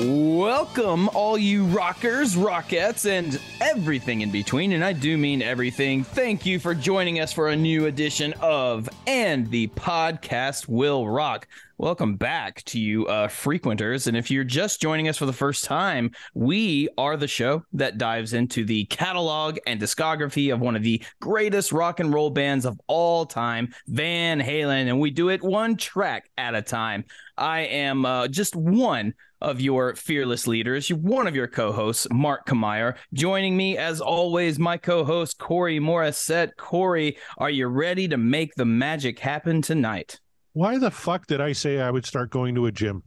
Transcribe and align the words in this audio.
Welcome, 0.00 1.08
all 1.10 1.38
you 1.38 1.66
rockers, 1.66 2.34
rockettes, 2.34 3.08
and 3.08 3.40
everything 3.60 4.22
in 4.22 4.32
between. 4.32 4.72
And 4.72 4.84
I 4.84 4.92
do 4.92 5.16
mean 5.16 5.40
everything. 5.40 6.02
Thank 6.02 6.44
you 6.44 6.58
for 6.58 6.74
joining 6.74 7.20
us 7.20 7.32
for 7.32 7.50
a 7.50 7.56
new 7.56 7.86
edition 7.86 8.34
of 8.40 8.88
And 9.06 9.48
the 9.52 9.68
Podcast 9.68 10.66
Will 10.66 11.08
Rock. 11.08 11.46
Welcome 11.78 12.16
back 12.16 12.64
to 12.64 12.80
you, 12.80 13.06
uh, 13.06 13.28
frequenters. 13.28 14.08
And 14.08 14.16
if 14.16 14.32
you're 14.32 14.42
just 14.42 14.80
joining 14.80 15.06
us 15.06 15.16
for 15.16 15.26
the 15.26 15.32
first 15.32 15.64
time, 15.64 16.10
we 16.34 16.88
are 16.98 17.16
the 17.16 17.28
show 17.28 17.62
that 17.72 17.96
dives 17.96 18.32
into 18.32 18.64
the 18.64 18.86
catalog 18.86 19.58
and 19.64 19.80
discography 19.80 20.52
of 20.52 20.60
one 20.60 20.74
of 20.74 20.82
the 20.82 21.04
greatest 21.20 21.70
rock 21.70 22.00
and 22.00 22.12
roll 22.12 22.30
bands 22.30 22.64
of 22.64 22.80
all 22.88 23.26
time, 23.26 23.72
Van 23.86 24.40
Halen. 24.40 24.88
And 24.88 24.98
we 24.98 25.10
do 25.10 25.28
it 25.28 25.42
one 25.42 25.76
track 25.76 26.30
at 26.36 26.56
a 26.56 26.62
time. 26.62 27.04
I 27.36 27.60
am 27.60 28.04
uh, 28.04 28.26
just 28.26 28.56
one 28.56 29.14
of 29.44 29.60
your 29.60 29.94
fearless 29.94 30.46
leaders, 30.46 30.88
one 30.88 31.26
of 31.26 31.36
your 31.36 31.46
co-hosts, 31.46 32.06
Mark 32.10 32.46
Kamier. 32.46 32.96
Joining 33.12 33.56
me, 33.56 33.76
as 33.76 34.00
always, 34.00 34.58
my 34.58 34.78
co-host 34.78 35.38
Corey 35.38 35.78
Morissette. 35.78 36.56
Corey, 36.56 37.18
are 37.36 37.50
you 37.50 37.66
ready 37.66 38.08
to 38.08 38.16
make 38.16 38.54
the 38.54 38.64
magic 38.64 39.18
happen 39.18 39.60
tonight? 39.60 40.18
Why 40.54 40.78
the 40.78 40.90
fuck 40.90 41.26
did 41.26 41.42
I 41.42 41.52
say 41.52 41.80
I 41.80 41.90
would 41.90 42.06
start 42.06 42.30
going 42.30 42.54
to 42.54 42.66
a 42.66 42.72
gym? 42.72 43.02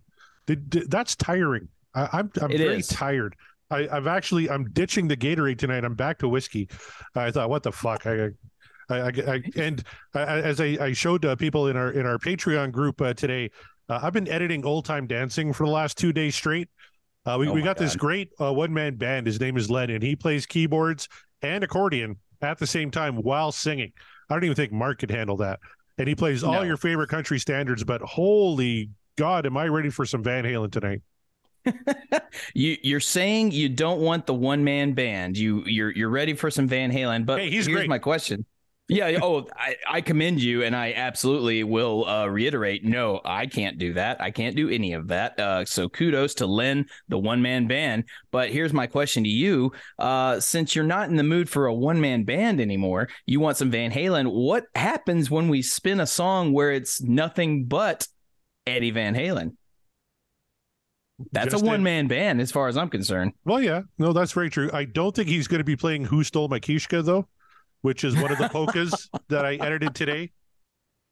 Did, 0.45 0.69
did, 0.69 0.91
that's 0.91 1.15
tiring. 1.15 1.69
I, 1.95 2.03
am 2.03 2.09
I'm, 2.13 2.31
I'm 2.43 2.49
very 2.51 2.77
is. 2.77 2.87
tired. 2.87 3.35
I, 3.71 3.87
have 3.91 4.05
actually 4.05 4.49
I'm 4.49 4.69
ditching 4.71 5.07
the 5.07 5.17
Gatorade 5.17 5.57
tonight. 5.57 5.83
I'm 5.83 5.95
back 5.95 6.19
to 6.19 6.29
whiskey. 6.29 6.69
I 7.15 7.31
thought, 7.31 7.49
what 7.49 7.63
the 7.63 7.71
fuck? 7.71 8.05
I, 8.05 8.29
I, 8.89 9.07
I, 9.07 9.41
and 9.55 9.83
as 10.13 10.61
I, 10.61 10.77
I 10.79 10.93
showed 10.93 11.25
uh, 11.25 11.35
people 11.35 11.67
in 11.67 11.75
our 11.75 11.91
in 11.91 12.05
our 12.05 12.17
Patreon 12.17 12.71
group 12.71 13.01
uh, 13.01 13.13
today, 13.13 13.51
uh, 13.89 13.99
I've 14.01 14.13
been 14.13 14.27
editing 14.27 14.65
old 14.65 14.85
time 14.85 15.07
dancing 15.07 15.53
for 15.53 15.65
the 15.65 15.71
last 15.71 15.97
two 15.97 16.13
days 16.13 16.35
straight. 16.35 16.69
Uh, 17.25 17.37
we, 17.39 17.47
oh 17.47 17.53
we 17.53 17.61
got 17.61 17.77
God. 17.77 17.85
this 17.85 17.95
great 17.95 18.31
uh, 18.39 18.53
one 18.53 18.73
man 18.73 18.95
band. 18.95 19.27
His 19.27 19.39
name 19.39 19.57
is 19.57 19.69
Len, 19.69 19.89
and 19.89 20.03
he 20.03 20.15
plays 20.15 20.45
keyboards 20.45 21.07
and 21.41 21.63
accordion 21.63 22.17
at 22.41 22.57
the 22.57 22.67
same 22.67 22.91
time 22.91 23.17
while 23.17 23.51
singing. 23.51 23.91
I 24.29 24.33
don't 24.33 24.43
even 24.43 24.55
think 24.55 24.71
Mark 24.71 24.99
could 24.99 25.11
handle 25.11 25.37
that. 25.37 25.59
And 25.97 26.07
he 26.07 26.15
plays 26.15 26.43
all 26.43 26.53
no. 26.53 26.61
your 26.61 26.77
favorite 26.77 27.09
country 27.09 27.39
standards, 27.39 27.83
but 27.83 28.01
holy 28.01 28.91
God, 29.17 29.45
am 29.45 29.57
I 29.57 29.67
ready 29.67 29.89
for 29.89 30.05
some 30.05 30.23
Van 30.23 30.43
Halen 30.43 30.71
tonight? 30.71 31.01
you 32.53 32.77
you're 32.81 32.99
saying 32.99 33.51
you 33.51 33.67
don't 33.67 33.99
want 33.99 34.25
the 34.25 34.33
one 34.33 34.63
man 34.63 34.93
band. 34.93 35.37
You 35.37 35.63
you're 35.65 35.91
you're 35.91 36.09
ready 36.09 36.33
for 36.33 36.49
some 36.51 36.67
Van 36.67 36.91
Halen, 36.91 37.25
but 37.25 37.39
hey, 37.39 37.49
he's 37.49 37.65
here's 37.65 37.79
great. 37.79 37.89
my 37.89 37.99
question. 37.99 38.45
Yeah. 38.89 39.19
Oh, 39.21 39.45
I, 39.53 39.75
I 39.85 40.01
commend 40.01 40.41
you, 40.41 40.63
and 40.63 40.73
I 40.73 40.93
absolutely 40.93 41.63
will 41.63 42.05
uh, 42.07 42.25
reiterate. 42.27 42.85
No, 42.85 43.19
I 43.25 43.45
can't 43.45 43.77
do 43.77 43.93
that. 43.93 44.21
I 44.21 44.31
can't 44.31 44.55
do 44.55 44.69
any 44.69 44.93
of 44.93 45.09
that. 45.09 45.37
Uh, 45.37 45.65
so 45.65 45.89
kudos 45.89 46.35
to 46.35 46.45
Len, 46.45 46.85
the 47.09 47.17
one 47.17 47.41
man 47.41 47.67
band. 47.67 48.05
But 48.31 48.49
here's 48.49 48.71
my 48.71 48.87
question 48.87 49.23
to 49.23 49.29
you: 49.29 49.73
uh, 49.99 50.39
Since 50.39 50.73
you're 50.73 50.85
not 50.85 51.09
in 51.09 51.17
the 51.17 51.23
mood 51.23 51.49
for 51.49 51.65
a 51.65 51.73
one 51.73 51.99
man 51.99 52.23
band 52.23 52.61
anymore, 52.61 53.09
you 53.25 53.41
want 53.41 53.57
some 53.57 53.71
Van 53.71 53.91
Halen. 53.91 54.31
What 54.31 54.65
happens 54.73 55.29
when 55.29 55.49
we 55.49 55.61
spin 55.61 55.99
a 55.99 56.07
song 56.07 56.53
where 56.53 56.71
it's 56.71 57.01
nothing 57.01 57.65
but 57.65 58.07
Eddie 58.65 58.91
Van 58.91 59.15
Halen? 59.15 59.57
That's 61.33 61.51
Just 61.51 61.63
a 61.63 61.67
one 61.67 61.83
man 61.83 62.07
band, 62.07 62.39
as 62.39 62.51
far 62.51 62.69
as 62.69 62.77
I'm 62.77 62.89
concerned. 62.89 63.33
Well, 63.43 63.61
yeah, 63.61 63.81
no, 63.97 64.13
that's 64.13 64.31
very 64.31 64.49
true. 64.49 64.69
I 64.71 64.85
don't 64.85 65.13
think 65.13 65.27
he's 65.27 65.47
going 65.47 65.59
to 65.59 65.65
be 65.65 65.75
playing 65.75 66.05
"Who 66.05 66.23
Stole 66.23 66.47
My 66.47 66.61
Kishka" 66.61 67.03
though 67.03 67.27
which 67.81 68.03
is 68.03 68.15
one 68.15 68.31
of 68.31 68.37
the 68.37 68.49
polkas 68.49 69.09
that 69.29 69.45
I 69.45 69.55
edited 69.55 69.95
today. 69.95 70.31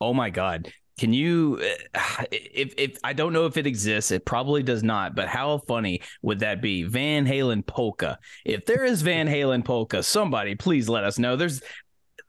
Oh 0.02 0.14
my 0.14 0.30
god. 0.30 0.72
Can 0.98 1.14
you 1.14 1.60
if 2.32 2.74
if 2.78 2.98
I 3.04 3.14
don't 3.14 3.34
know 3.34 3.46
if 3.46 3.58
it 3.58 3.68
exists, 3.68 4.12
it 4.12 4.26
probably 4.26 4.64
does 4.64 4.84
not, 4.84 5.16
but 5.16 5.28
how 5.28 5.60
funny 5.60 6.02
would 6.22 6.40
that 6.40 6.62
be? 6.62 6.84
Van 6.84 7.26
Halen 7.26 7.66
polka. 7.66 8.18
If 8.46 8.66
there 8.66 8.84
is 8.84 9.02
Van 9.02 9.28
Halen 9.28 9.64
polka, 9.64 10.04
somebody 10.04 10.56
please 10.56 10.88
let 10.90 11.04
us 11.04 11.20
know. 11.20 11.36
There's 11.36 11.62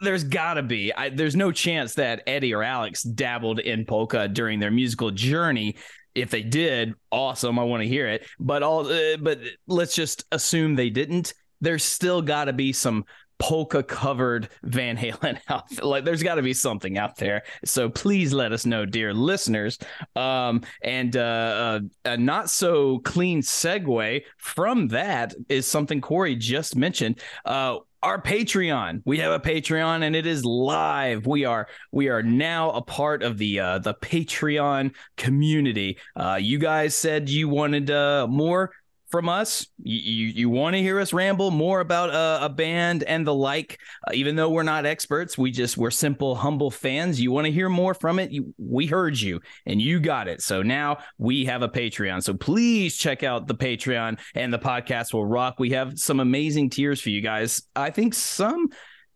there's 0.01 0.25
gotta 0.25 0.63
be. 0.63 0.93
I, 0.93 1.09
there's 1.09 1.37
no 1.37 1.53
chance 1.53 1.95
that 1.95 2.23
Eddie 2.27 2.55
or 2.55 2.63
Alex 2.63 3.03
dabbled 3.03 3.61
in 3.61 3.87
polka 3.87 4.29
during 4.29 4.61
their 4.61 4.71
musical 4.71 5.11
journey. 5.11 5.77
If 6.15 6.31
they 6.31 6.43
did, 6.43 6.95
awesome. 7.11 7.59
I 7.59 7.65
want 7.65 7.83
to 7.83 7.89
hear 7.89 8.09
it. 8.09 8.27
But 8.39 8.63
all, 8.63 8.87
uh, 8.91 9.17
but 9.19 9.39
let's 9.67 9.95
just 9.95 10.25
assume 10.33 10.75
they 10.75 10.91
didn't. 10.91 11.35
There's 11.61 11.85
still 11.85 12.21
got 12.21 12.47
to 12.47 12.53
be 12.53 12.73
some 12.73 13.05
polka 13.39 13.83
covered 13.83 14.49
Van 14.63 14.97
Halen 14.97 15.39
outfit. 15.49 15.85
Like 15.85 16.05
there's 16.05 16.23
got 16.23 16.37
to 16.37 16.43
be 16.43 16.55
something 16.55 16.99
out 16.99 17.17
there. 17.17 17.43
So 17.65 17.89
please 17.89 18.33
let 18.33 18.53
us 18.53 18.67
know, 18.67 18.87
dear 18.87 19.13
listeners. 19.13 19.79
Um, 20.15 20.63
and 20.83 21.17
uh, 21.17 21.21
uh, 21.21 21.81
a 22.05 22.17
not 22.17 22.51
so 22.51 22.99
clean 23.01 23.43
segue 23.43 24.23
from 24.39 24.89
that 24.89 25.35
is 25.49 25.67
something 25.67 26.01
Corey 26.01 26.37
just 26.37 26.77
mentioned. 26.77 27.21
Uh, 27.45 27.79
our 28.03 28.23
Patreon. 28.23 29.03
We 29.05 29.19
have 29.19 29.33
a 29.33 29.41
Patreon 29.41 30.05
and 30.05 30.15
it 30.15 30.27
is 30.27 30.45
live. 30.45 31.27
We 31.27 31.45
are 31.45 31.67
we 31.91 32.09
are 32.09 32.23
now 32.23 32.71
a 32.71 32.81
part 32.81 33.25
of 33.25 33.37
the 33.37 33.59
uh, 33.59 33.79
the 33.81 33.95
Patreon 33.95 34.95
community. 35.17 35.99
Uh, 36.15 36.39
you 36.41 36.59
guys 36.59 36.95
said 36.95 37.29
you 37.29 37.49
wanted 37.49 37.91
uh, 37.91 38.29
more 38.29 38.71
from 39.17 39.31
us. 39.31 39.67
You 39.83 39.97
you, 39.97 40.27
you 40.27 40.51
want 40.51 40.77
to 40.77 40.83
hear 40.83 41.01
us 41.01 41.15
ramble 41.15 41.51
more 41.51 41.81
about 41.81 42.11
a 42.13 42.51
band 42.51 43.03
and 43.03 43.27
the 43.27 43.33
like, 43.33 43.79
uh, 44.07 44.13
even 44.13 44.37
though 44.37 44.51
we're 44.51 44.63
not 44.63 44.85
experts. 44.85 45.39
We 45.39 45.51
just 45.51 45.79
we're 45.79 45.91
simple, 45.91 46.35
humble 46.35 46.71
fans. 46.71 47.19
You 47.19 47.33
want 47.33 47.47
to 47.47 47.51
hear 47.51 47.71
more 47.71 47.95
from 47.95 48.19
it? 48.19 48.31
You, 48.31 48.53
we 48.59 48.85
heard 48.85 49.19
you 49.19 49.41
and 49.65 49.81
you 49.81 50.01
got 50.01 50.29
it. 50.29 50.43
So 50.43 50.61
now 50.61 50.99
we 51.17 51.47
have 51.47 51.63
a 51.63 51.69
Patreon. 51.69 52.23
So 52.25 52.35
please 52.35 52.99
check 52.99 53.23
out 53.23 53.47
the 53.47 53.55
Patreon 53.55 54.19
and 54.35 54.53
the 54.53 54.59
podcast 54.59 55.15
will 55.15 55.25
rock. 55.25 55.55
We 55.59 55.71
have 55.71 55.99
some 55.99 56.21
amazing 56.21 56.69
tiers 56.69 57.01
for 57.01 57.09
you 57.09 57.23
guys. 57.23 57.63
I 57.75 57.89
think 57.89 58.13
some 58.13 58.69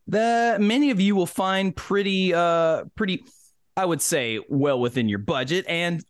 that 0.06 0.62
many 0.62 0.92
of 0.92 0.98
you 0.98 1.14
will 1.14 1.26
find 1.26 1.76
pretty 1.76 2.32
uh 2.32 2.84
pretty 2.94 3.22
I 3.76 3.84
would 3.84 4.00
say 4.00 4.40
well 4.48 4.80
within 4.80 5.10
your 5.10 5.18
budget 5.18 5.66
and 5.68 6.02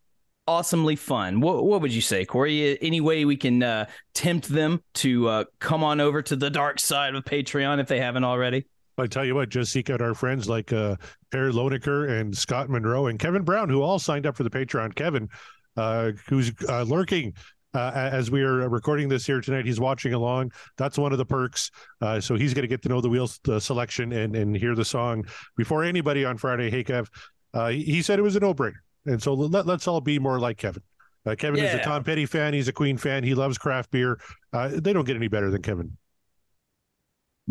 awesomely 0.51 0.97
fun. 0.97 1.41
What, 1.41 1.65
what 1.65 1.81
would 1.81 1.95
you 1.95 2.01
say, 2.01 2.25
Corey? 2.25 2.77
Any 2.83 3.01
way 3.01 3.25
we 3.25 3.37
can 3.37 3.63
uh, 3.63 3.87
tempt 4.15 4.49
them 4.49 4.83
to 4.95 5.29
uh, 5.29 5.45
come 5.61 5.85
on 5.85 6.01
over 6.01 6.23
to 6.23 6.35
the 6.35 6.51
dark 6.51 6.81
side 6.81 7.15
of 7.15 7.25
Patreon 7.25 7.79
if 7.79 7.87
they 7.87 8.01
haven't 8.01 8.25
already? 8.25 8.67
I 8.99 9.07
tell 9.07 9.25
you 9.25 9.37
what, 9.37 9.49
just 9.49 9.73
seek 9.73 9.91
out 9.91 10.03
our 10.03 10.13
friends 10.13 10.49
like 10.49 10.73
uh, 10.73 10.97
Loneker 11.33 12.11
and 12.11 12.37
Scott 12.37 12.69
Monroe 12.69 13.07
and 13.07 13.19
Kevin 13.19 13.43
Brown, 13.43 13.69
who 13.69 13.81
all 13.81 14.01
signed 14.01 14.27
up 14.27 14.37
for 14.37 14.43
the 14.43 14.51
Patreon. 14.51 14.93
Kevin, 14.97 15.29
uh, 15.77 16.11
who's 16.29 16.53
uh, 16.69 16.83
lurking 16.83 17.33
uh, 17.73 17.93
as 17.95 18.29
we 18.33 18.43
are 18.43 18.69
recording 18.69 19.09
this 19.09 19.25
here 19.25 19.41
tonight. 19.41 19.65
He's 19.65 19.79
watching 19.79 20.15
along. 20.15 20.51
That's 20.77 20.99
one 20.99 21.13
of 21.13 21.19
the 21.19 21.25
perks. 21.25 21.71
Uh, 22.01 22.21
so 22.21 22.35
he's 22.35 22.53
going 22.55 22.65
to 22.65 22.69
get 22.69 22.83
to 22.83 22.89
know 22.89 23.01
the 23.01 23.09
wheels 23.09 23.39
the 23.45 23.61
selection 23.61 24.13
and 24.13 24.35
and 24.35 24.57
hear 24.57 24.75
the 24.75 24.85
song 24.85 25.25
before 25.57 25.85
anybody 25.85 26.25
on 26.25 26.37
Friday. 26.37 26.71
Hey, 26.71 26.83
Kev, 26.83 27.07
uh, 27.55 27.69
he 27.69 28.03
said 28.03 28.19
it 28.19 28.23
was 28.23 28.35
a 28.35 28.41
no 28.41 28.53
brainer. 28.53 28.81
And 29.11 29.21
so 29.21 29.35
let, 29.35 29.67
let's 29.67 29.89
all 29.89 30.01
be 30.01 30.19
more 30.19 30.39
like 30.39 30.57
Kevin. 30.57 30.83
Uh, 31.27 31.35
Kevin 31.35 31.63
yeah. 31.63 31.75
is 31.75 31.81
a 31.81 31.83
Tom 31.83 32.05
Petty 32.05 32.27
fan. 32.27 32.55
He's 32.55 32.69
a 32.69 32.73
Queen 32.73 32.97
fan. 32.97 33.25
He 33.25 33.35
loves 33.35 33.59
craft 33.59 33.91
beer. 33.91 34.19
Uh, 34.53 34.71
they 34.73 34.93
don't 34.93 35.05
get 35.05 35.17
any 35.17 35.29
better 35.29 35.51
than 35.51 35.63
Kevin. 35.63 35.97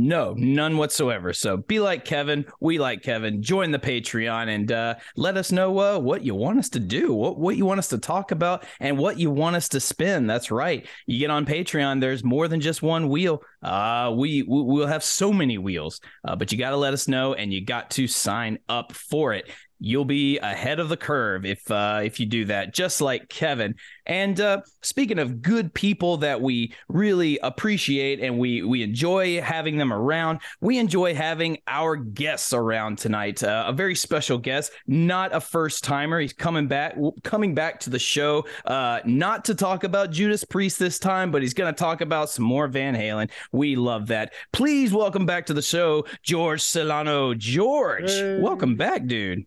No, 0.02 0.34
none 0.38 0.78
whatsoever. 0.78 1.34
So 1.34 1.58
be 1.58 1.82
like 1.82 2.06
Kevin. 2.06 2.46
We 2.62 2.80
like 2.80 3.04
Kevin. 3.04 3.44
Join 3.44 3.72
the 3.72 3.80
Patreon 3.80 4.48
and 4.48 4.72
uh, 4.72 4.96
let 5.18 5.36
us 5.36 5.52
know 5.52 5.78
uh, 5.78 6.00
what 6.00 6.24
you 6.24 6.36
want 6.36 6.58
us 6.58 6.70
to 6.70 6.80
do, 6.80 7.14
what, 7.14 7.38
what 7.38 7.58
you 7.58 7.66
want 7.66 7.80
us 7.80 7.90
to 7.90 7.98
talk 7.98 8.32
about, 8.32 8.66
and 8.80 8.98
what 8.98 9.20
you 9.20 9.30
want 9.30 9.58
us 9.58 9.68
to 9.70 9.82
spin. 9.82 10.26
That's 10.26 10.52
right. 10.52 10.88
You 11.06 11.20
get 11.20 11.32
on 11.32 11.46
Patreon, 11.46 12.00
there's 12.00 12.24
more 12.24 12.48
than 12.48 12.62
just 12.62 12.82
one 12.82 13.10
wheel. 13.10 13.44
Uh, 13.62 14.14
we, 14.16 14.44
we 14.44 14.64
will 14.64 14.88
have 14.88 15.04
so 15.04 15.34
many 15.34 15.58
wheels, 15.58 16.00
uh, 16.26 16.38
but 16.38 16.54
you 16.54 16.58
got 16.58 16.70
to 16.70 16.78
let 16.78 16.94
us 16.94 17.10
know 17.10 17.34
and 17.34 17.52
you 17.52 17.66
got 17.66 17.92
to 17.92 18.08
sign 18.08 18.60
up 18.70 18.94
for 18.94 19.34
it. 19.34 19.50
You'll 19.80 20.06
be 20.06 20.38
ahead 20.40 20.80
of 20.80 20.90
the 20.90 20.98
curve 20.98 21.46
if 21.46 21.70
uh, 21.72 22.02
if 22.04 22.20
you 22.20 22.26
do 22.26 22.46
that, 22.46 22.74
just 22.74 23.00
like 23.00 23.30
Kevin. 23.30 23.76
And 24.06 24.40
uh, 24.42 24.62
speaking 24.82 25.20
of 25.20 25.42
good 25.42 25.74
people 25.74 26.18
that 26.18 26.42
we 26.42 26.74
really 26.90 27.40
appreciate 27.42 28.20
and 28.20 28.38
we 28.38 28.62
we 28.62 28.84
enjoy 28.84 29.40
having 29.40 29.78
them 29.78 29.94
around, 29.94 30.40
we 30.60 30.80
enjoy 30.80 31.16
having 31.16 31.60
our 31.68 31.96
guests 31.96 32.52
around 32.52 32.98
tonight. 32.98 33.42
Uh, 33.42 33.66
a 33.68 33.72
very 33.72 33.96
special 33.96 34.38
guest, 34.38 34.72
not 34.86 35.34
a 35.34 35.40
first 35.40 35.84
timer. 35.84 36.20
He's 36.20 36.34
coming 36.34 36.68
back 36.68 36.98
coming 37.24 37.56
back 37.56 37.80
to 37.82 37.90
the 37.90 38.00
show, 38.00 38.46
uh, 38.66 39.00
not 39.06 39.46
to 39.46 39.56
talk 39.56 39.86
about 39.86 40.12
Judas 40.12 40.44
Priest 40.44 40.78
this 40.78 41.00
time, 41.00 41.32
but 41.32 41.42
he's 41.42 41.54
going 41.54 41.74
to 41.74 41.80
talk 41.80 42.02
about 42.02 42.30
some 42.30 42.44
more 42.44 42.68
Van 42.68 42.96
Halen. 42.96 43.30
We 43.54 43.78
love 43.78 44.08
that. 44.08 44.34
Please 44.52 44.92
welcome 44.92 45.26
back 45.26 45.46
to 45.46 45.54
the 45.54 45.62
show, 45.62 46.06
George 46.22 46.62
Silano. 46.62 47.38
George, 47.38 48.12
hey. 48.12 48.40
welcome 48.42 48.76
back, 48.76 49.06
dude. 49.06 49.46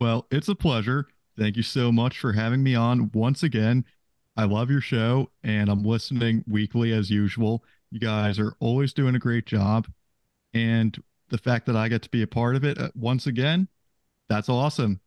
Well, 0.00 0.26
it's 0.30 0.48
a 0.48 0.54
pleasure. 0.54 1.06
Thank 1.38 1.56
you 1.56 1.62
so 1.62 1.90
much 1.90 2.18
for 2.18 2.32
having 2.32 2.62
me 2.62 2.74
on 2.74 3.10
once 3.12 3.42
again. 3.42 3.84
I 4.36 4.44
love 4.44 4.70
your 4.70 4.80
show 4.80 5.30
and 5.42 5.68
I'm 5.68 5.84
listening 5.84 6.44
weekly 6.48 6.92
as 6.92 7.10
usual. 7.10 7.64
You 7.90 8.00
guys 8.00 8.38
are 8.38 8.54
always 8.60 8.92
doing 8.92 9.14
a 9.14 9.20
great 9.20 9.46
job. 9.46 9.86
And 10.52 11.00
the 11.28 11.38
fact 11.38 11.66
that 11.66 11.76
I 11.76 11.88
get 11.88 12.02
to 12.02 12.08
be 12.10 12.22
a 12.22 12.26
part 12.26 12.56
of 12.56 12.64
it 12.64 12.78
uh, 12.78 12.90
once 12.94 13.26
again, 13.26 13.68
that's 14.28 14.48
awesome. 14.48 15.00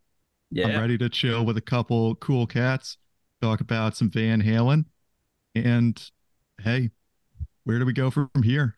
Yeah. 0.51 0.67
I'm 0.67 0.79
ready 0.79 0.97
to 0.97 1.09
chill 1.09 1.45
with 1.45 1.57
a 1.57 1.61
couple 1.61 2.15
cool 2.15 2.47
cats, 2.47 2.97
talk 3.41 3.59
about 3.59 3.97
some 3.97 4.09
Van 4.09 4.41
Halen. 4.41 4.85
And 5.55 6.01
hey, 6.61 6.91
where 7.65 7.79
do 7.79 7.85
we 7.85 7.93
go 7.93 8.09
from 8.09 8.29
here? 8.43 8.76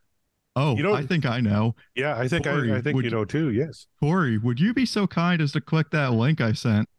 Oh, 0.59 0.75
you 0.75 0.83
know, 0.83 0.93
I 0.93 1.05
think 1.05 1.25
I 1.25 1.39
know. 1.39 1.73
Yeah, 1.95 2.17
I 2.17 2.27
think 2.27 2.43
Corey, 2.43 2.73
I, 2.73 2.77
I, 2.77 2.81
think 2.81 2.97
you, 2.97 3.03
you 3.03 3.09
know 3.09 3.23
too. 3.23 3.51
Yes. 3.51 3.87
Corey, 4.01 4.37
would 4.37 4.59
you 4.59 4.73
be 4.73 4.85
so 4.85 5.07
kind 5.07 5.41
as 5.41 5.53
to 5.53 5.61
click 5.61 5.89
that 5.91 6.11
link 6.11 6.41
I 6.41 6.51
sent? 6.51 6.89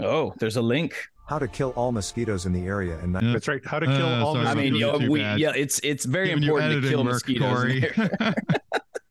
Oh, 0.00 0.32
there's 0.38 0.56
a 0.56 0.62
link. 0.62 0.94
How 1.28 1.38
to 1.38 1.46
kill 1.46 1.70
all 1.76 1.92
mosquitoes 1.92 2.46
in 2.46 2.54
the 2.54 2.64
area, 2.64 2.98
and 2.98 3.14
that- 3.14 3.22
that's 3.22 3.48
right. 3.48 3.60
How 3.66 3.78
to 3.80 3.86
kill 3.86 4.06
uh, 4.06 4.24
all. 4.24 4.34
Sorry, 4.34 4.46
I 4.46 4.54
mean, 4.54 4.74
yo, 4.74 4.96
we, 4.96 5.20
yeah, 5.20 5.52
it's 5.54 5.78
it's 5.84 6.06
very 6.06 6.28
Giving 6.28 6.44
important 6.44 6.82
to 6.82 6.88
kill 6.88 7.04
work, 7.04 7.12
mosquitoes. 7.12 7.84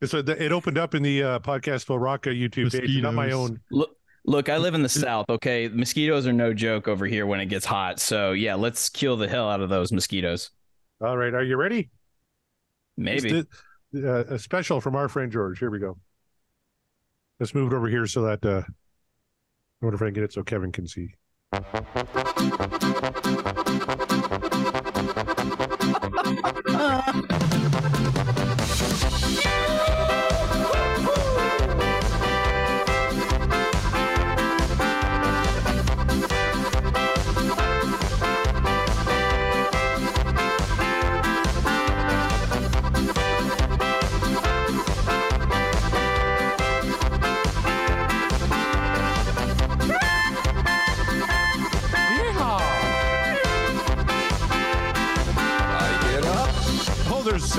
it's 0.01 0.13
a, 0.15 0.43
it 0.43 0.51
opened 0.51 0.79
up 0.79 0.95
in 0.95 1.03
the 1.03 1.23
uh, 1.23 1.39
podcast 1.39 1.85
for 1.85 1.99
Rocca 1.99 2.29
YouTube 2.29 2.65
mosquitoes. 2.65 2.89
page, 2.89 3.03
not 3.03 3.13
my 3.13 3.31
own. 3.31 3.59
Look, 3.69 3.91
look, 4.25 4.49
I 4.49 4.57
live 4.57 4.73
in 4.73 4.81
the 4.81 4.89
south. 4.89 5.27
Okay, 5.29 5.67
mosquitoes 5.69 6.25
are 6.25 6.33
no 6.33 6.55
joke 6.55 6.87
over 6.87 7.05
here 7.05 7.27
when 7.27 7.39
it 7.39 7.45
gets 7.45 7.67
hot. 7.67 7.99
So 7.99 8.31
yeah, 8.31 8.55
let's 8.55 8.89
kill 8.89 9.15
the 9.15 9.27
hell 9.27 9.47
out 9.47 9.61
of 9.61 9.69
those 9.69 9.91
mosquitoes. 9.91 10.49
All 11.01 11.15
right, 11.15 11.33
are 11.35 11.43
you 11.43 11.55
ready? 11.55 11.91
Maybe 12.99 13.45
uh, 13.95 14.25
a 14.25 14.37
special 14.37 14.81
from 14.81 14.95
our 14.95 15.07
friend 15.07 15.31
George. 15.31 15.59
Here 15.59 15.71
we 15.71 15.79
go. 15.79 15.97
Let's 17.39 17.55
move 17.55 17.71
it 17.71 17.75
over 17.75 17.87
here 17.87 18.05
so 18.05 18.23
that 18.23 18.45
uh, 18.45 18.63
I 18.67 19.85
wonder 19.85 19.95
if 19.95 20.01
I 20.01 20.05
can 20.05 20.13
get 20.13 20.23
it 20.25 20.33
so 20.33 20.43
Kevin 20.43 20.71
can 20.73 20.85
see. 20.87 21.15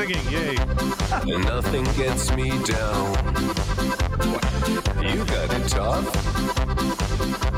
singing. 0.06 0.32
Yay. 0.32 0.54
Nothing 1.38 1.84
gets 1.96 2.34
me 2.34 2.50
down. 2.64 3.14
You 5.02 5.24
got 5.26 5.52
it 5.52 5.68
tough. 5.68 6.08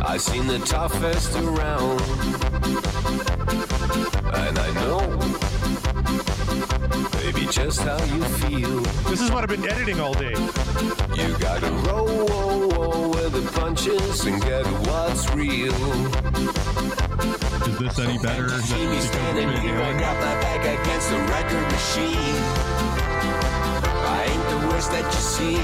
I 0.05 0.17
seen 0.17 0.47
the 0.47 0.59
toughest 0.65 1.37
around. 1.37 2.01
And 4.35 4.59
I 4.59 4.71
know, 4.81 5.01
baby, 7.19 7.47
just 7.51 7.81
how 7.83 8.03
you 8.05 8.23
feel. 8.41 8.81
This 9.09 9.21
is 9.21 9.31
what 9.31 9.45
I've 9.45 9.49
been 9.49 9.69
editing 9.69 10.01
all 10.01 10.15
day. 10.15 10.35
You 11.15 11.37
gotta 11.39 11.71
roll, 11.87 12.27
roll, 12.27 12.69
roll 12.71 13.11
with 13.11 13.33
the 13.35 13.61
punches 13.61 14.25
and 14.25 14.43
get 14.43 14.67
what's 14.87 15.31
real. 15.35 17.12
Is 17.67 17.79
this 17.79 17.99
any 18.01 18.19
better? 18.19 18.49
Standing 18.49 19.51
here, 19.61 19.77
I 19.77 19.93
got 19.99 20.17
my 20.17 20.35
back 20.43 20.65
against 20.65 21.11
the 21.11 21.19
record 21.19 21.63
machine. 21.71 22.43
I 24.05 24.25
ain't 24.29 24.49
the 24.51 24.57
worst 24.69 24.91
that 24.91 25.05
you 25.05 25.21
see. 25.21 25.59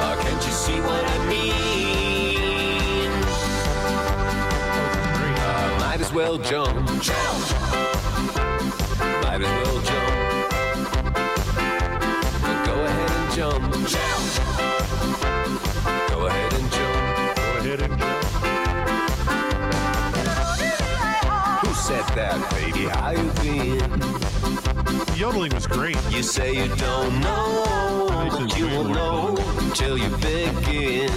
Oh, 0.00 0.16
can't 0.22 0.46
you 0.46 0.52
see 0.52 0.80
what 0.80 1.04
I 1.04 1.18
mean? 1.28 3.10
Uh, 5.36 5.78
might 5.80 6.00
as 6.00 6.12
well 6.12 6.38
jump. 6.38 6.86
Jump! 7.02 7.50
Might 9.20 9.42
as 9.42 9.50
well 9.64 9.80
jump. 9.82 10.14
Go 12.66 12.74
ahead 12.84 13.10
and 13.10 13.34
jump. 13.34 13.88
Jump! 13.88 15.33
That, 22.14 22.50
baby. 22.50 22.86
How 22.86 23.10
you 23.10 23.30
been? 23.42 24.00
The 25.06 25.16
yodeling 25.16 25.54
was 25.54 25.66
great. 25.66 25.96
You 26.10 26.22
say 26.22 26.54
you 26.54 26.74
don't 26.76 27.20
know, 27.20 28.28
but 28.30 28.56
you 28.58 28.66
will 28.66 28.84
know 28.84 29.36
until 29.58 29.98
you 29.98 30.08
begin. 30.16 31.08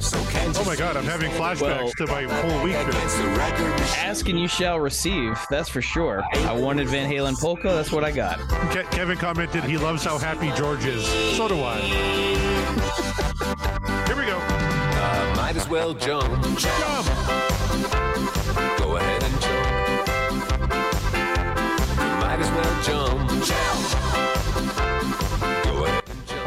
So 0.00 0.18
oh 0.60 0.64
my 0.66 0.76
god, 0.76 0.96
I'm 0.96 1.04
having 1.04 1.30
flashbacks 1.32 1.60
well, 1.60 1.90
to 1.92 2.06
my 2.06 2.22
whole 2.24 2.62
week 2.62 2.76
here. 2.76 2.90
Ask 3.96 4.28
and 4.28 4.38
you 4.38 4.48
shall 4.48 4.78
receive. 4.78 5.38
That's 5.48 5.68
for 5.68 5.80
sure. 5.80 6.22
I 6.34 6.52
wanted 6.52 6.88
Van 6.88 7.10
Halen 7.10 7.40
polka. 7.40 7.70
That's 7.70 7.90
what 7.90 8.04
I 8.04 8.10
got. 8.10 8.38
Ke- 8.70 8.90
Kevin 8.90 9.16
commented 9.16 9.64
he 9.64 9.78
loves 9.78 10.04
how 10.04 10.18
happy 10.18 10.52
George 10.56 10.84
is. 10.84 11.06
So 11.36 11.48
do 11.48 11.60
I. 11.62 11.80
Here 14.06 14.16
we 14.16 14.26
go. 14.26 14.38
Uh, 14.38 15.34
might 15.36 15.56
as 15.56 15.68
well 15.68 15.94
jump. 15.94 16.30
Jump. 16.58 16.60
jump. 16.60 18.03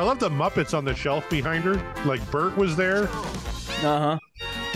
Love 0.07 0.19
the 0.19 0.29
Muppets 0.29 0.73
on 0.73 0.85
the 0.85 0.95
shelf 0.95 1.29
behind 1.29 1.65
her. 1.65 1.75
Like 2.05 2.21
Bert 2.31 2.55
was 2.55 2.77
there. 2.77 3.09
Uh 3.83 4.17
huh. 4.17 4.19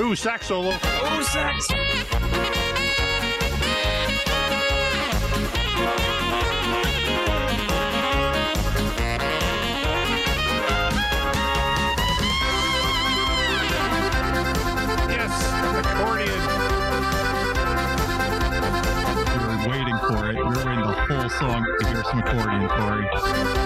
Ooh, 0.02 0.14
sax 0.14 0.48
solo. 0.48 0.72
Ooh, 0.72 1.24
sax. 1.24 1.70
Yes, 15.08 15.32
accordion. 15.80 16.42
We 19.40 19.46
were 19.48 19.60
waiting 19.70 19.98
for 20.10 20.30
it. 20.30 20.36
We 20.36 20.44
were 20.44 20.66
waiting 20.66 20.86
the 20.86 20.94
whole 21.08 21.30
song 21.30 21.64
to 21.80 21.88
hear 21.88 22.04
some 22.04 22.20
accordion, 22.20 22.68
Corey. 22.68 23.61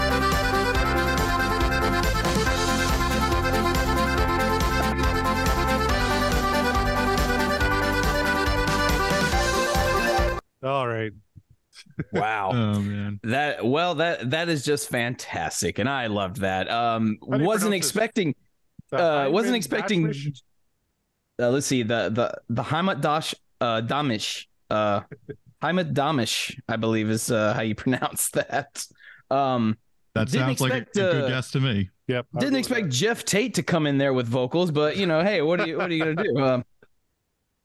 All 10.66 10.88
right. 10.88 11.12
Wow. 12.12 12.50
oh 12.54 12.80
man. 12.80 13.20
That 13.24 13.66
well 13.66 13.96
that 13.96 14.32
that 14.32 14.50
is 14.50 14.66
just 14.66 14.90
fantastic 14.90 15.80
and 15.80 15.88
I 15.88 16.08
loved 16.08 16.38
that. 16.42 16.70
Um 16.70 17.18
wasn't 17.22 17.74
expecting 17.74 18.36
uh 18.92 19.30
wasn't 19.32 19.56
expecting 19.56 20.14
uh, 21.38 21.50
let's 21.50 21.68
see 21.68 21.84
the 21.84 22.10
the 22.10 22.34
the 22.50 22.64
Heimat 22.64 23.02
Dash 23.02 23.36
uh 23.62 23.82
Damish 23.82 24.46
uh 24.70 25.02
Heimat 25.66 25.94
Damish, 25.94 26.60
I 26.68 26.76
believe 26.76 27.10
is 27.10 27.32
uh, 27.32 27.54
how 27.54 27.62
you 27.62 27.76
pronounce 27.76 28.30
that. 28.32 28.86
Um, 29.32 29.78
that 30.14 30.30
sounds 30.30 30.62
expect, 30.62 30.96
like 30.96 31.04
a, 31.04 31.10
a, 31.10 31.14
good 31.14 31.24
uh, 31.24 31.28
guess 31.28 31.52
to 31.52 31.60
me. 31.60 31.90
Yep. 32.08 32.28
Didn't 32.40 32.58
expect 32.58 32.84
that. 32.84 32.92
Geoff 32.92 33.26
Tate 33.26 33.56
to 33.56 33.64
come 33.64 33.88
in 33.88 33.98
there 33.98 34.14
with 34.14 34.28
vocals, 34.28 34.70
but 34.72 34.96
you 34.96 35.08
know, 35.08 35.24
hey, 35.24 35.42
what 35.42 35.60
are 35.60 35.68
you 35.68 35.78
what 35.78 35.90
are 35.90 35.94
you 35.94 36.04
gonna 36.04 36.24
do? 36.24 36.40
Um, 36.46 36.66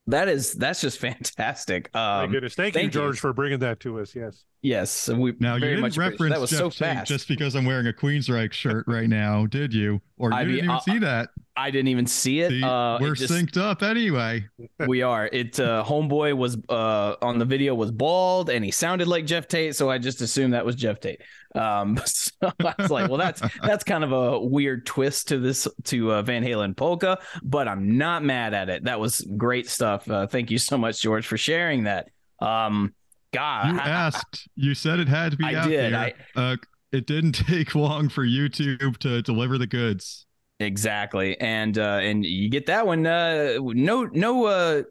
That 0.06 0.28
is 0.28 0.54
that's 0.54 0.80
just 0.80 0.98
fantastic. 1.00 1.94
Um, 1.94 2.00
My 2.00 2.26
goodness, 2.26 2.54
thank, 2.54 2.74
thank 2.74 2.94
you, 2.94 3.00
you. 3.00 3.06
George, 3.06 3.20
for 3.20 3.32
bringing 3.32 3.60
that 3.60 3.80
to 3.80 4.00
us. 4.00 4.14
Yes. 4.14 4.44
Yes, 4.62 5.08
we 5.08 5.34
Now 5.38 5.54
you 5.54 5.60
didn't 5.60 5.96
reference 5.96 6.34
that 6.34 6.40
was 6.40 6.50
Jeff 6.50 6.58
so 6.58 6.68
Tate 6.70 6.78
fast. 6.78 7.08
just 7.08 7.28
because 7.28 7.54
I'm 7.54 7.64
wearing 7.64 7.86
a 7.86 7.94
Queensryche 7.94 8.52
shirt 8.52 8.84
right 8.88 9.08
now, 9.08 9.46
did 9.46 9.72
you? 9.72 10.02
Or 10.18 10.30
you 10.30 10.36
I 10.36 10.40
didn't 10.44 10.54
mean, 10.56 10.64
even 10.64 10.70
uh, 10.76 10.80
see 10.80 10.98
that. 10.98 11.30
I 11.56 11.70
didn't 11.70 11.88
even 11.88 12.06
see 12.06 12.40
it. 12.40 12.50
See, 12.50 12.62
uh, 12.62 12.98
we're 13.00 13.14
just- 13.14 13.32
synced 13.32 13.56
up 13.56 13.82
anyway. 13.82 14.46
we 14.86 15.00
are. 15.00 15.26
It 15.32 15.58
uh, 15.58 15.82
homeboy 15.86 16.36
was 16.36 16.58
uh 16.68 17.16
on 17.22 17.38
the 17.38 17.46
video 17.46 17.74
was 17.74 17.90
bald 17.90 18.50
and 18.50 18.62
he 18.62 18.70
sounded 18.70 19.08
like 19.08 19.24
Geoff 19.24 19.48
Tate, 19.48 19.74
so 19.76 19.88
I 19.88 19.96
just 19.96 20.20
assumed 20.20 20.52
that 20.52 20.66
was 20.66 20.76
Geoff 20.76 21.00
Tate. 21.00 21.22
Um, 21.54 21.98
so 22.04 22.30
I 22.60 22.74
was 22.78 22.90
like, 22.90 23.08
well, 23.08 23.18
that's 23.18 23.40
that's 23.62 23.84
kind 23.84 24.04
of 24.04 24.12
a 24.12 24.38
weird 24.40 24.84
twist 24.84 25.28
to 25.28 25.38
this 25.38 25.66
to 25.84 26.12
uh, 26.12 26.22
Van 26.22 26.44
Halen 26.44 26.76
polka, 26.76 27.18
but 27.42 27.66
I'm 27.66 27.96
not 27.96 28.22
mad 28.22 28.52
at 28.52 28.68
it. 28.68 28.84
That 28.84 29.00
was 29.00 29.20
great 29.38 29.70
stuff. 29.70 30.08
Uh, 30.10 30.26
thank 30.26 30.50
you 30.50 30.58
so 30.58 30.76
much, 30.76 31.00
George, 31.00 31.26
for 31.26 31.38
sharing 31.38 31.84
that. 31.84 32.10
Um, 32.40 32.92
God, 33.32 33.72
You 33.74 33.78
asked. 33.80 34.48
You 34.56 34.74
said 34.74 34.98
it 34.98 35.08
had 35.08 35.32
to 35.32 35.38
be 35.38 35.44
I 35.44 35.54
out 35.54 35.68
did. 35.68 35.92
there. 35.92 36.12
Uh, 36.34 36.56
it 36.92 37.06
didn't 37.06 37.32
take 37.46 37.74
long 37.74 38.08
for 38.08 38.24
YouTube 38.24 38.98
to 38.98 39.22
deliver 39.22 39.58
the 39.58 39.66
goods. 39.66 40.26
Exactly, 40.58 41.40
and 41.40 41.78
uh, 41.78 42.00
and 42.02 42.24
you 42.24 42.50
get 42.50 42.66
that 42.66 42.86
one. 42.86 43.06
Uh, 43.06 43.56
no, 43.60 44.04
no, 44.04 44.44
uh, 44.44 44.82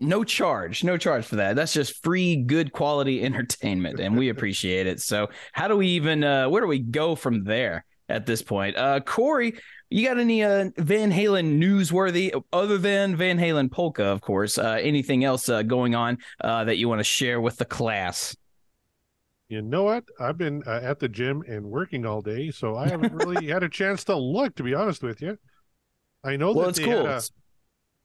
no 0.00 0.24
charge, 0.24 0.82
no 0.82 0.96
charge 0.96 1.24
for 1.24 1.36
that. 1.36 1.54
That's 1.54 1.72
just 1.72 2.02
free, 2.02 2.36
good 2.36 2.72
quality 2.72 3.22
entertainment, 3.24 4.00
and 4.00 4.16
we 4.16 4.30
appreciate 4.30 4.86
it. 4.86 5.00
So, 5.00 5.28
how 5.52 5.68
do 5.68 5.76
we 5.76 5.88
even? 5.88 6.24
Uh, 6.24 6.48
where 6.48 6.60
do 6.62 6.66
we 6.68 6.80
go 6.80 7.14
from 7.14 7.44
there 7.44 7.84
at 8.08 8.26
this 8.26 8.42
point? 8.42 8.76
Uh, 8.76 8.98
Corey, 9.00 9.58
you 9.90 10.06
got 10.06 10.18
any 10.18 10.42
uh, 10.42 10.70
Van 10.78 11.12
Halen 11.12 11.58
newsworthy 11.60 12.32
other 12.52 12.78
than 12.78 13.16
Van 13.16 13.38
Halen 13.38 13.70
polka, 13.70 14.04
of 14.04 14.20
course? 14.20 14.58
Uh, 14.58 14.78
anything 14.80 15.24
else 15.24 15.48
uh, 15.48 15.62
going 15.62 15.94
on 15.94 16.18
uh, 16.42 16.64
that 16.64 16.76
you 16.78 16.88
want 16.88 16.98
to 17.00 17.04
share 17.04 17.40
with 17.40 17.56
the 17.56 17.64
class? 17.64 18.36
You 19.48 19.62
know 19.62 19.84
what? 19.84 20.04
I've 20.18 20.36
been 20.38 20.62
uh, 20.66 20.80
at 20.82 20.98
the 20.98 21.08
gym 21.08 21.44
and 21.46 21.66
working 21.66 22.04
all 22.04 22.20
day, 22.20 22.50
so 22.50 22.76
I 22.76 22.88
haven't 22.88 23.12
really 23.24 23.46
had 23.46 23.62
a 23.62 23.68
chance 23.68 24.02
to 24.04 24.16
look. 24.16 24.56
To 24.56 24.62
be 24.64 24.74
honest 24.74 25.02
with 25.02 25.22
you, 25.22 25.38
I 26.24 26.36
know 26.36 26.52
Well, 26.52 26.64
that 26.66 26.70
it's 26.70 26.78
cool. 26.80 27.06
had 27.06 27.22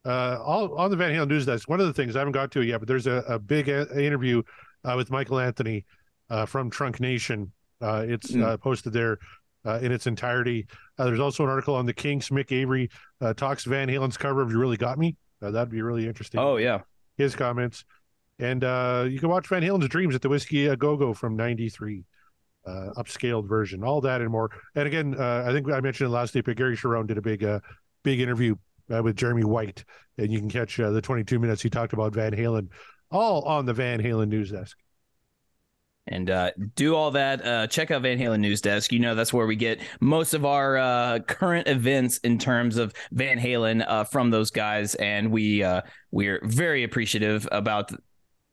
a, 0.05 0.09
uh, 0.09 0.39
all 0.43 0.75
on 0.77 0.91
the 0.91 0.97
Van 0.97 1.11
Halen 1.11 1.27
news 1.29 1.45
desk. 1.47 1.67
One 1.67 1.79
of 1.79 1.87
the 1.87 1.93
things 1.93 2.15
I 2.15 2.19
haven't 2.19 2.33
got 2.33 2.51
to 2.51 2.61
yet, 2.61 2.79
but 2.79 2.87
there's 2.87 3.07
a, 3.07 3.23
a 3.27 3.39
big 3.39 3.69
uh 3.69 3.85
interview 3.95 4.43
uh, 4.83 4.93
with 4.95 5.09
Michael 5.09 5.39
Anthony 5.39 5.85
uh, 6.29 6.45
from 6.45 6.69
Trunk 6.69 6.99
Nation. 6.99 7.51
Uh, 7.81 8.05
it's 8.07 8.31
Mm. 8.31 8.43
uh, 8.43 8.57
posted 8.57 8.93
there 8.93 9.17
uh, 9.65 9.79
in 9.81 9.91
its 9.91 10.07
entirety. 10.07 10.67
Uh, 10.97 11.05
there's 11.05 11.19
also 11.19 11.43
an 11.43 11.49
article 11.49 11.75
on 11.75 11.85
the 11.85 11.93
Kinks. 11.93 12.29
Mick 12.29 12.51
Avory 12.51 12.89
uh, 13.19 13.33
talks 13.33 13.63
Van 13.65 13.87
Halen's 13.87 14.17
cover 14.17 14.41
of 14.41 14.51
"You 14.51 14.59
Really 14.59 14.77
Got 14.77 14.97
Me." 14.97 15.15
Uh, 15.41 15.51
that'd 15.51 15.69
be 15.71 15.81
really 15.81 16.07
interesting. 16.07 16.39
Oh 16.39 16.57
yeah, 16.57 16.81
his 17.17 17.35
comments. 17.35 17.83
And 18.39 18.63
uh, 18.63 19.05
you 19.07 19.19
can 19.19 19.29
watch 19.29 19.47
Van 19.47 19.61
Halen's 19.61 19.87
Dreams 19.87 20.15
at 20.15 20.21
the 20.21 20.29
Whisky 20.29 20.65
a 20.65 20.75
Go 20.75 20.97
Go 20.97 21.13
from 21.13 21.35
'93, 21.35 22.03
uh, 22.65 22.89
upscaled 22.97 23.47
version, 23.47 23.83
all 23.83 24.01
that 24.01 24.21
and 24.21 24.31
more. 24.31 24.49
And 24.75 24.87
again, 24.87 25.15
uh, 25.17 25.43
I 25.45 25.51
think 25.51 25.69
I 25.71 25.79
mentioned 25.79 26.07
it 26.07 26.11
last 26.11 26.33
week, 26.33 26.45
but 26.45 26.57
Gary 26.57 26.75
Cherone 26.75 27.07
did 27.07 27.17
a 27.17 27.21
big, 27.21 27.43
uh, 27.43 27.59
big 28.03 28.19
interview 28.19 28.55
uh, 28.93 29.03
with 29.03 29.15
Jeremy 29.15 29.43
White, 29.43 29.85
and 30.17 30.31
you 30.31 30.39
can 30.39 30.49
catch 30.49 30.79
uh, 30.79 30.89
the 30.89 31.01
22 31.01 31.39
minutes 31.39 31.61
he 31.61 31.69
talked 31.69 31.93
about 31.93 32.13
Van 32.13 32.33
Halen, 32.33 32.69
all 33.11 33.43
on 33.43 33.65
the 33.65 33.73
Van 33.73 34.01
Halen 34.01 34.29
news 34.29 34.51
desk. 34.51 34.77
And 36.07 36.29
uh, 36.29 36.51
do 36.75 36.95
all 36.95 37.11
that. 37.11 37.45
Uh, 37.45 37.67
check 37.67 37.91
out 37.91 38.01
Van 38.01 38.17
Halen 38.17 38.39
News 38.39 38.61
Desk. 38.61 38.91
You 38.91 38.99
know 38.99 39.15
that's 39.15 39.31
where 39.33 39.45
we 39.45 39.55
get 39.55 39.79
most 39.99 40.33
of 40.33 40.45
our 40.45 40.77
uh, 40.77 41.19
current 41.19 41.67
events 41.67 42.17
in 42.19 42.37
terms 42.37 42.77
of 42.77 42.93
Van 43.11 43.39
Halen 43.39 43.83
uh, 43.87 44.03
from 44.03 44.29
those 44.29 44.51
guys, 44.51 44.95
and 44.95 45.31
we 45.31 45.63
uh, 45.63 45.81
we're 46.11 46.41
very 46.43 46.83
appreciative 46.83 47.47
about 47.51 47.91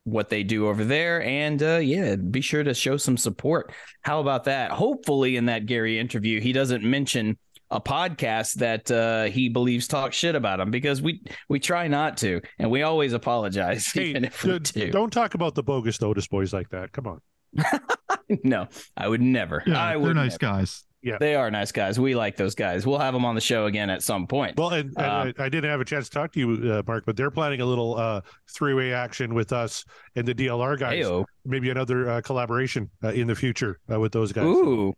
what 0.05 0.29
they 0.31 0.43
do 0.43 0.69
over 0.69 0.85
there. 0.85 1.23
And 1.23 1.63
uh, 1.63 1.77
yeah, 1.79 2.17
be 2.17 2.41
sure 2.41 2.63
to 2.63 2.75
show 2.75 2.97
some 2.97 3.17
support. 3.17 3.73
How 4.03 4.21
about 4.21 4.45
that? 4.45 4.71
Hopefully, 4.71 5.37
in 5.37 5.47
that 5.47 5.67
Gary 5.67 5.99
interview, 5.99 6.41
he 6.41 6.53
doesn't 6.53 6.83
mention 6.85 7.39
a 7.71 7.81
podcast 7.81 8.55
that 8.55 8.91
uh, 8.91 9.25
he 9.25 9.49
believes 9.49 9.87
talks 9.87 10.17
shit 10.17 10.35
about 10.35 10.61
him 10.61 10.71
because 10.71 11.03
we 11.03 11.23
we 11.49 11.59
try 11.61 11.87
not 11.89 12.17
to, 12.19 12.41
and 12.59 12.71
we 12.71 12.83
always 12.83 13.13
apologize 13.13 13.87
Hey, 13.93 14.07
even 14.07 14.25
if 14.25 14.43
we 14.43 14.59
do. 14.59 14.91
don't 14.91 15.13
talk 15.13 15.35
about 15.35 15.55
the 15.55 15.63
bogus 15.63 16.03
Otis 16.03 16.29
boys 16.29 16.53
like 16.53 16.71
that. 16.71 16.93
Come 16.93 17.07
on. 17.07 17.21
no, 18.45 18.69
I 18.97 19.09
would 19.09 19.21
never. 19.21 19.63
Yeah, 19.67 19.83
I 19.83 19.99
they're 19.99 20.15
nice 20.15 20.39
never. 20.41 20.55
guys. 20.59 20.85
Yeah, 21.01 21.17
they 21.21 21.37
are 21.37 21.49
nice 21.51 21.71
guys. 21.71 21.99
We 22.01 22.17
like 22.17 22.37
those 22.37 22.57
guys. 22.57 22.85
We'll 22.85 22.99
have 22.99 23.15
them 23.15 23.25
on 23.25 23.37
the 23.37 23.41
show 23.41 23.67
again 23.67 23.89
at 23.89 24.03
some 24.03 24.27
point. 24.27 24.57
Well, 24.59 24.71
and, 24.71 24.93
and 24.97 25.07
Um, 25.07 25.33
I, 25.39 25.45
I 25.45 25.49
didn't 25.49 25.71
have 25.71 25.81
a 25.81 25.85
chance 25.85 26.09
to 26.09 26.15
talk 26.15 26.33
to 26.33 26.41
you, 26.41 26.73
uh, 26.73 26.83
Mark, 26.87 27.05
but 27.07 27.17
they're 27.17 27.31
planning 27.31 27.61
a 27.61 27.65
little 27.65 27.97
uh, 27.97 28.21
three-way 28.53 28.93
action 28.93 29.33
with 29.33 29.53
us 29.53 29.85
and 30.17 30.27
the 30.27 30.35
DLR 30.35 30.77
guys. 30.77 31.05
Heyo. 31.05 31.25
Maybe 31.45 31.71
another 31.71 32.11
uh, 32.11 32.21
collaboration 32.21 32.91
uh, 33.05 33.09
in 33.09 33.29
the 33.29 33.37
future 33.37 33.79
uh, 33.93 34.01
with 34.01 34.11
those 34.13 34.33
guys. 34.33 34.45
Ooh. 34.45 34.93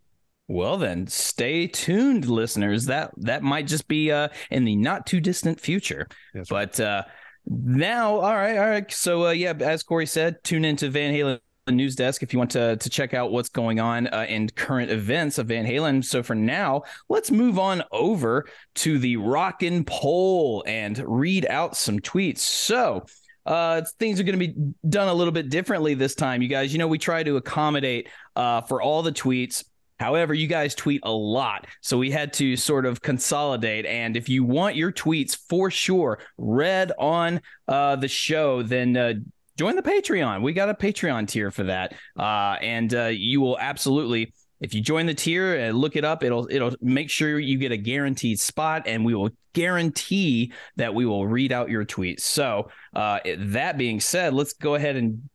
Well 0.49 0.79
then, 0.79 1.07
stay 1.07 1.69
tuned, 1.69 2.25
listeners. 2.27 2.87
That 2.87 3.13
that 3.19 3.43
might 3.45 3.69
just 3.69 3.87
be 3.87 4.11
uh 4.11 4.31
in 4.51 4.65
the 4.65 4.75
not 4.75 5.07
too 5.07 5.21
distant 5.21 5.61
future. 5.61 6.09
That's 6.35 6.51
right. 6.51 6.67
But 6.69 6.81
uh 6.81 7.03
now, 7.47 8.17
all 8.17 8.35
right, 8.35 8.59
all 8.59 8.69
right. 8.69 8.91
So 8.93 9.27
uh, 9.27 9.31
yeah, 9.31 9.53
as 9.61 9.85
Corey 9.85 10.07
said, 10.07 10.43
tune 10.43 10.65
into 10.65 10.91
Van 10.91 11.15
Halen 11.15 11.39
news 11.69 11.95
desk 11.95 12.23
if 12.23 12.33
you 12.33 12.39
want 12.39 12.51
to 12.53 12.77
to 12.77 12.91
check 12.91 13.15
out 13.15 13.33
what's 13.33 13.49
going 13.49 13.81
on 13.81 14.07
uh, 14.09 14.27
in 14.29 14.49
current 14.49 14.91
events 14.91 15.39
of 15.39 15.47
Van 15.47 15.65
Halen. 15.65 16.05
So 16.05 16.23
for 16.23 16.35
now, 16.35 16.83
let's 17.09 17.31
move 17.31 17.59
on 17.59 17.83
over 17.93 18.47
to 18.77 18.99
the 18.99 19.17
Rockin' 19.17 19.85
Poll 19.85 20.65
and 20.67 21.03
read 21.07 21.47
out 21.49 21.77
some 21.77 22.01
tweets. 22.01 22.39
So 22.39 23.05
uh, 23.47 23.83
things 23.99 24.21
are 24.21 24.25
going 24.25 24.39
to 24.39 24.47
be 24.47 24.55
done 24.89 25.09
a 25.09 25.15
little 25.15 25.33
bit 25.33 25.51
differently 25.51 25.95
this 25.95 26.15
time, 26.15 26.43
you 26.43 26.49
guys. 26.49 26.73
You 26.73 26.79
know, 26.79 26.89
we 26.89 26.99
try 26.99 27.23
to 27.23 27.37
accommodate 27.37 28.09
uh, 28.37 28.63
for 28.63 28.83
all 28.83 29.03
the 29.03 29.13
tweets. 29.13 29.65
However, 29.99 30.33
you 30.33 30.47
guys 30.47 30.75
tweet 30.75 31.03
a 31.05 31.11
lot. 31.11 31.67
So 31.83 31.99
we 31.99 32.11
had 32.11 32.33
to 32.35 32.57
sort 32.57 32.87
of 32.87 33.03
consolidate. 33.03 33.85
And 33.85 34.17
if 34.17 34.31
you 34.31 34.45
want 34.45 34.75
your 34.75 34.91
tweets 34.91 35.37
for 35.37 35.71
sure 35.71 36.21
read 36.39 36.93
on 36.99 37.43
uh, 37.69 37.97
the 37.97 38.09
show, 38.09 38.63
then 38.63 38.97
uh, 38.97 39.15
join 39.59 39.77
the 39.77 39.83
Patreon. 39.83 40.43
We 40.43 40.53
got 40.53 40.69
a 40.69 40.75
Patreon 40.75 41.29
tier 41.29 41.51
for 41.51 41.65
that. 41.65 41.95
Uh, 42.19 42.57
and 42.61 42.93
uh, 42.95 43.07
you 43.07 43.41
will 43.41 43.59
absolutely. 43.59 44.33
If 44.61 44.75
you 44.75 44.83
join 44.83 45.07
the 45.07 45.15
tier 45.15 45.57
and 45.57 45.79
look 45.79 45.97
it 45.97 46.05
up, 46.05 46.23
it'll 46.23 46.47
it'll 46.51 46.75
make 46.83 47.09
sure 47.09 47.39
you 47.39 47.57
get 47.57 47.73
a 47.73 47.79
guaranteed 47.79 48.39
spot, 48.39 48.83
and 48.87 49.05
we 49.05 49.15
will 49.15 49.31
guarantee 49.55 50.53
that 50.77 50.95
we 50.95 51.07
will 51.07 51.27
read 51.27 51.51
out 51.51 51.71
your 51.71 51.85
tweets. 51.85 52.21
So 52.21 52.69
uh, 52.95 53.21
that 53.39 53.79
being 53.79 54.01
said, 54.01 54.35
let's 54.35 54.53
go 54.53 54.75
ahead 54.75 54.97
and 54.97 55.29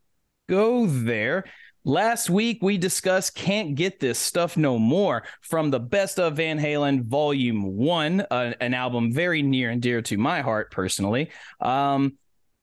go 0.47 0.85
there. 0.85 1.45
Last 1.87 2.31
week 2.31 2.59
we 2.61 2.77
discussed 2.77 3.35
"Can't 3.35 3.75
Get 3.75 3.99
This 3.99 4.17
Stuff 4.17 4.57
No 4.57 4.79
More" 4.79 5.23
from 5.41 5.69
the 5.69 5.79
Best 5.79 6.19
of 6.19 6.37
Van 6.37 6.59
Halen 6.59 7.03
Volume 7.05 7.63
One, 7.63 8.25
uh, 8.31 8.53
an 8.59 8.73
album 8.73 9.13
very 9.13 9.43
near 9.43 9.69
and 9.69 9.81
dear 9.81 10.01
to 10.03 10.17
my 10.17 10.41
heart 10.41 10.71
personally. 10.71 11.29
Um, 11.59 12.17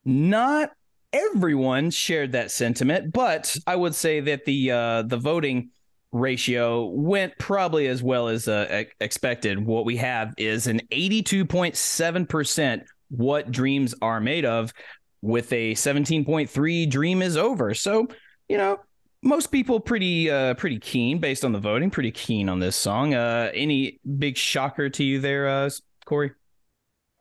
not 0.04 0.71
everyone 1.12 1.90
shared 1.90 2.33
that 2.33 2.50
sentiment, 2.50 3.12
but 3.12 3.54
I 3.66 3.76
would 3.76 3.95
say 3.95 4.21
that 4.21 4.45
the 4.45 4.71
uh, 4.71 5.02
the 5.02 5.16
voting 5.16 5.71
ratio 6.12 6.87
went 6.87 7.38
probably 7.38 7.87
as 7.88 8.02
well 8.02 8.28
as 8.28 8.47
uh, 8.49 8.85
expected. 9.00 9.64
What 9.64 9.85
we 9.85 9.97
have 9.97 10.35
is 10.37 10.66
an 10.66 10.81
82.7% 10.90 12.83
what 13.09 13.50
dreams 13.50 13.95
are 14.02 14.21
made 14.21 14.45
of 14.45 14.73
with 15.21 15.52
a 15.52 15.73
17.3 15.75 16.90
dream 16.90 17.23
is 17.23 17.37
over. 17.37 17.75
So, 17.75 18.09
you 18.49 18.59
know, 18.59 18.81
most 19.23 19.52
people 19.52 19.78
pretty 19.78 20.28
uh 20.31 20.54
pretty 20.54 20.78
keen 20.81 21.19
based 21.21 21.45
on 21.45 21.52
the 21.52 21.61
voting, 21.61 21.90
pretty 21.90 22.11
keen 22.11 22.49
on 22.49 22.59
this 22.59 22.75
song. 22.75 23.14
Uh 23.14 23.50
any 23.54 24.00
big 24.19 24.37
shocker 24.37 24.90
to 24.90 25.04
you 25.04 25.21
there 25.21 25.47
uh 25.47 25.71
Corey? 26.04 26.33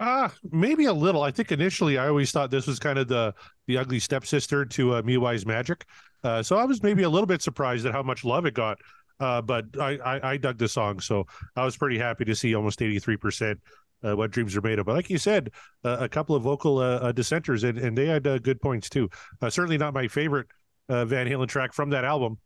Ah, 0.04 0.34
maybe 0.52 0.86
a 0.86 0.94
little. 0.94 1.22
I 1.22 1.30
think 1.30 1.52
initially 1.52 2.00
I 2.00 2.08
always 2.08 2.32
thought 2.32 2.50
this 2.50 2.66
was 2.66 2.80
kind 2.80 2.98
of 2.98 3.08
the 3.08 3.36
the 3.68 3.78
ugly 3.78 4.00
stepsister 4.00 4.66
to 4.66 4.96
uh, 4.96 5.02
Me 5.04 5.18
Wise 5.18 5.46
Magic. 5.46 5.86
Uh, 6.24 6.42
so 6.42 6.58
I 6.58 6.66
was 6.66 6.82
maybe 6.82 7.04
a 7.04 7.10
little 7.10 7.28
bit 7.28 7.44
surprised 7.44 7.86
at 7.86 7.94
how 7.94 8.02
much 8.02 8.26
love 8.26 8.48
it 8.48 8.56
got. 8.56 8.80
Uh, 9.20 9.42
but 9.44 9.66
I, 9.80 9.98
I 9.98 10.32
I 10.32 10.38
dug 10.38 10.58
the 10.58 10.68
song, 10.68 11.00
so 11.00 11.28
I 11.56 11.64
was 11.64 11.78
pretty 11.78 12.00
happy 12.00 12.26
to 12.26 12.36
see 12.36 12.56
almost 12.56 12.82
eighty 12.82 12.98
three 13.00 13.18
percent. 13.18 13.60
Uh, 14.04 14.16
what 14.16 14.32
dreams 14.32 14.58
are 14.58 14.62
made 14.62 14.80
of, 14.80 14.88
but 14.88 14.96
like 14.96 15.12
you 15.12 15.20
said, 15.20 15.52
uh, 15.86 15.98
a 16.00 16.10
couple 16.10 16.36
of 16.36 16.42
vocal 16.42 16.80
uh, 16.80 16.96
uh, 16.96 17.12
dissenters, 17.12 17.64
and, 17.64 17.78
and 17.78 17.96
they 17.96 18.08
had 18.08 18.26
uh, 18.26 18.40
good 18.40 18.60
points 18.60 18.90
too. 18.90 19.08
Uh, 19.44 19.48
certainly 19.48 19.78
not 19.78 19.94
my 19.94 20.08
favorite 20.08 20.48
uh, 20.90 21.06
Van 21.06 21.28
Halen 21.28 21.48
track 21.48 21.72
from 21.72 21.92
that 21.92 22.04
album. 22.04 22.40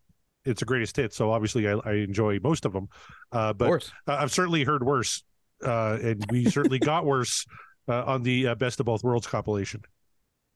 It's 0.43 0.63
a 0.63 0.65
greatest 0.65 0.97
hit, 0.97 1.13
so 1.13 1.31
obviously 1.31 1.65
I, 1.69 1.75
I 1.85 1.93
enjoy 1.93 2.39
most 2.43 2.65
of 2.65 2.73
them. 2.73 2.89
Uh, 3.31 3.53
Of 3.57 3.57
but 3.57 3.67
uh, 4.05 4.17
I've 4.19 4.33
certainly 4.33 4.65
heard 4.65 4.83
worse, 4.83 5.23
uh, 5.63 5.97
and 6.01 6.25
we 6.29 6.45
certainly 6.49 6.79
got 6.79 7.05
worse 7.13 7.45
uh, 7.87 8.03
on 8.05 8.23
the 8.23 8.47
uh, 8.47 8.55
Best 8.55 8.79
of 8.79 8.85
Both 8.85 9.03
Worlds 9.03 9.27
compilation. 9.27 9.81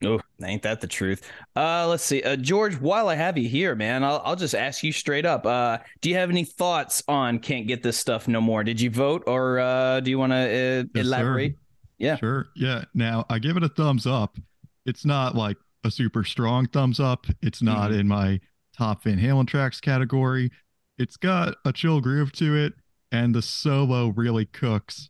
Oh, 0.03 0.19
ain't 0.41 0.61
that 0.61 0.79
the 0.79 0.87
truth? 0.87 1.29
Uh, 1.57 1.85
let's 1.87 2.03
see. 2.05 2.23
Uh, 2.23 2.37
George, 2.37 2.79
while 2.79 3.09
I 3.09 3.15
have 3.15 3.37
you 3.37 3.49
here, 3.49 3.75
man, 3.75 4.01
I'll, 4.03 4.21
I'll 4.23 4.35
just 4.37 4.55
ask 4.55 4.81
you 4.81 4.93
straight 4.93 5.25
up. 5.25 5.45
Uh, 5.45 5.79
do 5.99 6.09
you 6.09 6.15
have 6.15 6.29
any 6.29 6.45
thoughts 6.45 7.03
on 7.09 7.39
"Can't 7.39 7.67
Get 7.67 7.83
This 7.83 7.97
Stuff 7.97 8.27
No 8.29 8.39
More"? 8.39 8.63
Did 8.63 8.79
you 8.79 8.89
vote, 8.89 9.23
or 9.27 9.59
uh, 9.59 9.99
do 9.99 10.09
you 10.09 10.17
want 10.17 10.31
to 10.31 10.35
uh, 10.37 10.39
Yes, 10.41 10.87
sir. 10.93 10.99
elaborate? 11.01 11.55
Yeah. 11.97 12.15
Sure. 12.15 12.47
Yeah. 12.55 12.85
Now 12.93 13.25
I 13.29 13.39
give 13.39 13.57
it 13.57 13.63
a 13.63 13.67
thumbs 13.69 14.07
up. 14.07 14.37
it's 14.85 15.03
not 15.03 15.35
like 15.35 15.57
a 15.83 15.91
super 15.91 16.23
strong 16.23 16.65
thumbs 16.67 17.01
up. 17.01 17.25
It's 17.41 17.61
not 17.61 17.91
Mhm. 17.91 17.99
in 17.99 18.07
my 18.07 18.39
top 18.77 19.03
Van 19.03 19.19
Halen 19.19 19.47
tracks 19.47 19.81
category. 19.81 20.49
It's 20.97 21.17
got 21.17 21.55
a 21.65 21.73
chill 21.73 21.99
groove 21.99 22.31
to 22.33 22.55
it, 22.55 22.73
and 23.11 23.33
the 23.33 23.41
solo 23.41 24.09
really 24.09 24.45
cooks. 24.45 25.09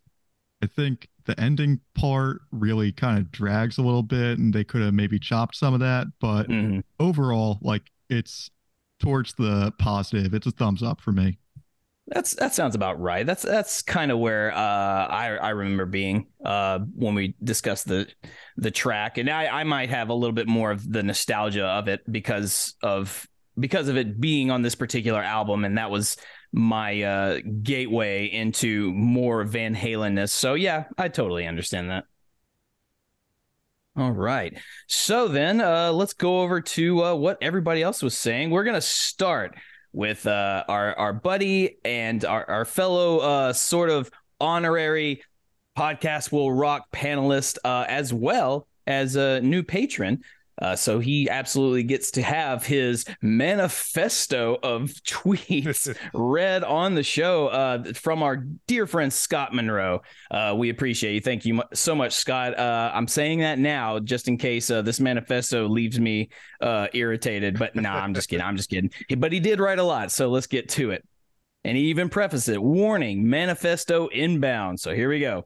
I 0.62 0.66
think 0.66 1.08
the 1.24 1.38
ending 1.40 1.80
part 1.94 2.42
really 2.50 2.92
kind 2.92 3.18
of 3.18 3.30
drags 3.30 3.78
a 3.78 3.82
little 3.82 4.02
bit, 4.02 4.38
and 4.38 4.52
they 4.52 4.64
could 4.64 4.82
have 4.82 4.94
maybe 4.94 5.18
chopped 5.18 5.56
some 5.56 5.74
of 5.74 5.80
that. 5.80 6.06
But 6.20 6.48
Mhm. 6.48 6.82
overall, 6.98 7.58
like 7.62 7.90
it's 8.08 8.50
towards 8.98 9.34
the 9.34 9.72
positive. 9.78 10.34
It's 10.34 10.46
a 10.46 10.50
thumbs 10.50 10.82
up 10.82 11.00
for 11.00 11.12
me. 11.12 11.38
That's 12.06 12.34
that 12.34 12.54
sounds 12.54 12.74
about 12.74 13.00
right. 13.00 13.24
That's 13.24 13.42
that's 13.42 13.82
kind 13.82 14.10
of 14.10 14.18
where 14.18 14.52
uh, 14.52 14.56
I 15.06 15.36
I 15.40 15.50
remember 15.50 15.86
being 15.86 16.26
uh, 16.44 16.80
when 16.94 17.14
we 17.14 17.36
discussed 17.44 17.86
the 17.86 18.08
the 18.56 18.70
track, 18.72 19.16
and 19.18 19.30
I 19.30 19.46
I 19.46 19.64
might 19.64 19.90
have 19.90 20.08
a 20.08 20.14
little 20.14 20.34
bit 20.34 20.48
more 20.48 20.72
of 20.72 20.90
the 20.90 21.04
nostalgia 21.04 21.64
of 21.64 21.86
it 21.86 22.00
because 22.10 22.74
of 22.82 23.28
because 23.58 23.88
of 23.88 23.96
it 23.96 24.20
being 24.20 24.50
on 24.50 24.62
this 24.62 24.74
particular 24.74 25.22
album, 25.22 25.64
and 25.64 25.78
that 25.78 25.90
was 25.90 26.16
my 26.52 27.02
uh, 27.02 27.38
gateway 27.62 28.26
into 28.26 28.92
more 28.92 29.44
Van 29.44 29.74
Halenness. 29.74 30.30
So 30.30 30.54
yeah, 30.54 30.84
I 30.98 31.08
totally 31.08 31.46
understand 31.46 31.90
that. 31.90 32.04
All 33.96 34.12
right. 34.12 34.56
So 34.86 35.28
then 35.28 35.60
uh, 35.60 35.92
let's 35.92 36.12
go 36.12 36.40
over 36.42 36.60
to 36.60 37.04
uh, 37.04 37.14
what 37.14 37.38
everybody 37.40 37.82
else 37.82 38.02
was 38.02 38.16
saying. 38.16 38.50
We're 38.50 38.64
gonna 38.64 38.80
start 38.80 39.56
with 39.92 40.26
uh, 40.26 40.64
our 40.68 40.94
our 40.96 41.12
buddy 41.12 41.76
and 41.84 42.24
our, 42.24 42.48
our 42.48 42.64
fellow 42.64 43.18
uh, 43.18 43.52
sort 43.52 43.90
of 43.90 44.10
honorary 44.40 45.22
podcast 45.76 46.32
will 46.32 46.52
rock 46.52 46.90
panelist 46.92 47.58
uh, 47.64 47.84
as 47.88 48.12
well 48.12 48.66
as 48.86 49.16
a 49.16 49.40
new 49.40 49.62
patron. 49.62 50.22
Uh, 50.60 50.76
so 50.76 50.98
he 50.98 51.28
absolutely 51.28 51.82
gets 51.82 52.10
to 52.12 52.22
have 52.22 52.64
his 52.64 53.04
manifesto 53.22 54.58
of 54.62 54.90
tweets 55.06 55.96
read 56.14 56.64
on 56.64 56.94
the 56.94 57.02
show 57.02 57.48
uh, 57.48 57.92
from 57.94 58.22
our 58.22 58.44
dear 58.66 58.86
friend 58.86 59.12
Scott 59.12 59.54
Monroe. 59.54 60.02
Uh, 60.30 60.54
we 60.56 60.70
appreciate 60.70 61.14
you. 61.14 61.20
Thank 61.20 61.44
you 61.44 61.62
so 61.74 61.94
much, 61.94 62.12
Scott. 62.12 62.58
Uh, 62.58 62.90
I'm 62.94 63.08
saying 63.08 63.40
that 63.40 63.58
now 63.58 63.98
just 63.98 64.28
in 64.28 64.36
case 64.36 64.70
uh, 64.70 64.82
this 64.82 65.00
manifesto 65.00 65.68
leaves 65.68 65.98
me 65.98 66.30
uh, 66.60 66.88
irritated. 66.92 67.58
But 67.58 67.74
nah, 67.74 67.96
I'm 67.96 68.14
just 68.14 68.28
kidding. 68.28 68.44
I'm 68.44 68.56
just 68.56 68.70
kidding. 68.70 68.90
But 69.18 69.32
he 69.32 69.40
did 69.40 69.60
write 69.60 69.78
a 69.78 69.84
lot, 69.84 70.12
so 70.12 70.28
let's 70.28 70.46
get 70.46 70.68
to 70.70 70.90
it. 70.90 71.06
And 71.64 71.76
he 71.76 71.84
even 71.84 72.08
prefaced 72.08 72.48
it 72.48 72.62
warning, 72.62 73.28
manifesto 73.28 74.08
inbound. 74.08 74.80
So 74.80 74.94
here 74.94 75.10
we 75.10 75.20
go. 75.20 75.44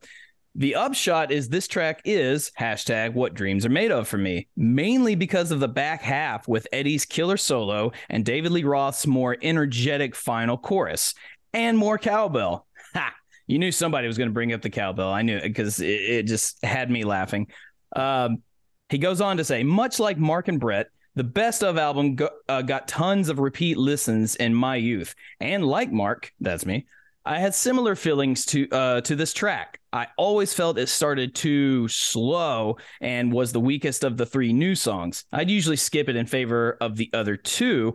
The 0.56 0.76
upshot 0.76 1.32
is 1.32 1.48
this 1.48 1.66
track 1.66 2.02
is 2.04 2.52
hashtag 2.58 3.14
what 3.14 3.34
dreams 3.34 3.66
are 3.66 3.70
made 3.70 3.90
of 3.90 4.06
for 4.06 4.18
me, 4.18 4.46
mainly 4.56 5.16
because 5.16 5.50
of 5.50 5.58
the 5.58 5.66
back 5.66 6.00
half 6.00 6.46
with 6.46 6.68
Eddie's 6.72 7.04
killer 7.04 7.36
solo 7.36 7.90
and 8.08 8.24
David 8.24 8.52
Lee 8.52 8.62
Roth's 8.62 9.04
more 9.04 9.36
energetic 9.42 10.14
final 10.14 10.56
chorus 10.56 11.14
and 11.52 11.76
more 11.76 11.98
cowbell. 11.98 12.66
Ha! 12.94 13.12
You 13.48 13.58
knew 13.58 13.72
somebody 13.72 14.06
was 14.06 14.16
going 14.16 14.30
to 14.30 14.34
bring 14.34 14.52
up 14.52 14.62
the 14.62 14.70
cowbell. 14.70 15.10
I 15.10 15.22
knew 15.22 15.38
it 15.38 15.42
because 15.42 15.80
it, 15.80 15.86
it 15.88 16.22
just 16.26 16.64
had 16.64 16.88
me 16.88 17.02
laughing. 17.02 17.48
Um, 17.96 18.42
he 18.88 18.98
goes 18.98 19.20
on 19.20 19.38
to 19.38 19.44
say, 19.44 19.64
much 19.64 19.98
like 19.98 20.18
Mark 20.18 20.46
and 20.46 20.60
Brett, 20.60 20.86
the 21.16 21.24
best 21.24 21.64
of 21.64 21.78
album 21.78 22.14
go, 22.14 22.30
uh, 22.48 22.62
got 22.62 22.86
tons 22.86 23.28
of 23.28 23.40
repeat 23.40 23.76
listens 23.76 24.36
in 24.36 24.54
my 24.54 24.76
youth. 24.76 25.16
And 25.40 25.64
like 25.64 25.90
Mark, 25.90 26.32
that's 26.40 26.64
me, 26.64 26.86
I 27.24 27.38
had 27.38 27.54
similar 27.54 27.96
feelings 27.96 28.46
to 28.46 28.68
uh, 28.70 29.00
to 29.02 29.16
this 29.16 29.32
track. 29.32 29.80
I 29.94 30.08
always 30.16 30.52
felt 30.52 30.76
it 30.76 30.88
started 30.88 31.36
too 31.36 31.86
slow 31.86 32.78
and 33.00 33.32
was 33.32 33.52
the 33.52 33.60
weakest 33.60 34.02
of 34.02 34.16
the 34.16 34.26
three 34.26 34.52
new 34.52 34.74
songs. 34.74 35.24
I'd 35.32 35.48
usually 35.48 35.76
skip 35.76 36.08
it 36.08 36.16
in 36.16 36.26
favor 36.26 36.76
of 36.80 36.96
the 36.96 37.10
other 37.12 37.36
two. 37.36 37.94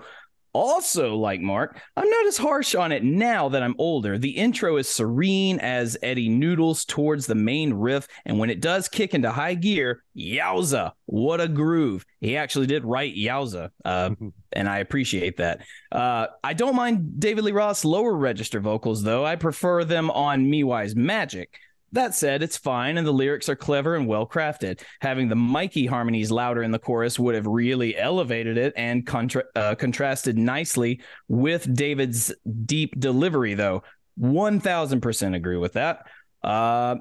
Also, 0.54 1.16
like 1.18 1.42
Mark, 1.42 1.80
I'm 1.98 2.10
not 2.10 2.26
as 2.26 2.38
harsh 2.38 2.74
on 2.74 2.94
it 2.94 3.04
now 3.04 3.50
that 3.50 3.62
I'm 3.62 3.76
older. 3.78 4.18
The 4.18 4.32
intro 4.32 4.78
is 4.78 4.88
serene 4.88 5.60
as 5.60 5.98
Eddie 6.02 6.30
noodles 6.30 6.86
towards 6.86 7.28
the 7.28 7.36
main 7.36 7.74
riff, 7.74 8.08
and 8.26 8.40
when 8.40 8.50
it 8.50 8.62
does 8.62 8.88
kick 8.88 9.14
into 9.14 9.30
high 9.30 9.54
gear, 9.54 10.02
yowza, 10.18 10.94
what 11.06 11.42
a 11.42 11.50
groove. 11.50 12.06
He 12.22 12.38
actually 12.38 12.66
did 12.66 12.86
write 12.86 13.16
yowza, 13.16 13.70
uh, 13.84 14.12
and 14.54 14.70
I 14.70 14.80
appreciate 14.80 15.38
that. 15.38 15.62
Uh, 15.92 16.28
I 16.44 16.54
don't 16.54 16.76
mind 16.76 17.20
David 17.20 17.44
Lee 17.44 17.52
Roth's 17.52 17.86
lower 17.86 18.16
register 18.16 18.62
vocals, 18.62 19.04
though. 19.04 19.26
I 19.26 19.36
prefer 19.36 19.84
them 19.84 20.10
on 20.10 20.50
Me 20.50 20.64
Wise 20.64 20.96
Magic. 20.96 21.60
That 21.92 22.14
said, 22.14 22.44
it's 22.44 22.58
fine, 22.58 22.98
and 22.98 23.08
the 23.08 23.12
lyrics 23.12 23.50
are 23.50 23.56
clever 23.56 23.96
and 23.96 24.08
well 24.08 24.28
crafted. 24.28 24.82
Having 25.02 25.30
the 25.30 25.36
Mikey 25.36 25.86
harmonies 25.86 26.32
louder 26.32 26.62
in 26.62 26.72
the 26.72 26.80
chorus 26.80 27.18
would 27.18 27.36
have 27.36 27.48
really 27.48 27.98
elevated 27.98 28.58
it 28.58 28.74
and 28.76 29.06
contra- 29.06 29.46
uh, 29.56 29.76
contrasted 29.76 30.38
nicely 30.38 31.02
with 31.28 31.74
David's 31.74 32.34
deep 32.66 33.00
delivery, 33.00 33.56
though. 33.56 33.84
1000% 34.20 35.36
agree 35.36 35.58
with 35.58 35.74
that. 35.74 36.08
Uh, 36.44 36.98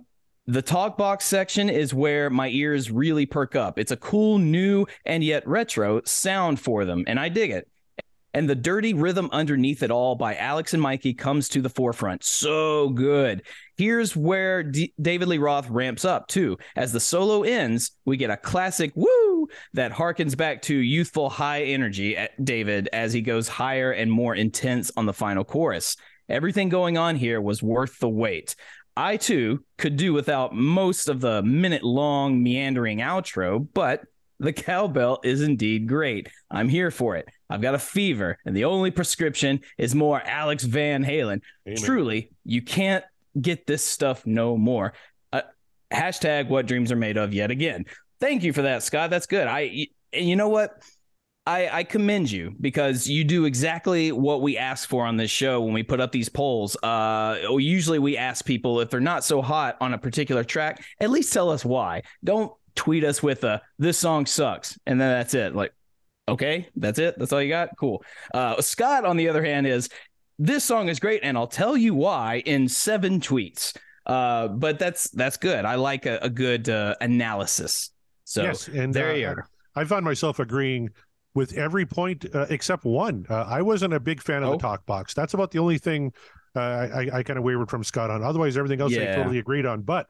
the 0.46 0.62
talk 0.62 0.96
box 0.96 1.27
section 1.27 1.68
is 1.68 1.92
where 1.92 2.31
my 2.31 2.48
ears 2.48 2.90
really 2.90 3.27
perk 3.27 3.55
up. 3.55 3.79
It's 3.79 3.92
a 3.92 3.96
cool, 3.96 4.38
new, 4.38 4.87
and 5.05 5.22
yet 5.22 5.46
retro 5.46 6.01
sound 6.07 6.59
for 6.61 6.87
them, 6.87 7.05
and 7.07 7.20
I 7.20 7.29
dig 7.29 7.51
it 7.51 7.68
and 8.38 8.48
the 8.48 8.55
dirty 8.55 8.94
rhythm 8.94 9.29
underneath 9.33 9.83
it 9.83 9.90
all 9.90 10.14
by 10.14 10.37
Alex 10.37 10.72
and 10.72 10.81
Mikey 10.81 11.12
comes 11.12 11.48
to 11.48 11.61
the 11.61 11.68
forefront. 11.68 12.22
So 12.22 12.88
good. 12.90 13.42
Here's 13.77 14.14
where 14.14 14.62
D- 14.62 14.94
David 15.03 15.27
Lee 15.27 15.38
Roth 15.38 15.68
ramps 15.68 16.05
up 16.05 16.29
too. 16.29 16.57
As 16.77 16.92
the 16.92 17.01
solo 17.01 17.42
ends, 17.42 17.90
we 18.05 18.16
get 18.16 18.31
a 18.31 18.37
classic 18.37 18.92
woo 18.94 19.48
that 19.74 19.90
harkens 19.90 20.37
back 20.37 20.62
to 20.62 20.77
youthful 20.77 21.29
high 21.29 21.64
energy 21.64 22.16
at 22.16 22.44
David 22.44 22.88
as 22.92 23.12
he 23.12 23.22
goes 23.22 23.48
higher 23.48 23.90
and 23.90 24.09
more 24.09 24.37
intense 24.37 24.92
on 24.96 25.05
the 25.05 25.12
final 25.12 25.42
chorus. 25.42 25.96
Everything 26.29 26.68
going 26.68 26.96
on 26.96 27.16
here 27.16 27.40
was 27.40 27.61
worth 27.61 27.98
the 27.98 28.09
wait. 28.09 28.55
I 28.96 29.16
too 29.16 29.64
could 29.79 29.96
do 29.96 30.12
without 30.12 30.55
most 30.55 31.09
of 31.09 31.20
the 31.20 31.42
minute 31.42 31.83
long 31.83 32.40
meandering 32.40 32.98
outro, 32.98 33.66
but 33.74 34.03
the 34.38 34.53
cowbell 34.53 35.18
is 35.24 35.42
indeed 35.42 35.88
great. 35.88 36.29
I'm 36.48 36.68
here 36.68 36.92
for 36.92 37.16
it. 37.16 37.27
I've 37.51 37.63
got 37.63 37.75
a 37.75 37.79
fever, 37.79 38.39
and 38.45 38.57
the 38.57 38.65
only 38.65 38.91
prescription 38.91 39.61
is 39.79 39.95
more 39.95 40.21
Alex 40.21 40.65
Van 40.65 41.05
Halen. 41.05 41.41
Amen. 41.67 41.83
Truly, 41.83 42.31
you 42.45 42.63
can't 42.63 43.05
get 43.41 43.67
this 43.67 43.85
stuff 43.85 44.27
no 44.27 44.57
more. 44.57 44.93
Uh, 45.33 45.43
hashtag 45.93 46.49
what 46.49 46.67
dreams 46.67 46.93
are 46.93 46.97
made 46.97 47.17
of 47.17 47.33
yet 47.33 47.51
again. 47.51 47.87
Thank 48.21 48.43
you 48.43 48.53
for 48.53 48.63
that, 48.63 48.83
Scott. 48.83 49.11
That's 49.11 49.27
good. 49.27 49.47
I 49.47 49.89
and 50.13 50.29
you 50.29 50.37
know 50.37 50.49
what? 50.49 50.83
I, 51.47 51.79
I 51.79 51.85
commend 51.85 52.31
you 52.31 52.55
because 52.61 53.09
you 53.09 53.25
do 53.25 53.47
exactly 53.47 54.13
what 54.13 54.43
we 54.43 54.59
ask 54.59 54.87
for 54.87 55.07
on 55.07 55.17
this 55.17 55.31
show 55.31 55.63
when 55.63 55.73
we 55.73 55.83
put 55.83 55.99
up 55.99 56.13
these 56.13 56.29
polls. 56.29 56.77
Uh, 56.83 57.39
usually 57.53 57.99
we 57.99 58.19
ask 58.19 58.45
people 58.45 58.81
if 58.81 58.91
they're 58.91 59.01
not 59.01 59.25
so 59.25 59.41
hot 59.41 59.79
on 59.81 59.95
a 59.95 59.99
particular 59.99 60.45
track, 60.45 60.85
at 61.01 61.09
least 61.09 61.33
tell 61.33 61.49
us 61.49 61.65
why. 61.65 62.03
Don't 62.23 62.53
tweet 62.75 63.03
us 63.03 63.23
with 63.23 63.45
a 63.45 63.63
"this 63.79 63.97
song 63.97 64.27
sucks" 64.27 64.79
and 64.85 65.01
then 65.01 65.09
that's 65.09 65.33
it. 65.33 65.55
Like, 65.55 65.73
okay, 66.29 66.69
that's 66.77 66.99
it. 66.99 67.19
That's 67.19 67.33
all 67.33 67.43
you 67.43 67.49
got. 67.49 67.71
Cool. 67.79 68.03
Uh, 68.33 68.61
Scott, 68.61 69.05
on 69.05 69.17
the 69.17 69.29
other 69.29 69.45
hand, 69.45 69.67
is 69.67 69.88
this 70.38 70.64
song 70.64 70.88
is 70.88 71.01
great, 71.01 71.21
and 71.23 71.37
I'll 71.37 71.47
tell 71.47 71.77
you 71.77 71.95
why 71.95 72.43
in 72.47 72.69
seven 72.69 73.21
tweets. 73.21 73.77
Uh, 74.07 74.49
but 74.49 74.79
that's 74.79 75.11
that's 75.11 75.37
good. 75.37 75.64
I 75.64 75.75
like 75.75 76.07
a, 76.07 76.19
a 76.23 76.31
good 76.31 76.69
uh, 76.69 76.95
analysis. 77.01 77.91
So 78.25 78.43
yes, 78.43 78.69
and 78.69 78.95
there 78.95 79.11
uh, 79.11 79.14
you 79.14 79.27
are. 79.29 79.49
I 79.75 79.85
found 79.85 80.05
myself 80.05 80.38
agreeing 80.38 80.91
with 81.35 81.53
every 81.55 81.87
point 81.87 82.25
uh, 82.35 82.47
except 82.51 82.85
one. 82.85 83.27
Uh, 83.29 83.45
I 83.49 83.62
wasn't 83.62 83.95
a 83.95 84.01
big 84.01 84.23
fan 84.23 84.43
of 84.43 84.49
Oh. 84.49 84.53
the 84.53 84.59
talk 84.59 84.87
box. 84.87 85.14
That's 85.14 85.35
about 85.35 85.51
the 85.51 85.59
only 85.59 85.79
thing 85.79 86.12
uh, 86.57 86.61
I, 86.61 87.09
I 87.12 87.23
kind 87.23 87.38
of 87.38 87.45
wavered 87.45 87.71
from 87.71 87.85
Scott 87.85 88.11
on. 88.11 88.23
Otherwise, 88.23 88.57
everything 88.57 88.81
else 88.81 88.95
I 88.97 89.05
totally 89.14 89.38
agreed 89.38 89.67
on. 89.67 89.83
But 89.83 90.07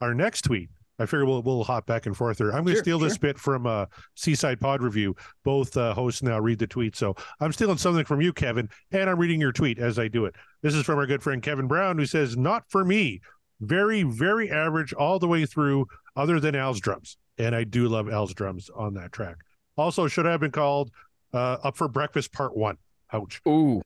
our 0.00 0.14
next 0.14 0.42
tweet, 0.42 0.70
I 0.98 1.06
figure 1.06 1.24
we'll 1.24 1.42
we'll 1.42 1.64
hop 1.64 1.86
back 1.86 2.06
and 2.06 2.16
forth 2.16 2.38
there. 2.38 2.48
I'm 2.48 2.64
going 2.64 2.66
to 2.66 2.72
Sure, 2.74 2.82
steal 2.82 2.98
this 2.98 3.18
bit 3.18 3.38
from 3.38 3.66
uh, 3.66 3.86
Seaside 4.14 4.60
Pod 4.60 4.82
Review. 4.82 5.16
Both 5.44 5.76
uh, 5.76 5.92
hosts 5.94 6.22
now 6.22 6.38
read 6.38 6.58
the 6.58 6.66
tweet, 6.66 6.94
so 6.94 7.14
I'm 7.40 7.52
stealing 7.52 7.78
something 7.78 8.04
from 8.04 8.20
you, 8.20 8.32
Kevin, 8.32 8.68
and 8.92 9.10
I'm 9.10 9.18
reading 9.18 9.40
your 9.40 9.52
tweet 9.52 9.78
as 9.78 9.98
I 9.98 10.08
do 10.08 10.24
it. 10.24 10.36
This 10.62 10.74
is 10.74 10.84
from 10.84 10.98
our 10.98 11.06
good 11.06 11.22
friend 11.22 11.42
Kevin 11.42 11.66
Brown, 11.66 11.98
who 11.98 12.06
says, 12.06 12.36
"Not 12.36 12.64
for 12.68 12.84
me. 12.84 13.20
Very, 13.60 14.02
very 14.02 14.50
average 14.50 14.92
all 14.92 15.18
the 15.18 15.28
way 15.28 15.46
through, 15.46 15.86
other 16.16 16.38
than 16.38 16.54
Al's 16.54 16.80
drums." 16.80 17.16
And 17.38 17.54
I 17.54 17.64
do 17.64 17.88
love 17.88 18.08
Al's 18.08 18.34
drums 18.34 18.70
on 18.74 18.94
that 18.94 19.10
track. 19.10 19.36
Also, 19.76 20.06
should 20.06 20.26
I 20.26 20.30
have 20.30 20.40
been 20.40 20.52
called 20.52 20.92
uh, 21.32 21.56
"Up 21.64 21.76
for 21.76 21.88
Breakfast 21.88 22.32
Part 22.32 22.56
One." 22.56 22.76
Ouch 23.12 23.40
Ooh, 23.48 23.82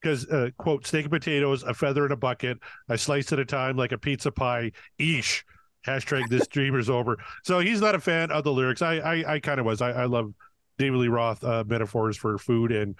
because 0.00 0.26
uh, 0.28 0.50
quote 0.58 0.86
steak 0.86 1.04
and 1.04 1.12
potatoes, 1.12 1.62
a 1.62 1.74
feather 1.74 2.06
in 2.06 2.12
a 2.12 2.16
bucket, 2.16 2.58
a 2.88 2.98
slice 2.98 3.32
at 3.32 3.38
a 3.38 3.44
time 3.44 3.76
like 3.76 3.92
a 3.92 3.98
pizza 3.98 4.32
pie. 4.32 4.72
Eesh. 5.00 5.42
Hashtag 5.86 6.28
this 6.28 6.46
dreamer's 6.48 6.90
over. 6.90 7.16
So 7.44 7.60
he's 7.60 7.80
not 7.80 7.94
a 7.94 8.00
fan 8.00 8.30
of 8.30 8.44
the 8.44 8.52
lyrics. 8.52 8.82
I 8.82 8.94
I, 8.96 9.34
I 9.34 9.40
kind 9.40 9.60
of 9.60 9.66
was. 9.66 9.80
I, 9.80 9.90
I 9.92 10.04
love 10.06 10.32
David 10.78 10.98
Lee 10.98 11.08
Roth 11.08 11.42
uh, 11.44 11.64
metaphors 11.66 12.16
for 12.16 12.36
food 12.38 12.72
and 12.72 12.94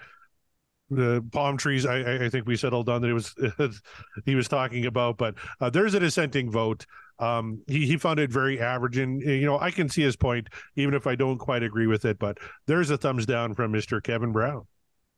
the 0.89 1.23
palm 1.31 1.55
trees. 1.57 1.85
I, 1.85 1.99
I- 1.99 2.25
I 2.25 2.29
think 2.29 2.47
we 2.47 2.55
settled 2.55 2.89
on 2.89 3.01
that 3.01 3.09
it 3.09 3.13
was 3.13 3.35
he 4.25 4.35
was 4.35 4.47
talking 4.47 4.85
about. 4.85 5.17
But 5.17 5.35
uh, 5.61 5.69
there's 5.69 5.93
a 5.93 5.99
dissenting 5.99 6.49
vote. 6.51 6.85
Um, 7.19 7.61
he 7.67 7.85
he 7.85 7.97
found 7.97 8.19
it 8.19 8.31
very 8.31 8.59
average, 8.61 8.97
and 8.97 9.21
you 9.21 9.45
know 9.45 9.59
I 9.59 9.71
can 9.71 9.89
see 9.89 10.01
his 10.01 10.15
point, 10.15 10.47
even 10.77 10.93
if 10.93 11.05
I 11.05 11.15
don't 11.15 11.37
quite 11.37 11.63
agree 11.63 11.85
with 11.87 12.05
it. 12.05 12.17
But 12.17 12.37
there's 12.65 12.89
a 12.89 12.97
thumbs 12.97 13.25
down 13.25 13.53
from 13.55 13.71
Mister 13.73 13.99
Kevin 14.01 14.31
Brown. 14.31 14.65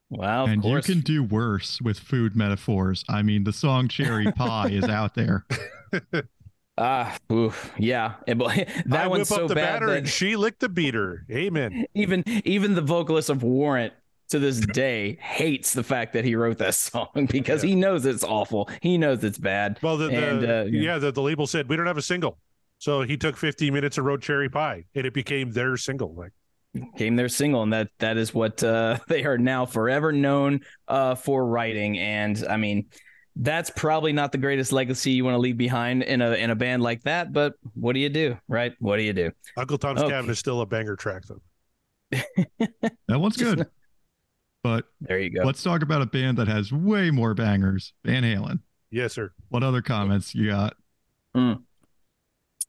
Wow, 0.10 0.46
and 0.46 0.62
course. 0.62 0.88
you 0.90 0.96
can 0.96 1.04
do 1.04 1.24
worse 1.24 1.80
with 1.82 1.98
food 2.00 2.36
metaphors. 2.36 3.06
I 3.08 3.22
mean, 3.22 3.44
the 3.44 3.54
song 3.54 3.88
"Cherry 3.88 4.32
Pie" 4.32 4.70
is 4.72 4.86
out 4.90 5.14
there. 5.16 5.46
Ah, 6.84 7.16
oof, 7.32 7.72
yeah. 7.78 8.16
And, 8.28 8.40
but 8.40 8.56
that 8.88 9.04
I 9.04 9.08
one's 9.08 9.30
whip 9.30 9.38
so 9.38 9.44
up 9.44 9.50
the 9.50 9.56
bad 9.56 9.82
batter 9.82 9.94
and 9.94 10.10
she 10.10 10.36
licked 10.36 10.62
the 10.62 10.70
beater. 10.70 11.26
Amen. 11.30 11.86
even 11.94 12.24
even 12.44 12.74
the 12.74 12.82
vocalist 12.82 13.30
of 13.30 13.44
Warrant 13.44 13.94
to 14.30 14.40
this 14.40 14.60
day 14.60 15.20
hates 15.22 15.74
the 15.74 15.84
fact 15.84 16.14
that 16.14 16.26
he 16.26 16.36
wrote 16.36 16.58
that 16.58 16.74
song 16.76 17.28
because 17.30 17.62
he 17.62 17.76
knows 17.76 18.06
it's 18.06 18.24
awful. 18.24 18.68
He 18.82 18.98
knows 18.98 19.24
it's 19.24 19.38
bad. 19.38 19.78
Well, 19.84 19.98
the, 19.98 20.08
the 20.08 20.28
And, 20.28 20.46
uh, 20.46 20.64
yeah, 20.70 20.98
the, 20.98 21.12
the 21.12 21.22
label 21.22 21.46
said 21.46 21.70
we 21.70 21.76
don't 21.76 21.86
have 21.86 21.98
a 21.98 22.02
single, 22.02 22.40
so 22.80 23.04
he 23.04 23.16
took 23.16 23.38
15 23.38 23.72
minutes 23.72 23.98
and 23.98 24.08
wrote 24.08 24.24
Cherry 24.24 24.50
Pie, 24.50 24.86
and 24.96 25.06
it 25.06 25.14
became 25.14 25.52
their 25.52 25.78
single. 25.78 26.16
Like 26.16 26.32
came 26.98 27.16
their 27.16 27.30
single, 27.30 27.62
and 27.62 27.74
that 27.74 27.90
that 28.00 28.18
is 28.18 28.34
what 28.34 28.64
uh, 28.64 28.98
they 29.08 29.24
are 29.26 29.38
now 29.38 29.68
forever 29.68 30.12
known 30.12 30.62
uh, 30.88 31.14
for 31.14 31.46
writing. 31.46 32.00
And 32.00 32.44
I 32.50 32.58
mean, 32.58 32.88
that's 33.42 33.70
probably 33.72 34.14
not 34.14 34.32
the 34.32 34.38
greatest 34.38 34.72
legacy 34.72 35.12
you 35.12 35.26
want 35.26 35.34
to 35.36 35.40
leave 35.40 35.58
behind 35.58 36.04
in 36.04 36.22
a 36.22 36.32
in 36.34 36.50
a 36.52 36.56
band 36.56 36.82
like 36.82 37.04
that. 37.04 37.34
But 37.34 37.56
what 37.74 37.94
do 37.94 38.00
you 38.00 38.08
do, 38.10 38.38
right? 38.48 38.74
What 38.80 38.98
do 38.98 39.04
you 39.04 39.14
do? 39.14 39.32
Uncle 39.58 39.78
Tom's 39.78 40.00
Okay. 40.00 40.10
Cabin 40.12 40.30
is 40.30 40.40
still 40.40 40.62
a 40.62 40.66
banger 40.66 40.96
track, 40.96 41.24
though. 41.28 41.42
That 43.08 43.20
one's 43.20 43.36
good. 43.38 43.68
But 44.64 44.86
There 45.02 45.18
you 45.18 45.32
go. 45.32 45.42
let's 45.42 45.64
talk 45.64 45.82
about 45.82 46.04
a 46.04 46.06
band 46.06 46.38
that 46.38 46.48
has 46.48 46.72
way 46.72 47.10
more 47.10 47.34
bangers. 47.34 47.94
Van 48.06 48.22
Halen. 48.22 48.60
Yes, 48.92 49.14
sir. 49.14 49.32
What 49.50 49.64
other 49.64 49.82
comments 49.82 50.36
you 50.36 50.52
got? 50.52 50.76
Hmm. 51.34 51.54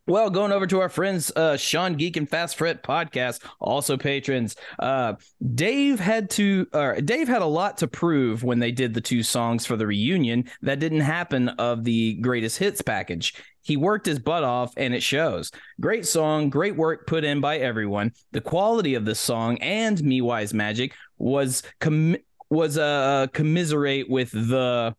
Well, 0.08 0.30
going 0.30 0.50
over 0.50 0.66
to 0.66 0.80
our 0.80 0.88
friends, 0.88 1.30
uh, 1.36 1.56
Sean 1.56 1.94
Geek 1.94 2.16
and 2.16 2.28
Fast 2.28 2.56
Fret 2.56 2.82
podcast, 2.82 3.40
also 3.60 3.96
patrons. 3.96 4.56
Uh, 4.80 5.14
Dave 5.54 6.00
had 6.00 6.28
to, 6.30 6.66
uh, 6.72 6.94
Dave 6.94 7.28
had 7.28 7.40
a 7.40 7.46
lot 7.46 7.78
to 7.78 7.86
prove 7.86 8.42
when 8.42 8.58
they 8.58 8.72
did 8.72 8.94
the 8.94 9.00
two 9.00 9.22
songs 9.22 9.64
for 9.64 9.76
the 9.76 9.86
reunion 9.86 10.50
that 10.62 10.80
didn't 10.80 11.02
happen 11.02 11.50
of 11.50 11.84
the 11.84 12.14
greatest 12.14 12.58
hits 12.58 12.82
package. 12.82 13.34
He 13.62 13.76
worked 13.76 14.06
his 14.06 14.18
butt 14.18 14.42
off, 14.42 14.74
and 14.76 14.92
it 14.92 15.04
shows. 15.04 15.52
Great 15.80 16.04
song, 16.04 16.50
great 16.50 16.74
work 16.74 17.06
put 17.06 17.22
in 17.22 17.40
by 17.40 17.58
everyone. 17.58 18.10
The 18.32 18.40
quality 18.40 18.96
of 18.96 19.04
the 19.04 19.14
song 19.14 19.58
and 19.58 20.02
Me 20.02 20.20
Wise 20.20 20.52
Magic 20.52 20.94
was 21.16 21.62
com- 21.78 22.16
was 22.50 22.76
uh, 22.76 23.28
commiserate 23.32 24.10
with 24.10 24.32
the 24.32 24.96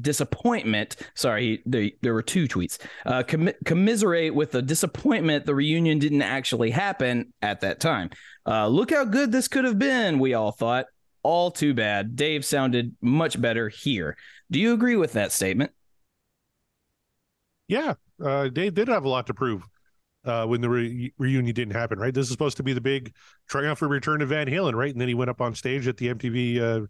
disappointment. 0.00 0.96
Sorry, 1.14 1.62
there, 1.66 1.90
there 2.02 2.14
were 2.14 2.22
two 2.22 2.46
tweets. 2.48 2.78
Uh, 3.06 3.22
commi- 3.22 3.54
commiserate 3.64 4.34
with 4.34 4.52
the 4.52 4.62
disappointment 4.62 5.46
the 5.46 5.54
reunion 5.54 5.98
didn't 5.98 6.22
actually 6.22 6.70
happen 6.70 7.32
at 7.42 7.60
that 7.60 7.80
time. 7.80 8.10
Uh, 8.46 8.66
look 8.68 8.90
how 8.90 9.04
good 9.04 9.30
this 9.32 9.48
could 9.48 9.64
have 9.64 9.78
been, 9.78 10.18
we 10.18 10.34
all 10.34 10.52
thought. 10.52 10.86
All 11.22 11.50
too 11.50 11.74
bad. 11.74 12.16
Dave 12.16 12.44
sounded 12.44 12.94
much 13.02 13.40
better 13.40 13.68
here. 13.68 14.16
Do 14.50 14.58
you 14.58 14.72
agree 14.72 14.96
with 14.96 15.12
that 15.12 15.32
statement? 15.32 15.72
Yeah, 17.66 17.94
uh, 18.24 18.48
they 18.52 18.70
did 18.70 18.88
have 18.88 19.04
a 19.04 19.08
lot 19.08 19.26
to 19.26 19.34
prove 19.34 19.62
uh, 20.24 20.46
when 20.46 20.60
the 20.60 20.70
re- 20.70 21.12
reunion 21.18 21.54
didn't 21.54 21.74
happen, 21.74 21.98
right? 21.98 22.14
This 22.14 22.26
is 22.26 22.32
supposed 22.32 22.56
to 22.58 22.62
be 22.62 22.72
the 22.72 22.80
big 22.80 23.12
triumphant 23.48 23.90
return 23.90 24.22
of 24.22 24.30
Van 24.30 24.46
Halen, 24.46 24.74
right? 24.74 24.90
And 24.90 25.00
then 25.00 25.08
he 25.08 25.14
went 25.14 25.30
up 25.30 25.40
on 25.40 25.54
stage 25.54 25.86
at 25.86 25.96
the 25.96 26.08
MTV 26.08 26.60
uh, 26.60 26.86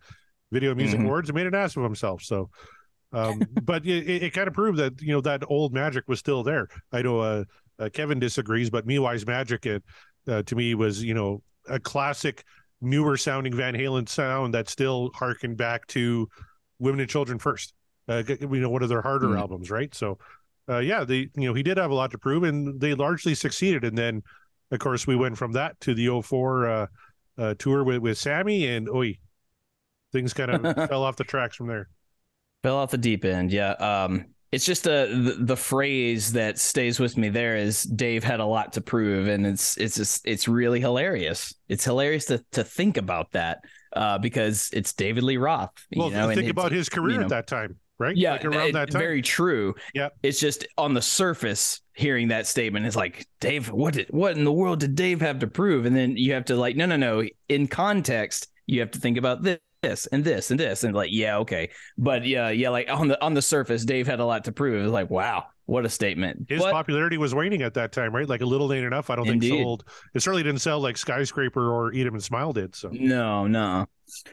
Video 0.53 0.75
Music 0.75 1.01
Mhm. 1.01 1.05
Awards 1.05 1.29
and 1.29 1.37
made 1.37 1.47
an 1.47 1.55
ass 1.55 1.77
of 1.77 1.83
himself. 1.83 2.23
So, 2.23 2.51
um, 3.13 3.41
but 3.63 3.87
it, 3.87 4.09
it, 4.09 4.23
it 4.25 4.31
kind 4.33 4.49
of 4.49 4.55
proved 4.55 4.79
that 4.79 5.01
you 5.01 5.13
know 5.13 5.21
that 5.21 5.43
old 5.49 5.73
magic 5.73 6.05
was 6.09 6.19
still 6.19 6.43
there. 6.43 6.69
I 6.93 7.03
know 7.03 7.21
uh, 7.21 7.45
uh, 7.79 7.89
Kevin 7.93 8.19
disagrees, 8.19 8.71
but 8.71 8.87
Me 8.87 8.99
Wise 8.99 9.27
Magic, 9.27 9.67
it, 9.67 9.83
uh, 10.27 10.43
to 10.43 10.57
me, 10.57 10.75
was 10.75 11.03
you 11.03 11.15
know 11.15 11.43
a 11.69 11.79
classic, 11.79 12.45
newer 12.81 13.17
sounding 13.17 13.55
Van 13.55 13.75
Halen 13.75 14.09
sound 14.09 14.55
that 14.55 14.69
still 14.69 15.11
harkened 15.15 15.57
back 15.57 15.87
to 15.89 16.29
Women 16.79 17.01
and 17.01 17.11
Children 17.11 17.39
First. 17.39 17.75
Uh, 18.09 18.23
you 18.27 18.47
know, 18.61 18.71
one 18.71 18.83
of 18.83 18.89
their 18.89 19.03
harder 19.03 19.29
Mm. 19.29 19.39
albums, 19.39 19.71
right? 19.71 19.95
So 19.95 20.19
uh, 20.69 20.79
yeah, 20.79 21.05
they 21.05 21.29
you 21.37 21.49
know 21.49 21.55
he 21.55 21.63
did 21.63 21.77
have 21.77 21.91
a 21.91 21.95
lot 21.95 22.11
to 22.13 22.19
prove, 22.19 22.43
and 22.43 22.81
they 22.81 22.95
largely 22.95 23.35
succeeded. 23.35 23.85
And 23.85 23.97
then, 23.97 24.23
of 24.71 24.79
course, 24.79 25.07
we 25.07 25.17
went 25.17 25.37
from 25.37 25.53
that 25.53 25.79
to 25.81 25.95
the 25.95 26.21
04 26.23 26.67
uh, 26.67 26.87
uh, 27.37 27.55
tour 27.59 27.85
with 27.85 27.99
with 27.99 28.19
Sammy, 28.19 28.67
and 28.67 28.89
oi, 28.89 29.19
things 30.13 30.33
kind 30.35 30.51
of 30.51 30.75
fell 30.89 31.03
off 31.03 31.17
the 31.17 31.25
tracks 31.25 31.57
from 31.57 31.67
there. 31.67 31.89
Fell 32.63 32.77
off 32.77 32.91
the 32.91 32.99
deep 32.99 33.25
end, 33.25 33.53
yeah. 33.53 33.73
Um, 33.73 34.27
it's 34.51 34.65
just 34.65 34.87
a 34.87 35.07
the, 35.07 35.37
the 35.39 35.57
phrase 35.57 36.33
that 36.33 36.59
stays 36.59 36.99
with 36.99 37.17
me. 37.17 37.29
There 37.29 37.57
is 37.57 37.83
Dave 37.83 38.25
had 38.25 38.41
a 38.41 38.45
lot 38.45 38.73
to 38.73 38.81
prove, 38.81 39.29
and 39.29 39.47
it's 39.47 39.77
it's 39.77 39.97
just 39.97 40.27
it's 40.27 40.49
really 40.49 40.81
hilarious. 40.81 41.55
It's 41.69 41.85
hilarious 41.85 42.25
to 42.27 42.45
to 42.53 42.65
think 42.65 42.97
about 42.97 43.31
that 43.33 43.59
uh, 43.95 44.19
because 44.19 44.71
it's 44.73 44.93
David 44.93 45.23
Lee 45.23 45.37
Roth. 45.37 45.71
You 45.91 46.01
Well, 46.01 46.11
know, 46.11 46.35
think 46.35 46.51
about 46.51 46.73
his 46.73 46.89
career 46.89 47.13
you 47.13 47.19
know, 47.19 47.25
at 47.25 47.29
that 47.31 47.47
time, 47.47 47.77
right? 47.99 48.17
Yeah, 48.17 48.33
like 48.33 48.45
around 48.45 48.69
it- 48.71 48.73
that 48.73 48.91
time. 48.91 49.01
very 49.01 49.23
true. 49.23 49.75
Yeah. 49.95 50.09
it's 50.23 50.41
just 50.41 50.67
on 50.77 50.95
the 50.95 51.03
surface 51.03 51.81
hearing 51.93 52.29
that 52.29 52.47
statement 52.47 52.87
is 52.87 52.97
like, 52.97 53.27
Dave, 53.41 53.71
what 53.71 53.95
did 53.95 54.09
what 54.11 54.37
in 54.37 54.45
the 54.45 54.53
world 54.53 54.81
did 54.81 54.95
Dave 54.95 55.21
have 55.21 55.41
to 55.41 55.47
prove? 55.47 55.85
And 55.85 55.95
then 55.95 56.17
you 56.17 56.33
have 56.33 56.47
to 56.47 56.57
like, 56.57 56.75
no, 56.75 56.87
no, 56.87 56.97
no. 56.97 57.23
In 57.49 57.69
context, 57.69 58.49
you 58.67 58.81
have 58.81 58.91
to 58.93 58.99
think 58.99 59.17
about 59.19 59.43
this. 59.43 59.59
This 59.83 60.07
and 60.07 60.25
this 60.25 60.51
and 60.51 60.59
this 60.59 60.83
and 60.83 60.93
like 60.93 61.11
yeah 61.13 61.39
okay 61.39 61.71
but 61.97 62.27
yeah 62.27 62.49
yeah 62.49 62.69
like 62.71 62.91
on 62.91 63.07
the 63.07 63.25
on 63.25 63.33
the 63.35 63.43
surface 63.43 63.85
Dave 63.85 64.09
had 64.09 64.19
a 64.19 64.25
lot 64.25 64.43
to 64.45 64.53
prove 64.53 64.81
it 64.81 64.83
was 64.83 64.91
like 64.91 65.09
wow 65.09 65.45
what 65.67 65.85
a 65.85 65.89
statement 65.89 66.47
His 66.49 66.61
But- 66.61 66.73
popularity 66.73 67.17
was 67.17 67.33
waning 67.35 67.61
at 67.63 67.75
that 67.75 67.93
time, 67.93 68.13
right? 68.17 68.27
Like 68.27 68.41
a 68.41 68.47
little 68.47 68.73
ain't 68.73 68.87
enough. 68.87 69.11
I 69.11 69.17
don't 69.17 69.29
Indeed. 69.29 69.51
think 69.51 69.63
sold. 69.63 69.85
It 70.15 70.21
certainly 70.23 70.43
didn't 70.43 70.63
sell 70.63 70.81
like 70.81 70.97
Skyscraper 70.97 71.71
or 71.71 71.93
Eat 71.93 72.07
'em 72.07 72.15
and 72.15 72.25
Smile 72.25 72.55
did. 72.55 72.75
So 72.75 72.89
No, 72.91 73.47
no. 73.47 73.85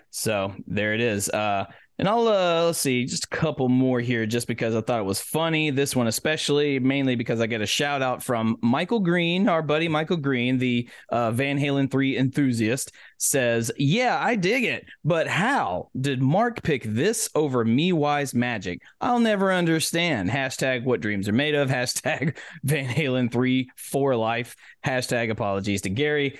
So 0.09 0.53
there 0.65 0.93
it 0.93 1.01
is. 1.01 1.27
Uh, 1.29 1.65
and 1.97 2.09
I'll 2.09 2.27
uh, 2.27 2.65
let's 2.65 2.79
see, 2.79 3.05
just 3.05 3.25
a 3.25 3.27
couple 3.27 3.69
more 3.69 3.99
here, 3.99 4.25
just 4.25 4.47
because 4.47 4.75
I 4.75 4.81
thought 4.81 4.99
it 4.99 5.05
was 5.05 5.21
funny. 5.21 5.69
This 5.69 5.95
one 5.95 6.07
especially, 6.07 6.79
mainly 6.79 7.15
because 7.15 7.39
I 7.39 7.47
get 7.47 7.61
a 7.61 7.65
shout 7.65 8.01
out 8.01 8.21
from 8.21 8.57
Michael 8.61 8.99
Green, 8.99 9.47
our 9.47 9.61
buddy 9.61 9.87
Michael 9.87 10.17
Green, 10.17 10.57
the 10.57 10.89
uh, 11.09 11.31
Van 11.31 11.57
Halen 11.57 11.89
three 11.89 12.17
enthusiast, 12.17 12.91
says, 13.17 13.71
"Yeah, 13.77 14.19
I 14.21 14.35
dig 14.35 14.65
it, 14.65 14.85
but 15.05 15.27
how 15.27 15.89
did 15.99 16.21
Mark 16.21 16.63
pick 16.63 16.83
this 16.83 17.29
over 17.33 17.63
Me 17.63 17.93
Wise 17.93 18.33
Magic? 18.33 18.81
I'll 18.99 19.19
never 19.19 19.53
understand." 19.53 20.29
Hashtag 20.29 20.83
What 20.83 21.01
Dreams 21.01 21.29
Are 21.29 21.33
Made 21.33 21.55
Of. 21.55 21.69
Hashtag 21.75 22.37
Van 22.63 22.89
Halen 22.89 23.31
three 23.31 23.69
for 23.77 24.15
life. 24.15 24.55
Hashtag 24.85 25.31
Apologies 25.31 25.81
to 25.83 25.89
Gary 25.89 26.39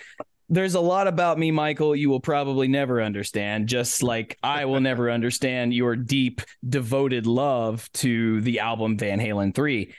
there's 0.49 0.75
a 0.75 0.79
lot 0.79 1.07
about 1.07 1.39
me, 1.39 1.51
Michael, 1.51 1.95
you 1.95 2.09
will 2.09 2.19
probably 2.19 2.67
never 2.67 3.01
understand, 3.01 3.67
just 3.67 4.03
like 4.03 4.37
I 4.43 4.65
will 4.65 4.79
never 4.79 5.09
understand 5.11 5.73
your 5.73 5.95
deep, 5.95 6.41
devoted 6.67 7.25
love 7.25 7.89
to 7.93 8.41
the 8.41 8.59
album 8.59 8.97
Van 8.97 9.19
Halen 9.19 9.53
3. 9.55 9.93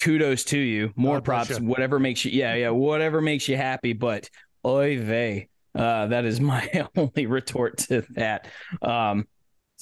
Kudos 0.00 0.44
to 0.44 0.58
you. 0.58 0.92
More 0.96 1.16
God 1.16 1.24
props, 1.24 1.60
whatever 1.60 1.98
makes 1.98 2.24
you, 2.24 2.32
yeah, 2.32 2.54
yeah, 2.54 2.70
whatever 2.70 3.20
makes 3.20 3.48
you 3.48 3.56
happy. 3.56 3.92
But 3.92 4.28
oy 4.66 4.98
vey, 4.98 5.48
uh, 5.74 6.06
that 6.06 6.24
is 6.24 6.40
my 6.40 6.88
only 6.96 7.26
retort 7.26 7.78
to 7.78 8.04
that. 8.10 8.48
Um, 8.80 9.26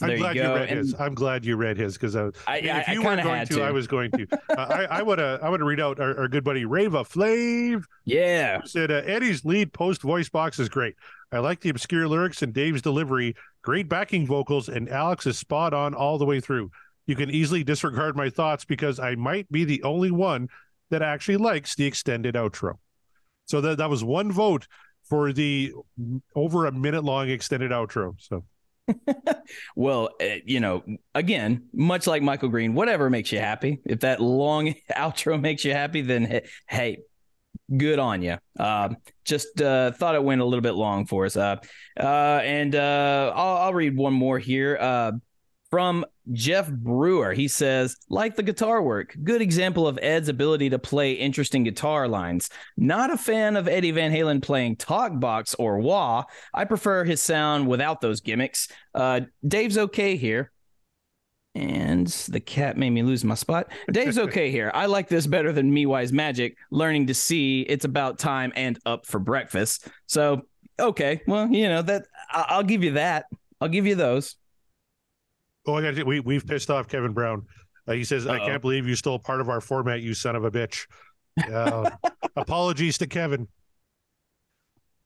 so 0.00 0.06
I'm 0.06 0.18
glad 0.18 0.36
you 0.36 0.42
you, 0.42 0.48
read 0.48 0.68
And 0.70 0.78
his. 0.78 0.94
I'm 0.98 1.14
glad 1.14 1.44
you 1.44 1.56
read 1.56 1.76
his 1.76 1.94
because 1.94 2.16
uh, 2.16 2.30
I, 2.46 2.58
if 2.58 2.88
I, 2.88 2.92
you 2.92 3.02
weren't 3.02 3.22
going 3.22 3.46
to, 3.46 3.54
to. 3.54 3.62
I 3.62 3.70
was 3.70 3.86
going 3.86 4.10
to. 4.12 4.26
Uh, 4.50 4.86
I 4.90 5.02
want 5.02 5.18
to. 5.18 5.38
I 5.42 5.48
want 5.48 5.60
to 5.60 5.64
read 5.64 5.80
out 5.80 6.00
our, 6.00 6.18
our 6.18 6.28
good 6.28 6.42
buddy 6.42 6.64
Rava 6.64 7.04
Flav. 7.04 7.84
yeah. 8.04 8.60
said 8.64 8.90
uh, 8.90 9.02
Eddie's 9.06 9.44
lead 9.44 9.72
post 9.72 10.02
voice 10.02 10.28
box 10.28 10.58
is 10.58 10.68
great. 10.68 10.96
I 11.30 11.38
like 11.38 11.60
the 11.60 11.68
obscure 11.68 12.08
lyrics 12.08 12.42
and 12.42 12.52
Dave's 12.52 12.82
delivery, 12.82 13.36
great 13.62 13.88
backing 13.88 14.26
vocals, 14.26 14.68
and 14.68 14.88
Alex 14.88 15.26
is 15.26 15.38
spot 15.38 15.72
on 15.72 15.94
all 15.94 16.18
the 16.18 16.24
way 16.24 16.40
through. 16.40 16.70
You 17.06 17.14
can 17.14 17.30
easily 17.30 17.62
disregard 17.62 18.16
my 18.16 18.28
thoughts 18.28 18.64
because 18.64 18.98
I 18.98 19.14
might 19.14 19.50
be 19.52 19.64
the 19.64 19.82
only 19.82 20.10
one 20.10 20.48
that 20.90 21.02
actually 21.02 21.36
likes 21.36 21.74
the 21.74 21.86
extended 21.86 22.34
outro. 22.34 22.74
So 23.46 23.60
that 23.60 23.78
that 23.78 23.90
was 23.90 24.02
one 24.02 24.32
vote 24.32 24.66
for 25.04 25.32
the 25.32 25.72
over 26.34 26.66
a 26.66 26.72
minute 26.72 27.04
long 27.04 27.28
extended 27.28 27.70
outro. 27.70 28.14
So 28.18 28.44
Well, 29.76 30.10
uh, 30.20 30.36
you 30.44 30.60
know, 30.60 30.84
again, 31.14 31.68
much 31.72 32.06
like 32.06 32.22
Michael 32.22 32.48
Green, 32.48 32.74
whatever 32.74 33.10
makes 33.10 33.32
you 33.32 33.38
happy. 33.38 33.80
If 33.84 34.00
that 34.00 34.20
long 34.20 34.74
outro 34.96 35.40
makes 35.40 35.64
you 35.64 35.72
happy, 35.72 36.02
then 36.02 36.42
hey, 36.68 36.98
good 37.76 37.98
on 37.98 38.22
you. 38.22 38.38
Um, 38.58 38.96
just 39.24 39.60
uh, 39.60 39.92
thought 39.92 40.14
it 40.14 40.22
went 40.22 40.40
a 40.40 40.44
little 40.44 40.62
bit 40.62 40.74
long 40.74 41.06
for 41.06 41.24
us. 41.24 41.36
Uh, 41.36 41.56
uh, 41.98 42.40
and 42.44 42.74
uh, 42.74 43.32
I'll, 43.34 43.56
I'll 43.56 43.74
read 43.74 43.96
one 43.96 44.12
more 44.12 44.38
here. 44.38 44.76
Uh, 44.80 45.12
from 45.70 46.04
Jeff 46.32 46.70
Brewer, 46.70 47.32
he 47.32 47.48
says, 47.48 47.96
like 48.08 48.36
the 48.36 48.42
guitar 48.42 48.82
work, 48.82 49.16
good 49.24 49.42
example 49.42 49.86
of 49.86 49.98
Ed's 50.02 50.28
ability 50.28 50.70
to 50.70 50.78
play 50.78 51.12
interesting 51.12 51.64
guitar 51.64 52.06
lines. 52.08 52.50
Not 52.76 53.10
a 53.12 53.16
fan 53.16 53.56
of 53.56 53.68
Eddie 53.68 53.90
Van 53.90 54.12
Halen 54.12 54.42
playing 54.42 54.76
talk 54.76 55.18
box 55.18 55.54
or 55.54 55.78
wah. 55.78 56.24
I 56.54 56.64
prefer 56.64 57.04
his 57.04 57.20
sound 57.20 57.66
without 57.66 58.00
those 58.00 58.20
gimmicks. 58.20 58.68
Uh, 58.94 59.22
Dave's 59.46 59.78
okay 59.78 60.16
here. 60.16 60.50
And 61.56 62.06
the 62.28 62.38
cat 62.38 62.76
made 62.76 62.90
me 62.90 63.02
lose 63.02 63.24
my 63.24 63.34
spot. 63.34 63.72
Dave's 63.92 64.18
okay 64.18 64.52
here. 64.52 64.70
I 64.72 64.86
like 64.86 65.08
this 65.08 65.26
better 65.26 65.52
than 65.52 65.72
Me 65.72 65.84
Wise 65.84 66.12
Magic. 66.12 66.56
Learning 66.70 67.08
to 67.08 67.14
see 67.14 67.62
it's 67.62 67.84
about 67.84 68.20
time 68.20 68.52
and 68.54 68.78
up 68.86 69.04
for 69.04 69.18
breakfast. 69.18 69.88
So 70.06 70.42
okay, 70.78 71.20
well 71.26 71.50
you 71.50 71.68
know 71.68 71.82
that 71.82 72.06
I- 72.30 72.46
I'll 72.50 72.62
give 72.62 72.84
you 72.84 72.92
that. 72.92 73.26
I'll 73.60 73.68
give 73.68 73.86
you 73.86 73.96
those. 73.96 74.36
Oh, 75.66 75.74
I 75.74 75.92
got 75.92 76.06
we 76.06 76.20
we've 76.20 76.46
pissed 76.46 76.70
off 76.70 76.88
Kevin 76.88 77.12
Brown. 77.12 77.46
Uh, 77.86 77.92
he 77.92 78.04
says, 78.04 78.26
"I 78.26 78.38
Uh-oh. 78.38 78.46
can't 78.46 78.62
believe 78.62 78.86
you 78.86 78.94
stole 78.96 79.18
part 79.18 79.40
of 79.40 79.48
our 79.48 79.60
format, 79.60 80.00
you 80.00 80.14
son 80.14 80.36
of 80.36 80.44
a 80.44 80.50
bitch." 80.50 80.86
Uh, 81.50 81.90
apologies 82.36 82.98
to 82.98 83.06
Kevin. 83.06 83.48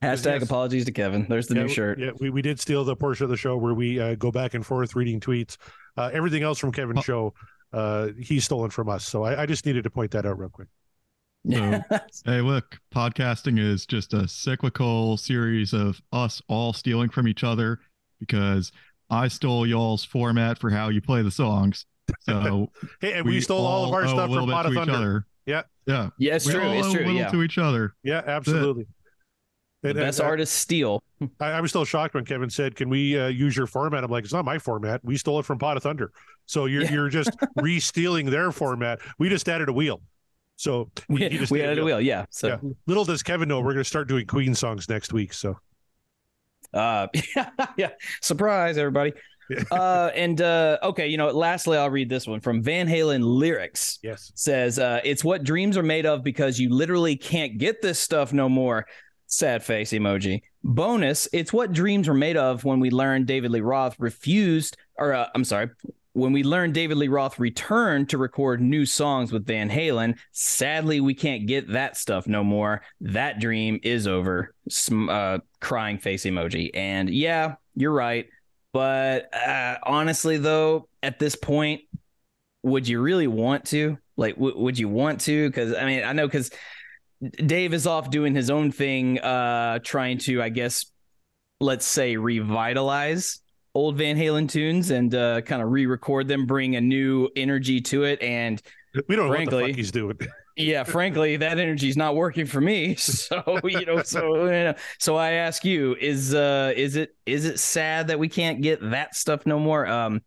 Hashtag 0.03 0.41
Yes. 0.41 0.43
apologies 0.43 0.85
to 0.85 0.93
Kevin. 0.93 1.27
There's 1.29 1.47
the 1.47 1.55
yeah, 1.55 1.63
new 1.63 1.69
shirt. 1.69 1.99
Yeah, 1.99 2.11
we, 2.21 2.29
we 2.31 2.43
did 2.43 2.61
steal 2.61 2.85
the 2.85 2.95
portion 2.95 3.25
of 3.25 3.31
the 3.31 3.37
show 3.37 3.57
where 3.57 3.75
we 3.75 3.99
uh, 3.99 4.17
go 4.17 4.31
back 4.31 4.55
and 4.55 4.65
forth 4.65 4.95
reading 4.95 5.19
tweets. 5.19 5.57
Uh, 5.97 6.11
everything 6.13 6.43
else 6.43 6.59
from 6.59 6.73
Kevin's 6.73 7.05
show, 7.05 7.33
uh, 7.73 8.09
he's 8.21 8.45
stolen 8.45 8.71
from 8.71 8.89
us. 8.89 9.07
So 9.07 9.23
I, 9.23 9.43
I 9.43 9.47
just 9.47 9.65
needed 9.65 9.85
to 9.85 9.91
point 9.91 10.11
that 10.11 10.27
out 10.27 10.39
real 10.39 10.51
quick. 10.51 10.69
So, 11.51 11.81
hey, 12.27 12.41
look, 12.41 12.79
podcasting 12.95 13.59
is 13.59 13.87
just 13.87 14.13
a 14.13 14.29
cyclical 14.29 15.17
series 15.17 15.73
of 15.73 16.01
us 16.13 16.43
all 16.49 16.73
stealing 16.73 17.09
from 17.09 17.27
each 17.29 17.45
other 17.45 17.81
because 18.21 18.73
I 19.15 19.29
stole 19.29 19.67
y'all's 19.67 20.05
format 20.05 20.59
for 20.59 20.71
how 20.71 20.89
you 20.89 21.01
play 21.01 21.23
the 21.23 21.31
songs. 21.31 21.87
So 22.21 22.71
Hey, 23.01 23.15
and 23.15 23.27
we, 23.27 23.41
stole 23.41 23.65
all, 23.65 23.87
of 23.87 23.93
our 23.93 24.07
stuff 24.07 24.31
from 24.33 24.49
Pot 24.51 24.63
to 24.63 24.69
of 24.69 24.73
each 24.75 24.79
Thunder. 24.79 24.93
other. 24.95 25.27
Yeah. 25.47 25.63
Yeah. 25.87 26.09
yeah, 26.19 26.37
it's 26.37 26.47
we 26.47 26.53
true. 26.53 26.63
all 26.65 26.73
It's 26.73 26.87
owe 26.89 26.93
true. 26.95 27.01
little 27.07 27.15
Yeah. 27.21 27.31
to 27.31 27.43
each 27.43 27.59
other. 27.59 27.95
Yeah, 28.03 28.23
absolutely. 28.27 28.87
The 29.83 29.93
best 29.93 30.19
and, 30.19 30.27
uh, 30.27 30.31
artists 30.31 30.57
steal. 30.57 31.03
I, 31.41 31.47
I 31.53 31.61
was 31.61 31.71
still 31.71 31.85
shocked 31.85 32.15
when 32.15 32.25
Kevin 32.25 32.49
said, 32.49 32.75
"Can 32.75 32.89
we 32.89 33.19
uh, 33.21 33.27
use 33.27 33.55
your 33.55 33.67
format?" 33.67 34.03
I'm 34.03 34.11
like, 34.11 34.25
"It's 34.25 34.33
not 34.33 34.47
my 34.47 34.59
format. 34.59 35.03
We 35.05 35.19
stole 35.19 35.39
it 35.41 35.45
from 35.45 35.59
Pod 35.59 35.77
of 35.77 35.83
Thunder. 35.83 36.11
So 36.47 36.65
you're 36.65 36.85
Yeah. 36.85 36.93
you're 36.93 37.09
just 37.11 37.31
re-stealing 37.57 38.31
their 38.31 38.51
format. 38.51 39.01
We 39.19 39.29
just 39.29 39.47
added 39.47 39.69
a 39.69 39.73
wheel. 39.75 40.01
So 40.57 40.91
We, 41.11 41.29
he 41.29 41.37
just 41.37 41.53
we 41.53 41.61
added 41.63 41.81
a 41.81 41.85
wheel. 41.85 42.01
Yeah. 42.01 42.25
So 42.31 42.49
Yeah. 42.49 42.57
Little 42.87 43.05
does 43.05 43.23
Kevin 43.23 43.47
know, 43.49 43.59
we're 43.61 43.73
going 43.75 43.83
to 43.83 43.85
start 43.85 44.09
doing 44.09 44.27
Queen 44.27 44.55
songs 44.55 44.89
next 44.89 45.13
week. 45.13 45.35
So 45.35 45.59
Uh, 46.75 47.07
yeah, 47.77 47.91
surprise, 48.21 48.77
everybody. 48.79 49.13
uh, 49.71 50.11
and 50.15 50.41
uh, 50.41 50.79
okay, 50.83 51.07
you 51.09 51.17
know, 51.17 51.29
lastly, 51.29 51.77
I'll 51.79 51.91
read 51.91 52.09
this 52.09 52.27
one 52.27 52.41
from 52.41 52.63
Van 52.63 52.89
Halen 52.89 53.21
lyrics. 53.23 53.99
yes, 54.03 54.33
Says, 54.35 54.79
uh, 54.79 55.01
"It's 55.05 55.23
what 55.23 55.45
dreams 55.45 55.77
are 55.77 55.83
made 55.83 56.07
of 56.07 56.25
because 56.25 56.59
you 56.59 56.71
literally 56.71 57.17
can't 57.17 57.59
get 57.59 57.81
this 57.83 57.99
stuff 57.99 58.33
no 58.33 58.49
more." 58.49 58.87
Sad 59.27 59.63
face 59.63 59.93
emoji. 59.93 60.43
Bonus: 60.63 61.29
It's 61.33 61.53
what 61.53 61.73
dreams 61.73 62.09
were 62.09 62.15
made 62.15 62.37
of 62.37 62.65
when 62.65 62.81
we 62.81 62.91
learned 62.91 63.27
David 63.27 63.51
Lee 63.51 63.61
Roth 63.61 63.97
refused, 63.99 64.77
or 64.97 65.13
uh, 65.13 65.27
I'm 65.35 65.45
sorry, 65.45 65.71
when 66.15 66.33
we 66.33 66.45
learned 66.45 66.75
David 66.75 66.97
Lee 66.97 67.09
Roth 67.09 67.39
returned 67.41 68.09
to 68.09 68.19
record 68.19 68.61
new 68.61 68.87
songs 68.87 69.33
with 69.33 69.47
Van 69.47 69.69
Halen. 69.69 70.17
Sadly, 70.33 71.01
we 71.01 71.13
can't 71.13 71.47
get 71.47 71.73
that 71.73 71.97
stuff 71.97 72.27
no 72.29 72.45
more. 72.45 72.83
That 73.01 73.41
dream 73.41 73.81
is 73.83 74.07
over. 74.07 74.55
Uh, 74.91 75.39
crying 75.61 75.99
face 75.99 76.25
emoji. 76.25 76.71
And 76.73 77.11
yeah, 77.11 77.57
you're 77.75 77.93
right. 77.93 78.29
But 78.73 79.35
uh, 79.35 79.79
honestly, 79.83 80.39
though, 80.39 80.89
at 81.03 81.19
this 81.19 81.35
point, 81.35 81.83
would 82.63 82.87
you 82.87 83.01
really 83.01 83.27
want 83.27 83.67
to? 83.67 83.99
Like, 84.17 84.37
w- 84.37 84.59
would 84.59 84.79
you 84.79 84.89
want 84.89 85.21
to? 85.23 85.49
Because 85.49 85.75
I 85.75 85.85
mean, 85.85 86.05
I 86.05 86.13
know 86.13 86.29
because 86.29 86.51
Dave 87.35 87.75
is 87.75 87.89
off 87.89 88.11
doing 88.11 88.37
his 88.37 88.51
own 88.51 88.71
thing, 88.71 89.19
uh, 89.19 89.81
trying 89.81 90.19
to, 90.19 90.41
I 90.41 90.49
guess, 90.49 90.87
let's 91.61 91.87
say, 91.87 92.17
revitalize 92.17 93.41
old 93.75 93.97
Van 93.97 94.17
Halen 94.17 94.49
tunes 94.49 94.91
and 94.91 95.15
uh, 95.15 95.41
kind 95.43 95.63
of 95.63 95.71
re-record 95.71 96.29
them, 96.29 96.47
bring 96.47 96.77
a 96.77 96.81
new 96.81 97.29
energy 97.37 97.81
to 97.83 98.05
it, 98.05 98.23
and 98.23 98.63
we 99.09 99.17
don't 99.17 99.27
know 99.27 99.31
what 99.31 99.39
the 99.39 99.51
Frankly- 99.51 99.73
fuck 99.73 99.77
he's 99.77 99.93
doing. 99.93 100.19
yeah, 100.57 100.85
frankly, 100.85 101.37
that 101.37 101.59
energy's 101.59 101.97
not 101.97 102.15
working 102.15 102.47
for 102.47 102.61
me. 102.61 102.97
So 102.99 103.59
you 103.65 103.85
know, 103.85 104.03
so 104.03 104.45
you 104.45 104.51
know, 104.51 104.75
so 104.99 105.17
I 105.17 105.33
ask 105.33 105.65
you, 105.65 105.97
is 106.01 106.35
uh, 106.35 106.73
is 106.77 106.97
it 106.97 107.17
is 107.27 107.45
it 107.45 107.59
sad 107.59 108.09
that 108.09 108.19
we 108.19 108.29
can't 108.29 108.61
get 108.63 108.81
that 108.91 109.15
stuff 109.15 109.47
no 109.47 109.59
more? 109.59 109.87
Um, 109.87 110.23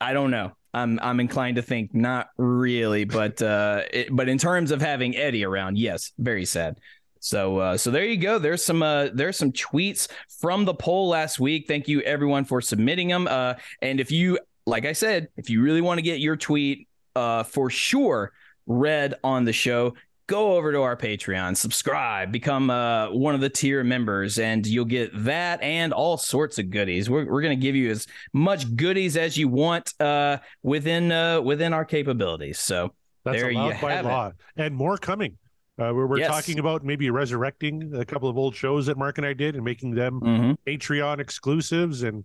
I 0.00 0.12
don't 0.12 0.30
know. 0.30 0.52
I'm 0.74 0.98
I'm 1.00 1.20
inclined 1.20 1.56
to 1.56 1.62
think 1.62 1.94
not 1.94 2.28
really, 2.36 3.04
but 3.04 3.40
uh, 3.40 3.82
it, 3.90 4.08
but 4.10 4.28
in 4.28 4.36
terms 4.36 4.70
of 4.72 4.82
having 4.82 5.16
Eddie 5.16 5.44
around, 5.44 5.78
yes, 5.78 6.12
very 6.18 6.44
sad. 6.44 6.78
So 7.26 7.58
uh, 7.58 7.76
so 7.76 7.90
there 7.90 8.04
you 8.04 8.16
go. 8.16 8.38
There's 8.38 8.64
some 8.64 8.84
uh, 8.84 9.08
there's 9.12 9.36
some 9.36 9.50
tweets 9.50 10.06
from 10.40 10.64
the 10.64 10.74
poll 10.74 11.08
last 11.08 11.40
week. 11.40 11.66
Thank 11.66 11.88
you 11.88 12.00
everyone 12.02 12.44
for 12.44 12.60
submitting 12.60 13.08
them. 13.08 13.26
Uh, 13.26 13.54
and 13.82 13.98
if 13.98 14.12
you 14.12 14.38
like 14.64 14.86
I 14.86 14.92
said, 14.92 15.28
if 15.36 15.50
you 15.50 15.60
really 15.60 15.80
want 15.80 15.98
to 15.98 16.02
get 16.02 16.20
your 16.20 16.36
tweet 16.36 16.86
uh, 17.16 17.42
for 17.42 17.68
sure 17.68 18.32
read 18.68 19.14
on 19.24 19.44
the 19.44 19.52
show, 19.52 19.94
go 20.28 20.56
over 20.56 20.70
to 20.70 20.82
our 20.82 20.96
Patreon, 20.96 21.56
subscribe, 21.56 22.30
become 22.30 22.70
uh, 22.70 23.10
one 23.10 23.34
of 23.34 23.40
the 23.40 23.50
tier 23.50 23.82
members, 23.82 24.38
and 24.38 24.64
you'll 24.64 24.84
get 24.84 25.10
that 25.24 25.60
and 25.62 25.92
all 25.92 26.16
sorts 26.16 26.60
of 26.60 26.70
goodies. 26.70 27.10
We're, 27.10 27.24
we're 27.24 27.42
going 27.42 27.58
to 27.58 27.62
give 27.62 27.74
you 27.74 27.90
as 27.90 28.06
much 28.32 28.76
goodies 28.76 29.16
as 29.16 29.36
you 29.36 29.48
want 29.48 30.00
uh, 30.00 30.38
within 30.62 31.10
uh, 31.10 31.40
within 31.40 31.72
our 31.72 31.84
capabilities. 31.84 32.60
So 32.60 32.94
That's 33.24 33.38
there 33.38 33.50
you 33.50 33.74
by 33.80 33.94
have 33.94 34.06
it. 34.06 34.34
and 34.56 34.76
more 34.76 34.96
coming. 34.96 35.38
Uh, 35.78 35.92
we're 35.94 36.06
we're 36.06 36.18
Yes. 36.18 36.30
talking 36.30 36.58
about 36.58 36.84
maybe 36.84 37.10
resurrecting 37.10 37.94
a 37.94 38.04
couple 38.04 38.28
of 38.28 38.38
old 38.38 38.54
shows 38.54 38.86
that 38.86 38.96
Mark 38.96 39.18
and 39.18 39.26
I 39.26 39.34
did 39.34 39.56
and 39.56 39.64
making 39.64 39.94
them 39.94 40.20
mhm. 40.20 40.56
Patreon 40.66 41.18
exclusives, 41.20 42.02
and 42.02 42.24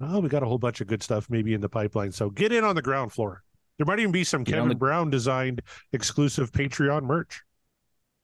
oh, 0.00 0.20
we 0.20 0.28
got 0.28 0.42
a 0.42 0.46
whole 0.46 0.58
bunch 0.58 0.80
of 0.80 0.86
good 0.86 1.02
stuff 1.02 1.28
maybe 1.28 1.54
in 1.54 1.60
the 1.60 1.68
pipeline. 1.68 2.12
So 2.12 2.30
get 2.30 2.52
in 2.52 2.62
on 2.62 2.76
the 2.76 2.82
ground 2.82 3.12
floor. 3.12 3.42
There 3.78 3.86
might 3.86 3.98
even 3.98 4.12
be 4.12 4.22
some 4.22 4.44
Get 4.44 4.54
Kevin 4.54 4.68
the- 4.68 4.74
Brown 4.76 5.10
designed 5.10 5.62
exclusive 5.92 6.52
Patreon 6.52 7.02
merch. 7.02 7.42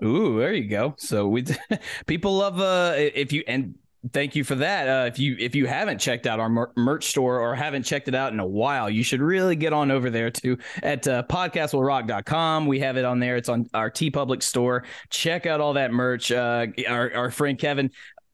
Ooh, 0.04 0.38
there 0.38 0.52
you 0.54 0.68
go. 0.68 0.94
So 0.98 1.26
we 1.28 1.44
people 2.06 2.36
love 2.36 2.60
uh 2.60 2.94
if 2.96 3.32
you 3.32 3.42
and 3.48 3.74
thank 4.12 4.34
you 4.34 4.44
for 4.44 4.54
that. 4.56 4.88
Uh 4.88 5.06
if 5.06 5.18
you 5.18 5.36
if 5.38 5.54
you 5.54 5.66
haven't 5.66 5.98
checked 5.98 6.26
out 6.26 6.40
our 6.40 6.48
mer- 6.48 6.72
merch 6.76 7.06
store 7.06 7.40
or 7.40 7.54
haven't 7.54 7.82
checked 7.82 8.08
it 8.08 8.14
out 8.14 8.32
in 8.32 8.40
a 8.40 8.46
while, 8.46 8.88
you 8.88 9.02
should 9.02 9.20
really 9.20 9.56
get 9.56 9.72
on 9.72 9.90
over 9.90 10.10
there 10.10 10.30
to 10.30 10.58
at 10.82 11.06
uh, 11.06 11.22
podcastwillrock.com. 11.24 12.66
We 12.66 12.80
have 12.80 12.96
it 12.96 13.04
on 13.04 13.20
there. 13.20 13.36
It's 13.36 13.48
on 13.48 13.68
our 13.74 13.90
TeePublic 13.90 14.42
store. 14.42 14.84
Check 15.10 15.46
out 15.46 15.60
all 15.60 15.74
that 15.74 15.92
merch. 15.92 16.32
Uh 16.32 16.66
our 16.88 17.12
our 17.14 17.30
friend 17.30 17.58
Kevin 17.58 17.90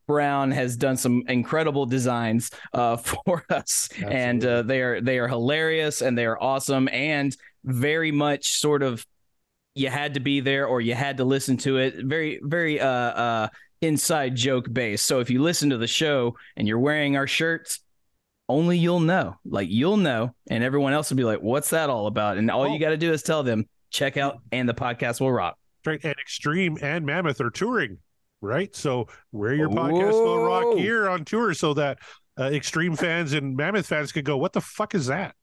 Brown 0.06 0.52
has 0.52 0.76
done 0.76 0.96
some 0.96 1.24
incredible 1.28 1.84
designs 1.84 2.50
uh, 2.72 2.96
for 3.26 3.44
us, 3.50 3.88
and 3.96 4.44
uh, 4.44 4.62
they 4.62 4.80
are 4.80 5.00
they 5.00 5.18
are 5.18 5.28
hilarious 5.28 6.00
and 6.00 6.16
they 6.16 6.26
are 6.26 6.40
awesome 6.40 6.88
and 6.92 7.36
very 7.64 8.12
much 8.12 8.48
sort 8.50 8.82
of 8.82 9.04
you 9.74 9.90
had 9.90 10.14
to 10.14 10.20
be 10.20 10.40
there 10.40 10.66
or 10.66 10.80
you 10.80 10.94
had 10.94 11.18
to 11.18 11.24
listen 11.24 11.56
to 11.58 11.78
it. 11.78 11.96
Very 11.98 12.40
very 12.42 12.80
uh, 12.80 12.88
uh, 12.88 13.48
inside 13.86 14.34
joke 14.36 14.72
base. 14.72 15.02
So 15.02 15.20
if 15.20 15.30
you 15.30 15.42
listen 15.42 15.70
to 15.70 15.78
the 15.78 15.86
show 15.86 16.36
and 16.56 16.66
you're 16.68 16.78
wearing 16.78 17.16
our 17.16 17.26
shirts. 17.26 17.80
Only 18.48 18.78
you'll 18.78 19.00
know, 19.00 19.34
like 19.44 19.68
you'll 19.70 19.96
know, 19.96 20.32
and 20.48 20.62
everyone 20.62 20.92
else 20.92 21.10
will 21.10 21.16
be 21.16 21.24
like, 21.24 21.40
"What's 21.40 21.70
that 21.70 21.90
all 21.90 22.06
about?" 22.06 22.38
And 22.38 22.48
all 22.48 22.62
Oh. 22.62 22.72
you 22.72 22.78
got 22.78 22.90
to 22.90 22.96
do 22.96 23.12
is 23.12 23.24
tell 23.24 23.42
them, 23.42 23.68
"Check 23.90 24.16
out 24.16 24.38
and 24.52 24.68
the 24.68 24.72
podcast 24.72 25.20
will 25.20 25.32
rock." 25.32 25.58
Right, 25.84 25.98
and 26.04 26.14
Extreme 26.20 26.78
and 26.80 27.04
Mammoth 27.04 27.40
are 27.40 27.50
touring, 27.50 27.98
right? 28.40 28.72
So 28.76 29.08
wear 29.32 29.52
your 29.52 29.68
podcast 29.68 30.12
will 30.12 30.44
rock 30.44 30.62
Whoa. 30.62 30.76
gear 30.76 31.08
on 31.08 31.24
tour 31.24 31.54
so 31.54 31.74
that 31.74 31.98
uh, 32.38 32.44
Extreme 32.44 32.94
fans 32.94 33.32
and 33.32 33.56
Mammoth 33.56 33.88
fans 33.88 34.12
could 34.12 34.24
go, 34.24 34.36
"What 34.36 34.52
the 34.52 34.60
fuck 34.60 34.94
is 34.94 35.06
that? 35.06 35.34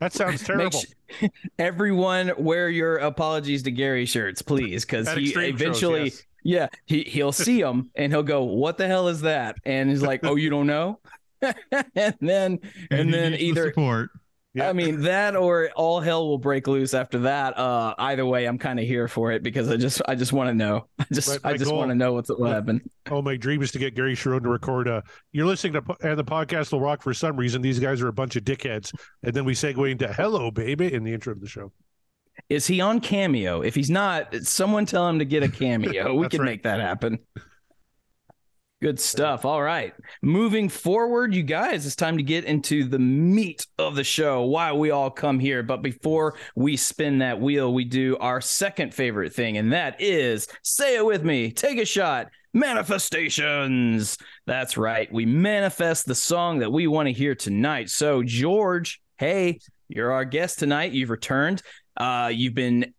That 0.00 0.12
sounds 0.12 0.42
terrible." 0.44 0.80
su- 1.20 1.28
everyone 1.60 2.32
wear 2.36 2.68
your 2.68 2.96
apologies 2.96 3.62
to 3.62 3.70
Gary 3.70 4.06
shirts, 4.06 4.42
please, 4.42 4.84
because 4.84 5.08
he 5.12 5.26
extreme 5.26 5.52
shows, 5.56 5.60
eventually, 5.60 6.04
yes. 6.06 6.22
Yeah, 6.42 6.68
he 6.86 7.02
he'll 7.02 7.32
see 7.32 7.62
them 7.62 7.90
and 7.94 8.12
he'll 8.12 8.22
go, 8.22 8.44
"What 8.44 8.78
the 8.78 8.86
hell 8.86 9.08
is 9.08 9.22
that?" 9.22 9.56
And 9.64 9.90
he's 9.90 10.02
like, 10.02 10.20
"Oh, 10.24 10.36
you 10.36 10.50
don't 10.50 10.66
know." 10.66 11.00
and 11.42 12.14
then 12.20 12.60
and, 12.90 13.08
he 13.08 13.10
then 13.10 13.32
needs 13.32 13.38
the 13.38 13.44
either 13.44 13.66
support. 13.68 14.10
Yeah. 14.52 14.68
I 14.68 14.72
mean 14.72 15.02
that 15.02 15.36
or 15.36 15.70
all 15.76 16.00
hell 16.00 16.26
will 16.26 16.38
break 16.38 16.66
loose 16.66 16.92
after 16.92 17.20
that. 17.20 17.56
Uh, 17.56 17.94
either 17.98 18.26
way, 18.26 18.46
I'm 18.46 18.58
kind 18.58 18.80
of 18.80 18.86
here 18.86 19.06
for 19.06 19.30
it 19.30 19.44
because 19.44 19.70
I 19.70 19.76
just 19.76 20.02
I 20.08 20.16
just 20.16 20.32
want 20.32 20.48
to 20.48 20.54
know. 20.54 20.88
I 20.98 21.06
just 21.12 21.38
I 21.44 21.56
just 21.56 21.72
want 21.72 21.90
to 21.90 21.94
know 21.94 22.14
what's 22.14 22.30
what 22.30 22.50
happened. 22.50 22.80
Oh, 23.10 23.22
my 23.22 23.36
dream 23.36 23.62
is 23.62 23.70
to 23.72 23.78
get 23.78 23.94
Gary 23.94 24.16
Cherone 24.16 24.42
to 24.42 24.48
record. 24.48 24.88
Uh, 24.88 25.02
you're 25.30 25.46
listening 25.46 25.74
to 25.74 25.96
and 26.02 26.18
the 26.18 26.24
podcast 26.24 26.72
will 26.72 26.80
rock 26.80 27.00
for 27.00 27.14
some 27.14 27.36
reason. 27.36 27.62
These 27.62 27.78
guys 27.78 28.02
are 28.02 28.08
a 28.08 28.12
bunch 28.12 28.34
of 28.34 28.42
dickheads, 28.42 28.92
and 29.22 29.32
then 29.32 29.44
we 29.44 29.54
segue 29.54 29.88
into 29.88 30.12
"Hello, 30.12 30.50
baby" 30.50 30.92
in 30.92 31.04
the 31.04 31.14
intro 31.14 31.32
of 31.32 31.40
the 31.40 31.48
show. 31.48 31.72
Is 32.48 32.66
he 32.66 32.80
on 32.80 33.00
Cameo? 33.00 33.62
If 33.62 33.74
he's 33.74 33.90
not, 33.90 34.34
someone 34.42 34.86
tell 34.86 35.08
him 35.08 35.18
to 35.18 35.24
get 35.24 35.42
a 35.42 35.48
cameo. 35.48 36.14
we 36.16 36.28
can 36.28 36.40
right. 36.40 36.46
make 36.46 36.62
that 36.64 36.80
happen. 36.80 37.18
Good 38.82 38.98
stuff. 38.98 39.44
All 39.44 39.60
right. 39.60 39.92
Moving 40.22 40.70
forward, 40.70 41.34
you 41.34 41.42
guys, 41.42 41.84
it's 41.84 41.94
time 41.94 42.16
to 42.16 42.22
get 42.22 42.46
into 42.46 42.84
the 42.84 42.98
meat 42.98 43.66
of 43.78 43.94
the 43.94 44.04
show, 44.04 44.44
why 44.44 44.72
we 44.72 44.90
all 44.90 45.10
come 45.10 45.38
here. 45.38 45.62
But 45.62 45.82
before 45.82 46.38
we 46.56 46.78
spin 46.78 47.18
that 47.18 47.38
wheel, 47.38 47.74
we 47.74 47.84
do 47.84 48.16
our 48.20 48.40
second 48.40 48.94
favorite 48.94 49.34
thing, 49.34 49.58
and 49.58 49.74
that 49.74 50.00
is 50.00 50.48
say 50.62 50.96
it 50.96 51.04
with 51.04 51.22
me, 51.22 51.52
take 51.52 51.78
a 51.78 51.84
shot. 51.84 52.30
Manifestations. 52.54 54.16
That's 54.46 54.78
right. 54.78 55.12
We 55.12 55.26
manifest 55.26 56.06
the 56.06 56.14
song 56.14 56.60
that 56.60 56.72
we 56.72 56.86
want 56.86 57.06
to 57.06 57.12
hear 57.12 57.34
tonight. 57.34 57.90
So, 57.90 58.22
George, 58.24 59.00
hey, 59.18 59.60
you're 59.88 60.12
our 60.12 60.24
guest 60.24 60.58
tonight. 60.58 60.92
You've 60.92 61.10
returned. 61.10 61.62
Uh, 62.00 62.28
you've 62.28 62.54
been 62.54 62.94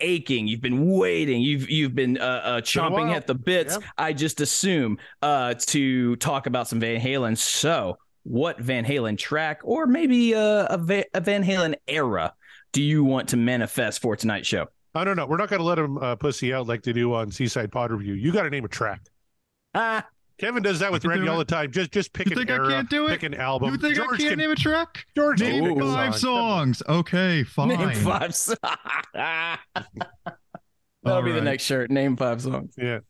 aching. 0.00 0.46
You've 0.46 0.60
been 0.60 0.96
waiting. 0.96 1.42
You've 1.42 1.68
you've 1.68 1.94
been 1.94 2.18
uh, 2.18 2.40
uh 2.44 2.60
chomping 2.60 3.12
at 3.12 3.26
the 3.26 3.34
bits. 3.34 3.74
Yep. 3.74 3.82
I 3.98 4.12
just 4.12 4.40
assume 4.40 4.98
uh, 5.22 5.54
to 5.54 6.16
talk 6.16 6.46
about 6.46 6.68
some 6.68 6.78
Van 6.80 7.00
Halen. 7.00 7.36
So, 7.36 7.98
what 8.22 8.60
Van 8.60 8.84
Halen 8.84 9.18
track, 9.18 9.60
or 9.64 9.86
maybe 9.86 10.34
uh, 10.34 10.66
a, 10.70 10.78
Va- 10.78 11.04
a 11.14 11.20
Van 11.20 11.42
Halen 11.44 11.74
era, 11.88 12.32
do 12.72 12.82
you 12.82 13.02
want 13.04 13.28
to 13.30 13.36
manifest 13.36 14.00
for 14.00 14.14
tonight's 14.14 14.46
show? 14.46 14.66
I 14.94 15.02
don't 15.02 15.16
know. 15.16 15.26
We're 15.26 15.38
not 15.38 15.50
going 15.50 15.60
to 15.60 15.66
let 15.66 15.78
him 15.78 15.98
uh, 15.98 16.14
pussy 16.14 16.54
out 16.54 16.68
like 16.68 16.84
they 16.84 16.92
do 16.92 17.12
on 17.14 17.32
Seaside 17.32 17.72
Pod 17.72 17.90
Review. 17.90 18.14
You 18.14 18.30
got 18.32 18.44
to 18.44 18.50
name 18.50 18.64
a 18.64 18.68
track. 18.68 19.00
Ah, 19.74 20.06
Kevin 20.38 20.62
does 20.62 20.80
that 20.80 20.90
with 20.90 21.04
Randy 21.04 21.28
all 21.28 21.38
the 21.38 21.44
time. 21.44 21.70
Just 21.70 21.92
just 21.92 22.12
pick 22.12 22.26
you 22.26 22.32
an 22.32 22.38
think 22.38 22.50
era, 22.50 22.66
I 22.66 22.70
can't 22.70 22.90
do 22.90 23.06
it? 23.06 23.10
pick 23.10 23.22
an 23.22 23.34
album. 23.34 23.72
You 23.72 23.78
think 23.78 23.94
George 23.94 24.14
I 24.14 24.16
can't 24.16 24.30
can, 24.30 24.38
name 24.38 24.50
a 24.50 24.56
track? 24.56 25.06
George, 25.14 25.40
name 25.40 25.78
five 25.78 26.16
songs. 26.16 26.82
Okay, 26.88 27.44
fine. 27.44 27.68
Name 27.68 27.90
five. 27.92 28.36
That'll 29.14 29.58
all 31.06 31.22
be 31.22 31.30
right. 31.30 31.36
the 31.36 31.40
next 31.42 31.64
shirt. 31.64 31.90
Name 31.90 32.16
five 32.16 32.42
songs. 32.42 32.74
Yeah. 32.76 33.00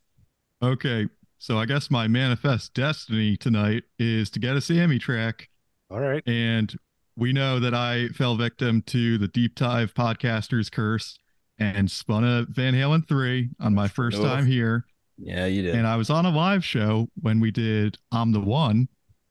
Okay, 0.62 1.06
so 1.38 1.58
I 1.58 1.66
guess 1.66 1.90
my 1.90 2.08
manifest 2.08 2.74
destiny 2.74 3.36
tonight 3.36 3.84
is 3.98 4.30
to 4.30 4.38
get 4.38 4.56
a 4.56 4.60
Sammy 4.60 4.98
track. 4.98 5.48
All 5.90 6.00
right. 6.00 6.22
And 6.26 6.74
we 7.16 7.32
know 7.32 7.60
that 7.60 7.74
I 7.74 8.08
fell 8.08 8.36
victim 8.36 8.82
to 8.86 9.18
the 9.18 9.28
Deep 9.28 9.54
Dive 9.54 9.94
podcasters 9.94 10.70
curse 10.70 11.18
and 11.58 11.90
spun 11.90 12.24
a 12.24 12.46
Van 12.48 12.74
Halen 12.74 13.06
3 13.06 13.50
on 13.60 13.74
my 13.74 13.88
first 13.88 14.18
Oof. 14.18 14.24
time 14.24 14.46
here. 14.46 14.84
Yeah, 15.18 15.46
you 15.46 15.62
did. 15.62 15.74
And 15.74 15.86
I 15.86 15.96
was 15.96 16.10
on 16.10 16.26
a 16.26 16.30
live 16.30 16.64
show 16.64 17.08
when 17.20 17.40
we 17.40 17.50
did 17.50 17.98
I'm 18.12 18.32
the 18.32 18.40
One. 18.40 18.88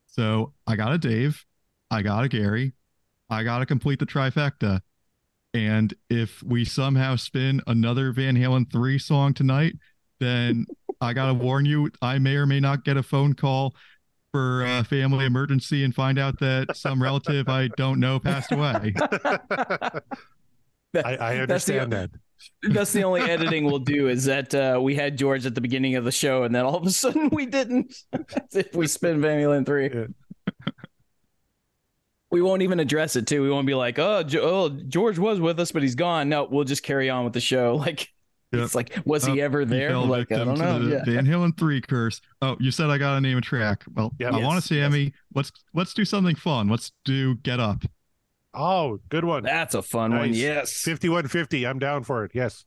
So 0.08 0.54
I 0.68 0.76
got 0.76 0.94
a 0.94 0.98
Dave, 0.98 1.44
I 1.90 2.02
got 2.02 2.24
a 2.24 2.30
Gary, 2.30 2.74
I 3.30 3.44
got 3.44 3.60
to 3.60 3.66
complete 3.66 4.00
the 4.00 4.06
trifecta. 4.06 4.82
And 5.54 5.94
if 6.10 6.42
we 6.44 6.66
somehow 6.66 7.16
spin 7.16 7.62
another 7.68 8.12
Van 8.12 8.36
Halen 8.36 8.72
3 8.72 8.98
song 8.98 9.34
tonight, 9.34 9.74
then 10.20 10.66
I 11.02 11.14
got 11.14 11.28
to 11.28 11.34
warn 11.34 11.66
you, 11.66 11.92
I 12.02 12.18
may 12.18 12.36
or 12.36 12.46
may 12.46 12.60
not 12.60 12.86
get 12.86 12.98
a 12.98 13.04
phone 13.04 13.34
call 13.34 13.76
for 14.32 14.64
a 14.66 14.84
family 14.84 15.26
emergency 15.26 15.84
and 15.84 15.94
find 15.94 16.18
out 16.18 16.40
that 16.40 16.76
some 16.76 17.02
relative 17.02 17.48
I 17.48 17.68
don't 17.78 18.00
know 18.00 18.20
passed 18.20 18.52
away. 18.52 18.96
I, 20.96 21.16
I 21.16 21.38
understand 21.38 21.94
that 21.94 22.10
that's 22.62 22.94
the 22.94 23.04
only 23.04 23.22
editing 23.22 23.66
we'll 23.66 23.80
do 23.80 24.08
is 24.08 24.26
that 24.26 24.54
uh, 24.54 24.80
we 24.82 24.96
had 24.96 25.18
George 25.18 25.46
at 25.46 25.56
the 25.56 25.62
beginning 25.62 25.96
of 25.96 26.06
the 26.06 26.12
show 26.12 26.44
and 26.44 26.54
then 26.54 26.66
all 26.66 26.76
of 26.76 26.86
a 26.86 26.92
sudden 26.92 27.30
we 27.32 27.46
didn't. 27.46 27.96
if 28.54 28.74
we 28.76 28.88
spin 28.88 29.22
Van 29.22 29.40
Halen 29.40 29.66
3. 29.66 29.92
Yeah. 29.94 30.72
we 32.32 32.42
won't 32.42 32.62
even 32.62 32.80
address 32.80 33.16
it 33.16 33.28
too. 33.28 33.42
We 33.42 33.50
won't 33.50 33.68
be 33.68 33.76
like, 33.76 34.00
oh, 34.00 34.24
jo- 34.24 34.42
oh, 34.42 34.70
George 34.70 35.20
was 35.20 35.40
with 35.40 35.60
us, 35.60 35.72
but 35.72 35.82
he's 35.82 35.96
gone. 35.96 36.30
No, 36.30 36.46
we'll 36.46 36.64
just 36.64 36.84
carry 36.84 37.10
on 37.10 37.24
with 37.24 37.34
the 37.34 37.42
show. 37.42 37.84
Like, 38.54 38.60
yep. 38.60 38.66
it's 38.66 38.76
like, 38.76 39.00
was 39.04 39.26
he 39.26 39.42
ever 39.42 39.66
there? 39.66 39.98
Like, 39.98 40.32
I 40.32 40.44
don't 40.44 40.60
know. 40.60 40.80
Yeah. 40.80 41.04
Van 41.06 41.26
Halen 41.26 41.58
three 41.58 41.82
curse. 41.82 42.22
Oh, 42.42 42.56
you 42.60 42.70
said 42.70 42.92
I 42.92 43.00
got 43.00 43.16
to 43.16 43.22
name 43.22 43.38
a 43.38 43.42
track. 43.42 43.84
Well, 43.96 44.14
yep. 44.20 44.34
I 44.34 44.38
yes, 44.38 44.46
want 44.46 44.62
to 44.62 44.68
see 44.68 44.78
yes. 44.78 44.86
Emmy. 44.86 45.12
Let's 45.34 45.52
let's 45.74 45.94
do 45.96 46.06
something 46.06 46.36
fun. 46.36 46.70
Let's 46.70 46.92
do 47.04 47.36
Get 47.38 47.60
Up. 47.60 47.84
Oh, 48.54 49.00
good 49.10 49.26
one. 49.26 49.44
That's 49.44 49.76
a 49.76 49.82
fun 49.82 50.12
nice. 50.12 50.20
one. 50.20 50.34
Yes. 50.34 50.74
5150. 50.84 51.66
I'm 51.66 51.80
down 51.80 52.04
for 52.04 52.24
it. 52.26 52.32
Yes. 52.34 52.66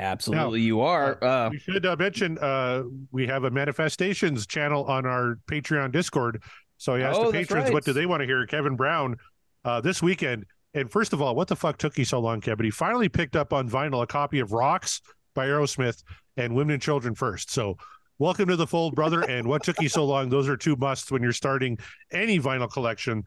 Absolutely, 0.00 0.60
now, 0.60 0.64
you 0.64 0.80
are. 0.80 1.22
Uh, 1.22 1.50
we 1.50 1.58
should 1.58 1.84
uh, 1.84 1.94
mention 1.98 2.38
uh, 2.38 2.84
we 3.12 3.26
have 3.26 3.44
a 3.44 3.50
manifestations 3.50 4.46
channel 4.46 4.84
on 4.86 5.04
our 5.04 5.38
Patreon 5.46 5.92
Discord. 5.92 6.42
So 6.78 6.94
I 6.94 7.00
asked 7.00 7.20
oh, 7.20 7.26
the 7.26 7.32
patrons, 7.32 7.64
right. 7.64 7.72
what 7.74 7.84
do 7.84 7.92
they 7.92 8.06
want 8.06 8.22
to 8.22 8.26
hear? 8.26 8.46
Kevin 8.46 8.76
Brown 8.76 9.16
uh, 9.66 9.82
this 9.82 10.02
weekend. 10.02 10.46
And 10.72 10.90
first 10.90 11.12
of 11.12 11.20
all, 11.20 11.34
what 11.34 11.48
the 11.48 11.56
fuck 11.56 11.76
took 11.76 11.98
you 11.98 12.06
so 12.06 12.18
long, 12.18 12.40
Kevin? 12.40 12.64
He 12.64 12.70
finally 12.70 13.10
picked 13.10 13.36
up 13.36 13.52
on 13.52 13.68
vinyl 13.68 14.02
a 14.02 14.06
copy 14.06 14.38
of 14.38 14.52
Rocks 14.52 15.02
by 15.34 15.46
Aerosmith 15.46 16.02
and 16.38 16.54
Women 16.54 16.74
and 16.74 16.82
Children 16.82 17.14
First. 17.14 17.50
So 17.50 17.76
welcome 18.18 18.48
to 18.48 18.56
the 18.56 18.66
fold, 18.66 18.94
brother. 18.94 19.20
and 19.20 19.46
what 19.46 19.62
took 19.64 19.82
you 19.82 19.90
so 19.90 20.06
long? 20.06 20.30
Those 20.30 20.48
are 20.48 20.56
two 20.56 20.76
musts 20.76 21.10
when 21.10 21.22
you're 21.22 21.32
starting 21.32 21.78
any 22.10 22.38
vinyl 22.40 22.72
collection 22.72 23.24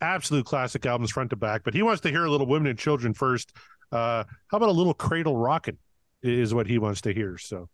absolute 0.00 0.46
classic 0.46 0.86
albums 0.86 1.10
front 1.10 1.30
to 1.30 1.36
back. 1.36 1.62
But 1.64 1.74
he 1.74 1.82
wants 1.82 2.02
to 2.02 2.10
hear 2.10 2.24
a 2.24 2.30
little 2.30 2.46
women 2.46 2.68
and 2.68 2.78
children 2.78 3.14
first. 3.14 3.52
Uh, 3.92 4.24
how 4.48 4.56
about 4.56 4.68
a 4.68 4.72
little 4.72 4.94
cradle 4.94 5.36
rocking 5.36 5.78
is 6.24 6.54
what 6.54 6.66
he 6.66 6.78
wants 6.78 7.02
to 7.02 7.12
hear. 7.12 7.38
So. 7.38 7.68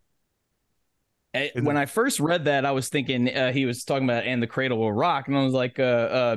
when 1.54 1.76
I 1.76 1.86
first 1.86 2.20
read 2.20 2.46
that, 2.46 2.66
I 2.66 2.72
was 2.72 2.88
thinking 2.88 3.34
uh, 3.34 3.52
he 3.52 3.64
was 3.64 3.84
talking 3.84 4.04
about 4.04 4.24
"and 4.24 4.42
the 4.42 4.48
cradle 4.48 4.78
will 4.78 4.92
rock," 4.92 5.28
and 5.28 5.36
I 5.36 5.44
was 5.44 5.54
like, 5.54 5.78
uh, 5.78 5.82
uh 5.82 6.36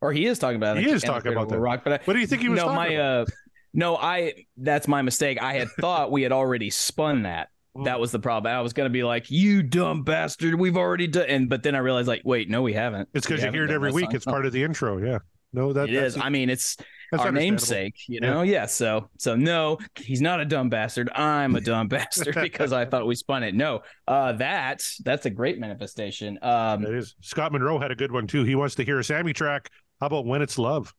or 0.00 0.12
he 0.12 0.26
is 0.26 0.38
talking 0.38 0.56
about. 0.56 0.78
He 0.78 0.88
is 0.88 1.02
talking 1.02 1.32
about 1.32 1.48
that. 1.48 1.58
Rock, 1.58 1.80
but 1.82 1.94
I, 1.94 2.00
what 2.04 2.14
do 2.14 2.20
you 2.20 2.26
think 2.26 2.42
he 2.42 2.48
was? 2.48 2.58
No, 2.58 2.72
my, 2.72 2.94
uh, 2.94 3.24
no, 3.72 3.96
I. 3.96 4.44
That's 4.56 4.86
my 4.86 5.02
mistake. 5.02 5.42
I 5.42 5.54
had 5.54 5.68
thought 5.80 6.12
we 6.12 6.22
had 6.22 6.32
already 6.32 6.70
spun 6.70 7.22
that. 7.22 7.48
That 7.84 8.00
was 8.00 8.12
the 8.12 8.18
problem. 8.18 8.54
I 8.54 8.60
was 8.60 8.72
gonna 8.72 8.90
be 8.90 9.04
like, 9.04 9.30
"You 9.30 9.62
dumb 9.62 10.02
bastard, 10.02 10.54
we've 10.54 10.76
already 10.76 11.06
done," 11.06 11.26
and 11.28 11.48
but 11.48 11.62
then 11.62 11.74
I 11.74 11.78
realized, 11.78 12.08
like, 12.08 12.22
wait, 12.24 12.48
no, 12.48 12.62
we 12.62 12.72
haven't. 12.72 13.08
It's 13.14 13.26
because 13.26 13.42
you 13.42 13.50
hear 13.50 13.64
it 13.64 13.70
every 13.70 13.92
week. 13.92 14.06
Song. 14.06 14.14
It's 14.16 14.24
part 14.24 14.46
of 14.46 14.52
the 14.52 14.62
intro. 14.62 14.98
Yeah, 14.98 15.18
no, 15.52 15.72
that 15.72 15.88
it 15.88 15.94
is. 15.94 16.16
I 16.16 16.28
mean, 16.28 16.50
it's 16.50 16.76
our 17.16 17.32
namesake, 17.32 17.96
you 18.06 18.20
know. 18.20 18.42
Yeah. 18.42 18.52
yeah. 18.52 18.66
So, 18.66 19.08
so 19.18 19.34
no, 19.34 19.78
he's 19.96 20.20
not 20.20 20.40
a 20.40 20.44
dumb 20.44 20.68
bastard. 20.68 21.10
I'm 21.14 21.54
a 21.54 21.60
dumb 21.60 21.88
bastard 21.88 22.34
because 22.40 22.72
I 22.72 22.84
thought 22.84 23.06
we 23.06 23.14
spun 23.14 23.42
it. 23.42 23.54
No, 23.54 23.82
uh, 24.06 24.32
that 24.32 24.84
that's 25.04 25.26
a 25.26 25.30
great 25.30 25.58
manifestation. 25.58 26.38
Um, 26.42 26.84
it 26.84 26.94
is. 26.94 27.14
Scott 27.20 27.52
Monroe 27.52 27.78
had 27.78 27.90
a 27.90 27.96
good 27.96 28.12
one 28.12 28.26
too. 28.26 28.44
He 28.44 28.54
wants 28.54 28.74
to 28.76 28.84
hear 28.84 28.98
a 28.98 29.04
Sammy 29.04 29.32
track. 29.32 29.70
How 30.00 30.06
about 30.06 30.26
when 30.26 30.42
it's 30.42 30.58
love? 30.58 30.94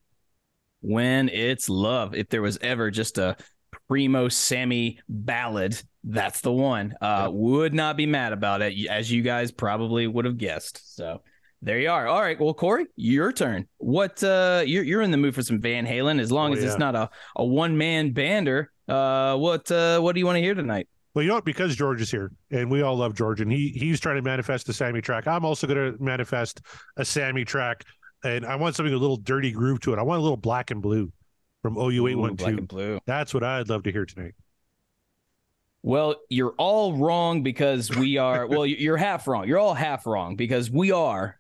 When 0.81 1.29
it's 1.29 1.69
love. 1.69 2.15
If 2.15 2.29
there 2.29 2.41
was 2.41 2.57
ever 2.61 2.89
just 2.89 3.17
a 3.17 3.37
primo 3.87 4.29
Sammy 4.29 4.99
ballad 5.07 5.81
that's 6.03 6.41
the 6.41 6.51
one. 6.51 6.93
Uh, 7.01 7.23
yep. 7.25 7.33
Would 7.33 7.73
not 7.73 7.97
be 7.97 8.05
mad 8.05 8.33
about 8.33 8.61
it, 8.61 8.87
as 8.87 9.11
you 9.11 9.21
guys 9.21 9.51
probably 9.51 10.07
would 10.07 10.25
have 10.25 10.37
guessed. 10.37 10.95
So 10.95 11.21
there 11.61 11.79
you 11.79 11.89
are. 11.89 12.07
All 12.07 12.21
right. 12.21 12.39
Well, 12.39 12.53
Corey, 12.53 12.85
your 12.95 13.31
turn. 13.31 13.67
What 13.77 14.23
uh, 14.23 14.63
you're 14.65 14.83
you're 14.83 15.01
in 15.01 15.11
the 15.11 15.17
mood 15.17 15.35
for 15.35 15.43
some 15.43 15.59
Van 15.59 15.85
Halen? 15.85 16.19
As 16.19 16.31
long 16.31 16.51
oh, 16.51 16.53
as 16.55 16.63
yeah. 16.63 16.69
it's 16.69 16.79
not 16.79 16.95
a, 16.95 17.09
a 17.35 17.45
one 17.45 17.77
man 17.77 18.13
bander. 18.13 18.67
Uh, 18.87 19.35
what 19.37 19.69
uh, 19.71 19.99
what 19.99 20.13
do 20.13 20.19
you 20.19 20.25
want 20.25 20.37
to 20.37 20.41
hear 20.41 20.55
tonight? 20.55 20.87
Well, 21.13 21.23
you 21.23 21.29
know 21.29 21.35
what? 21.35 21.45
Because 21.45 21.75
George 21.75 22.01
is 22.01 22.11
here, 22.11 22.31
and 22.51 22.69
we 22.71 22.81
all 22.81 22.95
love 22.95 23.13
George, 23.13 23.41
and 23.41 23.51
he 23.51 23.69
he's 23.69 23.99
trying 23.99 24.15
to 24.15 24.21
manifest 24.21 24.69
a 24.69 24.73
Sammy 24.73 25.01
track. 25.01 25.27
I'm 25.27 25.43
also 25.43 25.67
going 25.67 25.93
to 25.93 26.01
manifest 26.01 26.61
a 26.97 27.03
Sammy 27.03 27.43
track, 27.43 27.83
and 28.23 28.45
I 28.45 28.55
want 28.55 28.75
something 28.75 28.93
a 28.93 28.97
little 28.97 29.17
dirty 29.17 29.51
groove 29.51 29.79
to 29.81 29.93
it. 29.93 29.99
I 29.99 30.03
want 30.03 30.19
a 30.19 30.21
little 30.21 30.37
black 30.37 30.71
and 30.71 30.81
blue 30.81 31.11
from 31.61 31.77
OU 31.77 32.07
eight 32.07 32.15
one 32.15 32.37
two. 32.37 32.45
Black 32.45 32.57
and 32.57 32.67
blue. 32.67 32.99
That's 33.05 33.33
what 33.33 33.43
I'd 33.43 33.69
love 33.69 33.83
to 33.83 33.91
hear 33.91 34.05
tonight. 34.05 34.33
Well, 35.81 36.15
you're 36.29 36.55
all 36.57 36.93
wrong 36.93 37.43
because 37.43 37.89
we 37.89 38.17
are. 38.17 38.47
well, 38.47 38.65
you're 38.65 38.97
half 38.97 39.27
wrong. 39.27 39.47
You're 39.47 39.59
all 39.59 39.73
half 39.73 40.05
wrong 40.05 40.35
because 40.35 40.69
we 40.69 40.91
are. 40.91 41.37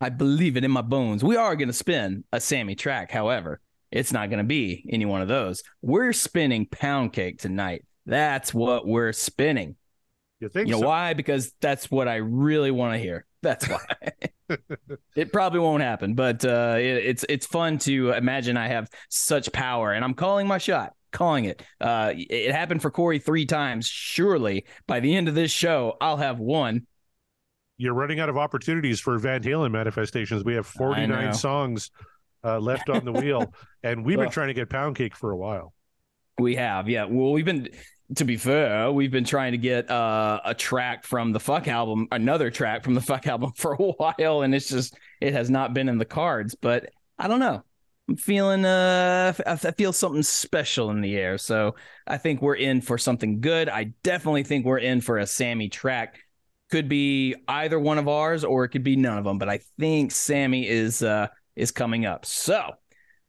I 0.00 0.08
believe 0.08 0.56
it 0.56 0.64
in 0.64 0.70
my 0.70 0.82
bones. 0.82 1.22
We 1.22 1.36
are 1.36 1.56
going 1.56 1.68
to 1.68 1.74
spin 1.74 2.24
a 2.32 2.40
Sammy 2.40 2.74
track. 2.74 3.10
However, 3.10 3.60
it's 3.90 4.12
not 4.12 4.30
going 4.30 4.38
to 4.38 4.44
be 4.44 4.88
any 4.90 5.04
one 5.04 5.22
of 5.22 5.28
those. 5.28 5.62
We're 5.82 6.12
spinning 6.12 6.66
Pound 6.66 7.12
Cake 7.12 7.38
tonight. 7.38 7.84
That's 8.06 8.54
what 8.54 8.86
we're 8.86 9.12
spinning. 9.12 9.76
You 10.38 10.48
think? 10.48 10.68
You 10.68 10.74
know 10.74 10.80
so? 10.80 10.86
why? 10.86 11.12
Because 11.12 11.52
that's 11.60 11.90
what 11.90 12.08
I 12.08 12.16
really 12.16 12.70
want 12.70 12.94
to 12.94 12.98
hear. 12.98 13.26
That's 13.42 13.68
why. 13.68 13.84
it 15.16 15.32
probably 15.32 15.60
won't 15.60 15.82
happen, 15.82 16.14
but 16.14 16.44
uh, 16.44 16.76
it, 16.78 17.04
it's 17.04 17.24
it's 17.28 17.46
fun 17.46 17.78
to 17.80 18.10
imagine 18.12 18.56
I 18.56 18.68
have 18.68 18.88
such 19.10 19.52
power, 19.52 19.92
and 19.92 20.04
I'm 20.04 20.14
calling 20.14 20.46
my 20.46 20.58
shot 20.58 20.94
calling 21.10 21.44
it. 21.44 21.62
Uh, 21.80 22.12
it 22.14 22.52
happened 22.52 22.82
for 22.82 22.90
Corey 22.90 23.18
three 23.18 23.46
times. 23.46 23.86
Surely 23.86 24.66
by 24.86 25.00
the 25.00 25.14
end 25.14 25.28
of 25.28 25.34
this 25.34 25.50
show, 25.50 25.96
I'll 26.00 26.16
have 26.16 26.38
one. 26.38 26.86
You're 27.76 27.94
running 27.94 28.20
out 28.20 28.28
of 28.28 28.36
opportunities 28.36 29.00
for 29.00 29.18
Van 29.18 29.42
Halen 29.42 29.70
manifestations. 29.70 30.44
We 30.44 30.54
have 30.54 30.66
49 30.66 31.32
songs 31.32 31.90
uh, 32.44 32.58
left 32.58 32.90
on 32.90 33.04
the 33.04 33.12
wheel, 33.12 33.54
and 33.82 34.04
we've 34.04 34.18
been 34.18 34.30
trying 34.30 34.48
to 34.48 34.54
get 34.54 34.68
Pound 34.68 34.96
Cake 34.96 35.16
for 35.16 35.30
a 35.30 35.36
while. 35.36 35.72
We 36.38 36.56
have, 36.56 36.88
yeah. 36.88 37.04
Well, 37.04 37.32
we've 37.32 37.44
been, 37.44 37.68
to 38.16 38.24
be 38.24 38.36
fair, 38.36 38.90
we've 38.90 39.10
been 39.10 39.24
trying 39.24 39.52
to 39.52 39.58
get 39.58 39.90
uh, 39.90 40.40
a 40.44 40.54
track 40.54 41.04
from 41.04 41.32
the 41.32 41.40
Fuck 41.40 41.68
album, 41.68 42.08
another 42.12 42.50
track 42.50 42.84
from 42.84 42.94
the 42.94 43.00
Fuck 43.00 43.26
album 43.26 43.52
for 43.56 43.72
a 43.72 43.76
while, 43.76 44.42
and 44.42 44.54
it's 44.54 44.68
just 44.68 44.98
it 45.20 45.32
has 45.32 45.48
not 45.48 45.72
been 45.72 45.88
in 45.88 45.98
the 45.98 46.04
cards. 46.04 46.54
But 46.54 46.90
I 47.18 47.28
don't 47.28 47.40
know. 47.40 47.62
I'm 48.10 48.16
feeling 48.16 48.64
uh 48.64 49.32
I 49.46 49.54
feel 49.54 49.92
something 49.92 50.24
special 50.24 50.90
in 50.90 51.00
the 51.00 51.16
air. 51.16 51.38
So 51.38 51.76
I 52.08 52.18
think 52.18 52.42
we're 52.42 52.56
in 52.56 52.80
for 52.80 52.98
something 52.98 53.40
good. 53.40 53.68
I 53.68 53.92
definitely 54.02 54.42
think 54.42 54.66
we're 54.66 54.78
in 54.78 55.00
for 55.00 55.18
a 55.18 55.26
Sammy 55.28 55.68
track. 55.68 56.18
Could 56.72 56.88
be 56.88 57.36
either 57.46 57.78
one 57.78 57.98
of 57.98 58.08
ours 58.08 58.42
or 58.42 58.64
it 58.64 58.70
could 58.70 58.82
be 58.82 58.96
none 58.96 59.16
of 59.16 59.22
them, 59.22 59.38
but 59.38 59.48
I 59.48 59.60
think 59.78 60.10
Sammy 60.10 60.66
is 60.66 61.04
uh 61.04 61.28
is 61.54 61.70
coming 61.70 62.04
up. 62.04 62.26
So 62.26 62.72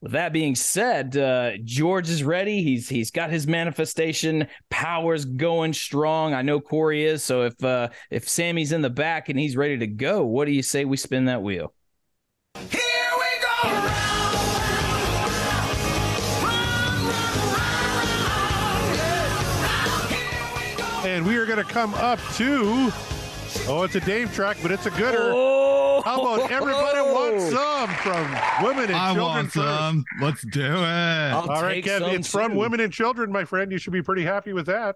with 0.02 0.14
that 0.14 0.34
being 0.34 0.56
said, 0.56 1.16
uh, 1.16 1.52
George 1.64 2.10
is 2.10 2.24
ready. 2.24 2.64
He's 2.64 2.90
he's 2.90 3.12
got 3.12 3.30
his 3.30 3.46
manifestation 3.46 4.48
powers 4.72 5.26
going 5.26 5.74
strong. 5.74 6.34
I 6.34 6.42
know 6.42 6.60
Corey 6.60 7.06
is. 7.06 7.24
So 7.24 7.44
if 7.44 7.64
uh, 7.64 7.90
if 8.10 8.28
Sammy's 8.28 8.72
in 8.72 8.82
the 8.82 8.90
back 8.90 9.30
and 9.30 9.38
he's 9.38 9.56
ready 9.56 9.78
to 9.78 9.88
go, 9.88 10.26
what 10.26 10.46
do 10.46 10.54
you 10.54 10.64
say 10.64 10.86
we 10.86 10.98
spin 10.98 11.26
that 11.26 11.44
wheel? 11.44 11.76
Here 12.56 12.82
we 13.16 13.62
go. 13.62 14.21
Going 21.56 21.66
to 21.68 21.74
come 21.74 21.93
up 21.95 22.18
to. 22.36 22.89
Oh, 23.68 23.84
it's 23.84 23.95
a 23.95 23.99
Dave 23.99 24.34
track, 24.34 24.56
but 24.62 24.72
it's 24.72 24.86
a 24.86 24.89
gooder. 24.91 25.34
Oh, 25.36 26.02
How 26.06 26.22
about 26.22 26.49
everybody 26.49 26.99
wants 27.02 27.52
some 27.52 27.89
from 27.95 28.66
women 28.66 28.86
and 28.86 28.95
I 28.95 29.14
children 29.14 29.26
want 29.26 29.52
first? 29.52 29.66
some. 29.66 30.06
Let's 30.22 30.41
do 30.45 30.62
it. 30.62 30.72
I'll 30.72 31.49
All 31.49 31.62
right, 31.62 31.84
take 31.84 31.86
Kev, 31.86 31.99
some 31.99 32.12
it's 32.12 32.30
from 32.30 32.56
women 32.56 32.80
and 32.80 32.93
children, 32.93 33.34
my 33.34 33.43
friend. 33.43 33.70
You 33.70 33.80
should 33.80 33.91
be 33.91 34.02
pretty 34.02 34.24
happy 34.24 34.54
with 34.54 34.68
that. 34.68 34.95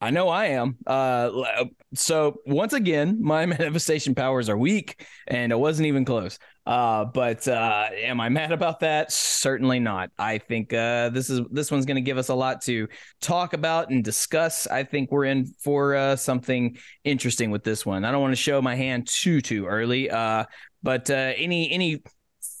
I 0.00 0.08
know 0.10 0.30
I 0.30 0.46
am. 0.46 0.78
Uh, 0.86 1.66
so 1.94 2.40
once 2.46 2.72
again, 2.72 3.18
my 3.22 3.44
manifestation 3.46 4.14
powers 4.14 4.48
are 4.48 4.56
weak, 4.56 5.04
and 5.26 5.52
it 5.52 5.58
wasn't 5.58 5.86
even 5.88 6.06
close. 6.06 6.38
Uh, 6.70 7.04
but 7.04 7.48
uh, 7.48 7.88
am 7.96 8.20
I 8.20 8.28
mad 8.28 8.52
about 8.52 8.78
that? 8.78 9.10
Certainly 9.10 9.80
not. 9.80 10.12
I 10.20 10.38
think 10.38 10.72
uh, 10.72 11.08
this 11.08 11.28
is 11.28 11.40
this 11.50 11.68
one's 11.68 11.84
going 11.84 11.96
to 11.96 12.00
give 12.00 12.16
us 12.16 12.28
a 12.28 12.34
lot 12.34 12.62
to 12.62 12.86
talk 13.20 13.54
about 13.54 13.90
and 13.90 14.04
discuss. 14.04 14.68
I 14.68 14.84
think 14.84 15.10
we're 15.10 15.24
in 15.24 15.46
for 15.46 15.96
uh, 15.96 16.14
something 16.14 16.78
interesting 17.02 17.50
with 17.50 17.64
this 17.64 17.84
one. 17.84 18.04
I 18.04 18.12
don't 18.12 18.20
want 18.20 18.30
to 18.30 18.36
show 18.40 18.62
my 18.62 18.76
hand 18.76 19.08
too 19.08 19.40
too 19.40 19.66
early. 19.66 20.10
Uh, 20.10 20.44
but 20.80 21.10
uh, 21.10 21.32
any 21.36 21.72
any 21.72 22.04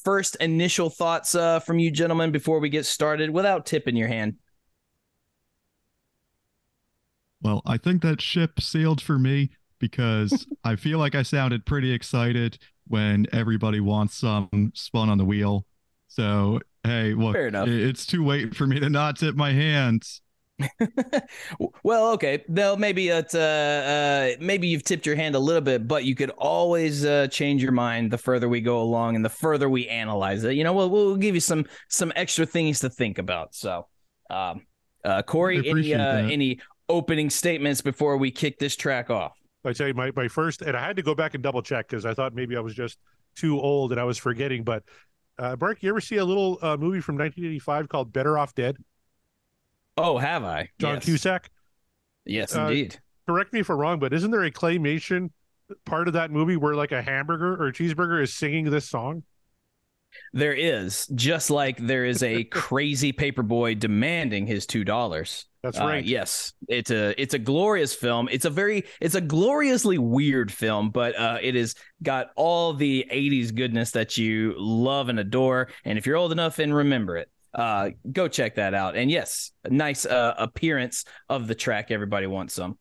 first 0.02 0.34
initial 0.40 0.90
thoughts 0.90 1.36
from 1.64 1.78
you 1.78 1.92
gentlemen 1.92 2.32
before 2.32 2.58
we 2.58 2.68
get 2.68 2.86
started, 2.86 3.30
without 3.30 3.64
tipping 3.64 3.94
your 3.94 4.08
hand. 4.08 4.34
Well, 7.40 7.62
I 7.64 7.76
think 7.76 8.02
that 8.02 8.20
ship 8.20 8.60
sailed 8.60 9.00
for 9.00 9.20
me 9.20 9.50
because 9.78 10.48
I 10.64 10.74
feel 10.74 10.98
like 10.98 11.14
I 11.14 11.22
sounded 11.22 11.64
pretty 11.64 11.92
excited 11.92 12.58
when 12.90 13.24
everybody 13.32 13.78
wants 13.78 14.16
some 14.16 14.72
spun 14.74 15.08
on 15.08 15.16
the 15.16 15.24
wheel. 15.24 15.64
So, 16.08 16.58
hey, 16.82 17.14
look, 17.14 17.34
Fair 17.34 17.46
enough. 17.46 17.68
it's 17.68 18.04
too 18.04 18.26
late 18.26 18.54
for 18.54 18.66
me 18.66 18.80
to 18.80 18.90
not 18.90 19.16
tip 19.16 19.36
my 19.36 19.52
hands. 19.52 20.20
well, 21.84 22.10
okay. 22.10 22.44
Though 22.48 22.76
maybe 22.76 23.08
it's 23.08 23.34
uh, 23.34 24.34
uh 24.36 24.44
maybe 24.44 24.66
you've 24.66 24.82
tipped 24.82 25.06
your 25.06 25.14
hand 25.14 25.36
a 25.36 25.38
little 25.38 25.62
bit, 25.62 25.86
but 25.86 26.04
you 26.04 26.16
could 26.16 26.30
always 26.30 27.04
uh, 27.04 27.28
change 27.28 27.62
your 27.62 27.72
mind 27.72 28.10
the 28.10 28.18
further 28.18 28.48
we 28.48 28.60
go 28.60 28.82
along 28.82 29.14
and 29.14 29.24
the 29.24 29.30
further 29.30 29.70
we 29.70 29.88
analyze 29.88 30.42
it. 30.42 30.54
You 30.54 30.64
know, 30.64 30.72
we'll 30.72 30.90
we'll 30.90 31.16
give 31.16 31.34
you 31.34 31.40
some 31.40 31.64
some 31.88 32.12
extra 32.16 32.44
things 32.44 32.80
to 32.80 32.90
think 32.90 33.18
about. 33.18 33.54
So, 33.54 33.86
um, 34.28 34.66
uh, 35.04 35.22
Corey, 35.22 35.66
any 35.66 35.94
uh, 35.94 35.98
that. 35.98 36.30
any 36.30 36.60
opening 36.88 37.30
statements 37.30 37.80
before 37.80 38.16
we 38.16 38.32
kick 38.32 38.58
this 38.58 38.76
track 38.76 39.10
off? 39.10 39.39
I 39.64 39.72
tell 39.72 39.88
you, 39.88 39.94
my, 39.94 40.10
my 40.16 40.28
first, 40.28 40.62
and 40.62 40.76
I 40.76 40.84
had 40.84 40.96
to 40.96 41.02
go 41.02 41.14
back 41.14 41.34
and 41.34 41.42
double 41.42 41.62
check 41.62 41.88
because 41.88 42.06
I 42.06 42.14
thought 42.14 42.34
maybe 42.34 42.56
I 42.56 42.60
was 42.60 42.74
just 42.74 42.98
too 43.36 43.60
old 43.60 43.92
and 43.92 44.00
I 44.00 44.04
was 44.04 44.16
forgetting. 44.18 44.64
But, 44.64 44.84
uh, 45.38 45.56
Mark, 45.60 45.82
you 45.82 45.90
ever 45.90 46.00
see 46.00 46.16
a 46.16 46.24
little 46.24 46.58
uh, 46.62 46.76
movie 46.76 47.00
from 47.00 47.16
1985 47.16 47.88
called 47.88 48.12
Better 48.12 48.38
Off 48.38 48.54
Dead? 48.54 48.76
Oh, 49.96 50.18
have 50.18 50.44
I? 50.44 50.70
John 50.78 50.94
yes. 50.94 51.04
Cusack. 51.04 51.50
Yes, 52.24 52.56
Uh, 52.56 52.62
indeed. 52.62 52.98
Correct 53.26 53.52
me 53.52 53.60
if 53.60 53.68
I'm 53.70 53.76
wrong, 53.76 53.98
but 53.98 54.12
isn't 54.12 54.30
there 54.30 54.44
a 54.44 54.50
claymation 54.50 55.30
part 55.84 56.08
of 56.08 56.14
that 56.14 56.30
movie 56.30 56.56
where 56.56 56.74
like 56.74 56.92
a 56.92 57.02
hamburger 57.02 57.54
or 57.54 57.68
a 57.68 57.72
cheeseburger 57.72 58.22
is 58.22 58.34
singing 58.34 58.70
this 58.70 58.88
song? 58.88 59.22
There 60.32 60.52
is 60.52 61.06
just 61.14 61.50
like 61.50 61.76
there 61.76 62.04
is 62.04 62.22
a 62.22 62.44
crazy 62.50 63.12
paperboy 63.12 63.78
demanding 63.78 64.46
his 64.46 64.66
two 64.66 64.84
dollars. 64.84 65.46
That's 65.62 65.78
Uh, 65.78 65.84
right. 65.86 66.04
yes, 66.04 66.54
it's 66.68 66.90
a 66.90 67.20
it's 67.20 67.34
a 67.34 67.38
glorious 67.38 67.94
film. 67.94 68.28
It's 68.32 68.46
a 68.46 68.50
very 68.50 68.84
it's 69.00 69.14
a 69.14 69.20
gloriously 69.20 69.98
weird 69.98 70.50
film, 70.50 70.90
but 70.90 71.14
uh, 71.18 71.38
it 71.42 71.54
has 71.54 71.74
got 72.02 72.30
all 72.34 72.72
the 72.72 73.06
'80s 73.10 73.52
goodness 73.52 73.90
that 73.90 74.16
you 74.16 74.54
love 74.56 75.08
and 75.10 75.18
adore. 75.20 75.68
And 75.84 75.98
if 75.98 76.06
you're 76.06 76.16
old 76.16 76.32
enough 76.32 76.58
and 76.60 76.74
remember 76.74 77.18
it, 77.18 77.30
uh, 77.52 77.90
go 78.10 78.26
check 78.26 78.54
that 78.54 78.72
out. 78.72 78.96
And 78.96 79.10
yes, 79.10 79.52
nice 79.68 80.06
uh, 80.06 80.34
appearance 80.38 81.04
of 81.28 81.46
the 81.46 81.54
track. 81.54 81.90
Everybody 81.90 82.26
wants 82.26 82.54
some. 82.54 82.78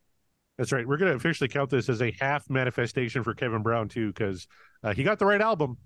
That's 0.57 0.71
right. 0.71 0.87
We're 0.87 0.97
going 0.97 1.11
to 1.11 1.15
officially 1.17 1.47
count 1.47 1.69
this 1.69 1.89
as 1.89 2.01
a 2.01 2.15
half 2.19 2.49
manifestation 2.49 3.23
for 3.23 3.33
Kevin 3.33 3.61
Brown 3.61 3.89
too, 3.89 4.07
because 4.07 4.47
uh, 4.83 4.93
he 4.93 5.03
got 5.03 5.19
the 5.19 5.25
right 5.25 5.41
album, 5.41 5.77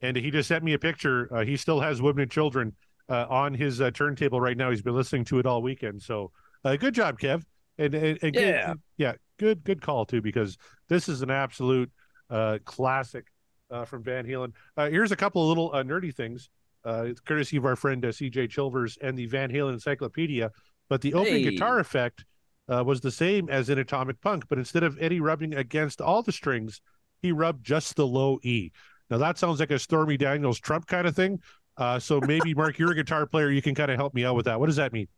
and 0.00 0.16
he 0.16 0.30
just 0.30 0.48
sent 0.48 0.64
me 0.64 0.74
a 0.74 0.78
picture. 0.78 1.28
Uh, 1.34 1.44
he 1.44 1.56
still 1.56 1.80
has 1.80 2.02
Women 2.02 2.22
and 2.22 2.30
Children 2.30 2.74
uh, 3.08 3.26
on 3.28 3.52
his 3.54 3.80
uh, 3.80 3.90
turntable 3.90 4.40
right 4.40 4.56
now. 4.56 4.70
He's 4.70 4.80
been 4.82 4.94
listening 4.94 5.24
to 5.26 5.38
it 5.38 5.44
all 5.46 5.60
weekend. 5.62 6.00
So, 6.02 6.32
uh, 6.64 6.76
good 6.76 6.94
job, 6.94 7.18
Kev. 7.18 7.42
And, 7.78 7.94
and, 7.94 8.18
and 8.22 8.34
good- 8.34 8.42
Yeah. 8.42 8.74
yeah, 8.98 9.12
good, 9.38 9.64
good 9.64 9.80
call 9.80 10.04
too, 10.04 10.20
because 10.20 10.56
this 10.88 11.08
is 11.08 11.22
an 11.22 11.30
absolute 11.30 11.90
uh, 12.30 12.58
classic 12.64 13.26
uh, 13.70 13.84
from 13.84 14.02
Van 14.02 14.26
Halen. 14.26 14.52
Uh, 14.76 14.88
here's 14.90 15.12
a 15.12 15.16
couple 15.16 15.42
of 15.42 15.48
little 15.48 15.70
uh, 15.74 15.82
nerdy 15.82 16.14
things, 16.14 16.50
uh, 16.84 17.08
courtesy 17.26 17.56
of 17.56 17.64
our 17.64 17.76
friend 17.76 18.04
uh, 18.04 18.08
CJ 18.08 18.48
Chilvers 18.50 18.98
and 19.00 19.16
the 19.16 19.26
Van 19.26 19.50
Halen 19.50 19.72
Encyclopedia. 19.74 20.50
But 20.88 21.00
the 21.00 21.14
opening 21.14 21.44
Hey. 21.44 21.50
guitar 21.50 21.78
effect 21.78 22.24
uh, 22.68 22.84
was 22.84 23.00
the 23.00 23.10
same 23.10 23.48
as 23.48 23.70
in 23.70 23.78
Atomic 23.78 24.20
Punk, 24.20 24.44
but 24.48 24.58
instead 24.58 24.82
of 24.82 24.96
Eddie 25.00 25.20
rubbing 25.20 25.54
against 25.54 26.00
all 26.00 26.22
the 26.22 26.32
strings, 26.32 26.80
he 27.22 27.32
rubbed 27.32 27.64
just 27.64 27.96
the 27.96 28.06
low 28.06 28.38
E. 28.42 28.70
Now 29.10 29.18
that 29.18 29.38
sounds 29.38 29.60
like 29.60 29.70
a 29.70 29.78
Stormy 29.78 30.16
Daniels 30.16 30.60
Trump 30.60 30.86
kind 30.86 31.06
of 31.06 31.16
thing. 31.16 31.40
Uh, 31.78 31.98
so 31.98 32.20
maybe 32.20 32.52
Mark, 32.54 32.78
you're 32.78 32.92
a 32.92 32.94
guitar 32.94 33.26
player, 33.26 33.50
you 33.50 33.62
can 33.62 33.74
kind 33.74 33.90
of 33.90 33.96
help 33.96 34.12
me 34.14 34.24
out 34.24 34.34
with 34.36 34.44
that. 34.44 34.60
What 34.60 34.66
does 34.66 34.76
that 34.76 34.92
mean? 34.92 35.08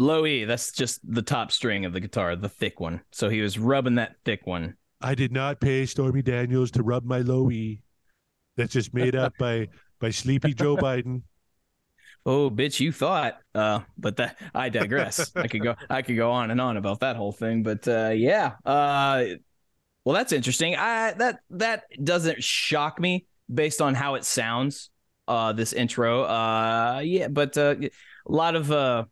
Low 0.00 0.24
E, 0.24 0.46
that's 0.46 0.72
just 0.72 0.98
the 1.04 1.20
top 1.20 1.52
string 1.52 1.84
of 1.84 1.92
the 1.92 2.00
guitar, 2.00 2.34
the 2.34 2.48
thick 2.48 2.80
one. 2.80 3.02
So 3.12 3.28
he 3.28 3.42
was 3.42 3.58
rubbing 3.58 3.96
that 3.96 4.16
thick 4.24 4.46
one. 4.46 4.78
I 5.02 5.14
did 5.14 5.30
not 5.30 5.60
pay 5.60 5.84
Stormy 5.84 6.22
Daniels 6.22 6.70
to 6.70 6.82
rub 6.82 7.04
my 7.04 7.18
low 7.18 7.50
E. 7.50 7.82
That's 8.56 8.72
just 8.72 8.94
made 8.94 9.14
up 9.14 9.34
by 9.38 9.68
by 10.00 10.08
Sleepy 10.08 10.54
Joe 10.54 10.74
Biden. 10.78 11.20
Oh, 12.24 12.50
bitch, 12.50 12.80
you 12.80 12.92
thought. 12.92 13.40
Uh, 13.54 13.80
but 13.98 14.16
that 14.16 14.38
I 14.54 14.70
digress. 14.70 15.32
I 15.36 15.46
could 15.48 15.62
go 15.62 15.74
I 15.90 16.00
could 16.00 16.16
go 16.16 16.30
on 16.30 16.50
and 16.50 16.62
on 16.62 16.78
about 16.78 17.00
that 17.00 17.16
whole 17.16 17.32
thing. 17.32 17.62
But 17.62 17.86
uh 17.86 18.12
yeah. 18.14 18.52
Uh 18.64 19.24
well 20.06 20.14
that's 20.14 20.32
interesting. 20.32 20.76
I 20.76 21.12
that 21.12 21.40
that 21.50 21.84
doesn't 22.02 22.42
shock 22.42 22.98
me 22.98 23.26
based 23.52 23.82
on 23.82 23.94
how 23.94 24.14
it 24.14 24.24
sounds, 24.24 24.88
uh, 25.28 25.52
this 25.52 25.74
intro. 25.74 26.22
Uh 26.22 27.02
yeah, 27.04 27.28
but 27.28 27.58
uh 27.58 27.74
a 27.80 27.90
lot 28.32 28.54
of 28.54 28.72
uh 28.72 29.04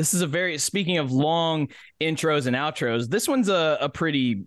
this 0.00 0.14
is 0.14 0.22
a 0.22 0.26
very 0.26 0.56
speaking 0.58 0.96
of 0.98 1.12
long 1.12 1.68
intros 2.00 2.46
and 2.46 2.56
outros, 2.56 3.08
this 3.08 3.28
one's 3.28 3.48
a, 3.50 3.76
a 3.82 3.88
pretty 3.88 4.46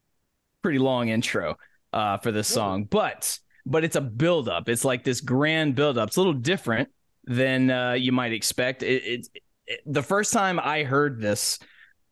pretty 0.64 0.80
long 0.80 1.10
intro 1.10 1.56
uh 1.94 2.18
for 2.18 2.32
this 2.32 2.48
song. 2.48 2.86
But 2.86 3.38
but 3.66 3.84
it's 3.84 3.96
a 3.96 4.02
build 4.02 4.50
up. 4.50 4.68
It's 4.68 4.84
like 4.84 5.04
this 5.04 5.22
grand 5.22 5.76
build 5.76 5.98
up. 5.98 6.10
It's 6.10 6.18
a 6.18 6.22
little 6.22 6.34
different 6.34 6.90
than 7.26 7.70
uh, 7.72 7.94
you 7.94 8.12
might 8.12 8.34
expect. 8.34 8.84
It, 8.84 9.04
it, 9.04 9.28
it- 9.34 9.44
the 9.86 10.04
first 10.04 10.34
time 10.34 10.60
I 10.60 10.84
heard 10.84 11.22
this, 11.22 11.58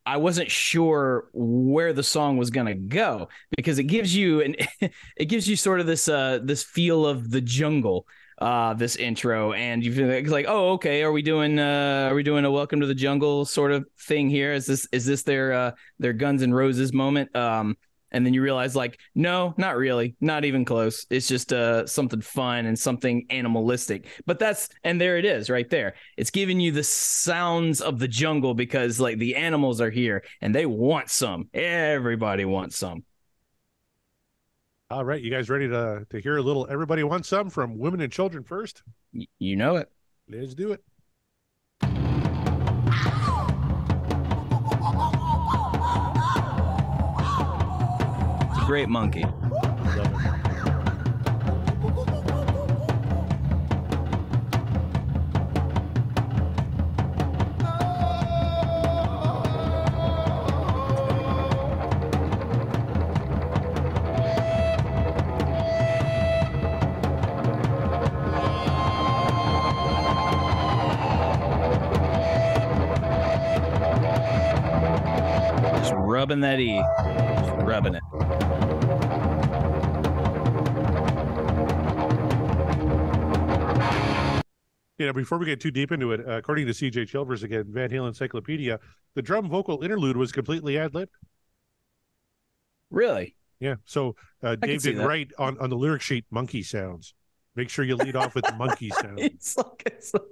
I 0.05 0.17
wasn't 0.17 0.49
sure 0.49 1.27
where 1.33 1.91
the 1.93 2.01
song 2.03 2.37
was 2.37 2.49
gonna 2.49 2.75
go 2.75 3.27
because 3.57 3.77
it 3.77 3.83
gives 3.83 4.15
you 4.15 4.41
an 4.41 4.55
it 5.17 5.25
gives 5.25 5.47
you 5.47 5.55
sort 5.55 5.79
of 5.79 5.85
this 5.85 6.07
uh 6.07 6.39
this 6.43 6.63
feel 6.63 7.05
of 7.05 7.29
the 7.29 7.41
jungle 7.41 8.07
uh 8.41 8.73
this 8.73 8.95
intro 8.95 9.53
and 9.53 9.85
you 9.85 9.93
feel 9.93 10.07
like, 10.07 10.27
like 10.27 10.45
oh 10.49 10.71
okay 10.71 11.03
are 11.03 11.11
we 11.11 11.21
doing 11.21 11.59
uh 11.59 12.07
are 12.09 12.15
we 12.15 12.23
doing 12.23 12.43
a 12.43 12.51
welcome 12.51 12.79
to 12.81 12.87
the 12.87 12.95
jungle 12.95 13.45
sort 13.45 13.71
of 13.71 13.85
thing 13.99 14.29
here? 14.29 14.51
Is 14.51 14.65
this 14.65 14.87
is 14.91 15.05
this 15.05 15.21
their 15.21 15.53
uh 15.53 15.71
their 15.99 16.13
guns 16.13 16.41
and 16.41 16.53
roses 16.53 16.91
moment? 16.91 17.33
Um 17.35 17.77
and 18.11 18.25
then 18.25 18.33
you 18.33 18.41
realize 18.41 18.75
like 18.75 18.99
no 19.13 19.53
not 19.57 19.77
really 19.77 20.15
not 20.19 20.43
even 20.43 20.65
close. 20.65 21.05
It's 21.11 21.27
just 21.27 21.53
uh 21.53 21.85
something 21.85 22.21
fun 22.21 22.65
and 22.65 22.77
something 22.77 23.27
animalistic. 23.29 24.07
But 24.25 24.39
that's 24.39 24.69
and 24.83 24.99
there 24.99 25.17
it 25.17 25.25
is 25.25 25.51
right 25.51 25.69
there. 25.69 25.93
It's 26.17 26.31
giving 26.31 26.59
you 26.59 26.71
the 26.71 26.83
sounds 26.83 27.79
of 27.79 27.99
the 27.99 28.07
jungle 28.07 28.55
because 28.55 28.99
like 28.99 29.19
the 29.19 29.35
animals 29.35 29.79
are 29.81 29.91
here 29.91 30.23
and 30.41 30.53
they 30.53 30.65
want 30.65 31.11
some. 31.11 31.47
Everybody 31.53 32.45
wants 32.45 32.75
some 32.75 33.03
All 34.91 35.05
right, 35.05 35.21
you 35.21 35.31
guys 35.31 35.49
ready 35.49 35.69
to 35.69 36.05
to 36.09 36.19
hear 36.19 36.35
a 36.35 36.41
little? 36.41 36.67
Everybody 36.69 37.03
wants 37.03 37.29
some 37.29 37.49
from 37.49 37.77
Women 37.77 38.01
and 38.01 38.11
Children 38.11 38.43
first. 38.43 38.83
Y- 39.13 39.25
you 39.39 39.55
know 39.55 39.77
it 39.77 39.89
Let's 40.27 40.53
do 40.53 40.73
it. 40.73 40.83
it's 48.51 48.61
a 48.61 48.65
great 48.65 48.89
monkey 48.89 49.23
rubbing 76.31 76.41
that 76.41 76.59
e 76.61 76.77
just 77.45 77.67
rubbing 77.67 77.95
it 77.95 78.03
you 84.97 85.07
know, 85.07 85.13
before 85.13 85.39
we 85.39 85.47
get 85.47 85.59
too 85.59 85.71
deep 85.71 85.91
into 85.91 86.11
it, 86.11 86.19
uh, 86.27 86.33
according 86.33 86.67
to 86.67 86.73
CJ 86.73 87.09
Chilvers 87.09 87.41
again, 87.41 87.65
Van 87.69 87.89
Halen 87.89 88.09
Encyclopedia, 88.09 88.79
the 89.15 89.21
drum 89.23 89.49
vocal 89.49 89.81
interlude 89.81 90.15
was 90.15 90.31
completely 90.31 90.77
ad 90.77 90.93
lib. 90.93 91.09
Really? 92.91 93.35
Yeah. 93.59 93.77
So 93.85 94.15
uh, 94.43 94.57
Dave 94.57 94.83
did 94.83 94.99
write 94.99 95.31
on, 95.39 95.57
on 95.57 95.71
the 95.71 95.75
lyric 95.75 96.03
sheet 96.03 96.25
monkey 96.29 96.61
sounds. 96.61 97.15
Make 97.55 97.69
sure 97.69 97.83
you 97.83 97.95
lead 97.97 98.15
off 98.15 98.33
with 98.33 98.45
the 98.45 98.55
monkey 98.55 98.89
sound. 98.89 99.19
It's 99.19 99.57
like 99.57 99.83
it's 99.85 100.13
like, 100.13 100.23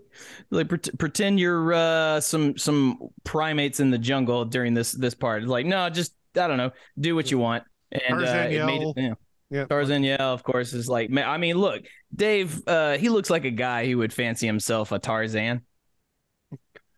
like 0.51 0.69
pret- 0.69 0.97
pretend 0.97 1.39
you're 1.39 1.73
uh, 1.73 2.21
some 2.21 2.57
some 2.57 3.09
primates 3.23 3.79
in 3.79 3.91
the 3.91 3.97
jungle 3.97 4.45
during 4.45 4.73
this 4.73 4.93
this 4.93 5.13
part. 5.13 5.43
It's 5.43 5.49
like 5.49 5.65
no, 5.65 5.89
just 5.89 6.13
I 6.35 6.47
don't 6.47 6.57
know, 6.57 6.71
do 6.99 7.15
what 7.15 7.29
you 7.29 7.37
want. 7.37 7.63
And 7.91 8.01
uh, 8.03 8.25
Tarzan 8.25 8.51
it 8.51 8.65
made 8.65 8.81
yell. 8.81 8.93
it, 8.95 9.01
yeah. 9.01 9.13
Yeah. 9.51 9.65
Tarzan 9.65 10.03
Yell, 10.03 10.31
of 10.31 10.43
course, 10.43 10.73
is 10.73 10.87
like. 10.87 11.09
ma- 11.09 11.23
I 11.23 11.37
mean, 11.37 11.57
look, 11.57 11.81
Dave. 12.15 12.61
Uh, 12.67 12.97
he 12.97 13.09
looks 13.09 13.31
like 13.31 13.45
a 13.45 13.51
guy 13.51 13.87
who 13.87 13.97
would 13.97 14.13
fancy 14.13 14.45
himself 14.45 14.91
a 14.91 14.99
Tarzan. 14.99 15.61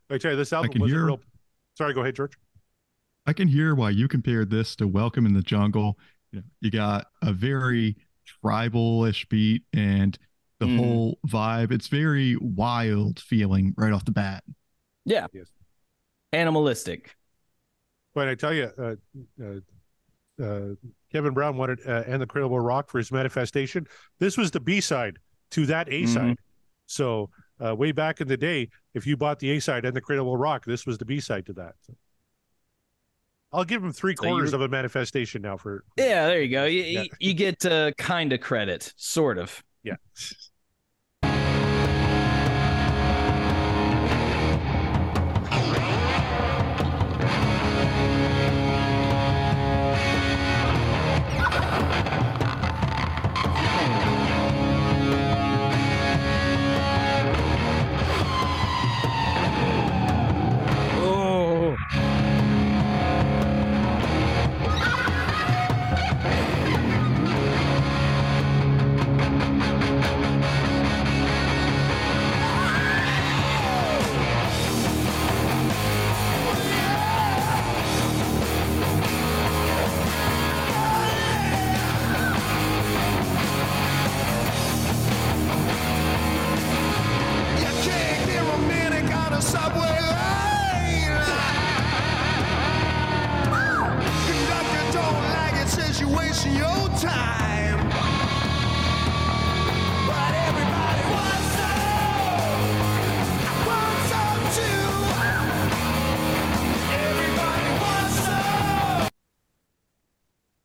I 0.09 0.17
tell 0.17 0.32
you, 0.32 0.38
this 0.38 0.51
album 0.51 0.72
wasn't 0.78 0.97
hear- 0.97 1.05
real. 1.05 1.19
Sorry, 1.78 1.93
go 1.93 2.01
ahead, 2.01 2.15
George. 2.17 2.34
I 3.26 3.32
can 3.32 3.47
hear 3.47 3.74
why 3.74 3.91
you 3.91 4.09
compared 4.09 4.49
this 4.49 4.76
to 4.78 4.88
Welcome 4.88 5.26
in 5.26 5.34
the 5.34 5.41
Jungle. 5.41 5.97
You, 6.34 6.39
know, 6.39 6.45
you 6.59 6.72
got 6.72 7.07
a 7.22 7.32
very 7.32 7.95
tribal-ish 8.41 9.27
beat 9.27 9.63
and 9.73 10.17
the 10.59 10.65
Mhm. 10.67 10.77
whole 10.77 11.19
vibe. 11.27 11.71
It's 11.71 11.88
very 11.88 12.36
wild 12.38 13.19
feeling 13.19 13.73
right 13.77 13.91
off 13.91 14.05
the 14.05 14.11
bat. 14.11 14.43
Yeah. 15.05 15.27
Yes. 15.34 15.51
Animalistic. 16.34 17.15
But 18.13 18.27
I 18.27 18.36
tell 18.36 18.53
you, 18.53 18.65
uh, 18.77 18.95
uh, 19.41 20.43
uh, 20.43 20.75
Kevin 21.11 21.34
Brown 21.34 21.57
wanted 21.57 21.79
uh, 21.88 22.03
"And 22.07 22.21
the 22.21 22.27
Cradle 22.27 22.49
Will 22.49 22.59
Rock" 22.59 22.89
for 22.89 22.97
his 22.97 23.11
manifestation. 23.11 23.88
This 24.19 24.38
was 24.38 24.51
the 24.51 24.59
B 24.59 24.82
side 24.82 25.17
to 25.51 25.65
that 25.67 25.91
A 25.91 26.05
side. 26.05 26.38
So 26.86 27.29
uh, 27.63 27.75
way 27.75 27.91
back 27.91 28.21
in 28.21 28.27
the 28.27 28.38
day, 28.38 28.69
if 28.93 29.05
you 29.07 29.15
bought 29.17 29.39
the 29.39 29.51
A 29.51 29.59
side 29.61 29.86
and 29.86 29.95
the 29.95 30.01
Cradle 30.01 30.25
Will 30.25 30.38
Rock, 30.38 30.65
this 30.65 30.86
was 30.86 30.97
the 30.97 31.05
B 31.05 31.19
side 31.19 31.45
to 31.45 31.53
that. 31.53 31.75
So 31.82 31.93
I'll 33.53 33.65
give 33.65 33.83
him 33.83 33.91
three 33.91 34.15
So 34.15 34.23
you- 34.25 34.29
quarters 34.31 34.53
of 34.53 34.61
a 34.61 34.67
manifestation 34.69 35.41
now 35.41 35.57
for 35.57 35.83
Yeah, 35.97 36.27
there 36.27 36.41
you 36.41 36.49
go. 36.49 36.65
You, 36.71 36.81
Yeah. 36.83 37.01
you, 37.03 37.09
you 37.19 37.33
get 37.33 37.65
uh, 37.65 37.91
kind 37.97 38.31
of 38.33 38.39
credit, 38.41 38.93
sort 38.95 39.37
of. 39.37 39.63
yeah. 39.83 39.95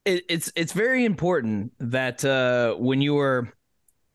It, 0.06 0.24
it's 0.28 0.50
it's 0.56 0.72
very 0.72 1.04
important 1.04 1.72
that 1.80 2.24
uh, 2.24 2.74
when 2.76 3.02
you 3.02 3.18
are 3.18 3.52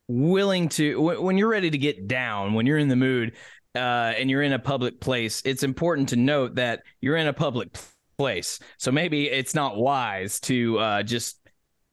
willing 0.08 0.70
to 0.70 1.00
when, 1.00 1.22
when 1.22 1.38
you're 1.38 1.50
ready 1.50 1.70
to 1.70 1.78
get 1.78 2.08
down 2.08 2.54
when 2.54 2.66
you're 2.66 2.78
in 2.78 2.88
the 2.88 2.96
mood 2.96 3.34
uh, 3.76 4.14
and 4.18 4.30
you're 4.30 4.42
in 4.42 4.52
a 4.54 4.60
public 4.60 5.00
place 5.00 5.42
it's 5.46 5.64
important 5.64 6.10
to 6.10 6.16
note 6.16 6.56
that 6.56 6.82
you're 7.00 7.18
in 7.18 7.28
a 7.28 7.34
public 7.34 7.78
place. 8.18 8.60
So 8.78 8.92
maybe 8.92 9.28
it's 9.30 9.56
not 9.56 9.78
wise 9.78 10.40
to 10.42 10.78
uh, 10.80 11.04
just 11.04 11.40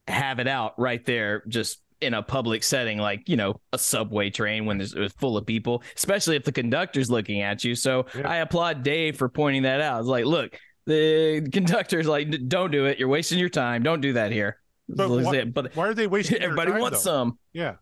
have 0.07 0.39
it 0.41 0.49
out 0.49 0.79
right 0.79 1.05
there 1.05 1.43
just 1.49 1.81
in 2.01 2.15
a 2.15 2.23
public 2.23 2.63
setting 2.63 2.99
like 2.99 3.29
you 3.29 3.37
know 3.37 3.61
a 3.73 3.79
subway 3.79 4.31
train 4.31 4.65
when 4.67 4.79
there's 4.79 4.95
it's 4.95 5.13
full 5.15 5.37
of 5.37 5.45
people 5.45 5.83
especially 5.97 6.37
if 6.37 6.45
the 6.45 6.53
conductor's 6.53 7.11
looking 7.11 7.41
at 7.41 7.65
you. 7.65 7.75
So 7.75 8.07
Yeah. 8.15 8.29
i 8.29 8.37
applaud 8.37 8.83
dave 8.83 9.17
for 9.17 9.29
pointing 9.29 9.63
that 9.63 9.81
out. 9.81 10.01
It's 10.01 10.09
like 10.09 10.25
look 10.25 10.59
the 10.89 11.49
conductor's 11.53 12.07
like 12.09 12.49
don't 12.49 12.73
do 12.73 12.87
it 12.87 12.99
you're 12.99 13.09
wasting 13.09 13.39
your 13.39 13.49
time 13.49 13.83
don't 13.83 14.01
do 14.01 14.15
that 14.15 14.33
here 14.33 14.59
But 14.89 15.09
why, 15.11 15.45
but 15.45 15.77
why 15.77 15.87
are 15.87 15.95
they 15.95 16.07
wasting? 16.07 16.39
everybody 16.43 16.73
time, 16.73 16.81
wants 16.81 17.05
though? 17.05 17.11
some 17.11 17.39
Yeah. 17.53 17.75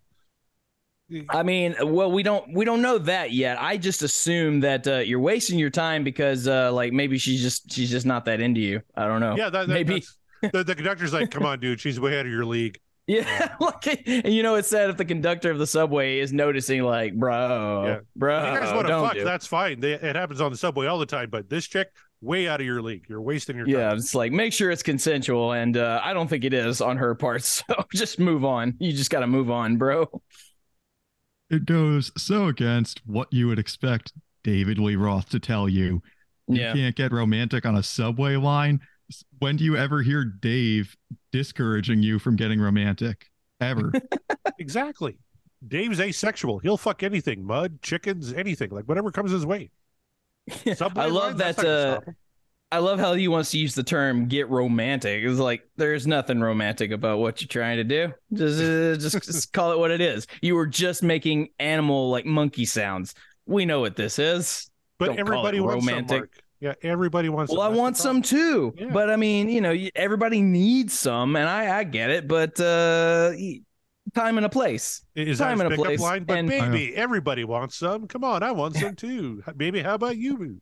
I 1.31 1.45
mean, 1.45 1.77
well, 1.81 2.11
we 2.11 2.25
don't 2.25 2.53
we 2.53 2.65
don't 2.65 2.83
know 2.83 2.99
that 2.99 3.31
yet. 3.31 3.59
I 3.61 3.77
just 3.77 4.03
assume 4.03 4.59
that 4.61 4.89
uh, 4.89 4.97
you're 4.99 5.21
wasting 5.21 5.57
your 5.57 5.71
time 5.71 6.03
because, 6.03 6.49
uh, 6.49 6.73
like, 6.73 6.93
maybe 6.93 7.17
she's 7.17 7.41
just 7.41 7.71
she's 7.71 7.93
just 7.93 8.07
not 8.07 8.25
that 8.25 8.41
into 8.41 8.61
you. 8.61 8.83
I 8.97 9.07
don't 9.07 9.21
know. 9.21 9.37
Yeah, 9.37 9.49
that, 9.51 9.69
that, 9.69 9.73
maybe. 9.73 10.03
the, 10.53 10.65
the 10.65 10.75
conductor's 10.75 11.13
like, 11.13 11.31
"Come 11.31 11.47
on, 11.47 11.61
dude, 11.61 11.81
she's 11.81 12.01
way 12.01 12.19
out 12.19 12.27
of 12.27 12.33
your 12.33 12.45
league." 12.45 12.81
Yeah, 13.07 13.55
like, 13.61 14.03
and 14.09 14.33
you 14.35 14.43
know, 14.43 14.57
it's 14.57 14.69
sad 14.69 14.91
if 14.91 14.97
the 14.97 15.05
conductor 15.05 15.51
of 15.51 15.59
the 15.59 15.67
subway 15.67 16.19
is 16.19 16.33
noticing, 16.33 16.83
like, 16.83 17.15
bro, 17.15 17.85
Yeah. 17.87 17.99
bro, 18.17 18.53
you 18.53 18.59
guys 18.61 18.75
want 18.75 18.89
to 18.89 18.93
fuck? 18.95 19.15
do. 19.15 19.25
That's 19.25 19.47
fine. 19.47 19.79
They, 19.81 19.93
it 19.93 20.17
happens 20.17 20.41
on 20.41 20.51
the 20.51 20.59
subway 20.59 20.87
all 20.87 20.99
the 20.99 21.07
time. 21.07 21.31
But 21.31 21.49
this 21.49 21.67
chick, 21.67 21.89
way 22.21 22.49
out 22.49 22.61
of 22.61 22.67
your 22.67 22.83
league. 22.83 23.05
You're 23.09 23.21
wasting 23.21 23.57
your 23.57 23.67
time. 23.67 23.75
Yeah, 23.75 23.93
it's 23.93 24.15
like 24.15 24.33
make 24.33 24.53
sure 24.53 24.71
it's 24.71 24.83
consensual, 24.83 25.53
and 25.53 25.77
uh, 25.77 26.01
I 26.03 26.15
don't 26.15 26.29
think 26.29 26.45
it 26.45 26.53
is 26.55 26.81
on 26.81 26.97
her 26.97 27.15
part. 27.15 27.43
So 27.45 27.63
just 27.95 28.19
move 28.19 28.45
on. 28.45 28.75
You 28.81 28.93
just 28.93 29.11
got 29.11 29.21
to 29.21 29.27
move 29.27 29.51
on, 29.51 29.77
bro. 29.77 30.09
It 31.51 31.65
goes 31.65 32.11
so 32.21 32.47
against 32.49 33.03
what 33.07 33.33
you 33.33 33.47
would 33.47 33.59
expect 33.59 34.13
David 34.43 34.79
Lee 34.79 34.97
Roth 34.97 35.29
to 35.31 35.39
tell 35.39 35.69
you. 35.69 36.03
You 36.49 36.61
Yeah. 36.61 36.73
can't 36.73 36.97
get 36.97 37.13
romantic 37.13 37.67
on 37.67 37.77
a 37.77 37.83
subway 37.83 38.37
line. 38.37 38.81
When 39.39 39.57
do 39.57 39.65
you 39.65 39.77
ever 39.77 40.03
hear 40.03 40.25
Dave 40.25 40.97
discouraging 41.33 42.03
you 42.03 42.19
from 42.19 42.37
getting 42.37 42.61
romantic? 42.61 43.31
Ever? 43.61 43.93
Exactly. 44.59 45.19
Dave's 45.67 46.01
asexual. 46.01 46.59
He'll 46.61 46.79
fuck 46.79 47.03
anything, 47.03 47.45
mud, 47.45 47.83
chickens, 47.83 48.33
anything, 48.33 48.71
like 48.71 48.85
whatever 48.85 49.11
comes 49.11 49.31
his 49.31 49.45
way. 49.45 49.71
Subway 50.75 51.03
I 51.03 51.07
love 51.07 51.39
line, 51.39 51.55
that. 51.55 51.59
Uh. 51.59 52.01
I 52.73 52.79
love 52.79 52.99
how 52.99 53.15
he 53.15 53.29
wants 53.29 53.51
to 53.51 53.59
use 53.59 53.75
the 53.75 53.83
term 53.83 54.29
"get 54.29 54.49
romantic." 54.49 55.23
It's 55.25 55.39
like 55.39 55.69
there's 55.77 56.07
nothing 56.07 56.41
romantic 56.41 56.91
about 56.91 57.19
what 57.19 57.41
you're 57.41 57.49
trying 57.49 57.77
to 57.77 57.85
do. 57.85 58.13
Just, 58.33 58.61
uh, 58.61 58.97
just, 58.97 59.25
just 59.31 59.53
call 59.53 59.73
it 59.73 59.79
what 59.79 59.91
it 59.91 60.01
is. 60.01 60.27
You 60.41 60.55
were 60.55 60.67
just 60.67 61.03
making 61.03 61.49
animal 61.59 62.11
like 62.11 62.25
monkey 62.25 62.65
sounds. 62.65 63.15
We 63.47 63.67
know 63.67 63.81
what 63.81 63.95
this 63.97 64.19
is. 64.19 64.71
but 64.99 65.07
don't 65.07 65.17
call 65.17 65.21
everybody 65.21 65.59
it 65.59 65.61
wants 65.61 65.87
romantic. 65.87 66.35
some. 66.35 66.43
Mark. 66.63 66.79
Yeah, 66.83 66.91
everybody 66.91 67.29
wants. 67.29 67.53
Well, 67.53 67.61
I 67.63 67.67
some. 67.67 67.75
The 67.75 67.81
want 67.81 67.97
some 67.97 68.23
too, 68.23 68.75
Yeah. 68.79 68.87
but 68.93 69.11
I 69.11 69.17
mean, 69.17 69.49
you 69.49 69.61
know, 69.61 69.75
everybody 69.95 70.41
needs 70.43 70.99
some, 70.99 71.37
and 71.37 71.49
I, 71.49 71.79
I 71.79 71.85
get 71.85 72.11
it. 72.11 72.27
But 72.29 72.59
uh, 72.61 73.33
time 74.15 74.37
and 74.37 74.47
a 74.47 74.49
place. 74.49 75.03
Is 75.15 75.39
time 75.39 75.59
that 75.59 75.65
and 75.67 75.73
his 75.73 75.81
a 75.81 75.85
place, 75.85 76.01
line? 76.01 76.25
But 76.25 76.39
and- 76.39 76.49
baby, 76.49 76.95
everybody 76.97 77.45
wants 77.45 77.77
some. 77.77 78.07
Come 78.07 78.25
on, 78.25 78.43
I 78.43 78.53
want 78.53 78.77
some 78.77 78.95
too. 78.95 79.43
Baby, 79.57 79.81
how 79.83 79.95
about 79.95 80.17
you? 80.17 80.61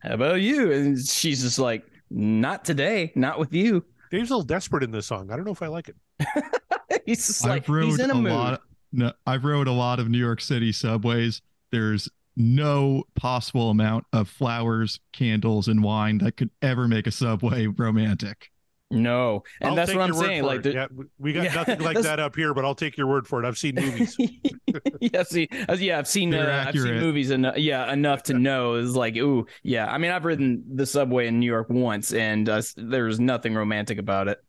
How 0.00 0.14
about 0.14 0.40
you? 0.40 0.70
And 0.72 0.98
she's 0.98 1.42
just 1.42 1.58
like, 1.58 1.84
not 2.10 2.64
today, 2.64 3.10
not 3.14 3.38
with 3.38 3.54
you. 3.54 3.84
Dave's 4.10 4.30
a 4.30 4.34
little 4.34 4.44
desperate 4.46 4.82
in 4.82 4.90
this 4.90 5.06
song. 5.06 5.30
I 5.32 5.36
don't 5.36 5.46
know 5.46 5.52
if 5.52 5.62
I 5.62 5.68
like 5.68 5.88
it. 5.88 5.96
he's 7.06 7.26
just 7.26 7.44
like 7.46 7.62
I've 7.62 7.68
rode 7.70 7.84
he's 7.86 7.98
in 7.98 8.10
a, 8.10 8.14
a, 8.14 8.16
mood. 8.16 8.32
lot. 8.32 8.60
No, 8.92 9.12
I've 9.26 9.44
rode 9.44 9.68
a 9.68 9.72
lot 9.72 9.98
of 9.98 10.10
New 10.10 10.18
York 10.18 10.42
City 10.42 10.70
subways. 10.72 11.40
There's 11.70 12.10
no 12.36 13.04
possible 13.14 13.70
amount 13.70 14.04
of 14.12 14.28
flowers, 14.28 15.00
candles, 15.12 15.68
and 15.68 15.82
wine 15.82 16.18
that 16.18 16.36
could 16.36 16.50
ever 16.62 16.88
make 16.88 17.06
a 17.06 17.10
subway 17.10 17.66
romantic. 17.66 18.48
No, 18.90 19.42
and 19.62 19.70
I'll 19.70 19.74
that's 19.76 19.94
what 19.94 20.02
I'm 20.02 20.12
saying. 20.12 20.42
Like, 20.42 20.62
the- 20.64 20.72
yeah, 20.74 20.86
we 21.18 21.32
got 21.32 21.44
Yeah, 21.44 21.54
nothing 21.54 21.78
like 21.80 21.96
that's- 21.96 22.04
that 22.04 22.20
up 22.20 22.36
here, 22.36 22.52
but 22.52 22.66
I'll 22.66 22.74
take 22.74 22.98
your 22.98 23.06
word 23.06 23.26
for 23.26 23.42
it. 23.42 23.46
I've 23.48 23.56
seen 23.56 23.74
movies. 23.76 24.14
yeah, 25.00 25.22
see, 25.22 25.48
uh, 25.66 25.76
yeah, 25.78 25.98
I've 25.98 26.06
seen, 26.06 26.34
uh, 26.34 26.40
I've 26.66 26.74
seen 26.74 26.82
accurate. 26.82 27.00
movies 27.00 27.30
enough, 27.30 27.56
yeah, 27.56 27.90
enough 27.90 28.22
to 28.24 28.34
know 28.34 28.74
is 28.74 28.94
like, 28.94 29.16
ooh, 29.16 29.46
yeah. 29.62 29.90
I 29.90 29.96
mean, 29.96 30.10
I've 30.10 30.26
ridden 30.26 30.62
the 30.74 30.84
subway 30.84 31.26
in 31.26 31.40
New 31.40 31.46
York 31.46 31.70
once, 31.70 32.12
and 32.12 32.46
uh, 32.50 32.56
s- 32.56 32.74
there's 32.76 33.18
nothing 33.18 33.54
romantic 33.54 33.96
about 33.96 34.28
it. 34.28 34.44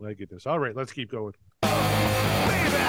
My 0.00 0.14
this. 0.28 0.44
All 0.46 0.58
right, 0.58 0.74
let's 0.74 0.92
keep 0.92 1.10
going. 1.12 1.34
Baby, 1.62 2.80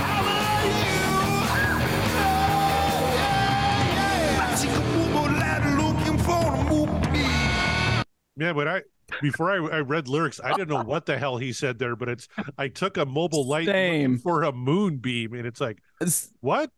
Yeah, 8.42 8.54
when 8.54 8.68
I 8.68 8.82
before 9.22 9.52
I, 9.52 9.78
I 9.78 9.80
read 9.82 10.08
lyrics, 10.08 10.40
I 10.44 10.52
didn't 10.54 10.70
know 10.70 10.82
what 10.84 11.06
the 11.06 11.16
hell 11.18 11.38
he 11.38 11.54
said 11.54 11.78
there, 11.78 11.96
but 11.96 12.10
it's 12.10 12.28
I 12.58 12.70
took 12.70 12.98
a 12.98 13.06
mobile 13.06 13.46
light 13.48 13.68
Same. 13.68 14.18
for 14.18 14.42
a 14.44 14.52
moonbeam, 14.52 15.34
and 15.34 15.46
it's 15.46 15.62
like 15.62 15.78
It's 16.02 16.32
what? 16.40 16.72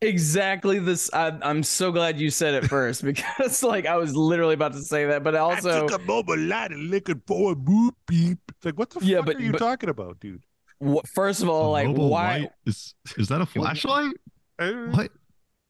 exactly 0.00 0.78
this. 0.78 1.10
I, 1.12 1.36
I'm 1.42 1.62
so 1.64 1.90
glad 1.90 2.20
you 2.20 2.30
said 2.30 2.54
it 2.54 2.68
first 2.68 3.02
because, 3.10 3.62
like, 3.64 3.86
I 3.86 3.96
was 3.96 4.14
literally 4.14 4.54
about 4.54 4.74
to 4.74 4.82
say 4.82 5.06
that, 5.06 5.24
but 5.24 5.34
also, 5.34 5.84
I 5.86 5.88
took 5.88 6.00
a 6.00 6.04
mobile 6.04 6.38
light 6.38 6.70
and 6.70 6.88
looking 6.90 7.20
for 7.26 7.52
a 7.52 7.56
moonbeam. 7.56 8.38
It's 8.48 8.64
like 8.64 8.78
what 8.78 8.90
the 8.90 9.04
Yeah, 9.04 9.18
fuck 9.18 9.26
but- 9.26 9.36
are 9.36 9.42
you 9.42 9.52
but- 9.52 9.58
talking 9.58 9.88
about, 9.88 10.20
dude? 10.20 10.44
wh- 10.84 11.04
first 11.14 11.42
of 11.42 11.48
A 11.48 11.50
all, 11.50 11.72
like, 11.72 11.88
why? 11.88 12.38
light 12.40 12.50
is 12.66 12.94
is 13.16 13.26
that 13.28 13.40
a 13.40 13.46
flashlight? 13.46 14.14
Uh, 14.58 14.72
What? 14.90 15.10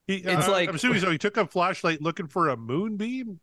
He, 0.09 0.17
It's 0.17 0.49
uh, 0.49 0.51
like- 0.51 0.69
I'm 0.69 0.75
assuming 0.75 1.01
so. 1.01 1.11
He 1.11 1.17
took 1.19 1.37
a 1.39 1.47
flashlight 1.47 2.03
looking 2.03 2.27
for 2.27 2.49
a 2.49 2.57
moonbeam. 2.57 3.41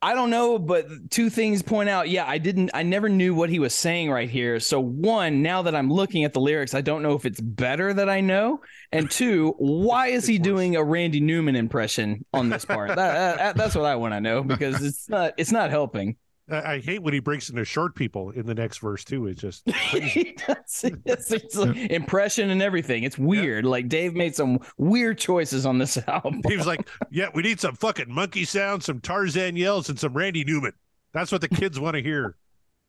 I 0.00 0.14
don't 0.14 0.30
know, 0.30 0.60
but 0.60 0.86
two 1.10 1.28
things 1.28 1.60
point 1.62 1.88
out. 1.88 2.08
Yeah, 2.08 2.24
I 2.24 2.38
didn't. 2.38 2.70
I 2.72 2.84
never 2.84 3.08
knew 3.08 3.34
what 3.34 3.50
he 3.50 3.58
was 3.58 3.74
saying 3.74 4.10
right 4.12 4.30
here. 4.30 4.60
So 4.60 4.78
one, 4.78 5.42
now 5.42 5.62
that 5.62 5.74
I'm 5.74 5.90
looking 5.90 6.22
at 6.22 6.32
the 6.32 6.40
lyrics, 6.40 6.72
I 6.72 6.82
don't 6.82 7.02
know 7.02 7.14
if 7.14 7.26
it's 7.26 7.40
better 7.40 7.92
that 7.92 8.08
I 8.08 8.20
know. 8.20 8.60
And 8.92 9.10
two, 9.10 9.54
why 9.58 10.08
is 10.08 10.24
he 10.24 10.38
doing 10.38 10.76
a 10.76 10.84
Randy 10.84 11.18
Newman 11.20 11.56
impression 11.56 12.24
on 12.32 12.48
this 12.48 12.64
part? 12.64 12.88
that, 12.90 13.36
that- 13.38 13.56
that's 13.56 13.74
what 13.74 13.86
I 13.86 13.96
want 13.96 14.14
to 14.14 14.20
know 14.20 14.44
because 14.44 14.82
it's 14.84 15.08
not. 15.08 15.34
It's 15.36 15.50
not 15.52 15.70
helping. 15.70 16.16
I, 16.50 16.74
I 16.74 16.80
hate 16.80 17.02
when 17.02 17.14
he 17.14 17.20
breaks 17.20 17.48
into 17.50 17.64
short 17.64 17.94
people 17.94 18.30
in 18.30 18.46
the 18.46 18.54
next 18.54 18.78
verse 18.78 19.04
too. 19.04 19.26
It's 19.26 19.40
just 19.40 19.68
He 19.74 20.34
does- 20.46 20.84
it's, 20.84 21.30
it's 21.32 21.56
like 21.56 21.76
impression 21.76 22.50
and 22.50 22.62
everything. 22.62 23.02
It's 23.04 23.18
weird. 23.18 23.64
Like 23.64 23.88
Dave 23.88 24.14
made 24.14 24.34
some 24.34 24.60
weird 24.76 25.18
choices 25.18 25.66
on 25.66 25.78
this 25.78 25.98
album. 26.08 26.40
he 26.46 26.56
was 26.56 26.66
like, 26.66 26.88
"Yeah, 27.10 27.28
we 27.34 27.42
need 27.42 27.60
some 27.60 27.74
fucking 27.74 28.10
monkey 28.12 28.44
sounds, 28.44 28.86
some 28.86 29.00
Tarzan 29.00 29.56
yells, 29.56 29.88
and 29.88 29.98
some 29.98 30.12
Randy 30.14 30.44
Newman. 30.44 30.72
That's 31.12 31.32
what 31.32 31.40
the 31.40 31.48
kids 31.48 31.78
want 31.80 31.94
to 31.96 32.02
hear." 32.02 32.36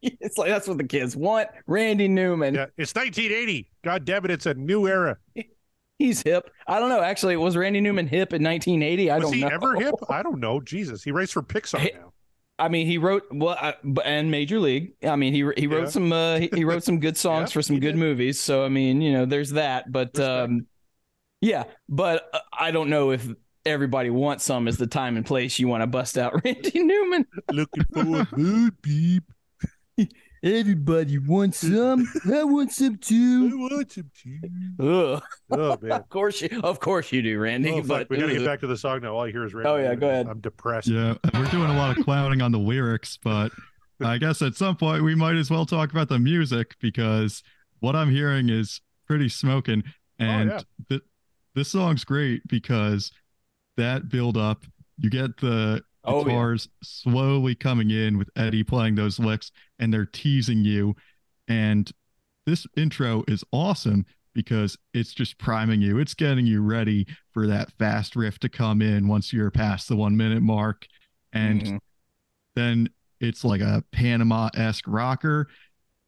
It's 0.01 0.37
like 0.37 0.47
that's 0.49 0.65
what 0.67 0.77
the 0.77 0.87
kids 0.87 1.15
want. 1.17 1.49
Randy 1.67 2.07
Newman. 2.07 2.53
Yeah, 2.55 2.67
it's 2.77 2.95
1980. 2.95 3.69
God 3.83 4.05
damn 4.05 4.23
it, 4.23 4.31
it's 4.31 4.45
a 4.45 4.53
new 4.53 4.87
era. 4.87 5.17
He's 5.97 6.21
hip. 6.21 6.49
I 6.65 6.79
don't 6.79 6.87
know. 6.87 7.01
Actually, 7.01 7.35
was 7.35 7.57
Randy 7.57 7.81
Newman 7.81 8.07
hip 8.07 8.31
in 8.31 8.41
1980? 8.41 9.11
I 9.11 9.17
Was 9.17 9.23
don't 9.25 9.33
he 9.33 9.41
know. 9.41 9.47
ever 9.49 9.75
hip? 9.75 9.95
I 10.09 10.23
don't 10.23 10.39
know. 10.39 10.61
Jesus, 10.61 11.03
he 11.03 11.11
writes 11.11 11.33
for 11.33 11.43
Pixar 11.43 11.79
Hey, 11.79 11.91
now. 11.95 12.13
I 12.59 12.67
mean, 12.69 12.85
he 12.87 12.97
wrote 12.97 13.23
well, 13.31 13.57
I, 13.59 13.75
b- 13.83 14.01
and 14.05 14.29
Major 14.31 14.59
League. 14.59 14.93
I 15.03 15.15
mean, 15.15 15.33
he 15.33 15.43
he 15.57 15.67
wrote 15.67 15.83
Yeah. 15.85 15.89
some 15.89 16.11
uh, 16.13 16.37
he, 16.39 16.49
he 16.53 16.63
wrote 16.65 16.83
some 16.83 16.99
good 16.99 17.17
songs 17.25 17.51
Yeah, 17.51 17.53
for 17.53 17.61
some 17.61 17.79
good 17.79 17.93
did. 17.93 17.95
movies. 17.95 18.39
So 18.39 18.65
I 18.65 18.69
mean, 18.69 19.01
you 19.01 19.13
know, 19.13 19.25
there's 19.25 19.51
that. 19.51 19.91
But 19.91 20.19
um, 20.19 20.67
yeah, 21.41 21.65
but 21.87 22.29
uh, 22.33 22.39
I 22.53 22.71
don't 22.71 22.89
know 22.89 23.11
if 23.11 23.27
everybody 23.65 24.09
wants 24.09 24.43
some 24.45 24.67
is 24.67 24.77
the 24.77 24.87
time 24.87 25.17
and 25.17 25.25
place 25.25 25.59
you 25.59 25.67
want 25.67 25.81
to 25.81 25.87
bust 25.87 26.17
out 26.17 26.41
Randy 26.45 26.83
Newman. 26.83 27.25
Looking 27.51 27.85
for 27.93 28.01
a 28.01 28.27
moonbeam. 28.35 29.21
Everybody 30.41 31.17
wants 31.17 31.57
some. 31.67 32.07
I 32.31 32.43
want 32.43 32.71
some 32.71 32.97
too. 32.97 33.47
I 33.47 33.49
too. 33.49 33.57
want 33.57 33.91
some 33.91 34.11
too. 34.15 34.39
Ugh. 34.79 35.23
Oh 35.51 35.77
man. 35.81 35.91
Of 35.91 36.09
course 36.09 36.41
you, 36.41 36.61
of 36.63 36.79
course 36.79 37.11
you 37.11 37.21
do, 37.21 37.39
Randy. 37.39 37.71
Oh, 37.71 37.81
but 37.81 37.87
fuck. 37.87 38.09
We 38.09 38.17
gotta 38.17 38.33
get 38.33 38.45
back 38.45 38.59
to 38.61 38.67
the 38.67 38.77
song 38.77 39.01
now. 39.01 39.15
All 39.15 39.25
I 39.25 39.31
hear 39.31 39.45
is 39.45 39.53
Randy. 39.53 39.69
Oh, 39.69 39.77
yeah, 39.77 39.95
go 39.95 40.09
ahead. 40.09 40.27
I'm 40.27 40.39
depressed. 40.39 40.87
Yeah, 40.87 41.15
we're 41.33 41.45
doing 41.45 41.69
a 41.69 41.75
lot 41.75 41.97
of 41.97 42.03
clowning 42.05 42.41
on 42.41 42.51
the 42.51 42.59
lyrics, 42.59 43.17
but 43.21 43.51
I 44.01 44.17
guess 44.17 44.41
at 44.41 44.55
some 44.55 44.75
point 44.75 45.03
we 45.03 45.15
might 45.15 45.35
as 45.35 45.49
well 45.49 45.65
talk 45.65 45.91
about 45.91 46.09
the 46.09 46.19
music 46.19 46.75
because 46.79 47.43
what 47.79 47.95
I'm 47.95 48.09
hearing 48.09 48.49
is 48.49 48.81
pretty 49.07 49.29
smoking. 49.29 49.83
Oh, 50.21 50.25
and 50.25 50.49
yeah. 50.49 50.61
th- 50.87 51.01
this 51.55 51.69
song's 51.69 52.03
great 52.03 52.47
because 52.47 53.11
that 53.77 54.09
build 54.09 54.37
up, 54.37 54.63
you 54.97 55.09
get 55.09 55.37
the 55.37 55.81
Oh, 56.03 56.19
yeah. 56.19 56.23
guitars 56.25 56.69
slowly 56.81 57.55
coming 57.55 57.91
in 57.91 58.17
with 58.17 58.29
Eddie 58.35 58.63
playing 58.63 58.95
those 58.95 59.19
licks, 59.19 59.51
and 59.79 59.93
they're 59.93 60.05
teasing 60.05 60.63
you. 60.63 60.95
And 61.47 61.91
this 62.45 62.65
intro 62.77 63.23
is 63.27 63.43
awesome 63.51 64.05
because 64.33 64.77
it's 64.93 65.13
just 65.13 65.37
priming 65.37 65.81
you. 65.81 65.97
It's 65.99 66.13
getting 66.13 66.45
you 66.45 66.61
ready 66.61 67.05
for 67.31 67.47
that 67.47 67.71
fast 67.73 68.15
riff 68.15 68.39
to 68.39 68.49
come 68.49 68.81
in 68.81 69.07
once 69.07 69.33
you're 69.33 69.51
past 69.51 69.89
the 69.89 69.95
one 69.95 70.15
minute 70.15 70.41
mark. 70.41 70.87
And 71.33 71.61
Mhm. 71.61 71.79
then 72.55 72.89
it's 73.19 73.43
like 73.43 73.61
a 73.61 73.83
Panama 73.91 74.49
esque 74.55 74.87
rocker. 74.87 75.49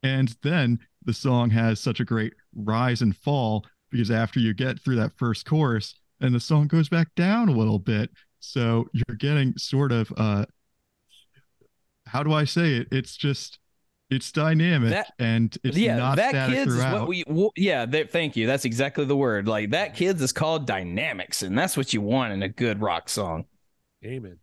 And 0.02 0.34
then 0.42 0.78
the 1.04 1.12
song 1.12 1.50
has 1.50 1.78
such 1.80 2.00
a 2.00 2.04
great 2.04 2.32
rise 2.54 3.02
and 3.02 3.16
fall 3.16 3.66
because 3.90 4.10
after 4.10 4.40
you 4.40 4.54
get 4.54 4.80
through 4.80 4.96
that 4.96 5.12
first 5.18 5.44
chorus, 5.44 5.94
and 6.20 6.34
the 6.34 6.40
song 6.40 6.68
goes 6.68 6.88
back 6.88 7.14
down 7.14 7.48
a 7.48 7.52
little 7.52 7.78
bit. 7.80 8.10
So 8.44 8.88
you're 8.92 9.16
getting 9.16 9.56
sort 9.56 9.92
of 9.92 10.12
uh 10.16 10.46
how 12.06 12.22
do 12.22 12.32
I 12.32 12.44
say 12.44 12.74
it? 12.74 12.88
It's 12.90 13.16
just 13.16 13.58
it's 14.10 14.30
dynamic 14.32 14.90
That- 14.90 15.12
and 15.18 15.56
it's 15.64 15.76
yeah, 15.78 15.96
not 15.96 16.16
that 16.16 16.50
kids 16.50 16.74
throughout. 16.74 16.94
is 16.94 17.00
what 17.00 17.08
we. 17.08 17.24
Well, 17.26 17.52
yeah, 17.56 17.86
that, 17.86 18.10
thank 18.10 18.36
you. 18.36 18.46
That's 18.46 18.66
exactly 18.66 19.06
the 19.06 19.16
word. 19.16 19.48
Like 19.48 19.70
that 19.70 19.94
kids 19.94 20.20
is 20.20 20.32
called 20.32 20.66
dynamics, 20.66 21.42
and 21.42 21.56
that's 21.56 21.76
what 21.78 21.94
you 21.94 22.02
want 22.02 22.34
in 22.34 22.42
a 22.42 22.48
good 22.48 22.82
rock 22.82 23.08
song. 23.08 23.46
Amen. 24.04 24.38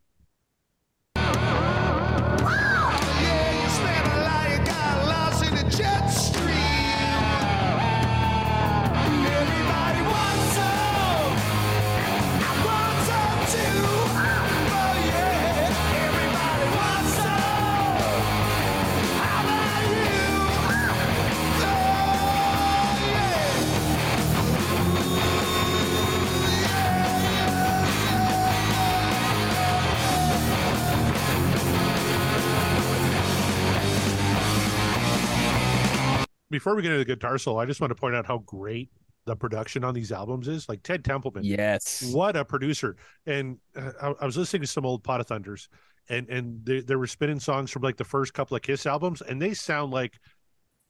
Before 36.60 36.76
we 36.76 36.82
get 36.82 36.92
into 36.92 37.00
the 37.06 37.16
guitar 37.16 37.38
solo, 37.38 37.58
I 37.58 37.66
just 37.66 37.80
want 37.80 37.92
to 37.92 37.96
point 37.96 38.16
out 38.16 38.26
how 38.26 38.40
great 38.40 38.90
the 39.24 39.34
production 39.34 39.86
on 39.86 39.94
these 39.94 40.12
albums 40.12 40.50
is. 40.50 40.68
Like 40.68 40.84
Ted 40.84 41.06
Templeman, 41.06 41.46
Yes. 41.46 42.04
what 42.12 42.36
a 42.36 42.44
producer! 42.44 42.98
And 43.26 43.60
uh, 43.78 43.92
I, 44.02 44.08
I 44.24 44.26
was 44.26 44.36
listening 44.36 44.64
to 44.64 44.68
some 44.68 44.86
old 44.86 45.02
Pod 45.02 45.22
of 45.22 45.28
Thunders, 45.28 45.70
and 46.10 46.28
and 46.28 46.60
they, 46.66 46.82
they 46.82 46.98
were 46.98 47.08
spinning 47.08 47.40
songs 47.40 47.72
from 47.72 47.82
like 47.84 47.96
the 47.96 48.04
first 48.04 48.34
couple 48.34 48.58
of 48.58 48.62
Kiss 48.62 48.86
albums, 48.86 49.22
and 49.22 49.42
they 49.42 49.54
sound 49.54 49.94
like 49.94 50.20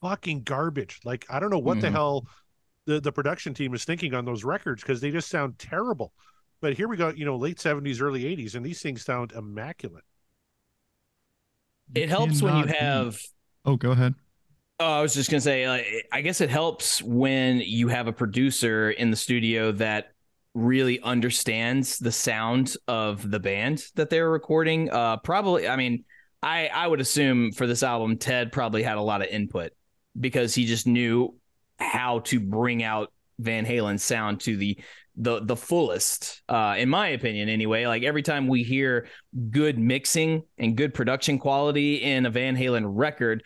fucking 0.02 0.42
garbage. 0.42 1.00
Like 1.06 1.24
I 1.30 1.40
don't 1.40 1.52
know 1.52 1.60
what 1.60 1.82
the 1.82 1.88
Mhm. 1.90 1.92
hell 1.92 2.28
the 2.88 3.00
the 3.00 3.12
production 3.12 3.54
team 3.54 3.76
is 3.76 3.86
thinking 3.86 4.16
on 4.16 4.26
those 4.26 4.44
records 4.44 4.82
because 4.82 5.02
they 5.02 5.12
just 5.12 5.30
sound 5.30 5.60
terrible. 5.60 6.14
But 6.62 6.74
here 6.74 6.88
we 6.88 6.98
go, 6.98 7.10
you 7.10 7.26
know, 7.26 7.36
late 7.36 7.60
seventies, 7.60 8.02
early 8.02 8.26
eighties, 8.26 8.56
and 8.56 8.66
these 8.66 8.82
things 8.82 9.06
sound 9.06 9.34
immaculate. 9.34 10.04
It 11.94 12.10
helps 12.10 12.42
when 12.42 12.56
you 12.58 12.64
cannot 12.64 12.68
beat- 12.68 12.76
have. 12.80 13.22
Oh, 13.66 13.76
go 13.76 13.92
ahead. 13.92 14.16
Oh, 14.80 15.00
I 15.00 15.02
was 15.02 15.14
just 15.14 15.30
gonna 15.30 15.42
say, 15.42 15.66
I 16.12 16.22
guess 16.22 16.40
it 16.40 16.50
helps 16.50 17.04
when 17.04 17.60
you 17.60 17.90
have 17.90 18.08
a 18.08 18.14
producer 18.14 18.92
in 18.92 19.12
the 19.12 19.18
studio 19.18 19.74
that 19.74 20.14
really 20.54 21.02
understands 21.02 22.00
the 22.00 22.14
sound 22.14 22.76
of 22.88 23.30
the 23.30 23.40
band 23.40 23.84
that 23.96 24.10
they're 24.10 24.30
recording. 24.30 24.90
Uh, 24.90 25.18
probably, 25.18 25.68
I 25.68 25.76
mean, 25.76 26.06
I 26.42 26.68
I 26.68 26.88
would 26.88 27.02
assume 27.02 27.52
for 27.52 27.68
this 27.68 27.84
album, 27.84 28.18
Ted 28.18 28.54
probably 28.54 28.82
had 28.82 28.98
a 28.98 29.02
lot 29.02 29.22
of 29.22 29.28
input 29.28 29.74
because 30.18 30.56
he 30.56 30.66
just 30.66 30.88
knew 30.88 31.36
how 31.78 32.20
to 32.20 32.40
bring 32.40 32.82
out 32.82 33.12
Van 33.38 33.66
Halen's 33.66 34.04
sound 34.04 34.40
to 34.42 34.56
the 34.56 34.80
the 35.18 35.42
the 35.42 35.58
fullest. 35.58 36.42
Uh, 36.48 36.76
in 36.78 36.88
my 36.88 37.10
opinion, 37.10 37.50
anyway. 37.50 37.86
Like 37.86 38.04
every 38.04 38.24
time 38.24 38.48
we 38.48 38.64
hear 38.64 39.08
good 39.52 39.78
mixing 39.78 40.44
and 40.58 40.78
good 40.78 40.94
production 40.94 41.38
quality 41.38 41.96
in 41.96 42.26
a 42.26 42.30
Van 42.30 42.56
Halen 42.56 42.86
record 42.88 43.44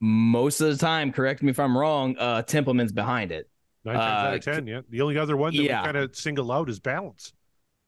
most 0.00 0.60
of 0.60 0.68
the 0.68 0.76
time, 0.76 1.12
correct 1.12 1.42
me 1.42 1.50
if 1.50 1.60
I'm 1.60 1.76
wrong, 1.76 2.16
uh, 2.18 2.42
Templeman's 2.42 2.92
behind 2.92 3.32
it. 3.32 3.48
Nine 3.84 3.96
times 3.96 4.06
out 4.06 4.32
Uh, 4.32 4.36
of 4.36 4.44
ten, 4.44 4.66
yeah. 4.66 4.80
The 4.88 5.00
only 5.00 5.16
other 5.18 5.36
one 5.36 5.54
that 5.54 5.62
yeah. 5.62 5.80
we 5.80 5.84
kind 5.84 5.96
of 5.96 6.16
single 6.16 6.50
out 6.52 6.68
is 6.68 6.80
Balance. 6.80 7.32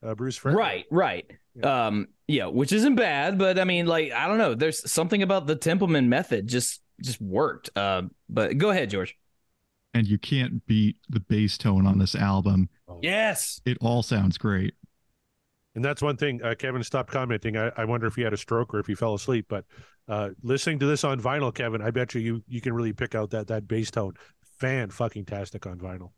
Uh, 0.04 0.14
Bruce 0.14 0.36
Frederick. 0.36 0.58
Right, 0.58 0.84
right. 0.90 1.30
Yeah. 1.54 1.86
Um, 1.86 2.08
yeah, 2.26 2.46
which 2.46 2.72
isn't 2.72 2.96
bad, 2.96 3.38
but 3.38 3.58
I 3.58 3.64
mean, 3.64 3.86
like, 3.86 4.10
I 4.10 4.26
don't 4.26 4.38
know. 4.38 4.54
There's 4.54 4.90
something 4.90 5.22
about 5.22 5.46
the 5.46 5.54
Templeman 5.54 6.08
method 6.08 6.48
just 6.48 6.80
just 7.00 7.20
worked. 7.20 7.70
Uh, 7.76 8.02
but 8.28 8.58
go 8.58 8.70
ahead, 8.70 8.90
George. 8.90 9.16
And 9.94 10.06
you 10.06 10.18
can't 10.18 10.64
beat 10.66 10.96
the 11.10 11.20
bass 11.20 11.58
tone 11.58 11.86
on 11.86 11.98
this 11.98 12.14
album. 12.14 12.70
Yes. 13.02 13.60
It 13.66 13.76
all 13.80 14.02
sounds 14.02 14.38
great. 14.38 14.74
And 15.74 15.84
that's 15.84 16.00
one 16.00 16.16
thing. 16.16 16.42
Uh, 16.42 16.54
Kevin 16.54 16.82
stopped 16.82 17.10
commenting. 17.10 17.56
I, 17.56 17.70
I 17.76 17.84
wonder 17.84 18.06
if 18.06 18.14
he 18.14 18.22
had 18.22 18.32
a 18.32 18.36
stroke 18.36 18.72
or 18.74 18.78
if 18.78 18.86
he 18.86 18.94
fell 18.94 19.14
asleep. 19.14 19.46
But 19.48 19.64
uh, 20.08 20.30
listening 20.42 20.78
to 20.80 20.86
this 20.86 21.04
on 21.04 21.20
vinyl, 21.20 21.54
Kevin, 21.54 21.82
I 21.82 21.90
bet 21.90 22.14
you 22.14 22.20
you 22.20 22.42
you 22.48 22.60
can 22.60 22.72
really 22.72 22.92
pick 22.92 23.14
out 23.14 23.30
that 23.30 23.48
that 23.48 23.68
bass 23.68 23.90
tone. 23.90 24.14
Fan 24.58 24.90
fucking 24.90 25.24
tastic 25.24 25.66
on 25.66 25.78
vinyl. 25.78 26.10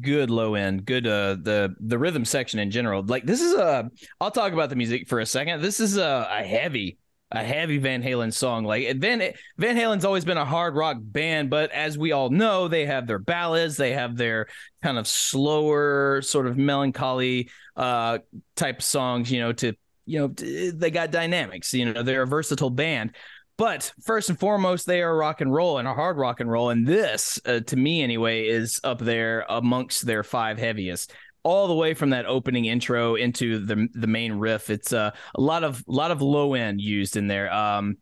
Good 0.00 0.30
low 0.30 0.54
end. 0.54 0.84
Good 0.84 1.06
uh 1.06 1.36
the 1.42 1.74
the 1.80 1.98
rhythm 1.98 2.24
section 2.24 2.60
in 2.60 2.70
general. 2.70 3.02
Like 3.04 3.24
this 3.24 3.40
is 3.40 3.54
a 3.54 3.90
I'll 4.20 4.30
talk 4.30 4.52
about 4.52 4.70
the 4.70 4.76
music 4.76 5.08
for 5.08 5.18
a 5.18 5.26
second. 5.26 5.60
This 5.60 5.80
is 5.80 5.96
a, 5.96 6.28
a 6.30 6.44
heavy 6.44 6.98
a 7.32 7.42
heavy 7.42 7.78
Van 7.78 8.02
Halen 8.02 8.32
song. 8.32 8.64
Like 8.64 8.96
Van 8.98 9.32
Van 9.58 9.76
Halen's 9.76 10.04
always 10.04 10.24
been 10.24 10.36
a 10.36 10.44
hard 10.44 10.76
rock 10.76 10.98
band, 11.00 11.50
but 11.50 11.72
as 11.72 11.98
we 11.98 12.12
all 12.12 12.30
know, 12.30 12.68
they 12.68 12.86
have 12.86 13.06
their 13.06 13.18
ballads, 13.18 13.76
they 13.76 13.92
have 13.92 14.16
their 14.16 14.46
kind 14.82 14.98
of 14.98 15.08
slower, 15.08 16.22
sort 16.22 16.46
of 16.46 16.56
melancholy 16.56 17.50
uh 17.74 18.18
type 18.54 18.82
songs, 18.82 19.32
you 19.32 19.40
know, 19.40 19.52
to 19.52 19.74
you 20.06 20.18
know, 20.18 20.28
they 20.28 20.90
got 20.90 21.10
dynamics, 21.10 21.72
you 21.72 21.92
know, 21.92 22.02
they're 22.02 22.22
a 22.22 22.26
versatile 22.26 22.70
band. 22.70 23.14
But 23.58 23.92
first 24.02 24.30
and 24.30 24.38
foremost, 24.38 24.86
they 24.86 25.02
are 25.02 25.16
rock 25.16 25.40
and 25.40 25.52
roll 25.52 25.78
and 25.78 25.86
a 25.86 25.94
hard 25.94 26.16
rock 26.16 26.40
and 26.40 26.50
roll. 26.50 26.70
And 26.70 26.86
this, 26.86 27.38
uh, 27.44 27.60
to 27.60 27.76
me 27.76 28.02
anyway, 28.02 28.46
is 28.46 28.80
up 28.82 28.98
there 28.98 29.44
amongst 29.48 30.06
their 30.06 30.24
five 30.24 30.58
heaviest 30.58 31.12
all 31.44 31.66
the 31.66 31.74
way 31.74 31.94
from 31.94 32.10
that 32.10 32.26
opening 32.26 32.66
intro 32.66 33.14
into 33.16 33.64
the 33.64 33.88
the 33.94 34.06
main 34.06 34.32
riff. 34.34 34.70
It's 34.70 34.92
uh, 34.92 35.10
a 35.34 35.40
lot 35.40 35.64
of 35.64 35.82
lot 35.86 36.10
of 36.10 36.22
low 36.22 36.54
end 36.54 36.80
used 36.80 37.16
in 37.16 37.26
there. 37.26 37.52
Um, 37.52 37.96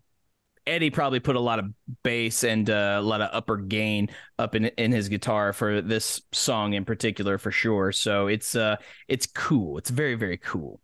Eddie 0.67 0.91
probably 0.91 1.21
put 1.21 1.37
a 1.37 1.41
lot 1.41 1.59
of 1.59 1.67
bass 2.03 2.45
and 2.45 2.69
uh, 2.69 2.97
a 2.99 3.03
lot 3.03 3.21
of 3.21 3.31
upper 3.33 3.57
gain 3.57 4.11
up 4.39 4.55
in 4.55 4.67
in 4.67 4.93
his 4.93 5.09
guitar 5.09 5.53
for 5.53 5.81
this 5.81 6.21
song 6.33 6.75
in 6.75 6.85
particular, 6.85 7.39
for 7.39 7.51
sure. 7.51 7.93
So 7.93 8.27
it's 8.27 8.55
uh, 8.55 8.77
it's 9.09 9.27
cool. 9.27 9.79
It's 9.79 9.91
very 9.91 10.15
very 10.15 10.37
cool. 10.37 10.81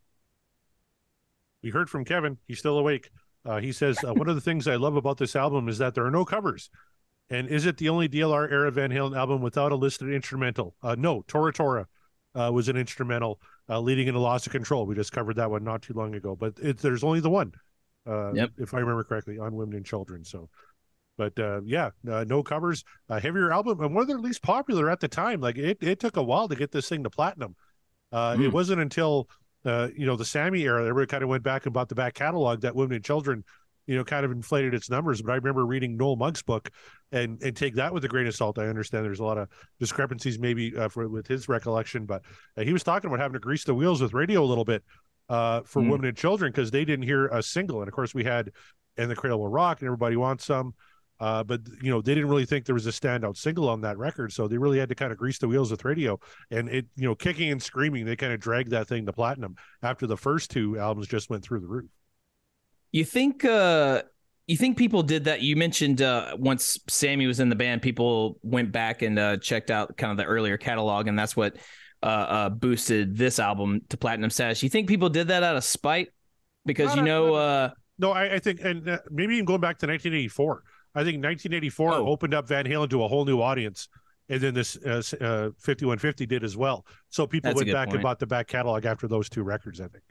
We 1.63 1.71
heard 1.71 1.91
from 1.91 2.05
Kevin. 2.05 2.39
He's 2.47 2.59
still 2.59 2.79
awake. 2.79 3.11
Uh, 3.45 3.59
he 3.61 3.73
says 3.73 4.03
uh, 4.05 4.13
one 4.15 4.29
of 4.29 4.35
the 4.35 4.41
things 4.41 4.67
I 4.67 4.77
love 4.77 4.97
about 4.97 5.19
this 5.19 5.37
album 5.37 5.69
is 5.69 5.79
that 5.79 5.95
there 5.95 6.05
are 6.05 6.11
no 6.11 6.25
covers. 6.25 6.71
And 7.31 7.49
is 7.49 7.67
it 7.67 7.77
the 7.77 7.89
only 7.89 8.09
DLR 8.09 8.51
era 8.51 8.71
Van 8.71 8.91
Halen 8.91 9.17
album 9.17 9.41
without 9.41 9.73
a 9.73 9.77
listed 9.77 10.13
instrumental? 10.13 10.75
Uh, 10.83 10.95
no, 10.99 11.23
Tora 11.27 11.53
Tora 11.53 11.87
uh, 12.35 12.51
was 12.53 12.69
an 12.69 12.77
instrumental 12.77 13.41
uh, 13.69 13.81
leading 13.81 14.07
into 14.07 14.21
Loss 14.21 14.47
of 14.47 14.53
Control. 14.53 14.87
We 14.87 14.95
just 14.95 15.13
covered 15.13 15.37
that 15.37 15.51
one 15.51 15.65
not 15.65 15.83
too 15.83 15.95
long 15.95 16.15
ago, 16.15 16.37
but 16.37 16.55
it, 16.63 16.79
there's 16.79 17.03
only 17.03 17.21
the 17.21 17.31
one, 17.31 17.53
uh, 18.07 18.33
Yep. 18.33 18.51
if 18.59 18.75
I 18.75 18.79
remember 18.79 19.03
correctly, 19.03 19.39
on 19.39 19.55
Women 19.57 19.77
and 19.77 19.85
Children. 19.87 20.25
So, 20.25 20.49
but 21.19 21.37
uh, 21.39 21.63
yeah, 21.65 21.91
uh, 22.09 22.25
no 22.29 22.43
covers, 22.45 22.85
a 23.09 23.19
heavier 23.19 23.53
album, 23.53 23.81
and 23.81 23.93
one 23.95 24.03
of 24.03 24.09
their 24.09 24.19
least 24.21 24.43
popular 24.43 24.89
at 24.91 25.01
the 25.01 25.09
time. 25.09 25.41
Like 25.41 25.57
it, 25.59 25.79
it 25.81 25.99
took 25.99 26.17
a 26.17 26.23
while 26.23 26.47
to 26.47 26.55
get 26.55 26.71
this 26.71 26.89
thing 26.89 27.03
to 27.05 27.11
platinum. 27.11 27.57
Uh, 28.13 28.37
It 28.39 28.51
Mm. 28.51 28.53
wasn't 28.53 28.81
until 28.83 29.29
uh, 29.67 29.89
you 29.97 30.07
know 30.07 30.17
the 30.17 30.25
Sammy 30.25 30.63
era, 30.63 30.81
everybody 30.87 31.07
kind 31.07 31.23
of 31.23 31.29
went 31.29 31.43
back 31.43 31.67
and 31.67 31.75
bought 31.75 31.89
the 31.89 31.95
back 31.95 32.15
catalog 32.15 32.61
that 32.63 32.75
Women 32.75 32.97
and 32.97 33.05
Children, 33.05 33.45
you 33.87 33.97
know, 33.97 34.05
kind 34.05 34.25
of 34.25 34.31
inflated 34.33 34.73
its 34.75 34.89
numbers. 34.89 35.21
But 35.21 35.33
I 35.33 35.35
remember 35.37 35.67
reading 35.67 35.97
Noel 35.97 36.17
Monk's 36.17 36.43
book 36.43 36.71
and 37.13 37.43
and 37.43 37.55
take 37.57 37.75
that 37.75 37.93
with 37.93 38.05
a 38.05 38.09
grain 38.09 38.27
of 38.27 38.35
salt. 38.35 38.59
I 38.59 38.67
understand 38.69 39.05
there's 39.05 39.21
a 39.21 39.25
lot 39.25 39.39
of 39.39 39.49
discrepancies 39.81 40.39
maybe 40.39 40.77
uh, 40.77 40.89
for 40.89 41.09
with 41.09 41.27
his 41.27 41.49
recollection, 41.49 42.07
but 42.07 42.23
uh, 42.57 42.63
he 42.63 42.73
was 42.73 42.83
talking 42.83 43.09
about 43.09 43.21
having 43.21 43.35
to 43.35 43.41
grease 43.41 43.65
the 43.65 43.75
wheels 43.75 44.01
with 44.01 44.15
radio 44.15 44.43
a 44.43 44.47
little 44.47 44.65
bit 44.65 44.83
uh, 45.29 45.61
for 45.65 45.83
Mm. 45.83 45.91
women 45.91 46.07
and 46.07 46.17
children 46.17 46.53
because 46.53 46.71
they 46.71 46.85
didn't 46.85 47.05
hear 47.05 47.27
a 47.27 47.43
single. 47.43 47.81
And 47.81 47.89
of 47.89 47.95
course, 47.95 48.15
we 48.15 48.25
had 48.25 48.51
"And 48.97 49.11
the 49.11 49.17
Cradle 49.17 49.41
Will 49.41 49.49
Rock" 49.49 49.81
and 49.81 49.87
everybody 49.87 50.17
wants 50.17 50.45
some. 50.45 50.75
Uh, 51.19 51.43
but 51.43 51.61
you 51.83 51.91
know 51.91 52.03
they 52.03 52.15
didn't 52.15 52.29
really 52.29 52.45
think 52.45 52.67
there 52.67 52.75
was 52.75 52.87
a 52.87 52.91
standout 52.91 53.37
single 53.37 53.69
on 53.69 53.81
that 53.81 53.97
record, 53.99 54.33
so 54.33 54.47
they 54.49 54.59
really 54.59 54.79
had 54.79 54.89
to 54.89 54.95
kind 54.95 55.13
of 55.13 55.19
grease 55.19 55.39
the 55.39 55.49
wheels 55.49 55.71
with 55.71 55.85
radio. 55.85 56.19
And 56.51 56.69
it, 56.69 56.87
you 56.97 57.05
know, 57.09 57.15
kicking 57.15 57.51
and 57.51 57.63
screaming, 57.63 58.05
they 58.05 58.17
kind 58.17 58.33
of 58.33 58.41
dragged 58.41 58.71
that 58.71 58.87
thing 58.89 59.07
to 59.07 59.13
platinum 59.13 59.57
after 59.83 60.07
the 60.07 60.17
first 60.17 60.51
two 60.51 60.79
albums 60.79 61.09
just 61.09 61.31
went 61.31 61.43
through 61.43 61.61
the 61.61 61.67
roof. 61.69 61.91
You 62.93 63.05
think 63.05 63.45
uh 63.45 64.03
you 64.47 64.57
think 64.57 64.77
people 64.79 65.03
did 65.03 65.25
that? 65.25 65.43
You 65.43 65.57
mentioned 65.57 66.03
uh 66.03 66.37
once 66.39 66.79
Sammy 66.89 67.27
was 67.27 67.41
in 67.41 67.49
the 67.49 67.57
band, 67.57 67.83
people 67.83 68.39
went 68.43 68.73
back 68.73 69.03
and 69.03 69.19
uh 69.19 69.37
checked 69.39 69.71
out 69.71 69.97
kind 69.97 70.11
of 70.11 70.17
the 70.19 70.25
earlier 70.25 70.57
catalog, 70.57 71.09
and 71.09 71.19
that's 71.19 71.37
what 71.37 71.57
uh, 72.03 72.07
uh 72.07 72.49
boosted 72.51 73.17
this 73.17 73.39
album 73.39 73.81
to 73.89 73.97
platinum 73.97 74.31
status. 74.31 74.63
You 74.63 74.69
think 74.69 74.89
people 74.89 75.09
did 75.09 75.29
that 75.29 75.43
out 75.43 75.57
of 75.57 75.65
spite? 75.65 76.09
Because 76.65 76.95
you 76.95 77.03
know, 77.03 77.35
uh 77.35 77.71
No, 77.99 78.13
I, 78.13 78.35
I 78.35 78.39
think, 78.39 78.61
and 78.61 78.89
uh, 78.89 78.99
maybe 79.11 79.35
even 79.35 79.47
going 79.47 79.61
back 79.61 79.79
to 79.79 79.87
1984. 79.87 80.63
I 80.97 81.05
think 81.05 81.23
1984 81.23 81.93
Oh. 81.93 82.07
opened 82.09 82.35
up 82.35 82.49
Van 82.49 82.65
Halen 82.65 82.91
to 82.91 83.05
a 83.05 83.09
whole 83.09 83.25
new 83.25 83.41
audience, 83.41 83.89
and 84.29 84.41
then 84.41 84.55
this 84.55 84.77
uh, 84.85 85.03
uh, 85.21 85.51
5150 85.59 86.27
did 86.27 86.43
as 86.43 86.57
well. 86.57 86.85
So 87.11 87.27
people 87.27 87.51
That's 87.51 87.59
went 87.61 87.73
back 87.73 87.93
and 87.93 88.03
bought 88.03 88.19
the 88.19 88.27
back 88.27 88.49
catalog 88.49 88.85
after 88.87 89.07
those 89.07 89.29
two 89.29 89.43
records. 89.45 89.81
I 89.81 89.89
think. 89.89 90.03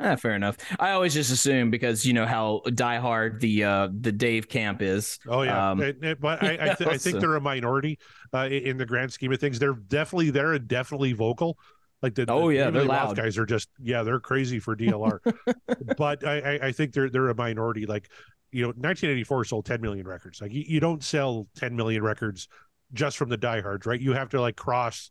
ah, 0.00 0.16
fair 0.16 0.34
enough. 0.34 0.56
I 0.80 0.90
always 0.90 1.14
just 1.14 1.30
assume 1.30 1.70
because 1.70 2.04
you 2.04 2.12
know 2.12 2.26
how 2.26 2.62
diehard 2.66 3.38
the 3.40 3.64
uh 3.64 3.88
the 4.00 4.10
Dave 4.12 4.48
camp 4.48 4.82
is. 4.82 5.18
Oh 5.28 5.42
yeah, 5.42 5.70
Um, 5.70 5.80
And- 5.80 6.04
and- 6.04 6.20
but 6.20 6.42
I, 6.42 6.52
I, 6.60 6.74
th- 6.74 6.90
I 6.90 6.98
think 6.98 7.20
they're 7.20 7.36
a 7.36 7.40
minority 7.40 7.98
uh, 8.34 8.48
in 8.50 8.76
the 8.76 8.86
grand 8.86 9.12
scheme 9.12 9.32
of 9.32 9.38
things. 9.38 9.58
They're 9.60 9.72
definitely 9.74 10.30
they're 10.30 10.58
definitely 10.58 11.12
vocal. 11.12 11.56
Like 12.02 12.14
the 12.16 12.26
Oh, 12.28 12.48
the 12.48 12.56
yeah, 12.56 12.64
they're 12.64 12.82
Really 12.82 12.88
Loud 12.88 13.16
guys 13.16 13.38
are 13.38 13.46
just 13.46 13.68
yeah 13.80 14.02
they're 14.02 14.20
crazy 14.20 14.58
for 14.58 14.76
DLR, 14.76 15.20
but 15.96 16.26
I, 16.26 16.40
I 16.40 16.66
I 16.66 16.72
think 16.72 16.92
they're 16.92 17.08
they're 17.08 17.28
a 17.30 17.34
minority. 17.34 17.86
Like 17.86 18.10
you 18.54 18.62
know 18.62 18.68
1984 18.68 19.44
sold 19.44 19.66
10 19.66 19.80
million 19.80 20.06
records. 20.06 20.40
Like 20.40 20.52
you, 20.52 20.64
you 20.66 20.80
don't 20.80 21.02
sell 21.02 21.46
10 21.56 21.74
million 21.74 22.02
records 22.02 22.48
just 22.92 23.16
from 23.16 23.28
the 23.28 23.36
diehards, 23.36 23.84
right? 23.86 24.00
You 24.00 24.12
have 24.12 24.28
to 24.30 24.40
like 24.40 24.56
cross 24.56 25.10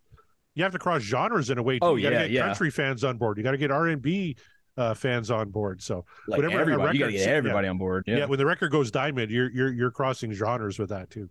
you 0.55 0.63
have 0.63 0.71
to 0.73 0.79
cross 0.79 1.01
genres 1.01 1.49
in 1.49 1.57
a 1.57 1.63
way. 1.63 1.79
Too. 1.79 1.85
Oh, 1.85 1.95
you 1.95 2.03
gotta 2.03 2.15
yeah, 2.15 2.21
get 2.23 2.31
yeah. 2.31 2.45
country 2.45 2.69
fans 2.71 3.03
on 3.03 3.17
board. 3.17 3.37
You 3.37 3.43
got 3.43 3.51
to 3.51 3.57
get 3.57 3.71
R 3.71 3.87
and 3.87 4.01
B 4.01 4.37
uh, 4.77 4.93
fans 4.93 5.31
on 5.31 5.49
board. 5.49 5.81
So 5.81 6.05
Like 6.27 6.41
everybody, 6.43 6.71
you 6.71 6.77
gotta 6.77 6.83
record- 6.83 7.11
get 7.11 7.21
yeah. 7.27 7.27
everybody 7.27 7.67
on 7.67 7.77
board. 7.77 8.03
yeah. 8.07 8.17
Yeah. 8.19 8.25
when 8.25 8.37
the 8.39 8.45
record 8.45 8.71
goes 8.71 8.91
diamond, 8.91 9.31
you're 9.31 9.51
you're 9.51 9.73
you're 9.73 9.91
crossing 9.91 10.31
genres 10.31 10.79
with 10.79 10.89
that 10.89 11.09
too. 11.09 11.29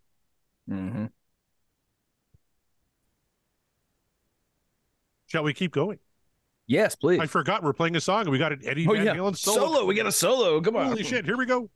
mm-hmm. 0.68 1.06
Shall 5.26 5.44
we 5.44 5.54
keep 5.54 5.72
going? 5.72 5.98
Yes, 6.66 6.94
please. 6.94 7.20
I 7.20 7.26
forgot 7.26 7.62
we're 7.62 7.72
playing 7.72 7.96
a 7.96 8.00
song 8.00 8.22
and 8.22 8.30
we 8.30 8.38
got 8.38 8.52
an 8.52 8.60
Eddie 8.64 8.86
oh 8.88 8.92
Van 8.92 9.04
yeah, 9.04 9.14
Halen 9.14 9.36
solo. 9.36 9.58
solo. 9.58 9.84
We 9.86 9.94
got 9.94 10.06
a 10.06 10.12
solo. 10.12 10.60
Come 10.60 10.76
on. 10.76 10.86
Holy 10.88 11.02
shit! 11.02 11.24
Here 11.24 11.36
we 11.36 11.46
go. 11.46 11.70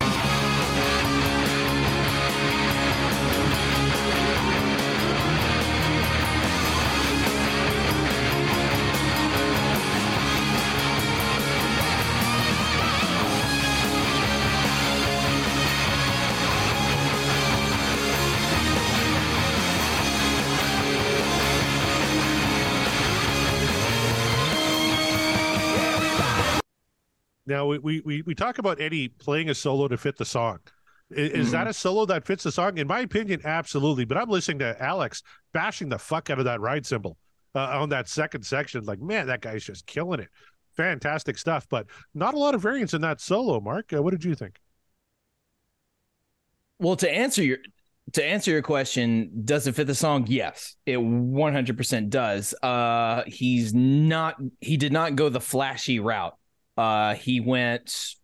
Mm-hmm. 0.00 0.20
Now 27.54 27.66
we, 27.66 27.78
we 27.78 28.00
we 28.04 28.22
we 28.22 28.34
talk 28.34 28.58
about 28.58 28.80
Eddie 28.80 29.08
playing 29.08 29.48
a 29.48 29.54
solo 29.54 29.86
to 29.86 29.96
fit 29.96 30.16
the 30.16 30.24
song. 30.24 30.58
I- 31.12 31.20
Is, 31.20 31.52
that 31.52 31.68
a 31.68 31.72
solo 31.72 32.04
that 32.06 32.26
fits 32.26 32.42
the 32.42 32.50
song? 32.50 32.78
In 32.78 32.88
my 32.88 32.98
opinion, 33.00 33.42
absolutely. 33.44 34.04
But 34.04 34.16
I'm 34.18 34.28
listening 34.28 34.58
to 34.58 34.82
Alex 34.82 35.22
bashing 35.52 35.88
the 35.88 35.98
fuck 35.98 36.30
out 36.30 36.40
of 36.40 36.46
that 36.46 36.60
ride 36.60 36.84
cymbal 36.84 37.16
uh, 37.54 37.78
on 37.80 37.90
that 37.90 38.08
second 38.08 38.44
section. 38.44 38.82
Like, 38.82 39.00
man, 39.00 39.28
that 39.28 39.40
guy's 39.40 39.62
just 39.62 39.86
killing 39.86 40.18
it. 40.18 40.30
Fantastic 40.76 41.38
stuff. 41.38 41.68
But 41.70 41.86
not 42.12 42.34
a 42.34 42.38
lot 42.38 42.56
of 42.56 42.62
variance 42.62 42.92
in 42.92 43.02
that 43.02 43.20
solo. 43.20 43.60
Mark, 43.60 43.92
uh, 43.92 44.02
what 44.02 44.10
did 44.10 44.24
you 44.24 44.34
think? 44.34 44.58
Well, 46.80 46.96
to 46.96 47.08
answer 47.08 47.44
your 47.44 47.58
to 48.14 48.24
answer 48.24 48.50
your 48.50 48.62
question, 48.62 49.42
does 49.44 49.68
it 49.68 49.76
fit 49.76 49.86
the 49.86 49.94
song? 49.94 50.26
Yes, 50.28 50.74
it 50.86 50.98
100% 50.98 52.10
does. 52.10 52.52
Uh, 52.64 53.22
he's 53.28 53.72
not. 53.72 54.34
He 54.60 54.76
did 54.76 54.92
not 54.92 55.14
go 55.14 55.28
the 55.28 55.40
flashy 55.40 56.00
route. 56.00 56.36
Uh, 56.76 57.14
he 57.14 57.40
went. 57.40 58.14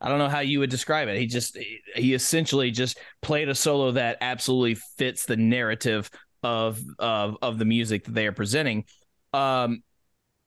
I 0.00 0.08
don't 0.08 0.18
know 0.18 0.28
how 0.28 0.40
you 0.40 0.58
would 0.60 0.70
describe 0.70 1.08
it. 1.08 1.18
He 1.18 1.26
just 1.26 1.56
he 1.94 2.12
essentially 2.14 2.72
just 2.72 2.98
played 3.20 3.48
a 3.48 3.54
solo 3.54 3.92
that 3.92 4.18
absolutely 4.20 4.74
fits 4.96 5.26
the 5.26 5.36
narrative 5.36 6.10
of 6.42 6.80
of 6.98 7.36
of 7.40 7.58
the 7.58 7.64
music 7.64 8.04
that 8.04 8.12
they 8.14 8.26
are 8.26 8.32
presenting. 8.32 8.84
Um, 9.32 9.84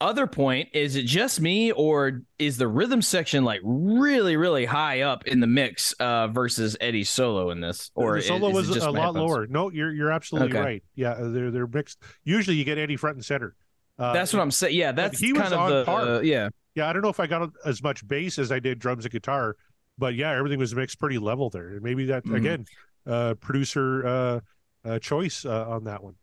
other 0.01 0.27
point 0.27 0.67
is 0.73 0.97
it 0.97 1.03
just 1.05 1.39
me 1.39 1.71
or 1.71 2.23
is 2.37 2.57
the 2.57 2.67
rhythm 2.67 3.01
section 3.01 3.45
like 3.45 3.61
really 3.63 4.35
really 4.35 4.65
high 4.65 5.01
up 5.01 5.25
in 5.25 5.39
the 5.39 5.47
mix 5.47 5.93
uh 5.93 6.27
versus 6.27 6.75
Eddie's 6.81 7.09
solo 7.09 7.49
in 7.51 7.61
this 7.61 7.91
or 7.95 8.17
the 8.17 8.21
solo 8.23 8.49
is 8.49 8.55
was 8.55 8.67
just 8.67 8.85
a 8.85 8.91
lot 8.91 9.05
headphones? 9.15 9.15
lower. 9.15 9.47
No, 9.47 9.71
you're 9.71 9.93
you're 9.93 10.11
absolutely 10.11 10.49
Okay. 10.49 10.59
right. 10.65 10.83
Yeah, 10.95 11.11
uh, 11.11 11.29
they're 11.29 11.49
they're 11.49 11.65
mixed. 11.65 11.97
Usually, 12.25 12.57
you 12.57 12.65
get 12.65 12.77
Eddie 12.77 12.97
front 12.97 13.15
and 13.15 13.25
center. 13.25 13.55
Uh, 13.97 14.11
That's 14.11 14.33
what 14.33 14.41
I'm 14.41 14.51
saying. 14.51 14.75
Yeah, 14.75 14.91
that's 14.91 15.17
he 15.17 15.31
was 15.31 15.43
kind 15.43 15.53
of 15.53 15.59
on 15.61 15.69
the 15.69 15.85
par. 15.85 16.01
uh, 16.01 16.19
yeah. 16.19 16.49
Yeah, 16.75 16.89
I 16.89 16.93
don't 16.93 17.01
know 17.01 17.09
if 17.09 17.19
I 17.19 17.27
got 17.27 17.49
as 17.65 17.81
much 17.81 18.05
bass 18.07 18.37
as 18.37 18.51
I 18.51 18.59
did 18.59 18.79
drums 18.79 19.05
and 19.05 19.11
guitar, 19.11 19.55
but 19.97 20.13
yeah, 20.15 20.31
everything 20.31 20.59
was 20.59 20.75
mixed 20.75 20.99
pretty 20.99 21.17
level 21.17 21.49
there. 21.49 21.69
And 21.69 21.81
maybe 21.81 22.05
that 22.05 22.25
Mhm. 22.25 22.35
again, 22.35 22.65
uh, 23.07 23.35
producer 23.35 24.05
uh, 24.05 24.39
uh, 24.83 24.99
choice 24.99 25.45
uh, 25.45 25.69
on 25.69 25.85
that 25.85 26.03
one. 26.03 26.15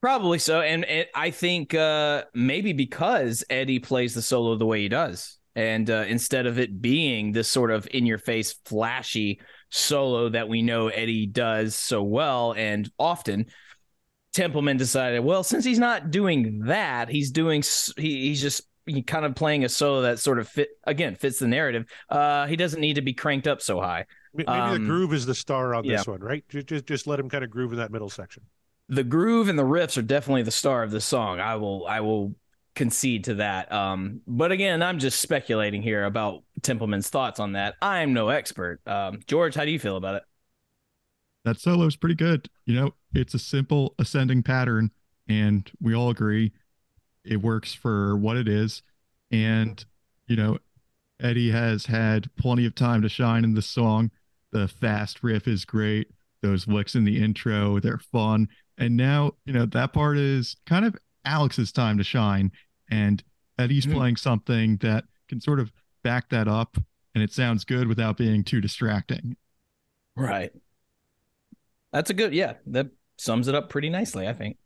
Probably 0.00 0.38
so, 0.38 0.60
and, 0.60 0.84
and 0.84 1.06
I 1.12 1.32
think 1.32 1.74
uh, 1.74 2.24
maybe 2.32 2.72
because 2.72 3.42
Eddie 3.50 3.80
plays 3.80 4.14
the 4.14 4.22
solo 4.22 4.54
the 4.56 4.64
way 4.66 4.82
he 4.82 4.88
does, 4.88 5.38
and 5.56 5.90
uh, 5.90 6.04
instead 6.06 6.46
of 6.46 6.60
it 6.60 6.80
being 6.80 7.32
this 7.32 7.50
sort 7.50 7.72
of 7.72 7.88
in-your-face, 7.90 8.60
flashy 8.64 9.40
solo 9.70 10.28
that 10.28 10.48
we 10.48 10.62
know 10.62 10.86
Eddie 10.86 11.26
does 11.26 11.74
so 11.74 12.04
well 12.04 12.52
and 12.56 12.88
often, 12.96 13.46
Templeman 14.32 14.76
decided, 14.76 15.20
well, 15.24 15.42
since 15.42 15.64
he's 15.64 15.80
not 15.80 16.12
doing 16.12 16.60
that, 16.66 17.08
he's 17.08 17.32
doing 17.32 17.60
s- 17.60 17.92
he, 17.96 18.28
he's 18.28 18.40
just 18.40 18.62
he 18.62 18.67
kind 19.02 19.24
of 19.24 19.34
playing 19.34 19.64
a 19.64 19.68
solo 19.68 20.02
that 20.02 20.18
sort 20.18 20.38
of 20.38 20.48
fit 20.48 20.70
again 20.84 21.14
fits 21.16 21.38
the 21.38 21.46
narrative. 21.48 21.86
Uh, 22.08 22.46
he 22.46 22.56
doesn't 22.56 22.80
need 22.80 22.94
to 22.94 23.02
be 23.02 23.12
cranked 23.14 23.46
up 23.46 23.60
so 23.62 23.80
high. 23.80 24.06
Maybe 24.34 24.46
the 24.46 24.52
Um, 24.52 24.86
groove 24.86 25.12
is 25.12 25.26
the 25.26 25.34
star 25.34 25.74
on 25.74 25.86
this 25.86 26.06
one, 26.06 26.20
right? 26.20 26.44
Just, 26.48 26.66
just 26.66 26.86
just 26.86 27.06
let 27.06 27.18
him 27.20 27.28
kind 27.28 27.44
of 27.44 27.50
groove 27.50 27.72
in 27.72 27.78
that 27.78 27.90
middle 27.90 28.10
section. 28.10 28.44
the 28.88 29.04
groove 29.04 29.48
and 29.48 29.58
the 29.58 29.62
riffs 29.64 29.98
are 29.98 30.02
definitely 30.02 30.42
the 30.42 30.50
star 30.50 30.82
of 30.82 30.90
the 30.90 31.00
song. 31.00 31.40
I 31.40 31.56
will 31.56 31.86
I 31.86 32.00
will 32.00 32.34
concede 32.74 33.24
to 33.24 33.34
that. 33.34 33.70
Um, 33.72 34.20
but 34.26 34.52
again, 34.52 34.82
I'm 34.82 34.98
just 34.98 35.20
speculating 35.20 35.82
here 35.82 36.04
about 36.04 36.44
Templeman's 36.62 37.08
thoughts 37.10 37.40
on 37.40 37.52
that. 37.52 37.74
I'm 37.82 38.12
no 38.14 38.28
expert. 38.28 38.80
Um, 38.86 39.20
George, 39.26 39.54
how 39.54 39.64
do 39.64 39.70
you 39.70 39.78
feel 39.78 39.96
about 39.96 40.14
it? 40.16 40.22
that 41.44 41.58
solo 41.60 41.86
is 41.86 41.96
pretty 41.96 42.14
good. 42.14 42.48
You 42.66 42.74
know, 42.74 42.94
it's 43.14 43.34
a 43.34 43.38
simple 43.38 43.94
ascending 43.98 44.42
pattern, 44.42 44.90
and 45.28 45.70
we 45.80 45.94
all 45.94 46.10
agree 46.10 46.52
it 47.28 47.42
works 47.42 47.74
for 47.74 48.16
what 48.16 48.36
it 48.36 48.48
is. 48.48 48.82
And, 49.30 49.84
you 50.26 50.36
know, 50.36 50.58
Eddie 51.20 51.50
has 51.50 51.86
had 51.86 52.34
plenty 52.36 52.64
of 52.64 52.74
time 52.74 53.02
to 53.02 53.08
shine 53.08 53.44
in 53.44 53.54
this 53.54 53.66
song. 53.66 54.10
The 54.52 54.68
fast 54.68 55.22
riff 55.22 55.46
is 55.46 55.64
great. 55.64 56.08
Those 56.42 56.66
licks 56.66 56.94
in 56.94 57.04
the 57.04 57.22
intro, 57.22 57.80
they're 57.80 57.98
fun. 57.98 58.48
And 58.78 58.96
now, 58.96 59.32
you 59.44 59.52
know, 59.52 59.66
that 59.66 59.92
part 59.92 60.16
is 60.16 60.56
kind 60.66 60.84
of 60.84 60.96
Alex's 61.24 61.72
time 61.72 61.98
to 61.98 62.04
shine. 62.04 62.52
And 62.90 63.22
Eddie's 63.58 63.86
Mhm. 63.86 63.92
playing 63.94 64.16
something 64.16 64.76
that 64.78 65.04
can 65.28 65.40
sort 65.40 65.60
of 65.60 65.72
back 66.02 66.28
that 66.30 66.48
up 66.48 66.78
and 67.14 67.22
it 67.22 67.32
sounds 67.32 67.64
good 67.64 67.88
without 67.88 68.16
being 68.16 68.44
too 68.44 68.60
distracting. 68.60 69.36
Right. 70.16 70.52
That's 71.92 72.10
a 72.10 72.14
good 72.14 72.32
yeah, 72.32 72.54
that 72.66 72.90
sums 73.16 73.48
it 73.48 73.54
up 73.54 73.68
pretty 73.68 73.88
nicely, 73.90 74.28
I 74.28 74.32
think. 74.32 74.56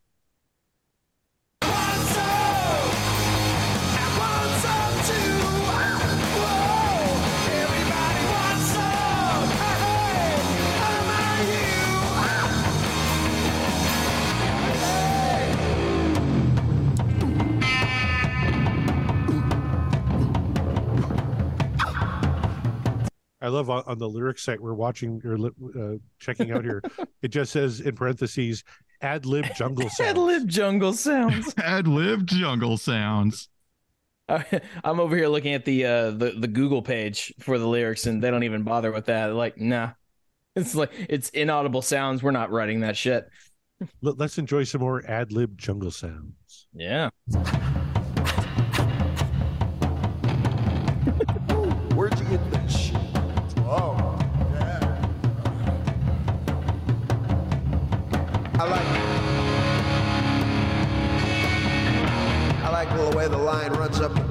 I 23.42 23.48
love 23.48 23.68
on, 23.68 23.82
on 23.86 23.98
the 23.98 24.08
lyrics 24.08 24.42
site 24.44 24.60
we're 24.60 24.74
watching 24.74 25.20
or 25.24 25.36
li- 25.36 25.50
uh, 25.78 25.98
checking 26.18 26.52
out 26.52 26.64
here. 26.64 26.80
it 27.22 27.28
just 27.28 27.52
says 27.52 27.80
in 27.80 27.94
parentheses 27.96 28.62
ad 29.00 29.26
lib 29.26 29.46
jungle 29.56 29.88
sounds. 29.90 30.04
Ad 30.08 30.18
lib 30.18 30.48
jungle 30.48 30.92
sounds. 30.92 31.54
Ad 31.58 31.88
lib 31.88 32.26
jungle 32.26 32.76
sounds. 32.78 33.48
I'm 34.28 35.00
over 35.00 35.16
here 35.16 35.28
looking 35.28 35.52
at 35.52 35.64
the 35.64 35.84
uh 35.84 36.10
the, 36.12 36.34
the 36.38 36.46
Google 36.46 36.80
page 36.80 37.34
for 37.40 37.58
the 37.58 37.66
lyrics 37.66 38.06
and 38.06 38.22
they 38.22 38.30
don't 38.30 38.44
even 38.44 38.62
bother 38.62 38.92
with 38.92 39.06
that. 39.06 39.34
Like, 39.34 39.58
nah. 39.58 39.90
It's 40.54 40.74
like 40.74 40.92
it's 41.08 41.30
inaudible 41.30 41.82
sounds. 41.82 42.22
We're 42.22 42.30
not 42.30 42.50
writing 42.50 42.80
that 42.80 42.96
shit. 42.96 43.28
Let, 44.00 44.20
us 44.20 44.38
enjoy 44.38 44.64
some 44.64 44.80
more 44.80 45.02
ad 45.08 45.32
lib 45.32 45.58
jungle 45.58 45.90
sounds. 45.90 46.68
Yeah. 46.72 47.10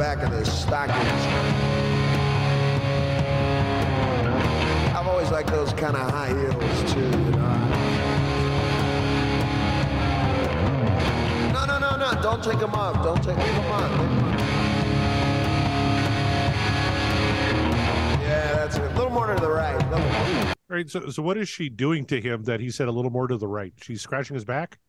Back 0.01 0.23
of 0.23 0.31
the 0.31 0.43
stockings. 0.43 0.97
I've 4.95 5.05
always 5.05 5.29
liked 5.29 5.49
those 5.49 5.71
kind 5.73 5.95
of 5.95 6.09
high 6.09 6.29
heels 6.29 6.91
too, 6.91 7.01
you 7.01 7.31
know. 7.37 7.57
No, 11.53 11.65
no, 11.67 11.77
no, 11.77 11.97
no! 11.97 12.19
Don't 12.23 12.43
take 12.43 12.57
them 12.57 12.73
off. 12.73 13.03
Don't 13.03 13.21
take 13.21 13.35
them 13.35 13.71
on. 13.71 13.91
Yeah, 18.21 18.53
that's 18.55 18.77
it. 18.77 18.91
A 18.91 18.95
little 18.95 19.11
more 19.11 19.27
to 19.31 19.39
the 19.39 19.51
right. 19.51 20.57
Right. 20.67 20.89
So, 20.89 21.11
so 21.11 21.21
what 21.21 21.37
is 21.37 21.47
she 21.47 21.69
doing 21.69 22.05
to 22.05 22.19
him 22.19 22.45
that 22.45 22.59
he 22.59 22.71
said 22.71 22.87
a 22.87 22.91
little 22.91 23.11
more 23.11 23.27
to 23.27 23.37
the 23.37 23.47
right? 23.47 23.73
She's 23.79 24.01
scratching 24.01 24.33
his 24.33 24.45
back 24.45 24.79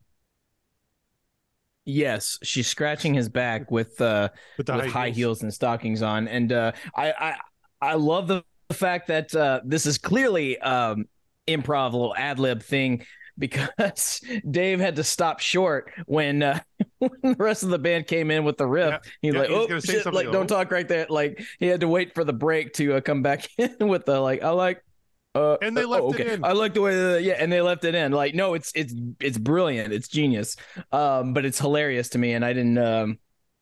Yes, 1.85 2.39
she's 2.43 2.68
scratching 2.68 3.14
his 3.14 3.28
back 3.28 3.70
with 3.70 4.01
uh 4.01 4.28
with 4.57 4.68
with 4.68 4.87
high 4.87 5.11
heels 5.11 5.43
and 5.43 5.53
stockings 5.53 6.03
on, 6.03 6.28
and 6.28 6.53
uh, 6.53 6.72
I 6.97 7.12
I 7.12 7.37
I 7.80 7.95
love 7.95 8.28
the 8.28 8.45
fact 8.72 9.09
that 9.09 9.35
uh, 9.35 9.61
this 9.64 9.87
is 9.87 9.99
clearly 9.99 10.59
um 10.61 11.07
improv 11.49 11.93
little 11.93 12.14
ad 12.16 12.39
lib 12.39 12.62
thing 12.62 13.05
because 13.39 14.20
Dave 14.51 14.80
had 14.80 14.97
to 14.97 15.05
stop 15.05 15.41
short 15.41 15.91
when 16.07 16.43
uh, 16.43 16.61
when 16.99 17.11
the 17.22 17.37
rest 17.37 17.62
of 17.62 17.70
the 17.70 17.78
band 17.78 18.07
came 18.07 18.30
in 18.30 18.45
with 18.45 18.57
the 18.57 18.66
riff. 18.66 18.91
Yeah, 18.91 19.11
He's 19.20 19.35
yeah, 19.35 19.41
like, 19.41 19.51
"Oh 19.51 19.80
shit!" 19.80 20.12
Like, 20.12 20.30
don't 20.30 20.47
talk 20.47 20.70
right 20.70 20.89
there. 20.89 21.07
Like 21.09 21.43
he 21.59 21.66
had 21.66 21.80
to 21.80 21.89
wait 21.89 22.14
for 22.14 22.24
the 22.24 22.33
break 22.33 22.74
to 22.74 22.95
uh, 22.95 23.01
come 23.01 23.22
back 23.22 23.49
in 23.59 23.89
with 23.89 24.05
the 24.05 24.20
like, 24.20 24.43
"I 24.43 24.51
like." 24.51 24.83
Uh, 25.35 25.57
And 25.62 25.76
they 25.76 25.85
uh, 25.85 25.89
left 25.89 26.03
oh, 26.03 26.12
it 26.12 26.20
okay. 26.20 26.35
in. 26.35 26.45
I 26.45 26.53
like 26.53 26.74
the 26.74 26.83
way, 26.83 26.95
the, 26.95 27.22
yeah, 27.22 27.35
and 27.39 27.51
they 27.51 27.62
left 27.62 27.85
it 27.85 27.95
in. 27.95 28.12
Like, 28.12 28.35
no, 28.35 28.55
it's 28.55 28.72
it's 28.74 28.95
it's 29.20 29.39
brilliant. 29.39 29.93
It's 29.93 30.09
genius. 30.09 30.57
Um, 30.91 31.33
but 31.33 31.45
it's 31.45 31.59
hilarious 31.59 32.11
to 32.11 32.18
me, 32.18 32.33
and 32.33 32.45
I 32.45 32.53
didn't 32.53 32.78
um 32.78 33.18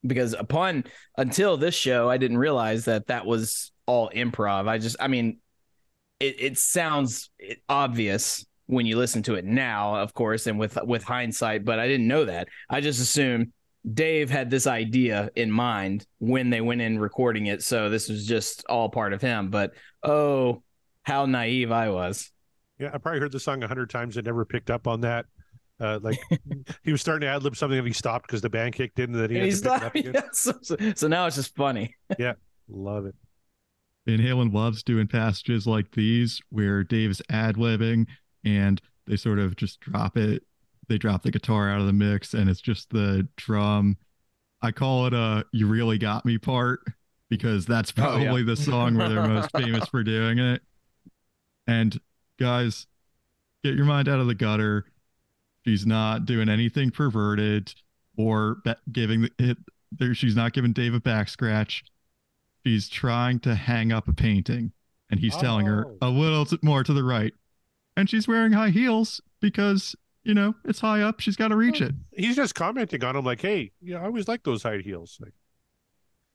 because 0.06 0.32
upon 0.32 0.84
until 1.16 1.56
this 1.56 1.74
show, 1.74 2.08
I 2.08 2.16
didn't 2.16 2.38
realize 2.38 2.86
that 2.86 3.06
that 3.08 3.26
was 3.26 3.72
all 3.86 4.10
improv. 4.10 4.68
I 4.68 4.78
just, 4.78 4.96
I 5.00 5.08
mean, 5.08 5.38
it 6.18 6.36
it 6.40 6.58
sounds 6.58 7.30
obvious 7.68 8.44
when 8.66 8.86
you 8.86 8.96
listen 8.96 9.22
to 9.24 9.34
it 9.34 9.44
now, 9.44 9.96
of 9.96 10.14
course, 10.14 10.46
and 10.46 10.58
with 10.58 10.78
with 10.84 11.04
hindsight. 11.04 11.64
But 11.64 11.78
I 11.78 11.88
didn't 11.88 12.08
know 12.08 12.24
that. 12.24 12.48
I 12.68 12.80
just 12.80 13.00
assumed 13.00 13.52
Dave 13.94 14.30
had 14.30 14.50
this 14.50 14.66
idea 14.66 15.30
in 15.36 15.50
mind 15.50 16.06
when 16.18 16.50
they 16.50 16.60
went 16.60 16.80
in 16.80 16.98
recording 16.98 17.46
it, 17.46 17.62
so 17.62 17.88
this 17.88 18.08
was 18.08 18.26
just 18.26 18.64
all 18.68 18.88
part 18.88 19.12
of 19.12 19.22
him. 19.22 19.50
But 19.50 19.72
oh, 20.02 20.62
how 21.10 21.26
naive 21.26 21.72
I 21.72 21.90
was. 21.90 22.30
Yeah, 22.78 22.90
I 22.94 22.98
probably 22.98 23.20
heard 23.20 23.32
the 23.32 23.40
song 23.40 23.62
a 23.62 23.68
hundred 23.68 23.90
times 23.90 24.16
and 24.16 24.24
never 24.26 24.44
picked 24.44 24.70
up 24.70 24.86
on 24.86 25.02
that. 25.02 25.26
Uh, 25.80 25.98
like 26.02 26.18
he 26.82 26.92
was 26.92 27.00
starting 27.00 27.26
to 27.26 27.34
ad 27.34 27.42
lib 27.42 27.56
something 27.56 27.78
and 27.78 27.86
he 27.86 27.92
stopped 27.92 28.26
because 28.26 28.40
the 28.42 28.50
band 28.50 28.74
kicked 28.74 28.98
in 28.98 29.12
and 29.14 29.20
then 29.20 29.30
he 29.30 29.36
And 29.36 29.44
had 29.44 29.46
he's 29.46 29.60
to 29.62 29.70
pick 29.70 29.76
it 29.82 29.86
up 29.86 29.94
again. 29.94 30.12
yeah, 30.14 30.22
so, 30.32 30.52
so, 30.62 30.76
so 30.94 31.08
now 31.08 31.26
it's 31.26 31.36
just 31.36 31.54
funny. 31.56 31.94
Yeah, 32.18 32.34
love 32.68 33.06
it. 33.06 33.14
Van 34.06 34.18
Halen 34.18 34.52
loves 34.52 34.82
doing 34.82 35.06
passages 35.06 35.66
like 35.66 35.90
these 35.92 36.40
where 36.50 36.82
Dave's 36.84 37.20
ad 37.30 37.56
libbing 37.56 38.06
and 38.44 38.80
they 39.06 39.16
sort 39.16 39.38
of 39.38 39.56
just 39.56 39.80
drop 39.80 40.16
it. 40.16 40.42
They 40.88 40.98
drop 40.98 41.22
the 41.22 41.30
guitar 41.30 41.70
out 41.70 41.80
of 41.80 41.86
the 41.86 41.92
mix 41.92 42.34
and 42.34 42.48
it's 42.50 42.60
just 42.60 42.90
the 42.90 43.28
drum. 43.36 43.96
I 44.62 44.72
call 44.72 45.06
it 45.06 45.14
a 45.14 45.44
you 45.52 45.66
really 45.66 45.98
got 45.98 46.24
me 46.26 46.38
part 46.38 46.80
because 47.28 47.64
that's 47.66 47.92
Oh, 47.96 48.16
yeah. 48.16 48.24
probably 48.24 48.42
the 48.42 48.56
song 48.56 48.96
where 48.96 49.08
they're 49.08 49.28
most 49.28 49.50
famous 49.56 49.86
for 49.88 50.02
doing 50.02 50.38
it. 50.38 50.62
And 51.66 52.00
guys, 52.38 52.86
get 53.62 53.74
your 53.74 53.84
mind 53.86 54.08
out 54.08 54.20
of 54.20 54.26
the 54.26 54.34
gutter. 54.34 54.86
She's 55.64 55.86
not 55.86 56.24
doing 56.24 56.48
anything 56.48 56.90
perverted 56.90 57.74
or 58.16 58.56
be- 58.64 58.74
giving 58.90 59.28
it. 59.38 59.58
There, 59.92 60.14
she's 60.14 60.36
not 60.36 60.52
giving 60.52 60.72
Dave 60.72 60.94
a 60.94 61.00
back 61.00 61.28
scratch. 61.28 61.84
She's 62.64 62.88
trying 62.88 63.40
to 63.40 63.54
hang 63.54 63.92
up 63.92 64.06
a 64.08 64.12
painting, 64.12 64.72
and 65.10 65.18
he's 65.20 65.36
telling 65.36 65.66
her 65.66 65.86
Oh. 65.86 65.98
a 66.02 66.10
little 66.10 66.44
t- 66.44 66.58
more 66.62 66.84
to 66.84 66.92
the 66.92 67.02
right, 67.04 67.32
and 67.96 68.08
she's 68.08 68.28
wearing 68.28 68.52
high 68.52 68.70
heels 68.70 69.20
because 69.40 69.96
you 70.24 70.34
know 70.34 70.54
it's 70.64 70.80
high 70.80 71.00
up. 71.02 71.20
She's 71.20 71.36
got 71.36 71.48
to 71.48 71.56
reach 71.56 71.80
it. 71.80 71.94
He's 72.12 72.36
just 72.36 72.54
commenting 72.54 73.02
on 73.02 73.16
him 73.16 73.24
like, 73.24 73.40
"Hey, 73.40 73.72
yeah, 73.80 74.00
I 74.00 74.04
always 74.04 74.28
like 74.28 74.42
those 74.44 74.62
high 74.62 74.78
heels." 74.78 75.18
Like, 75.20 75.32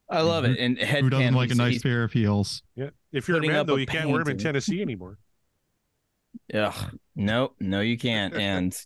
I 0.09 0.21
love 0.21 0.45
it. 0.45 0.59
And 0.59 0.77
head 0.77 1.03
Who 1.03 1.09
doesn't 1.09 1.33
like 1.33 1.51
a 1.51 1.55
nice 1.55 1.81
pair 1.81 2.03
of 2.03 2.11
heels? 2.11 2.61
yeah, 2.75 2.89
if 3.11 3.27
you're 3.27 3.37
a 3.37 3.41
man 3.45 3.65
though, 3.65 3.75
a 3.75 3.79
you 3.79 3.85
can't 3.87 4.09
wear 4.09 4.23
them 4.23 4.33
in. 4.33 4.37
Tennessee 4.37 4.81
anymore. 4.81 5.17
Ugh, 6.53 6.99
no, 7.15 7.53
no, 7.59 7.81
you 7.81 7.97
can't. 7.97 8.35
And 8.35 8.77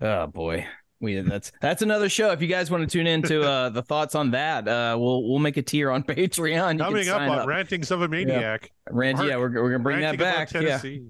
oh 0.00 0.26
boy, 0.26 0.66
we 1.00 1.20
that's 1.20 1.52
that's 1.60 1.82
another 1.82 2.08
show. 2.08 2.30
If 2.32 2.42
you 2.42 2.48
guys 2.48 2.70
want 2.70 2.88
to 2.88 2.98
tune 2.98 3.06
into 3.06 3.42
uh, 3.42 3.68
the 3.68 3.82
thoughts 3.82 4.14
on 4.14 4.32
that, 4.32 4.66
uh, 4.66 4.96
we'll 4.98 5.28
we'll 5.28 5.38
make 5.38 5.56
a 5.56 5.62
tier 5.62 5.90
on 5.90 6.02
Patreon. 6.04 6.74
You 6.74 6.78
Coming 6.78 7.04
can 7.04 7.12
up 7.12 7.18
sign 7.20 7.28
on 7.30 7.38
up. 7.40 7.46
ranting 7.46 7.82
of 7.82 8.02
a 8.02 8.08
maniac. 8.08 8.70
Rand, 8.90 9.18
yeah, 9.18 9.36
we're, 9.36 9.50
we're 9.50 9.70
gonna 9.70 9.78
bring 9.78 10.00
that 10.00 10.18
ranting 10.18 10.20
about 10.20 10.34
back. 10.36 10.52
Yeah, 10.54 10.60
Tennessee. 10.78 11.06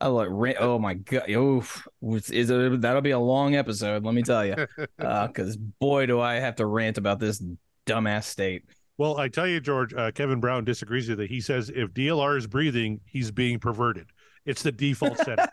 I 0.00 0.06
like. 0.08 0.28
Ran- 0.30 0.56
oh 0.58 0.78
my 0.78 0.94
god, 0.94 1.28
oof, 1.30 1.86
is, 2.02 2.30
is 2.30 2.50
it, 2.50 2.80
that'll 2.80 3.02
be 3.02 3.10
a 3.10 3.18
long 3.18 3.54
episode. 3.54 4.04
Let 4.04 4.14
me 4.14 4.22
tell 4.22 4.44
you, 4.44 4.54
because 4.96 5.56
boy, 5.56 6.06
do 6.06 6.20
I 6.20 6.36
have 6.36 6.56
to 6.56 6.66
rant 6.66 6.98
about 6.98 7.20
this 7.20 7.42
dumbass 7.88 8.24
state. 8.24 8.62
Well, 8.98 9.18
I 9.18 9.28
tell 9.28 9.46
you, 9.46 9.60
George, 9.60 9.94
uh, 9.94 10.10
Kevin 10.10 10.40
Brown 10.40 10.64
disagrees 10.64 11.08
with 11.08 11.20
it. 11.20 11.30
He 11.30 11.40
says 11.40 11.70
if 11.74 11.90
DLR 11.94 12.36
is 12.36 12.46
breathing, 12.46 13.00
he's 13.04 13.30
being 13.30 13.58
perverted. 13.60 14.10
It's 14.44 14.62
the 14.62 14.72
default 14.72 15.18
setting. 15.24 15.46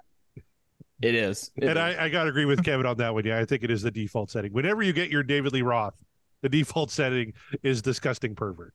It 1.02 1.14
is, 1.14 1.52
It 1.58 1.66
and 1.66 1.72
is. 1.78 1.98
I, 1.98 2.06
I 2.06 2.10
got 2.10 2.24
to 2.24 2.30
agree 2.30 2.46
with 2.46 2.64
Kevin 2.64 2.86
on 2.86 2.98
that 2.98 3.14
one. 3.14 3.26
Yeah, 3.26 3.38
I 3.38 3.46
think 3.46 3.64
it 3.64 3.70
is 3.70 3.82
the 3.82 3.92
default 3.92 4.32
setting. 4.32 4.52
Whenever 4.54 4.82
you 4.82 4.94
get 4.94 5.10
your 5.10 5.24
David 5.24 5.52
Lee 5.54 5.62
Roth, 5.62 5.94
the 6.42 6.50
default 6.50 6.90
setting 6.90 7.34
is 7.64 7.82
disgusting 7.82 8.34
pervert. 8.34 8.74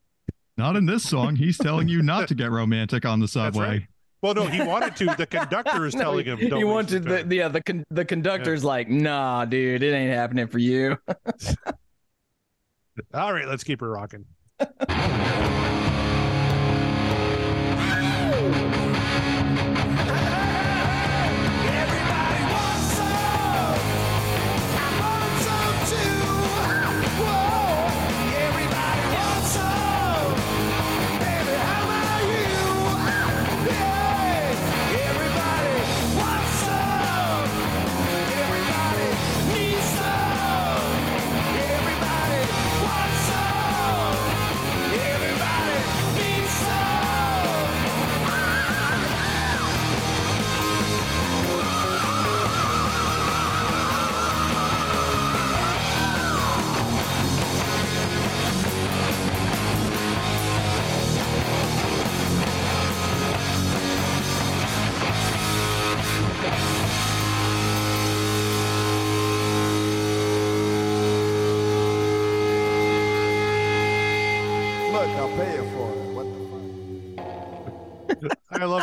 Not 0.57 0.75
in 0.75 0.85
this 0.85 1.03
song. 1.03 1.35
He's 1.35 1.57
telling 1.57 1.87
you 1.87 2.01
not 2.01 2.27
to 2.27 2.35
get 2.35 2.51
romantic 2.51 3.05
on 3.05 3.19
the 3.19 3.27
subway. 3.27 3.65
right. 3.67 3.81
Well, 4.21 4.35
no, 4.35 4.45
he 4.45 4.61
wanted 4.61 4.95
to. 4.97 5.05
The 5.17 5.25
conductor 5.25 5.87
is 5.87 5.95
No, 5.95 6.01
telling 6.01 6.25
him. 6.25 6.37
he 6.37 6.47
Don't 6.47 6.59
waste 6.59 6.67
wanted 6.67 7.05
your 7.05 7.23
the 7.23 7.35
yeah 7.35 7.47
the 7.47 7.61
con- 7.63 7.85
the 7.89 8.05
conductor's 8.05 8.63
like 8.63 8.87
nah 8.87 9.45
dude 9.45 9.81
it 9.81 9.93
ain't 9.93 10.13
happening 10.13 10.45
for 10.45 10.59
you 10.59 10.95
All 13.13 13.33
right, 13.33 13.47
let's 13.47 13.63
keep 13.63 13.81
her 13.81 13.89
rocking. 13.89 14.25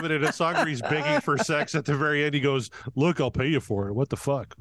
fuck? 0.08 0.12
I 0.12 0.14
it 0.14 0.22
in 0.22 0.28
a 0.28 0.32
song 0.32 0.54
where 0.54 0.66
he's 0.66 0.82
begging 0.82 1.20
for 1.20 1.38
sex. 1.38 1.74
At 1.74 1.84
the 1.84 1.96
very 1.96 2.24
end, 2.24 2.34
he 2.34 2.40
goes, 2.40 2.70
"Look, 2.94 3.20
I'll 3.20 3.30
pay 3.30 3.48
you 3.48 3.60
for 3.60 3.88
it." 3.88 3.94
What 3.94 4.08
the 4.08 4.16
fuck? 4.16 4.54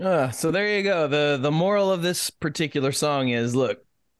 Uh, 0.00 0.30
so 0.30 0.50
there 0.50 0.76
you 0.76 0.82
go. 0.82 1.08
The 1.08 1.38
the 1.40 1.50
moral 1.50 1.90
of 1.90 2.02
this 2.02 2.30
particular 2.30 2.92
song 2.92 3.28
is 3.30 3.54
look, 3.56 3.78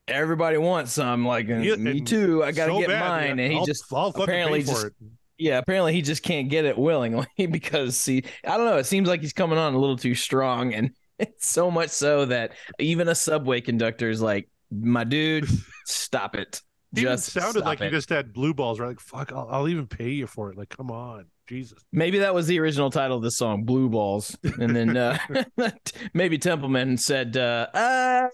everybody 0.09 0.57
wants 0.59 0.93
some. 0.93 1.27
Like 1.27 1.49
Yeah, 1.49 1.77
me 1.77 2.01
too. 2.01 2.43
I 2.43 2.53
gotta 2.53 2.73
so 2.73 2.79
get 2.81 2.89
bad, 2.89 3.09
mine. 3.09 3.39
yeah. 3.39 3.45
And 3.45 3.53
he 3.53 3.59
I'll- 3.59 3.67
just 3.67 3.85
I'll 3.93 4.09
apparently 4.09 4.63
just 4.63 4.87
it. 4.87 4.93
yeah, 5.39 5.59
apparently 5.59 5.93
he 5.93 6.03
just 6.03 6.23
can't 6.23 6.49
get 6.49 6.65
it 6.65 6.79
willingly 6.79 7.27
because 7.51 7.99
see, 7.99 8.25
I 8.45 8.57
don't 8.57 8.67
know. 8.67 8.79
It 8.79 8.87
seems 8.87 9.09
like 9.09 9.21
he's 9.21 9.35
coming 9.35 9.59
on 9.59 9.75
a 9.75 9.79
little 9.79 9.99
too 9.99 10.15
strong, 10.15 10.73
and 10.73 10.91
it's 11.19 11.47
so 11.47 11.71
much 11.71 11.91
so 11.91 12.25
that 12.27 12.53
even 12.79 13.09
a 13.09 13.15
subway 13.15 13.61
conductor 13.61 14.09
is 14.09 14.23
like, 14.23 14.49
"My 14.71 15.05
dude, 15.05 15.47
stop 15.85 16.37
it." 16.37 16.63
Just 16.95 17.33
sounded 17.33 17.65
like 17.65 17.81
it. 17.81 17.85
he 17.85 17.91
just 17.91 18.09
had 18.09 18.33
blue 18.33 18.55
balls. 18.55 18.81
Right? 18.81 18.89
Like, 18.89 19.01
fuck, 19.01 19.33
I'll, 19.33 19.49
I'll 19.51 19.69
even 19.69 19.87
pay 19.87 20.11
you 20.11 20.27
for 20.27 20.51
it. 20.51 20.59
Like, 20.59 20.71
come 20.71 20.91
on, 20.91 21.27
Jesus. 21.47 21.79
Maybe 21.93 22.19
that 22.21 22.35
was 22.35 22.47
the 22.47 22.59
original 22.61 22.91
title 22.91 23.17
of 23.17 23.23
the 23.23 23.31
song, 23.31 23.65
Blue 23.65 23.89
Balls. 23.89 24.37
And 24.59 24.75
then 24.75 24.97
uh, 24.97 25.19
maybe 26.15 26.39
Templeman 26.39 26.97
said, 26.97 27.37
uh, 27.37 27.67
uh, 27.75 28.29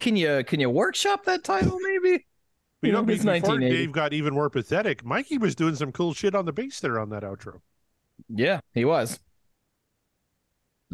can 0.00 0.16
you 0.16 0.42
can 0.44 0.60
you 0.60 0.70
workshop 0.70 1.24
that 1.24 1.44
title 1.44 1.78
maybe? 1.80 2.26
But 2.80 2.88
you 2.88 2.92
know, 2.92 3.02
before 3.04 3.32
1980. 3.32 3.76
Dave 3.76 3.92
got 3.92 4.12
even 4.12 4.34
more 4.34 4.50
pathetic. 4.50 5.04
Mikey 5.04 5.38
was 5.38 5.54
doing 5.54 5.76
some 5.76 5.92
cool 5.92 6.12
shit 6.12 6.34
on 6.34 6.44
the 6.44 6.52
bass 6.52 6.80
there 6.80 6.98
on 6.98 7.10
that 7.10 7.22
outro. 7.22 7.60
Yeah, 8.28 8.60
he 8.74 8.84
was. 8.84 9.20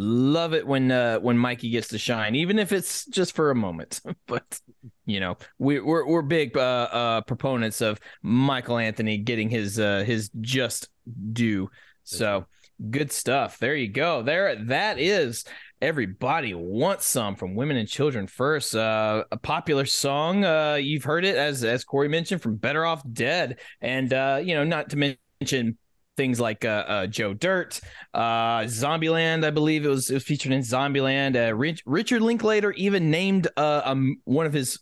Love 0.00 0.54
it 0.54 0.64
when 0.64 0.92
uh 0.92 1.18
when 1.18 1.36
Mikey 1.36 1.70
gets 1.70 1.88
to 1.88 1.98
shine, 1.98 2.36
even 2.36 2.60
if 2.60 2.70
it's 2.70 3.04
just 3.06 3.34
for 3.34 3.50
a 3.50 3.54
moment. 3.54 4.00
but 4.28 4.60
you 5.06 5.18
know, 5.18 5.36
we, 5.58 5.80
we're 5.80 6.06
we're 6.06 6.22
big 6.22 6.56
uh, 6.56 6.60
uh 6.60 7.20
proponents 7.22 7.80
of 7.80 7.98
Michael 8.22 8.78
Anthony 8.78 9.18
getting 9.18 9.50
his 9.50 9.80
uh 9.80 10.04
his 10.06 10.30
just 10.40 10.88
due. 11.32 11.68
So 12.04 12.46
good 12.90 13.10
stuff. 13.10 13.58
There 13.58 13.74
you 13.74 13.88
go. 13.88 14.22
There 14.22 14.54
that 14.66 15.00
is 15.00 15.44
everybody 15.82 16.54
wants 16.54 17.06
some 17.06 17.34
from 17.34 17.56
women 17.56 17.76
and 17.76 17.88
children 17.88 18.26
first 18.26 18.74
uh 18.74 19.22
a 19.30 19.36
popular 19.36 19.84
song 19.86 20.44
uh 20.44 20.74
you've 20.74 21.04
heard 21.04 21.24
it 21.24 21.36
as 21.36 21.62
as 21.62 21.84
corey 21.84 22.08
mentioned 22.08 22.42
from 22.42 22.56
better 22.56 22.84
off 22.84 23.00
dead 23.12 23.60
and 23.80 24.12
uh 24.12 24.40
you 24.42 24.56
know 24.56 24.64
not 24.64 24.90
to 24.90 25.16
mention 25.40 25.78
things 26.18 26.40
like 26.40 26.64
uh, 26.64 26.84
uh 26.88 27.06
joe 27.06 27.32
dirt 27.32 27.80
uh 28.12 28.62
zombieland 28.62 29.44
i 29.44 29.50
believe 29.50 29.86
it 29.86 29.88
was 29.88 30.10
it 30.10 30.14
was 30.14 30.24
featured 30.24 30.50
in 30.50 30.60
zombieland 30.60 31.36
uh 31.36 31.54
Rich, 31.54 31.82
richard 31.86 32.20
linklater 32.20 32.72
even 32.72 33.10
named 33.10 33.46
uh 33.56 33.82
um 33.84 34.16
one 34.24 34.44
of 34.44 34.52
his 34.52 34.80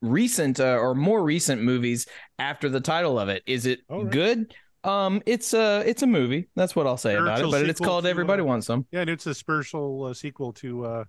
recent 0.00 0.60
uh, 0.60 0.78
or 0.78 0.94
more 0.94 1.24
recent 1.24 1.60
movies 1.60 2.06
after 2.38 2.68
the 2.68 2.80
title 2.80 3.18
of 3.18 3.28
it 3.28 3.42
is 3.46 3.66
it 3.66 3.80
right. 3.90 4.08
good 4.08 4.54
um 4.84 5.20
it's 5.26 5.52
a 5.52 5.82
it's 5.84 6.04
a 6.04 6.06
movie 6.06 6.48
that's 6.54 6.76
what 6.76 6.86
i'll 6.86 6.96
say 6.96 7.16
about 7.16 7.40
it 7.40 7.50
but 7.50 7.68
it's 7.68 7.80
called 7.80 8.04
to, 8.04 8.10
everybody 8.10 8.42
uh, 8.42 8.44
wants 8.44 8.68
some 8.68 8.86
Yeah, 8.92 9.00
and 9.00 9.10
it's 9.10 9.26
a 9.26 9.34
spiritual 9.34 10.04
uh, 10.04 10.14
sequel 10.14 10.52
to. 10.54 10.86
uh 10.86 11.04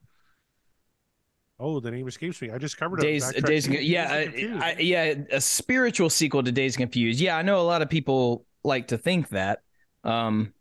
Oh, 1.61 1.81
the 1.81 1.91
name 1.91 2.07
escapes 2.07 2.41
me. 2.41 2.51
I 2.51 2.57
just 2.57 2.77
covered 2.77 2.99
it. 2.99 3.03
Days, 3.03 3.25
Backtrack 3.25 3.45
Days, 3.45 3.65
to 3.65 3.83
yeah, 3.83 4.07
Dazed 4.07 4.27
and 4.27 4.33
Confused. 4.33 4.63
I, 4.63 4.69
I, 4.69 4.77
yeah, 4.79 5.13
a 5.31 5.41
spiritual 5.41 6.09
sequel 6.09 6.41
to 6.41 6.53
Days 6.53 6.77
Confused. 6.77 7.19
Yeah, 7.19 7.35
I 7.35 7.41
know 7.41 7.59
a 7.59 7.67
lot 7.67 7.81
of 7.81 7.89
people 7.89 8.45
like 8.63 8.89
to 8.89 8.97
think 8.97 9.29
that, 9.29 9.59
um, 10.03 10.53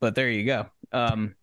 but 0.00 0.14
there 0.14 0.30
you 0.30 0.44
go. 0.44 0.66
Um, 0.92 1.34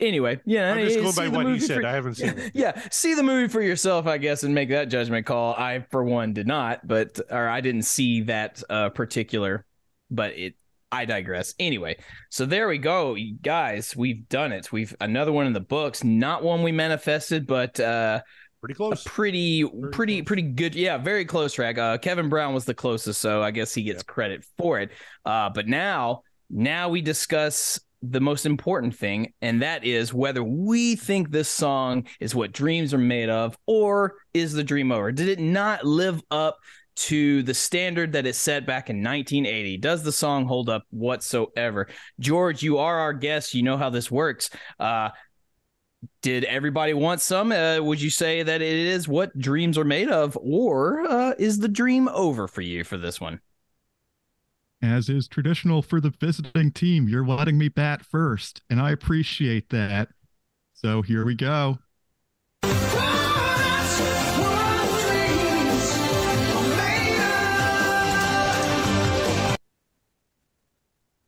anyway, 0.00 0.40
yeah, 0.44 0.72
I'm 0.72 0.80
just 0.84 0.98
eh, 0.98 1.02
going 1.02 1.32
by 1.32 1.36
what 1.36 1.52
he 1.52 1.60
said. 1.60 1.80
for- 1.80 1.86
I 1.86 1.92
haven't 1.92 2.14
seen 2.14 2.38
it. 2.38 2.52
yeah, 2.54 2.80
see 2.90 3.14
the 3.14 3.22
movie 3.22 3.48
for 3.48 3.62
yourself, 3.62 4.06
I 4.06 4.18
guess, 4.18 4.42
and 4.42 4.54
make 4.54 4.70
that 4.70 4.88
judgment 4.88 5.26
call. 5.26 5.54
I, 5.54 5.84
for 5.90 6.04
one, 6.04 6.32
did 6.32 6.46
not, 6.46 6.86
but 6.86 7.18
or 7.30 7.48
I 7.48 7.60
didn't 7.60 7.82
see 7.82 8.22
that 8.22 8.62
uh, 8.68 8.90
particular, 8.90 9.64
but 10.10 10.36
it. 10.38 10.54
I 10.92 11.06
digress. 11.06 11.54
Anyway, 11.58 11.96
so 12.30 12.46
there 12.46 12.68
we 12.68 12.78
go, 12.78 13.16
you 13.16 13.36
guys. 13.42 13.96
We've 13.96 14.28
done 14.28 14.52
it. 14.52 14.70
We've 14.70 14.94
another 15.00 15.32
one 15.32 15.48
in 15.48 15.52
the 15.52 15.58
books. 15.58 16.04
Not 16.04 16.44
one 16.44 16.62
we 16.62 16.70
manifested, 16.70 17.48
but 17.48 17.80
uh, 17.80 18.20
Pretty 18.64 18.74
a 18.90 18.96
close. 18.96 19.02
pretty 19.04 19.64
pretty 19.92 20.22
close. 20.22 20.26
pretty 20.26 20.42
good 20.42 20.74
yeah 20.74 20.96
very 20.96 21.26
close 21.26 21.52
track 21.52 21.76
uh 21.76 21.98
kevin 21.98 22.30
brown 22.30 22.54
was 22.54 22.64
the 22.64 22.72
closest 22.72 23.20
so 23.20 23.42
i 23.42 23.50
guess 23.50 23.74
he 23.74 23.82
gets 23.82 24.02
credit 24.02 24.42
for 24.56 24.80
it. 24.80 24.90
Uh 25.26 25.50
but 25.50 25.68
now 25.68 26.22
now 26.48 26.88
we 26.88 27.02
discuss 27.02 27.78
the 28.00 28.20
most 28.20 28.46
important 28.46 28.96
thing 28.96 29.34
and 29.42 29.60
that 29.60 29.84
is 29.84 30.14
whether 30.14 30.42
we 30.42 30.96
think 30.96 31.30
this 31.30 31.48
song 31.50 32.06
is 32.20 32.34
what 32.34 32.52
dreams 32.52 32.94
are 32.94 32.98
made 32.98 33.28
of 33.28 33.54
or 33.66 34.14
is 34.32 34.54
the 34.54 34.64
dream 34.64 34.90
over. 34.92 35.12
Did 35.12 35.28
it 35.28 35.40
not 35.40 35.84
live 35.84 36.22
up 36.30 36.56
to 36.96 37.42
the 37.42 37.52
standard 37.54 38.12
that 38.12 38.26
it 38.26 38.34
set 38.34 38.66
back 38.66 38.88
in 38.88 39.02
1980 39.02 39.76
does 39.78 40.02
the 40.02 40.12
song 40.12 40.46
hold 40.46 40.70
up 40.70 40.84
whatsoever? 40.90 41.88
George 42.18 42.62
you 42.62 42.78
are 42.78 42.98
our 42.98 43.12
guest. 43.12 43.52
You 43.52 43.62
know 43.62 43.76
how 43.76 43.90
this 43.90 44.10
works. 44.10 44.48
Uh 44.80 45.10
did 46.22 46.44
everybody 46.44 46.94
want 46.94 47.20
some? 47.20 47.52
Uh, 47.52 47.80
would 47.80 48.00
you 48.00 48.10
say 48.10 48.42
that 48.42 48.62
it 48.62 48.76
is 48.76 49.08
what 49.08 49.38
dreams 49.38 49.78
are 49.78 49.84
made 49.84 50.08
of, 50.08 50.36
or 50.40 51.00
uh, 51.02 51.34
is 51.38 51.58
the 51.58 51.68
dream 51.68 52.08
over 52.08 52.48
for 52.48 52.60
you 52.60 52.84
for 52.84 52.96
this 52.96 53.20
one? 53.20 53.40
As 54.82 55.08
is 55.08 55.28
traditional 55.28 55.80
for 55.80 56.00
the 56.00 56.10
visiting 56.10 56.70
team, 56.70 57.08
you're 57.08 57.26
letting 57.26 57.56
me 57.56 57.68
bat 57.68 58.04
first, 58.04 58.62
and 58.68 58.80
I 58.80 58.90
appreciate 58.90 59.70
that. 59.70 60.08
So 60.74 61.02
here 61.02 61.24
we 61.24 61.34
go. 61.34 61.78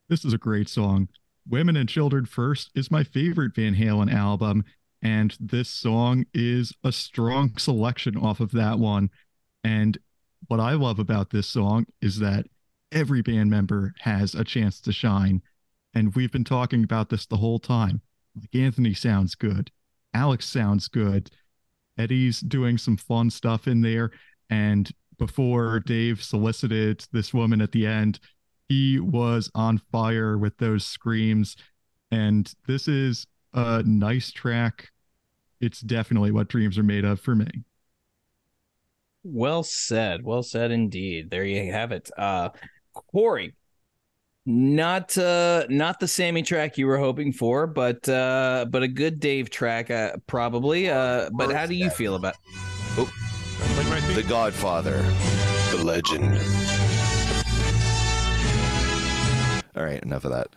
This 0.09 0.25
is 0.25 0.33
a 0.33 0.39
great 0.39 0.69
song. 0.69 1.09
Women 1.49 1.77
and 1.77 1.89
Children 1.89 2.27
First 2.27 2.71
is 2.75 2.91
my 2.91 3.05
favorite 3.05 3.55
Van 3.55 3.75
Halen 3.75 4.13
album, 4.13 4.65
and 5.01 5.37
this 5.39 5.69
song 5.69 6.27
is 6.35 6.73
a 6.83 6.91
strong 6.91 7.57
selection 7.57 8.17
off 8.17 8.41
of 8.41 8.51
that 8.53 8.81
one. 8.81 9.11
And 9.63 9.97
what 10.49 10.59
I 10.59 10.73
love 10.73 10.99
about 10.99 11.31
this 11.31 11.47
song 11.47 11.87
is 12.01 12.19
that 12.19 12.47
every 12.91 13.23
band 13.23 13.49
member 13.49 13.95
has 14.01 14.35
a 14.35 14.43
chance 14.43 14.81
to 14.81 14.93
shine. 14.93 15.41
And 15.95 16.15
we've 16.17 16.33
been 16.33 16.45
talking 16.45 16.83
about 16.83 17.11
this 17.11 17.27
the 17.27 17.37
whole 17.37 17.61
time. 17.61 18.01
Like 18.35 18.55
Anthony 18.55 18.93
sounds 18.93 19.37
good, 19.37 19.71
Alex 20.15 20.47
sounds 20.47 20.89
good, 20.89 21.31
Eddie's 21.97 22.41
doing 22.41 22.77
some 22.77 22.97
fun 22.97 23.31
stuff 23.31 23.69
in 23.69 23.83
there. 23.83 24.11
And 24.51 24.91
before 25.17 25.81
Dave 25.81 26.23
solicited 26.25 27.07
this 27.13 27.33
woman 27.33 27.61
at 27.61 27.71
the 27.71 27.87
end, 27.87 28.19
he 28.69 28.99
was 28.99 29.51
on 29.55 29.79
fire 29.79 30.37
with 30.37 30.57
those 30.59 30.85
screams. 30.85 31.57
And 32.11 32.53
this 32.67 32.89
is 32.89 33.27
a 33.53 33.83
nice 33.85 34.31
track 34.33 34.91
it's 35.61 35.81
definitely 35.81 36.31
what 36.31 36.49
dreams 36.49 36.79
are 36.79 36.83
made 36.83 37.05
of 37.05 37.21
for 37.21 37.35
me. 37.35 37.65
Well 39.25 39.63
said. 39.63 40.23
Well 40.23 40.43
said 40.43 40.71
indeed. 40.71 41.31
There 41.31 41.45
you 41.45 41.73
have 41.73 41.93
it. 41.93 42.11
Uh 42.17 42.51
Corey, 42.93 43.55
not 44.45 45.17
uh 45.19 45.67
not 45.69 45.99
the 45.99 46.09
Sammy 46.09 46.43
track 46.43 46.79
you 46.79 46.87
were 46.87 46.99
hoping 46.99 47.33
for, 47.33 47.67
but 47.67 48.09
uh 48.09 48.67
but 48.69 48.83
a 48.83 48.89
good 48.89 49.19
Dave 49.19 49.51
track 49.51 49.91
uh, 49.91 50.13
probably. 50.27 50.89
Uh 50.89 51.31
but 51.33 51.53
how 51.53 51.67
do 51.67 51.75
you 51.75 51.91
feel 51.91 52.15
about 52.15 52.35
Like 52.97 53.89
my 53.89 54.01
The 54.15 54.25
Godfather, 54.29 55.03
the 55.73 55.83
legend. 55.83 56.96
All 59.77 59.85
right, 59.85 60.03
enough 60.03 60.25
of 60.25 60.33
that. 60.33 60.49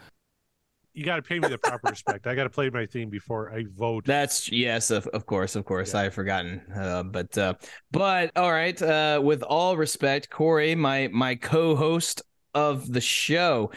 you 0.94 1.06
got 1.06 1.18
to 1.18 1.22
pay 1.22 1.40
me 1.40 1.48
the 1.48 1.58
proper 1.58 1.88
respect. 1.90 2.26
I 2.28 2.36
got 2.36 2.44
to 2.44 2.50
play 2.50 2.70
my 2.70 2.86
theme 2.86 3.10
before 3.10 3.54
I 3.54 3.66
vote. 3.76 4.06
That's 4.06 4.52
yes, 4.52 4.92
of, 4.92 5.08
of 5.08 5.26
course, 5.26 5.56
of 5.56 5.66
course. 5.66 5.94
I've 5.94 6.14
forgotten. 6.14 6.62
Uh, 6.76 7.04
but 7.04 7.38
uh, 7.38 7.54
but 7.92 8.32
all 8.36 8.52
right. 8.52 8.80
Uh, 8.82 9.22
with 9.24 9.44
all 9.44 9.78
respect, 9.78 10.30
Corey, 10.30 10.76
my 10.76 11.10
my 11.12 11.36
co-host 11.36 12.22
of 12.54 12.92
the 12.92 13.02
show, 13.02 13.72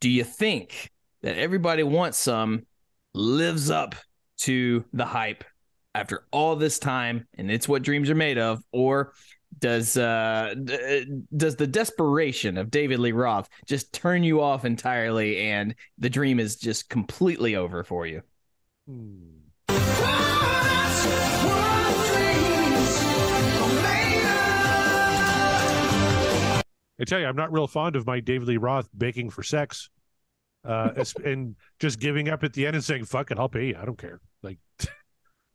do 0.00 0.08
you 0.08 0.24
think 0.24 0.90
that 1.22 1.36
everybody 1.36 1.82
wants 1.82 2.18
some 2.18 2.64
lives 3.14 3.70
up 3.70 3.94
to 4.38 4.84
the 4.92 5.04
hype 5.04 5.44
after 5.94 6.24
all 6.30 6.54
this 6.54 6.78
time, 6.78 7.26
and 7.34 7.50
it's 7.50 7.68
what 7.68 7.82
dreams 7.82 8.08
are 8.08 8.14
made 8.14 8.38
of, 8.38 8.62
or 8.72 9.12
does 9.58 9.96
uh 9.96 10.54
d- 10.62 11.22
does 11.36 11.56
the 11.56 11.66
desperation 11.66 12.56
of 12.58 12.70
David 12.70 12.98
Lee 12.98 13.12
Roth 13.12 13.48
just 13.66 13.92
turn 13.92 14.22
you 14.22 14.40
off 14.40 14.64
entirely, 14.64 15.38
and 15.38 15.74
the 15.98 16.10
dream 16.10 16.40
is 16.40 16.56
just 16.56 16.88
completely 16.88 17.56
over 17.56 17.84
for 17.84 18.06
you? 18.06 18.22
I 27.00 27.04
tell 27.04 27.20
you, 27.20 27.26
I'm 27.26 27.36
not 27.36 27.52
real 27.52 27.66
fond 27.66 27.96
of 27.96 28.06
my 28.06 28.20
David 28.20 28.48
Lee 28.48 28.56
Roth 28.56 28.88
begging 28.92 29.30
for 29.30 29.42
sex, 29.42 29.88
uh, 30.64 30.90
and 31.24 31.56
just 31.78 32.00
giving 32.00 32.28
up 32.28 32.42
at 32.44 32.52
the 32.52 32.66
end 32.66 32.76
and 32.76 32.84
saying 32.84 33.04
"fuck 33.04 33.30
it, 33.30 33.38
I'll 33.38 33.48
pay 33.48 33.68
you. 33.68 33.76
I 33.80 33.84
don't 33.84 33.98
care." 33.98 34.20
Like, 34.42 34.58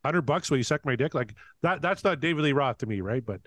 hundred 0.05 0.21
bucks 0.21 0.49
will 0.49 0.57
you 0.57 0.63
suck 0.63 0.85
my 0.85 0.95
dick? 0.95 1.13
Like 1.13 1.35
that. 1.61 1.81
That's 1.81 2.03
not 2.03 2.19
David 2.19 2.43
Lee 2.43 2.53
Roth 2.53 2.77
to 2.79 2.85
me, 2.85 3.01
right? 3.01 3.25
But 3.25 3.41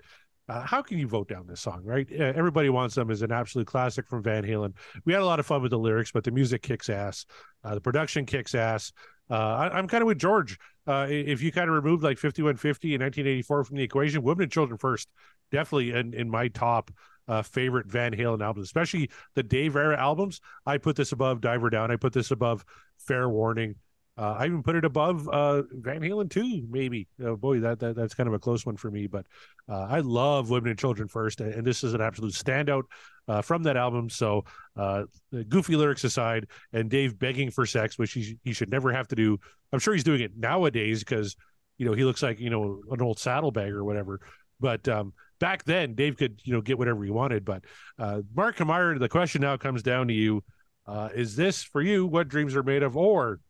uh, 0.49 0.61
how 0.61 0.81
can 0.81 0.97
you 0.97 1.07
vote 1.07 1.27
down 1.27 1.45
this 1.47 1.61
song, 1.61 1.81
right? 1.83 2.07
Uh, 2.11 2.33
Everybody 2.35 2.69
wants 2.69 2.95
them 2.95 3.11
is 3.11 3.21
an 3.21 3.31
absolute 3.31 3.67
classic 3.67 4.07
from 4.07 4.23
Van 4.23 4.43
Halen. 4.43 4.73
We 5.05 5.13
had 5.13 5.21
a 5.21 5.25
lot 5.25 5.39
of 5.39 5.45
fun 5.45 5.61
with 5.61 5.71
the 5.71 5.79
lyrics, 5.79 6.11
but 6.11 6.23
the 6.23 6.31
music 6.31 6.61
kicks 6.61 6.89
ass. 6.89 7.25
Uh, 7.63 7.75
the 7.75 7.81
production 7.81 8.25
kicks 8.25 8.55
ass. 8.55 8.93
Uh, 9.29 9.33
I, 9.33 9.77
I'm 9.77 9.87
kind 9.87 10.01
of 10.01 10.07
with 10.07 10.19
George. 10.19 10.57
Uh, 10.87 11.05
if 11.09 11.41
you 11.41 11.51
kind 11.51 11.69
of 11.69 11.75
removed 11.75 12.01
like 12.03 12.17
5150 12.17 12.95
and 12.95 13.03
1984 13.03 13.63
from 13.65 13.75
the 13.75 13.83
equation, 13.83 14.23
Women 14.23 14.43
and 14.43 14.51
Children 14.51 14.77
First, 14.77 15.09
definitely 15.51 15.91
in, 15.91 16.13
in 16.13 16.29
my 16.29 16.47
top 16.47 16.91
uh, 17.27 17.41
favorite 17.41 17.87
Van 17.87 18.13
Halen 18.13 18.41
albums, 18.41 18.67
especially 18.67 19.09
the 19.35 19.43
Dave 19.43 19.75
era 19.75 19.99
albums. 19.99 20.39
I 20.65 20.77
put 20.77 20.95
this 20.95 21.11
above 21.11 21.41
Diver 21.41 21.69
Down. 21.69 21.91
I 21.91 21.97
put 21.97 22.13
this 22.13 22.31
above 22.31 22.63
Fair 22.97 23.27
Warning. 23.27 23.75
Uh, 24.17 24.35
I 24.39 24.45
even 24.47 24.63
put 24.63 24.75
it 24.75 24.83
above 24.83 25.27
uh, 25.29 25.61
Van 25.71 26.01
Halen 26.01 26.29
2, 26.29 26.67
maybe. 26.69 27.07
Oh, 27.23 27.35
boy, 27.35 27.59
that, 27.59 27.79
that 27.79 27.95
that's 27.95 28.15
kind 28.15 28.27
of 28.27 28.33
a 28.33 28.39
close 28.39 28.65
one 28.65 28.75
for 28.75 28.89
me. 28.89 29.05
But 29.05 29.27
uh, 29.69 29.85
I 29.89 29.99
love 29.99 30.49
Women 30.49 30.71
and 30.71 30.79
Children 30.79 31.07
First, 31.07 31.39
and, 31.39 31.53
and 31.53 31.65
this 31.65 31.83
is 31.83 31.93
an 31.93 32.01
absolute 32.01 32.33
standout 32.33 32.83
uh, 33.27 33.43
from 33.43 33.61
that 33.63 33.77
album. 33.77 34.09
So, 34.09 34.45
uh, 34.75 35.03
goofy 35.49 35.75
lyrics 35.75 36.03
aside, 36.03 36.47
and 36.73 36.89
Dave 36.89 37.19
begging 37.19 37.51
for 37.51 37.67
sex, 37.67 37.99
which 37.99 38.13
he, 38.13 38.39
he 38.43 38.53
should 38.53 38.71
never 38.71 38.91
have 38.91 39.07
to 39.09 39.15
do. 39.15 39.37
I'm 39.71 39.79
sure 39.79 39.93
he's 39.93 40.03
doing 40.03 40.21
it 40.21 40.31
nowadays 40.35 40.99
because, 40.99 41.35
you 41.77 41.85
know, 41.85 41.93
he 41.93 42.03
looks 42.03 42.23
like, 42.23 42.39
you 42.39 42.49
know, 42.49 42.81
an 42.89 43.01
old 43.01 43.19
saddlebag 43.19 43.71
or 43.71 43.83
whatever. 43.83 44.19
But 44.59 44.87
um, 44.87 45.13
back 45.39 45.63
then, 45.63 45.93
Dave 45.93 46.17
could, 46.17 46.41
you 46.43 46.53
know, 46.53 46.61
get 46.61 46.79
whatever 46.79 47.03
he 47.03 47.11
wanted. 47.11 47.45
But 47.45 47.65
uh, 47.99 48.21
Mark 48.33 48.57
Kamara, 48.57 48.99
the 48.99 49.09
question 49.09 49.41
now 49.41 49.57
comes 49.57 49.83
down 49.83 50.07
to 50.07 50.13
you. 50.13 50.43
Uh, 50.87 51.09
is 51.13 51.35
this 51.35 51.63
for 51.63 51.81
you 51.81 52.05
what 52.05 52.29
dreams 52.29 52.55
are 52.55 52.63
made 52.63 52.81
of, 52.81 52.95
or 52.95 53.41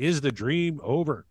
is 0.00 0.22
the 0.22 0.32
dream 0.32 0.80
over? 0.82 1.26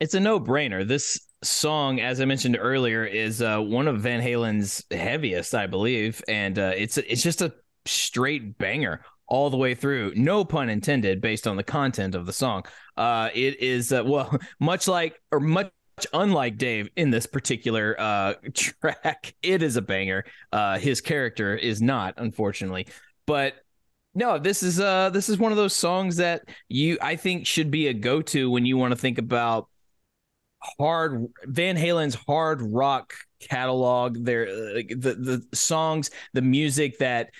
It's 0.00 0.12
a 0.12 0.20
no-brainer. 0.20 0.86
This 0.86 1.20
song, 1.44 2.00
as 2.00 2.20
I 2.20 2.24
mentioned 2.24 2.58
earlier, 2.60 3.04
is 3.04 3.40
uh, 3.40 3.60
one 3.60 3.86
of 3.86 4.00
Van 4.00 4.20
Halen's 4.20 4.84
heaviest, 4.90 5.54
I 5.54 5.68
believe, 5.68 6.20
and 6.26 6.58
uh, 6.58 6.72
it's 6.76 6.98
it's 6.98 7.22
just 7.22 7.40
a 7.40 7.54
straight 7.86 8.58
banger 8.58 9.02
all 9.28 9.50
the 9.50 9.56
way 9.56 9.76
through. 9.76 10.12
No 10.16 10.44
pun 10.44 10.68
intended, 10.68 11.20
based 11.20 11.46
on 11.46 11.56
the 11.56 11.62
content 11.62 12.16
of 12.16 12.26
the 12.26 12.32
song. 12.32 12.64
Uh, 12.96 13.30
it 13.32 13.60
is 13.60 13.92
uh, 13.92 14.02
well, 14.04 14.36
much 14.60 14.88
like 14.88 15.14
or 15.30 15.38
much 15.38 15.70
unlike 16.12 16.58
Dave 16.58 16.90
in 16.96 17.10
this 17.10 17.26
particular 17.26 17.96
uh, 17.98 18.34
track. 18.54 19.34
It 19.42 19.62
is 19.62 19.76
a 19.76 19.82
banger. 19.82 20.24
Uh, 20.52 20.78
his 20.78 21.00
character 21.00 21.56
is 21.56 21.80
not, 21.80 22.14
unfortunately, 22.16 22.86
but 23.26 23.54
no, 24.14 24.38
this 24.38 24.62
is 24.62 24.78
uh 24.78 25.10
this 25.10 25.28
is 25.28 25.38
one 25.38 25.50
of 25.50 25.58
those 25.58 25.74
songs 25.74 26.16
that 26.16 26.42
you 26.68 26.98
I 27.02 27.16
think 27.16 27.46
should 27.46 27.70
be 27.70 27.88
a 27.88 27.92
go-to 27.92 28.48
when 28.48 28.64
you 28.64 28.76
want 28.76 28.92
to 28.92 28.96
think 28.96 29.18
about 29.18 29.68
hard 30.62 31.26
Van 31.44 31.76
Halen's 31.76 32.14
hard 32.14 32.62
rock 32.62 33.14
catalog. 33.40 34.24
Their 34.24 34.46
uh, 34.46 34.82
the 34.88 35.42
the 35.50 35.56
songs, 35.56 36.10
the 36.32 36.42
music 36.42 36.98
that 36.98 37.30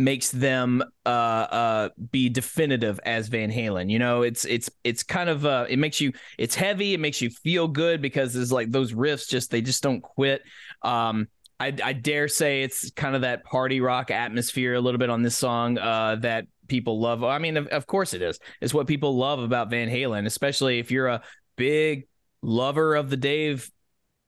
makes 0.00 0.30
them 0.30 0.82
uh 1.06 1.08
uh 1.08 1.88
be 2.10 2.28
definitive 2.28 2.98
as 3.04 3.28
Van 3.28 3.50
Halen. 3.50 3.90
You 3.90 3.98
know, 3.98 4.22
it's 4.22 4.44
it's 4.44 4.70
it's 4.84 5.02
kind 5.02 5.28
of 5.28 5.46
uh 5.46 5.66
it 5.68 5.78
makes 5.78 6.00
you 6.00 6.12
it's 6.38 6.54
heavy, 6.54 6.94
it 6.94 7.00
makes 7.00 7.20
you 7.20 7.30
feel 7.30 7.68
good 7.68 8.02
because 8.02 8.34
there's 8.34 8.52
like 8.52 8.70
those 8.70 8.92
riffs 8.92 9.28
just 9.28 9.50
they 9.50 9.60
just 9.62 9.82
don't 9.82 10.00
quit. 10.00 10.42
Um 10.82 11.28
I, 11.60 11.74
I 11.84 11.92
dare 11.92 12.26
say 12.26 12.62
it's 12.62 12.90
kind 12.92 13.14
of 13.14 13.20
that 13.20 13.44
party 13.44 13.82
rock 13.82 14.10
atmosphere 14.10 14.74
a 14.74 14.80
little 14.80 14.98
bit 14.98 15.10
on 15.10 15.20
this 15.20 15.36
song 15.36 15.76
uh, 15.76 16.16
that 16.20 16.46
people 16.68 16.98
love. 16.98 17.22
I 17.22 17.38
mean, 17.38 17.58
of, 17.58 17.66
of 17.66 17.86
course 17.86 18.14
it 18.14 18.22
is. 18.22 18.38
It's 18.62 18.72
what 18.72 18.86
people 18.86 19.18
love 19.18 19.40
about 19.40 19.68
Van 19.68 19.90
Halen, 19.90 20.24
especially 20.24 20.78
if 20.78 20.90
you're 20.90 21.08
a 21.08 21.22
big 21.56 22.06
lover 22.40 22.94
of 22.94 23.10
the 23.10 23.18
Dave 23.18 23.70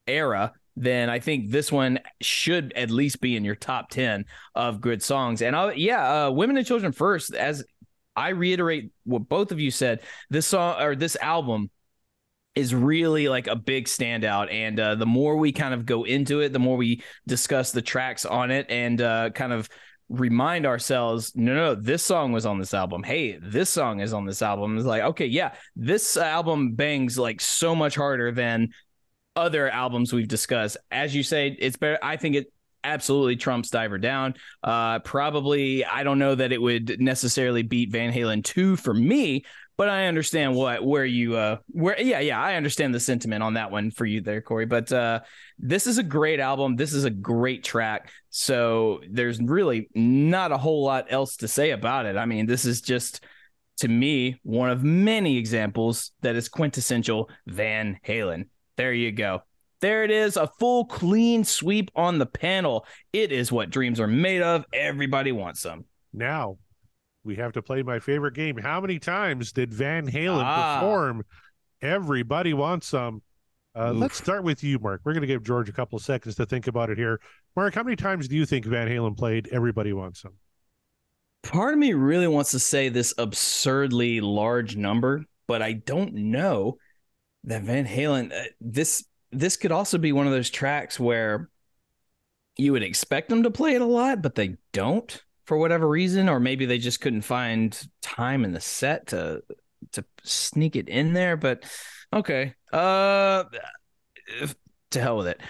era. 0.06 0.52
Then 0.76 1.10
I 1.10 1.18
think 1.18 1.50
this 1.50 1.70
one 1.70 1.98
should 2.20 2.72
at 2.74 2.90
least 2.90 3.20
be 3.20 3.36
in 3.36 3.44
your 3.44 3.54
top 3.54 3.90
ten 3.90 4.24
of 4.54 4.80
good 4.80 5.02
songs. 5.02 5.42
And 5.42 5.54
I, 5.54 5.72
yeah, 5.72 6.26
uh, 6.26 6.30
"Women 6.30 6.56
and 6.56 6.66
Children 6.66 6.92
First, 6.92 7.34
As 7.34 7.64
I 8.16 8.30
reiterate 8.30 8.92
what 9.04 9.28
both 9.28 9.52
of 9.52 9.60
you 9.60 9.70
said, 9.70 10.00
this 10.30 10.46
song 10.46 10.80
or 10.80 10.94
this 10.94 11.16
album 11.16 11.70
is 12.54 12.74
really 12.74 13.28
like 13.28 13.46
a 13.46 13.56
big 13.56 13.86
standout. 13.86 14.52
And 14.52 14.78
uh, 14.78 14.94
the 14.94 15.06
more 15.06 15.36
we 15.36 15.52
kind 15.52 15.72
of 15.72 15.86
go 15.86 16.04
into 16.04 16.40
it 16.40 16.52
the 16.52 16.58
more 16.58 16.76
we 16.76 17.02
discuss 17.26 17.72
the 17.72 17.82
tracks 17.82 18.26
on 18.26 18.50
it 18.50 18.66
and 18.68 19.00
uh, 19.00 19.30
kind 19.30 19.52
of 19.52 19.68
remind 20.08 20.66
ourselves 20.66 21.32
no 21.34 21.54
no 21.54 21.74
this 21.74 22.02
song 22.02 22.32
was 22.32 22.44
on 22.44 22.58
this 22.58 22.74
album. 22.74 23.02
Hey 23.02 23.38
this 23.40 23.70
song 23.70 24.00
is 24.00 24.12
on 24.12 24.26
this 24.26 24.42
album. 24.42 24.76
It's 24.76 24.86
like 24.86 25.02
okay 25.02 25.26
yeah 25.26 25.54
this 25.76 26.16
album 26.18 26.74
bangs 26.74 27.18
like 27.18 27.40
so 27.40 27.74
much 27.74 27.94
harder 27.94 28.30
than 28.32 28.68
other 29.36 29.68
albums 29.68 30.12
we've 30.12 30.28
discussed. 30.28 30.76
As 30.90 31.14
you 31.14 31.22
say 31.22 31.56
it's 31.58 31.76
better 31.76 31.98
i 32.02 32.16
think 32.16 32.36
it 32.36 32.52
absolutely 32.84 33.36
trumps 33.36 33.70
diver 33.70 33.98
down. 33.98 34.34
Uh 34.62 34.98
probably 35.00 35.84
i 35.84 36.02
don't 36.02 36.18
know 36.18 36.34
that 36.34 36.52
it 36.52 36.60
would 36.60 37.00
necessarily 37.00 37.62
beat 37.62 37.90
van 37.90 38.12
halen 38.12 38.42
2 38.44 38.76
for 38.76 38.92
me 38.92 39.44
but 39.76 39.88
I 39.88 40.06
understand 40.06 40.54
what 40.54 40.84
where 40.84 41.04
you 41.04 41.36
uh 41.36 41.56
where 41.68 42.00
yeah 42.00 42.20
yeah 42.20 42.40
I 42.40 42.54
understand 42.54 42.94
the 42.94 43.00
sentiment 43.00 43.42
on 43.42 43.54
that 43.54 43.70
one 43.70 43.90
for 43.90 44.04
you 44.04 44.20
there 44.20 44.40
Corey 44.40 44.66
but 44.66 44.92
uh 44.92 45.20
this 45.58 45.86
is 45.86 45.98
a 45.98 46.02
great 46.02 46.40
album. 46.40 46.76
This 46.76 46.92
is 46.92 47.04
a 47.04 47.10
great 47.10 47.64
track. 47.64 48.10
So 48.30 49.00
there's 49.10 49.40
really 49.40 49.88
not 49.94 50.52
a 50.52 50.56
whole 50.58 50.84
lot 50.84 51.06
else 51.08 51.36
to 51.38 51.48
say 51.48 51.70
about 51.70 52.06
it. 52.06 52.16
I 52.16 52.26
mean 52.26 52.46
this 52.46 52.64
is 52.64 52.80
just 52.80 53.24
to 53.78 53.88
me 53.88 54.38
one 54.42 54.70
of 54.70 54.84
many 54.84 55.38
examples 55.38 56.12
that 56.20 56.36
is 56.36 56.48
quintessential 56.48 57.30
Van 57.46 57.98
Halen 58.06 58.48
there 58.76 58.92
you 58.92 59.12
go 59.12 59.42
there 59.80 60.04
it 60.04 60.10
is 60.10 60.36
a 60.36 60.46
full 60.58 60.84
clean 60.84 61.44
sweep 61.44 61.90
on 61.96 62.18
the 62.18 62.26
panel 62.26 62.86
it 63.12 63.32
is 63.32 63.50
what 63.50 63.70
dreams 63.70 63.98
are 64.00 64.06
made 64.06 64.42
of 64.42 64.64
everybody 64.72 65.32
wants 65.32 65.60
some 65.60 65.84
Now 66.12 66.58
we 67.24 67.36
have 67.36 67.52
to 67.52 67.62
play 67.62 67.84
my 67.84 68.00
favorite 68.00 68.34
game. 68.34 68.56
How 68.56 68.80
many 68.80 68.98
times 68.98 69.52
did 69.52 69.72
Van 69.72 70.10
Halen 70.10 70.42
Ah. 70.44 70.80
perform? 70.80 71.22
Everybody 71.80 72.52
wants 72.52 72.88
some. 72.88 73.22
Uh, 73.76 73.92
let's 73.92 74.16
start 74.16 74.42
with 74.42 74.64
you, 74.64 74.80
Mark. 74.80 75.02
We're 75.04 75.12
going 75.12 75.20
to 75.20 75.28
give 75.28 75.44
George 75.44 75.68
a 75.68 75.72
couple 75.72 75.96
of 75.96 76.02
seconds 76.02 76.34
to 76.34 76.46
think 76.46 76.66
about 76.66 76.90
it 76.90 76.98
here. 76.98 77.20
Mark, 77.54 77.74
how 77.74 77.84
many 77.84 77.94
times 77.94 78.26
do 78.26 78.34
you 78.34 78.44
think 78.44 78.64
Van 78.64 78.88
Halen 78.88 79.16
played 79.16 79.46
Everybody 79.52 79.92
Wants 79.92 80.20
Some? 80.22 80.32
part 81.44 81.74
of 81.74 81.78
me 81.78 81.92
really 81.92 82.26
wants 82.26 82.50
to 82.52 82.58
say 82.58 82.88
this 82.88 83.14
absurdly 83.18 84.20
large 84.20 84.76
number, 84.76 85.24
but 85.46 85.62
I 85.62 85.74
don't 85.74 86.14
know 86.14 86.78
that 87.44 87.62
Van 87.62 87.86
Halen. 87.86 88.32
uh, 88.32 88.44
This 88.60 89.04
this 89.30 89.56
could 89.56 89.72
also 89.72 89.98
be 89.98 90.12
one 90.12 90.26
of 90.26 90.32
those 90.32 90.50
tracks 90.50 91.00
where 91.00 91.48
you 92.56 92.72
would 92.72 92.82
expect 92.82 93.28
them 93.28 93.44
to 93.44 93.50
play 93.50 93.74
it 93.74 93.80
a 93.80 93.86
lot, 93.86 94.20
but 94.22 94.34
they 94.34 94.56
don't 94.72 95.22
for 95.46 95.56
whatever 95.56 95.88
reason, 95.88 96.28
or 96.28 96.38
maybe 96.38 96.66
they 96.66 96.78
just 96.78 97.00
couldn't 97.00 97.22
find 97.22 97.80
time 98.02 98.44
in 98.44 98.52
the 98.52 98.60
set 98.60 99.08
to 99.08 99.42
to 99.92 100.04
sneak 100.22 100.76
it 100.76 100.88
in 100.88 101.12
there. 101.12 101.36
But 101.36 101.64
okay, 102.12 102.54
uh, 102.72 103.44
to 104.90 105.00
hell 105.00 105.18
with 105.18 105.28
it. 105.28 105.40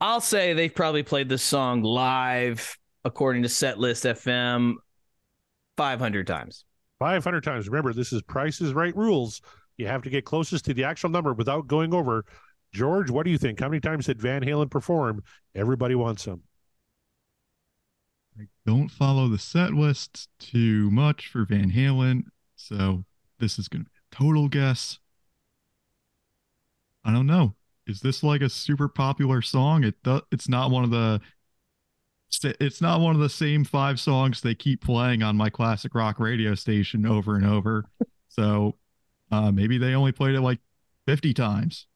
I'll 0.00 0.20
say 0.20 0.52
they've 0.52 0.74
probably 0.74 1.02
played 1.02 1.28
this 1.28 1.42
song 1.42 1.82
live, 1.82 2.76
according 3.04 3.42
to 3.42 3.48
Setlist 3.48 4.04
FM, 4.04 4.74
five 5.76 6.00
hundred 6.00 6.26
times. 6.26 6.64
500 6.98 7.44
times. 7.44 7.68
Remember, 7.68 7.92
this 7.92 8.10
is 8.14 8.22
Price's 8.22 8.72
Right 8.72 8.96
rules. 8.96 9.42
You 9.76 9.86
have 9.86 10.02
to 10.02 10.10
get 10.10 10.24
closest 10.24 10.64
to 10.66 10.74
the 10.74 10.84
actual 10.84 11.10
number 11.10 11.32
without 11.34 11.66
going 11.66 11.92
over. 11.92 12.24
George, 12.72 13.10
what 13.10 13.24
do 13.24 13.30
you 13.30 13.38
think? 13.38 13.60
How 13.60 13.68
many 13.68 13.80
times 13.80 14.06
did 14.06 14.20
Van 14.20 14.42
Halen 14.42 14.70
perform? 14.70 15.22
Everybody 15.54 15.94
wants 15.94 16.24
some. 16.24 16.42
I 18.38 18.44
don't 18.66 18.90
follow 18.90 19.28
the 19.28 19.38
set 19.38 19.72
lists 19.72 20.28
too 20.38 20.90
much 20.90 21.28
for 21.28 21.44
Van 21.46 21.70
Halen, 21.70 22.24
so 22.54 23.04
this 23.38 23.58
is 23.58 23.68
going 23.68 23.84
to 23.84 23.90
be 23.90 23.96
a 24.12 24.14
total 24.14 24.48
guess. 24.48 24.98
I 27.04 27.12
don't 27.12 27.26
know. 27.26 27.54
Is 27.86 28.00
this 28.00 28.22
like 28.22 28.42
a 28.42 28.48
super 28.48 28.88
popular 28.88 29.40
song? 29.40 29.84
It 29.84 29.94
it's 30.32 30.48
not 30.48 30.70
one 30.70 30.84
of 30.84 30.90
the 30.90 31.20
it's 32.44 32.82
not 32.82 33.00
one 33.00 33.14
of 33.14 33.20
the 33.20 33.28
same 33.28 33.64
five 33.64 34.00
songs 34.00 34.40
they 34.40 34.54
keep 34.54 34.82
playing 34.82 35.22
on 35.22 35.36
my 35.36 35.48
classic 35.48 35.94
rock 35.94 36.18
radio 36.18 36.54
station 36.54 37.06
over 37.06 37.36
and 37.36 37.46
over. 37.46 37.84
So 38.28 38.76
uh, 39.32 39.50
maybe 39.52 39.78
they 39.78 39.94
only 39.94 40.12
played 40.12 40.34
it 40.34 40.40
like 40.40 40.58
50 41.06 41.34
times. 41.34 41.86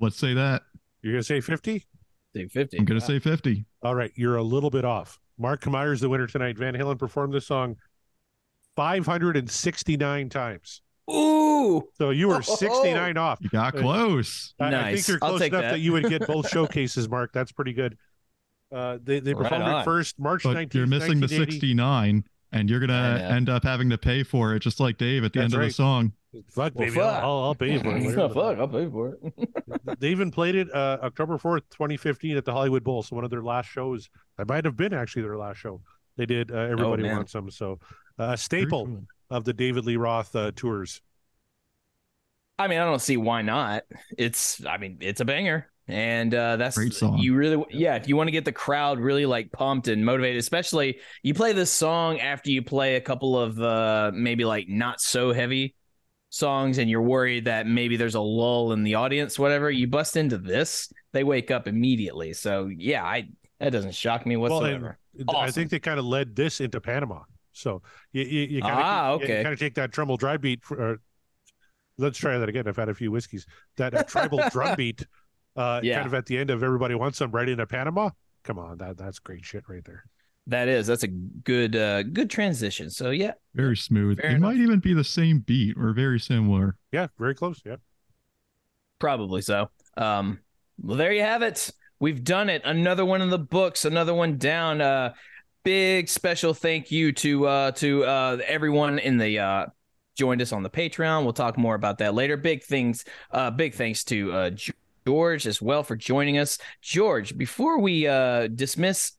Let's 0.00 0.16
say 0.16 0.34
that. 0.34 0.62
You're 1.02 1.12
going 1.14 1.20
to 1.22 1.26
say 1.26 1.40
50? 1.40 1.86
Say 2.34 2.48
fifty. 2.48 2.78
I'm 2.78 2.84
going 2.86 2.98
to 2.98 3.04
say 3.06 3.18
50. 3.18 3.66
All 3.82 3.94
right. 3.94 4.10
You're 4.14 4.36
a 4.36 4.42
little 4.42 4.70
bit 4.70 4.84
off. 4.84 5.18
Mark 5.38 5.60
Kameyer's 5.62 6.00
the 6.00 6.08
winner 6.08 6.26
tonight. 6.26 6.56
Van 6.56 6.74
Halen 6.74 6.98
performed 6.98 7.34
this 7.34 7.46
song 7.46 7.76
569 8.76 10.28
times. 10.28 10.82
Ooh, 11.10 11.82
So 11.98 12.10
you 12.10 12.28
were 12.28 12.42
69 12.42 13.16
off. 13.16 13.38
You 13.40 13.50
got 13.50 13.74
Uh, 13.76 13.80
close. 13.80 14.54
I, 14.60 14.74
I 14.74 14.94
think 14.94 15.08
you're 15.08 15.18
close 15.18 15.40
enough 15.40 15.62
that. 15.62 15.70
that. 15.72 15.80
you 15.80 15.92
would 15.92 16.08
get 16.08 16.26
both 16.26 16.48
showcases, 16.52 17.08
Mark. 17.08 17.32
That's 17.32 17.52
pretty 17.52 17.72
good. 17.72 17.98
Uh, 18.72 18.98
they 19.02 19.20
they 19.20 19.34
Right 19.34 19.50
performed 19.50 19.80
it 19.80 19.84
first 19.84 20.18
March 20.18 20.44
But 20.44 20.56
19th. 20.56 20.74
you're 20.74 20.86
missing 20.86 21.20
the 21.20 21.28
69, 21.28 22.24
and 22.52 22.68
you're 22.70 22.80
going 22.80 22.90
to 22.90 23.24
end 23.24 23.48
up 23.48 23.62
having 23.64 23.90
to 23.90 23.98
pay 23.98 24.22
for 24.22 24.54
it, 24.54 24.60
just 24.60 24.78
like 24.80 24.98
Dave 24.98 25.24
at 25.24 25.32
the 25.32 25.40
That's 25.40 25.54
end 25.54 25.62
of 25.62 25.66
the 25.68 25.72
song. 25.72 26.12
Fuck, 26.50 26.72
Well, 26.74 26.86
baby. 26.86 26.90
fuck. 26.96 27.22
I'll, 27.22 27.30
I'll, 27.30 27.44
I'll 27.44 27.54
pay 27.54 27.78
for 27.78 27.96
it. 27.96 28.02
Oh, 28.02 28.28
Whatever. 28.28 28.34
fuck, 28.34 28.58
I'll 28.58 28.68
pay 28.68 28.88
for 28.90 29.18
it. 29.22 29.98
They 30.00 30.08
even 30.08 30.30
played 30.30 30.54
it 30.54 30.72
uh, 30.74 30.98
October 31.02 31.38
4th, 31.38 31.62
2015 31.70 32.36
at 32.36 32.44
the 32.44 32.52
Hollywood 32.52 32.82
Bowl. 32.84 33.02
So 33.02 33.14
one 33.16 33.24
of 33.24 33.30
their 33.30 33.42
last 33.42 33.66
shows. 33.68 34.08
I 34.38 34.44
might 34.44 34.64
have 34.64 34.76
been 34.76 34.92
actually 34.94 35.22
their 35.22 35.36
last 35.36 35.58
show. 35.58 35.80
They 36.16 36.26
did 36.26 36.50
uh, 36.50 36.56
Everybody 36.56 37.02
man. 37.02 37.16
Wants 37.16 37.32
Some. 37.32 37.50
So 37.50 37.78
uh, 38.18 38.24
a 38.24 38.26
Very 38.28 38.36
staple 38.38 38.86
cool. 38.86 39.04
of 39.30 39.44
the 39.44 39.52
David 39.52 39.84
Lee 39.86 39.96
Roth 39.96 40.34
uh, 40.36 40.52
tours. 40.54 41.00
I 42.58 42.68
mean, 42.68 42.78
I 42.78 42.84
don't 42.84 43.00
see 43.00 43.16
why 43.16 43.42
not. 43.42 43.82
It's, 44.16 44.64
I 44.64 44.76
mean, 44.78 44.98
it's 45.00 45.20
a 45.20 45.24
banger, 45.24 45.66
and 45.88 46.34
uh, 46.34 46.56
that's 46.56 46.76
Great 46.76 46.94
song. 46.94 47.18
You 47.18 47.34
really, 47.34 47.64
yeah. 47.70 47.96
If 47.96 48.08
you 48.08 48.16
want 48.16 48.28
to 48.28 48.32
get 48.32 48.44
the 48.44 48.52
crowd 48.52 48.98
really 48.98 49.26
like 49.26 49.50
pumped 49.52 49.88
and 49.88 50.04
motivated, 50.04 50.38
especially 50.38 51.00
you 51.22 51.34
play 51.34 51.52
this 51.52 51.72
song 51.72 52.20
after 52.20 52.50
you 52.50 52.62
play 52.62 52.96
a 52.96 53.00
couple 53.00 53.38
of 53.38 53.60
uh, 53.60 54.10
maybe 54.14 54.44
like 54.44 54.68
not 54.68 55.00
so 55.00 55.32
heavy 55.32 55.74
songs, 56.30 56.78
and 56.78 56.88
you're 56.88 57.02
worried 57.02 57.44
that 57.46 57.66
maybe 57.66 57.96
there's 57.96 58.14
a 58.14 58.20
lull 58.20 58.72
in 58.72 58.82
the 58.84 58.94
audience, 58.94 59.38
whatever. 59.38 59.70
You 59.70 59.86
bust 59.86 60.16
into 60.16 60.38
this, 60.38 60.90
they 61.12 61.24
wake 61.24 61.50
up 61.50 61.66
immediately. 61.68 62.32
So 62.32 62.70
yeah, 62.74 63.04
I 63.04 63.28
that 63.60 63.70
doesn't 63.70 63.94
shock 63.94 64.24
me 64.26 64.36
Well, 64.36 64.50
whatsoever. 64.50 64.98
I 65.28 65.50
think 65.50 65.70
they 65.70 65.78
kind 65.78 65.98
of 65.98 66.04
led 66.04 66.34
this 66.34 66.60
into 66.60 66.80
Panama. 66.80 67.20
So 67.52 67.82
you, 68.12 68.22
you, 68.22 68.40
you 68.42 68.62
kind 68.62 68.74
of 68.74 68.80
Ah, 68.82 69.08
you, 69.10 69.14
okay. 69.16 69.42
kind 69.42 69.52
of 69.52 69.58
take 69.58 69.74
that 69.74 69.92
tribal 69.92 70.16
dry 70.16 70.36
beat. 70.36 70.64
For, 70.64 70.92
uh, 70.92 70.96
let's 71.98 72.18
try 72.18 72.38
that 72.38 72.48
again. 72.48 72.66
I've 72.66 72.76
had 72.76 72.88
a 72.88 72.94
few 72.94 73.10
whiskeys. 73.10 73.46
That 73.76 73.94
uh, 73.94 74.02
tribal 74.04 74.40
drum 74.50 74.74
beat, 74.78 75.06
uh, 75.56 75.80
Yeah. 75.82 75.96
kind 75.96 76.06
of 76.06 76.14
at 76.14 76.26
the 76.26 76.38
end 76.38 76.50
of 76.50 76.62
Everybody 76.62 76.94
Wants 76.94 77.18
them 77.18 77.30
right 77.30 77.48
into 77.48 77.66
Panama. 77.66 78.10
Come 78.44 78.58
on, 78.58 78.78
that 78.78 78.96
that's 78.98 79.18
great 79.18 79.44
shit 79.44 79.64
right 79.68 79.84
there. 79.84 80.04
that 80.48 80.66
is 80.68 80.86
that's 80.88 81.04
a 81.04 81.08
good 81.08 81.76
uh, 81.76 82.02
good 82.02 82.28
transition. 82.30 82.90
So 82.90 83.10
yeah, 83.10 83.32
Very 83.54 83.76
smooth. 83.76 84.20
Fair 84.20 84.30
it 84.30 84.34
enough. 84.34 84.52
might 84.54 84.56
even 84.60 84.80
be 84.80 84.94
the 84.94 85.04
same 85.04 85.38
beat 85.40 85.76
or 85.78 85.92
very 85.92 86.18
similar. 86.18 86.76
Yeah, 86.90 87.06
very 87.18 87.34
close. 87.34 87.60
Yeah. 87.64 87.76
Probably 88.98 89.42
so. 89.42 89.68
Um, 89.96 90.38
well, 90.80 90.96
there 90.96 91.12
you 91.12 91.22
have 91.22 91.42
it. 91.42 91.70
We've 92.00 92.22
done 92.24 92.48
it. 92.48 92.62
Another 92.64 93.04
one 93.04 93.22
in 93.22 93.30
the 93.30 93.38
books. 93.38 93.84
Another 93.84 94.14
one 94.14 94.38
down. 94.38 94.80
Uh, 94.80 95.12
big 95.64 96.08
special 96.08 96.54
thank 96.54 96.90
you 96.90 97.12
to 97.12 97.46
uh 97.46 97.70
to 97.70 98.02
uh 98.04 98.36
everyone 98.48 98.98
in 98.98 99.16
the 99.16 99.38
uh 99.38 99.66
joined 100.18 100.42
us 100.42 100.52
on 100.52 100.64
the 100.64 100.70
Patreon. 100.70 101.22
We'll 101.22 101.32
talk 101.32 101.56
more 101.56 101.76
about 101.76 101.98
that 101.98 102.14
later. 102.14 102.36
Big 102.36 102.64
things. 102.64 103.04
Uh, 103.30 103.50
big 103.52 103.74
thanks 103.74 104.02
to 104.04 104.32
uh 104.32 104.50
George 105.06 105.46
as 105.46 105.60
well 105.60 105.82
for 105.82 105.96
joining 105.96 106.38
us. 106.38 106.58
George, 106.80 107.36
before 107.36 107.80
we 107.80 108.06
uh 108.06 108.48
dismiss 108.48 109.12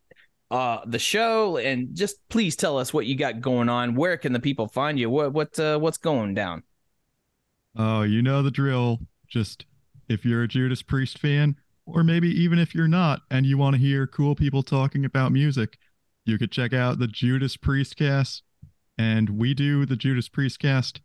uh 0.51 0.79
the 0.85 0.99
show 0.99 1.57
and 1.57 1.95
just 1.95 2.17
please 2.29 2.55
tell 2.55 2.77
us 2.77 2.93
what 2.93 3.05
you 3.05 3.15
got 3.15 3.41
going 3.41 3.69
on. 3.69 3.95
Where 3.95 4.17
can 4.17 4.33
the 4.33 4.39
people 4.39 4.67
find 4.67 4.99
you? 4.99 5.09
What 5.09 5.33
what 5.33 5.59
uh, 5.59 5.79
what's 5.79 5.97
going 5.97 6.33
down? 6.33 6.63
Oh, 7.75 8.03
you 8.03 8.21
know 8.21 8.41
the 8.43 8.51
drill. 8.51 8.99
Just 9.27 9.65
if 10.09 10.25
you're 10.25 10.43
a 10.43 10.47
Judas 10.47 10.81
Priest 10.81 11.17
fan, 11.17 11.55
or 11.85 12.03
maybe 12.03 12.29
even 12.29 12.59
if 12.59 12.75
you're 12.75 12.87
not 12.87 13.21
and 13.31 13.45
you 13.45 13.57
want 13.57 13.75
to 13.75 13.81
hear 13.81 14.05
cool 14.05 14.35
people 14.35 14.63
talking 14.63 15.05
about 15.05 15.31
music, 15.31 15.77
you 16.25 16.37
could 16.37 16.51
check 16.51 16.73
out 16.73 16.99
the 16.99 17.07
Judas 17.07 17.57
Priest 17.57 17.97
cast. 17.97 18.43
And 18.97 19.31
we 19.31 19.55
do 19.55 19.85
the 19.85 19.95
Judas 19.95 20.29
Priest 20.29 20.59
cast 20.59 21.01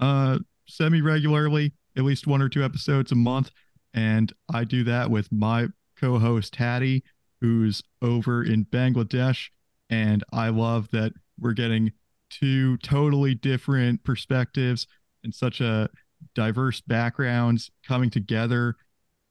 uh 0.00 0.38
semi 0.66 1.00
regularly, 1.00 1.72
at 1.96 2.04
least 2.04 2.26
one 2.26 2.42
or 2.42 2.48
two 2.48 2.64
episodes 2.64 3.12
a 3.12 3.16
month. 3.16 3.50
And 3.94 4.32
I 4.52 4.64
do 4.64 4.84
that 4.84 5.10
with 5.10 5.32
my 5.32 5.68
co-host 5.98 6.56
Hattie, 6.56 7.04
who's 7.40 7.82
over 8.02 8.44
in 8.44 8.64
Bangladesh. 8.66 9.48
And 9.90 10.22
I 10.32 10.48
love 10.48 10.90
that 10.92 11.12
we're 11.38 11.52
getting 11.52 11.92
two 12.30 12.76
totally 12.78 13.34
different 13.34 14.04
perspectives 14.04 14.86
and 15.24 15.34
such 15.34 15.60
a 15.60 15.88
diverse 16.34 16.80
backgrounds 16.80 17.70
coming 17.86 18.10
together 18.10 18.76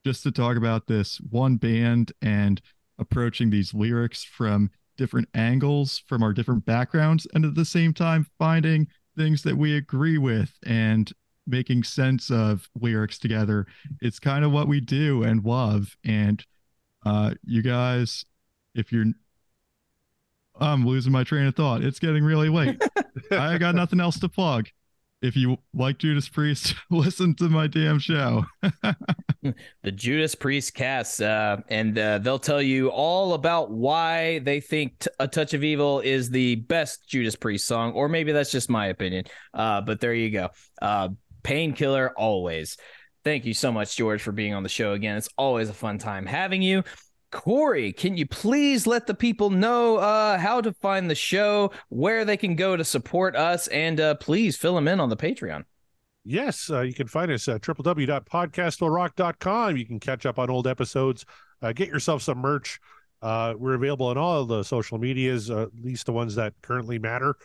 just 0.05 0.23
to 0.23 0.31
talk 0.31 0.57
about 0.57 0.87
this 0.87 1.19
one 1.29 1.57
band 1.57 2.11
and 2.21 2.61
approaching 2.97 3.49
these 3.49 3.73
lyrics 3.73 4.23
from 4.23 4.71
different 4.97 5.27
angles 5.33 6.01
from 6.07 6.23
our 6.23 6.33
different 6.33 6.65
backgrounds 6.65 7.27
and 7.33 7.45
at 7.45 7.55
the 7.55 7.65
same 7.65 7.93
time 7.93 8.25
finding 8.39 8.87
things 9.15 9.43
that 9.43 9.55
we 9.55 9.75
agree 9.75 10.17
with 10.17 10.53
and 10.65 11.13
making 11.47 11.83
sense 11.83 12.29
of 12.29 12.69
lyrics 12.79 13.17
together 13.17 13.65
it's 14.01 14.19
kind 14.19 14.43
of 14.43 14.51
what 14.51 14.67
we 14.67 14.79
do 14.79 15.23
and 15.23 15.43
love 15.43 15.95
and 16.03 16.45
uh 17.05 17.33
you 17.43 17.61
guys 17.61 18.25
if 18.75 18.91
you're 18.91 19.05
i'm 20.59 20.85
losing 20.85 21.11
my 21.11 21.23
train 21.23 21.45
of 21.45 21.55
thought 21.55 21.83
it's 21.83 21.99
getting 21.99 22.23
really 22.23 22.49
late 22.49 22.81
i 23.31 23.57
got 23.57 23.75
nothing 23.75 23.99
else 23.99 24.19
to 24.19 24.29
plug 24.29 24.67
if 25.21 25.35
you 25.35 25.57
like 25.73 25.97
Judas 25.97 26.29
Priest, 26.29 26.75
listen 26.89 27.33
to 27.35 27.49
my 27.49 27.67
damn 27.67 27.99
show. 27.99 28.45
the 29.41 29.91
Judas 29.91 30.35
Priest 30.35 30.73
cast, 30.73 31.21
uh, 31.21 31.57
and 31.69 31.97
uh, 31.97 32.19
they'll 32.19 32.39
tell 32.39 32.61
you 32.61 32.89
all 32.89 33.33
about 33.33 33.71
why 33.71 34.39
they 34.39 34.59
think 34.59 34.99
t- 34.99 35.09
"A 35.19 35.27
Touch 35.27 35.53
of 35.53 35.63
Evil" 35.63 36.01
is 36.01 36.29
the 36.29 36.55
best 36.55 37.07
Judas 37.07 37.35
Priest 37.35 37.65
song, 37.65 37.93
or 37.93 38.07
maybe 38.07 38.31
that's 38.31 38.51
just 38.51 38.69
my 38.69 38.87
opinion. 38.87 39.25
Uh, 39.53 39.81
but 39.81 39.99
there 39.99 40.13
you 40.13 40.29
go. 40.29 40.49
Painkiller 41.47 42.11
always. 42.17 42.75
Thank 43.23 43.45
you 43.45 43.53
so 43.53 43.71
much, 43.71 43.95
George, 43.95 44.21
for 44.21 44.33
being 44.33 44.53
on 44.53 44.63
the 44.63 44.69
show 44.69 44.91
again. 44.91 45.15
It's 45.15 45.29
always 45.37 45.69
a 45.69 45.73
fun 45.73 45.97
time 45.97 46.25
having 46.25 46.61
you. 46.61 46.83
Corey, 47.31 47.93
can 47.93 48.17
you 48.17 48.27
please 48.27 48.85
let 48.85 49.07
the 49.07 49.13
people 49.13 49.49
know 49.49 49.95
uh, 49.95 50.37
how 50.37 50.59
to 50.59 50.73
find 50.73 51.09
the 51.09 51.15
show, 51.15 51.71
where 51.87 52.25
they 52.25 52.35
can 52.35 52.57
go 52.57 52.75
to 52.75 52.83
support 52.83 53.37
us, 53.37 53.69
and 53.69 54.01
uh, 54.01 54.15
please 54.15 54.57
fill 54.57 54.75
them 54.75 54.89
in 54.89 54.99
on 54.99 55.07
the 55.07 55.15
Patreon. 55.15 55.63
Yes, 56.25 56.69
uh, 56.69 56.81
you 56.81 56.93
can 56.93 57.07
find 57.07 57.31
us 57.31 57.47
at 57.47 57.61
www.podcastwillrock.com. 57.61 59.77
You 59.77 59.85
can 59.85 60.01
catch 60.01 60.25
up 60.25 60.39
on 60.39 60.49
old 60.49 60.67
episodes, 60.67 61.23
uh, 61.61 61.71
get 61.71 61.87
yourself 61.87 62.23
some 62.23 62.39
merch. 62.39 62.77
Uh, 63.21 63.53
we're 63.57 63.75
available 63.75 64.07
on 64.07 64.17
all 64.17 64.43
the 64.43 64.63
social 64.63 64.97
medias, 64.97 65.49
uh, 65.49 65.61
at 65.61 65.69
least 65.81 66.07
the 66.07 66.11
ones 66.11 66.35
that 66.35 66.55
currently 66.61 66.99
matter. 66.99 67.37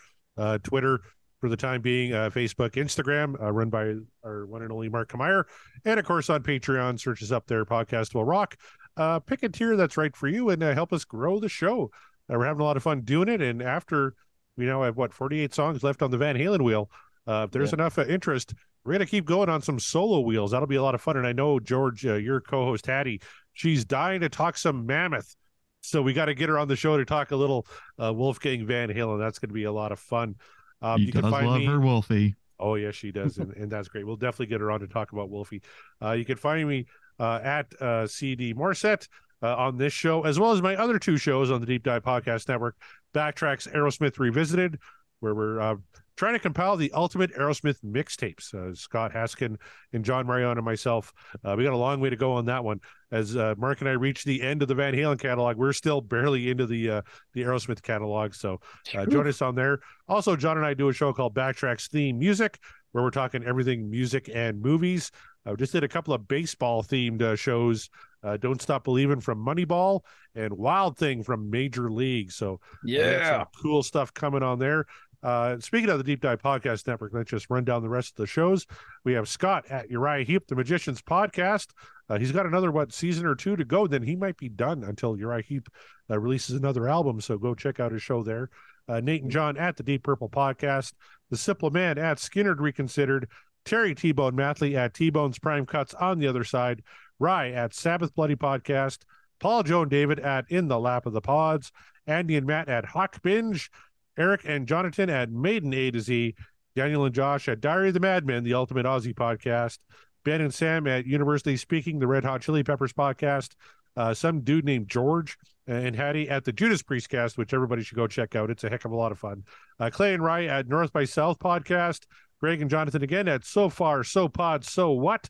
Twitter, 0.64 1.02
for 1.42 1.48
the 1.48 1.56
time 1.56 1.80
being, 1.80 2.12
uh, 2.12 2.30
Facebook, 2.30 2.74
Instagram, 2.74 3.34
uh, 3.42 3.50
run 3.50 3.68
by 3.68 3.94
our 4.24 4.46
one 4.46 4.62
and 4.62 4.70
only 4.70 4.88
Mark 4.88 5.10
Kameyer. 5.10 5.42
And 5.84 5.98
of 5.98 6.06
course, 6.06 6.30
on 6.30 6.44
Patreon, 6.44 7.00
search 7.00 7.20
us 7.20 7.32
up 7.32 7.48
there, 7.48 7.64
Podcast 7.64 8.14
Will 8.14 8.24
Rock. 8.24 8.56
Uh, 8.96 9.18
pick 9.18 9.42
a 9.42 9.48
tier 9.48 9.74
that's 9.74 9.96
right 9.96 10.14
for 10.14 10.28
you 10.28 10.50
and 10.50 10.62
uh, 10.62 10.72
help 10.72 10.92
us 10.92 11.04
grow 11.04 11.40
the 11.40 11.48
show. 11.48 11.90
Uh, 12.32 12.38
we're 12.38 12.44
having 12.44 12.60
a 12.60 12.64
lot 12.64 12.76
of 12.76 12.84
fun 12.84 13.00
doing 13.00 13.28
it. 13.28 13.42
And 13.42 13.60
after 13.60 14.14
we 14.56 14.66
now 14.66 14.84
have 14.84 14.96
what 14.96 15.12
48 15.12 15.52
songs 15.52 15.82
left 15.82 16.00
on 16.00 16.12
the 16.12 16.16
Van 16.16 16.36
Halen 16.36 16.62
wheel, 16.62 16.88
uh, 17.26 17.46
if 17.46 17.50
there's 17.50 17.72
enough 17.72 17.98
uh, 17.98 18.06
interest, 18.06 18.54
we're 18.84 18.92
gonna 18.92 19.04
keep 19.04 19.24
going 19.24 19.48
on 19.48 19.62
some 19.62 19.80
solo 19.80 20.20
wheels. 20.20 20.52
That'll 20.52 20.68
be 20.68 20.76
a 20.76 20.82
lot 20.82 20.94
of 20.94 21.00
fun. 21.00 21.16
And 21.16 21.26
I 21.26 21.32
know 21.32 21.58
George, 21.58 22.06
uh, 22.06 22.14
your 22.14 22.40
co-host 22.40 22.86
Hattie, 22.86 23.20
she's 23.52 23.84
dying 23.84 24.20
to 24.20 24.28
talk 24.28 24.56
some 24.56 24.86
Mammoth. 24.86 25.34
So 25.80 26.02
we 26.02 26.12
got 26.12 26.26
to 26.26 26.34
get 26.34 26.48
her 26.48 26.58
on 26.60 26.68
the 26.68 26.76
show 26.76 26.96
to 26.96 27.04
talk 27.04 27.32
a 27.32 27.36
little 27.36 27.66
uh, 28.00 28.12
Wolfgang 28.14 28.64
Van 28.64 28.88
Halen. 28.88 29.18
That's 29.18 29.40
going 29.40 29.48
to 29.48 29.54
be 29.54 29.64
a 29.64 29.72
lot 29.72 29.90
of 29.90 29.98
fun. 29.98 30.36
Um, 30.82 31.00
you 31.00 31.12
can 31.12 31.22
find 31.22 31.46
love 31.46 31.60
me. 31.60 31.66
her 31.66 31.80
Wolfie. 31.80 32.34
Oh 32.58 32.74
yes, 32.76 32.94
she 32.94 33.10
does, 33.10 33.38
and, 33.38 33.52
and 33.54 33.70
that's 33.70 33.88
great. 33.88 34.06
We'll 34.06 34.16
definitely 34.16 34.46
get 34.46 34.60
her 34.60 34.70
on 34.70 34.80
to 34.80 34.86
talk 34.86 35.12
about 35.12 35.30
Wolfie. 35.30 35.62
Uh, 36.00 36.12
you 36.12 36.24
can 36.24 36.36
find 36.36 36.68
me 36.68 36.86
uh, 37.18 37.40
at 37.42 37.80
uh, 37.80 38.06
CD 38.06 38.54
Morset 38.54 39.08
uh, 39.42 39.56
on 39.56 39.76
this 39.76 39.92
show, 39.92 40.22
as 40.22 40.38
well 40.38 40.52
as 40.52 40.62
my 40.62 40.76
other 40.76 40.98
two 40.98 41.16
shows 41.16 41.50
on 41.50 41.60
the 41.60 41.66
Deep 41.66 41.82
Dive 41.82 42.04
Podcast 42.04 42.48
Network. 42.48 42.76
Backtracks 43.14 43.70
Aerosmith 43.72 44.18
Revisited, 44.18 44.78
where 45.20 45.34
we're 45.34 45.60
uh, 45.60 45.76
trying 46.16 46.34
to 46.34 46.38
compile 46.38 46.76
the 46.76 46.92
ultimate 46.92 47.34
Aerosmith 47.34 47.82
mixtapes. 47.84 48.54
Uh, 48.54 48.74
Scott 48.74 49.12
Haskin 49.12 49.56
and 49.92 50.04
John 50.04 50.26
Marion 50.26 50.58
and 50.58 50.64
myself. 50.64 51.12
Uh, 51.44 51.54
we 51.56 51.64
got 51.64 51.72
a 51.72 51.76
long 51.76 52.00
way 52.00 52.10
to 52.10 52.16
go 52.16 52.32
on 52.32 52.44
that 52.46 52.64
one. 52.64 52.80
As 53.10 53.36
uh, 53.36 53.54
Mark 53.58 53.80
and 53.80 53.88
I 53.88 53.92
reach 53.92 54.24
the 54.24 54.42
end 54.42 54.62
of 54.62 54.68
the 54.68 54.74
Van 54.74 54.94
Halen 54.94 55.18
catalog, 55.20 55.56
we're 55.56 55.72
still 55.72 56.00
barely 56.00 56.50
into 56.50 56.66
the 56.66 56.90
uh, 56.90 57.02
the 57.34 57.42
Aerosmith 57.42 57.82
catalog. 57.82 58.34
So 58.34 58.60
uh, 58.94 59.06
join 59.06 59.28
us 59.28 59.42
on 59.42 59.54
there. 59.54 59.80
Also, 60.08 60.34
John 60.36 60.56
and 60.56 60.64
I 60.64 60.74
do 60.74 60.88
a 60.88 60.92
show 60.92 61.12
called 61.12 61.34
Backtracks 61.34 61.90
Theme 61.90 62.18
Music, 62.18 62.58
where 62.92 63.04
we're 63.04 63.10
talking 63.10 63.44
everything 63.44 63.90
music 63.90 64.30
and 64.32 64.62
movies. 64.62 65.10
I 65.44 65.54
just 65.54 65.72
did 65.72 65.84
a 65.84 65.88
couple 65.88 66.14
of 66.14 66.28
baseball 66.28 66.82
themed 66.82 67.20
uh, 67.20 67.36
shows. 67.36 67.90
Uh, 68.22 68.36
Don't 68.36 68.62
Stop 68.62 68.84
Believing 68.84 69.20
from 69.20 69.44
Moneyball 69.44 70.02
and 70.36 70.52
Wild 70.52 70.96
Thing 70.96 71.24
from 71.24 71.50
Major 71.50 71.90
League. 71.90 72.30
So 72.30 72.60
yeah, 72.84 73.38
some 73.38 73.46
cool 73.60 73.82
stuff 73.82 74.14
coming 74.14 74.44
on 74.44 74.60
there. 74.60 74.86
Uh, 75.22 75.58
speaking 75.60 75.88
of 75.88 75.98
the 75.98 76.04
Deep 76.04 76.20
Dive 76.20 76.42
Podcast 76.42 76.86
Network, 76.86 77.12
let's 77.14 77.30
just 77.30 77.48
run 77.48 77.64
down 77.64 77.82
the 77.82 77.88
rest 77.88 78.10
of 78.10 78.16
the 78.16 78.26
shows. 78.26 78.66
We 79.04 79.12
have 79.12 79.28
Scott 79.28 79.64
at 79.70 79.90
Uriah 79.90 80.24
Heep, 80.24 80.46
the 80.46 80.56
Magicians 80.56 81.00
Podcast. 81.00 81.68
Uh, 82.08 82.18
he's 82.18 82.32
got 82.32 82.46
another 82.46 82.70
what 82.70 82.92
season 82.92 83.24
or 83.26 83.34
two 83.34 83.56
to 83.56 83.64
go. 83.64 83.86
Then 83.86 84.02
he 84.02 84.16
might 84.16 84.36
be 84.36 84.48
done 84.48 84.82
until 84.82 85.16
Uriah 85.16 85.42
Heep 85.42 85.68
uh, 86.10 86.18
releases 86.18 86.56
another 86.56 86.88
album. 86.88 87.20
So 87.20 87.38
go 87.38 87.54
check 87.54 87.78
out 87.78 87.92
his 87.92 88.02
show 88.02 88.22
there. 88.22 88.50
Uh, 88.88 89.00
Nate 89.00 89.22
and 89.22 89.30
John 89.30 89.56
at 89.56 89.76
the 89.76 89.82
Deep 89.82 90.02
Purple 90.02 90.28
Podcast. 90.28 90.92
The 91.30 91.36
Simple 91.36 91.70
Man 91.70 91.98
at 91.98 92.18
Skynyrd 92.18 92.60
Reconsidered. 92.60 93.28
Terry 93.64 93.94
T 93.94 94.10
Bone 94.10 94.34
Mathley 94.34 94.76
at 94.76 94.92
T 94.92 95.08
Bone's 95.10 95.38
Prime 95.38 95.66
Cuts 95.66 95.94
on 95.94 96.18
the 96.18 96.26
other 96.26 96.42
side. 96.42 96.82
Rye 97.20 97.52
at 97.52 97.74
Sabbath 97.74 98.12
Bloody 98.14 98.34
Podcast. 98.34 98.98
Paul, 99.38 99.62
Joan 99.62 99.88
David 99.88 100.18
at 100.18 100.46
In 100.48 100.68
the 100.68 100.80
Lap 100.80 101.06
of 101.06 101.12
the 101.12 101.20
Pods. 101.20 101.70
Andy 102.06 102.36
and 102.36 102.46
Matt 102.46 102.68
at 102.68 102.84
Hawk 102.84 103.22
Binge. 103.22 103.70
Eric 104.18 104.42
and 104.44 104.66
Jonathan 104.66 105.10
at 105.10 105.30
Maiden 105.30 105.72
A 105.74 105.90
to 105.90 106.00
Z. 106.00 106.34
Daniel 106.74 107.04
and 107.04 107.14
Josh 107.14 107.48
at 107.48 107.60
Diary 107.60 107.88
of 107.88 107.94
the 107.94 108.00
Madman, 108.00 108.44
the 108.44 108.54
Ultimate 108.54 108.86
Aussie 108.86 109.14
Podcast. 109.14 109.78
Ben 110.24 110.40
and 110.40 110.54
Sam 110.54 110.86
at 110.86 111.06
Universally 111.06 111.56
Speaking, 111.56 111.98
the 111.98 112.06
Red 112.06 112.24
Hot 112.24 112.40
Chili 112.40 112.62
Peppers 112.62 112.92
Podcast. 112.92 113.50
Uh, 113.96 114.14
some 114.14 114.40
dude 114.40 114.64
named 114.64 114.88
George 114.88 115.36
and 115.66 115.94
Hattie 115.94 116.28
at 116.28 116.44
the 116.44 116.52
Judas 116.52 116.82
Priest 116.82 117.08
Cast, 117.10 117.36
which 117.36 117.52
everybody 117.52 117.82
should 117.82 117.96
go 117.96 118.06
check 118.06 118.34
out. 118.34 118.50
It's 118.50 118.64
a 118.64 118.70
heck 118.70 118.84
of 118.84 118.92
a 118.92 118.96
lot 118.96 119.12
of 119.12 119.18
fun. 119.18 119.44
Uh, 119.78 119.90
Clay 119.90 120.14
and 120.14 120.24
Rye 120.24 120.46
at 120.46 120.68
North 120.68 120.92
by 120.92 121.04
South 121.04 121.38
Podcast. 121.38 122.06
Greg 122.40 122.60
and 122.60 122.70
Jonathan 122.70 123.02
again 123.02 123.28
at 123.28 123.44
So 123.44 123.68
Far, 123.68 124.02
So 124.02 124.28
Pod, 124.28 124.64
So 124.64 124.92
What, 124.92 125.28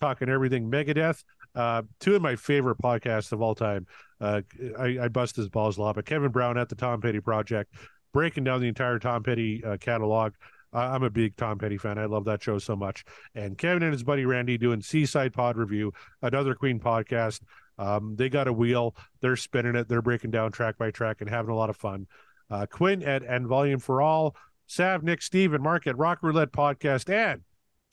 talking 0.00 0.28
everything 0.28 0.70
Megadeth. 0.70 1.22
Uh, 1.54 1.82
two 2.00 2.16
of 2.16 2.22
my 2.22 2.36
favorite 2.36 2.78
podcasts 2.78 3.32
of 3.32 3.40
all 3.42 3.54
time. 3.54 3.86
Uh, 4.20 4.40
I, 4.78 4.98
I 5.02 5.08
bust 5.08 5.36
his 5.36 5.48
balls 5.48 5.76
a 5.76 5.82
lot, 5.82 5.96
but 5.96 6.06
Kevin 6.06 6.30
Brown 6.30 6.56
at 6.56 6.68
the 6.68 6.74
Tom 6.74 7.00
Petty 7.00 7.20
Project, 7.20 7.74
breaking 8.14 8.44
down 8.44 8.62
the 8.62 8.68
entire 8.68 8.98
Tom 8.98 9.22
Petty 9.22 9.62
uh, 9.62 9.76
catalog. 9.76 10.32
I'm 10.72 11.02
a 11.02 11.10
big 11.10 11.36
Tom 11.36 11.58
Petty 11.58 11.76
fan. 11.76 11.98
I 11.98 12.06
love 12.06 12.24
that 12.24 12.42
show 12.42 12.58
so 12.58 12.74
much. 12.74 13.04
And 13.34 13.58
Kevin 13.58 13.82
and 13.82 13.92
his 13.92 14.02
buddy 14.02 14.24
Randy 14.24 14.56
doing 14.56 14.80
Seaside 14.80 15.32
Pod 15.32 15.56
Review, 15.56 15.92
another 16.22 16.54
Queen 16.54 16.80
podcast. 16.80 17.40
Um, 17.78 18.16
they 18.16 18.28
got 18.28 18.48
a 18.48 18.52
wheel. 18.52 18.96
They're 19.20 19.36
spinning 19.36 19.76
it. 19.76 19.88
They're 19.88 20.02
breaking 20.02 20.30
down 20.30 20.52
track 20.52 20.78
by 20.78 20.90
track 20.90 21.20
and 21.20 21.28
having 21.28 21.50
a 21.50 21.56
lot 21.56 21.70
of 21.70 21.76
fun. 21.76 22.06
Uh, 22.50 22.66
Quinn 22.66 23.02
at 23.02 23.22
and 23.22 23.46
Volume 23.46 23.78
for 23.78 24.00
All, 24.00 24.36
Sav, 24.66 25.02
Nick, 25.02 25.22
Steve, 25.22 25.54
and 25.54 25.62
Mark 25.62 25.86
at 25.86 25.98
Rock 25.98 26.20
Roulette 26.22 26.52
Podcast, 26.52 27.12
and 27.12 27.42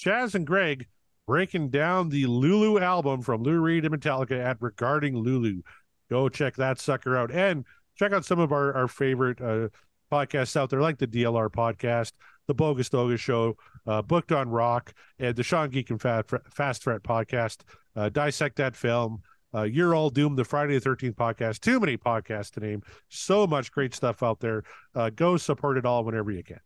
Chaz 0.04 0.36
and 0.36 0.48
Greg 0.48 0.88
breaking 1.28 1.70
down 1.70 2.10
the 2.10 2.26
Lulu 2.26 2.80
album 2.80 3.22
from 3.22 3.44
Lou 3.44 3.60
Reed 3.60 3.86
and 3.86 3.94
Metallica 3.94 4.44
at 4.44 4.58
Regarding 4.60 5.16
Lulu. 5.16 5.62
Go 6.10 6.30
check 6.30 6.56
that 6.56 6.80
sucker 6.80 7.16
out 7.16 7.32
and 7.32 7.66
check 7.96 8.12
out 8.12 8.26
some 8.26 8.40
of 8.40 8.52
our, 8.52 8.74
our 8.74 8.88
favorite 8.88 9.40
uh, 9.40 9.70
podcasts 10.12 10.56
out 10.56 10.70
there, 10.70 10.82
like 10.82 10.98
the 10.98 11.08
DLR 11.08 11.50
podcast, 11.50 12.12
the 12.48 12.54
Bogus 12.54 12.90
Doga 12.90 13.18
Show, 13.18 13.56
uh, 13.88 14.02
Booked 14.02 14.32
on 14.32 14.50
Rock, 14.50 14.94
and 15.18 15.36
the 15.36 15.44
Sean 15.44 15.70
Geek 15.70 15.90
and 15.90 16.02
Fat, 16.02 16.30
Fast 16.54 16.84
Threat 16.84 17.02
podcast. 17.02 17.62
Uh, 17.96 18.10
dissect 18.10 18.58
that 18.58 18.76
film. 18.76 19.22
Uh, 19.54 19.64
You're 19.64 19.96
All 19.96 20.10
Doomed, 20.10 20.38
the 20.38 20.46
Friday 20.46 20.78
the 20.78 20.90
13th 20.90 21.16
podcast. 21.16 21.60
Too 21.60 21.80
many 21.80 21.98
podcasts 21.98 22.52
to 22.52 22.60
name. 22.60 22.82
So 23.10 23.46
much 23.48 23.72
great 23.72 23.94
stuff 23.94 24.24
out 24.24 24.40
there. 24.40 24.64
Uh, 24.96 25.10
go 25.10 25.38
support 25.38 25.78
it 25.78 25.86
all 25.86 26.04
whenever 26.04 26.32
you 26.32 26.44
can. 26.44 26.60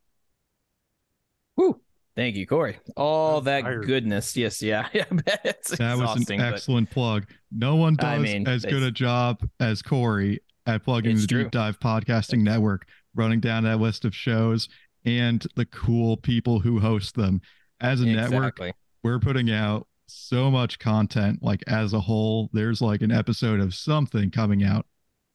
Whew. 1.56 1.82
Thank 2.16 2.36
you, 2.36 2.48
Corey. 2.48 2.78
All 2.96 3.40
I'm 3.40 3.44
that 3.46 3.62
tired. 3.64 3.86
goodness. 3.88 4.38
Yes, 4.38 4.62
yeah. 4.62 4.88
yeah 4.94 5.04
it's 5.44 5.76
That 5.78 5.98
was 5.98 6.12
exhausting, 6.12 6.40
an 6.40 6.48
but 6.48 6.54
excellent 6.54 6.90
plug. 6.90 7.26
No 7.52 7.76
one 7.76 7.96
does 7.96 8.06
I 8.06 8.18
mean, 8.20 8.48
as 8.48 8.64
good 8.64 8.84
a 8.84 8.92
job 8.92 9.46
as 9.60 9.82
Corey 9.82 10.40
at 10.66 10.84
plugging 10.84 11.14
It's 11.14 11.22
the 11.22 11.28
true. 11.28 11.44
Deep 11.44 11.52
Dive 11.52 11.80
Podcasting 11.80 12.42
Network, 12.42 12.88
running 13.16 13.40
down 13.40 13.64
that 13.64 13.80
list 13.80 14.06
of 14.06 14.16
shows 14.16 14.68
and 15.06 15.46
the 15.56 15.66
cool 15.66 16.18
people 16.18 16.60
who 16.60 16.80
host 16.80 17.16
them. 17.16 17.42
As 17.82 18.02
a 18.02 18.06
network, 18.06 18.60
we're 19.04 19.20
putting 19.20 19.52
out 19.52 19.88
so 20.08 20.50
much 20.50 20.80
content. 20.80 21.40
Like 21.42 21.64
as 21.68 21.94
a 21.94 22.00
whole, 22.00 22.50
there's 22.54 22.82
like 22.82 23.02
an 23.02 23.12
episode 23.12 23.60
of 23.60 23.74
something 23.74 24.32
coming 24.32 24.64
out 24.64 24.86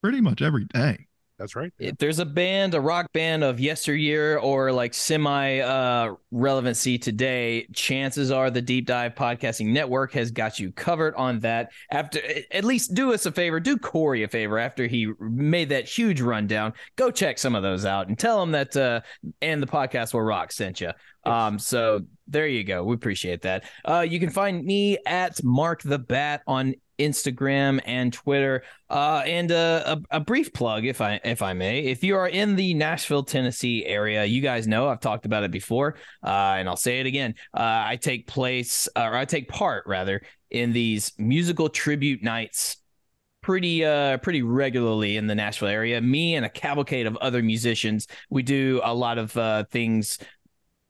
pretty 0.02 0.20
much 0.20 0.42
every 0.42 0.64
day. 0.64 1.06
That's 1.40 1.56
right. 1.56 1.72
If 1.78 1.96
there's 1.96 2.18
a 2.18 2.26
band, 2.26 2.74
a 2.74 2.80
rock 2.82 3.10
band 3.14 3.42
of 3.42 3.58
yesteryear 3.58 4.36
or 4.36 4.70
like 4.72 4.92
semi 4.92 5.60
uh, 5.60 6.14
relevancy 6.30 6.98
today, 6.98 7.66
chances 7.72 8.30
are 8.30 8.50
the 8.50 8.60
Deep 8.60 8.84
Dive 8.84 9.14
Podcasting 9.14 9.68
Network 9.68 10.12
has 10.12 10.30
got 10.30 10.58
you 10.58 10.70
covered 10.70 11.14
on 11.14 11.40
that. 11.40 11.72
After 11.90 12.20
at 12.50 12.64
least 12.64 12.92
do 12.92 13.14
us 13.14 13.24
a 13.24 13.32
favor, 13.32 13.58
do 13.58 13.78
Corey 13.78 14.22
a 14.22 14.28
favor 14.28 14.58
after 14.58 14.86
he 14.86 15.10
made 15.18 15.70
that 15.70 15.88
huge 15.88 16.20
rundown. 16.20 16.74
Go 16.96 17.10
check 17.10 17.38
some 17.38 17.54
of 17.54 17.62
those 17.62 17.86
out 17.86 18.08
and 18.08 18.18
tell 18.18 18.42
him 18.42 18.52
that 18.52 18.76
uh, 18.76 19.00
and 19.40 19.62
the 19.62 19.66
podcast 19.66 20.12
will 20.12 20.20
rock 20.20 20.52
sent 20.52 20.82
you. 20.82 20.90
Um, 21.24 21.58
so 21.58 22.02
there 22.28 22.46
you 22.46 22.64
go. 22.64 22.84
We 22.84 22.94
appreciate 22.94 23.42
that. 23.42 23.64
Uh, 23.82 24.06
you 24.08 24.20
can 24.20 24.30
find 24.30 24.62
me 24.62 24.98
at 25.06 25.42
Mark 25.42 25.82
the 25.82 25.98
Bat 25.98 26.42
on 26.46 26.74
Instagram 27.00 27.80
and 27.84 28.12
Twitter. 28.12 28.62
Uh, 28.88 29.22
and 29.26 29.50
uh, 29.50 29.96
a, 30.10 30.16
a 30.18 30.20
brief 30.20 30.52
plug, 30.52 30.84
if 30.84 31.00
I 31.00 31.20
if 31.24 31.42
I 31.42 31.52
may, 31.52 31.80
if 31.80 32.04
you 32.04 32.16
are 32.16 32.28
in 32.28 32.56
the 32.56 32.74
Nashville, 32.74 33.22
Tennessee 33.22 33.84
area, 33.84 34.24
you 34.24 34.40
guys 34.40 34.68
know 34.68 34.88
I've 34.88 35.00
talked 35.00 35.26
about 35.26 35.42
it 35.42 35.50
before, 35.50 35.96
uh, 36.24 36.56
and 36.58 36.68
I'll 36.68 36.76
say 36.76 37.00
it 37.00 37.06
again. 37.06 37.34
Uh, 37.54 37.84
I 37.86 37.96
take 37.96 38.26
place, 38.26 38.88
or 38.96 39.14
I 39.14 39.24
take 39.24 39.48
part 39.48 39.86
rather, 39.86 40.22
in 40.50 40.72
these 40.72 41.12
musical 41.18 41.68
tribute 41.68 42.22
nights 42.22 42.76
pretty 43.42 43.84
uh 43.84 44.18
pretty 44.18 44.42
regularly 44.42 45.16
in 45.16 45.26
the 45.26 45.34
Nashville 45.34 45.68
area. 45.68 46.00
Me 46.00 46.34
and 46.34 46.44
a 46.44 46.48
cavalcade 46.48 47.06
of 47.06 47.16
other 47.16 47.42
musicians. 47.42 48.06
We 48.28 48.42
do 48.42 48.80
a 48.84 48.94
lot 48.94 49.18
of 49.18 49.36
uh 49.36 49.64
things 49.70 50.18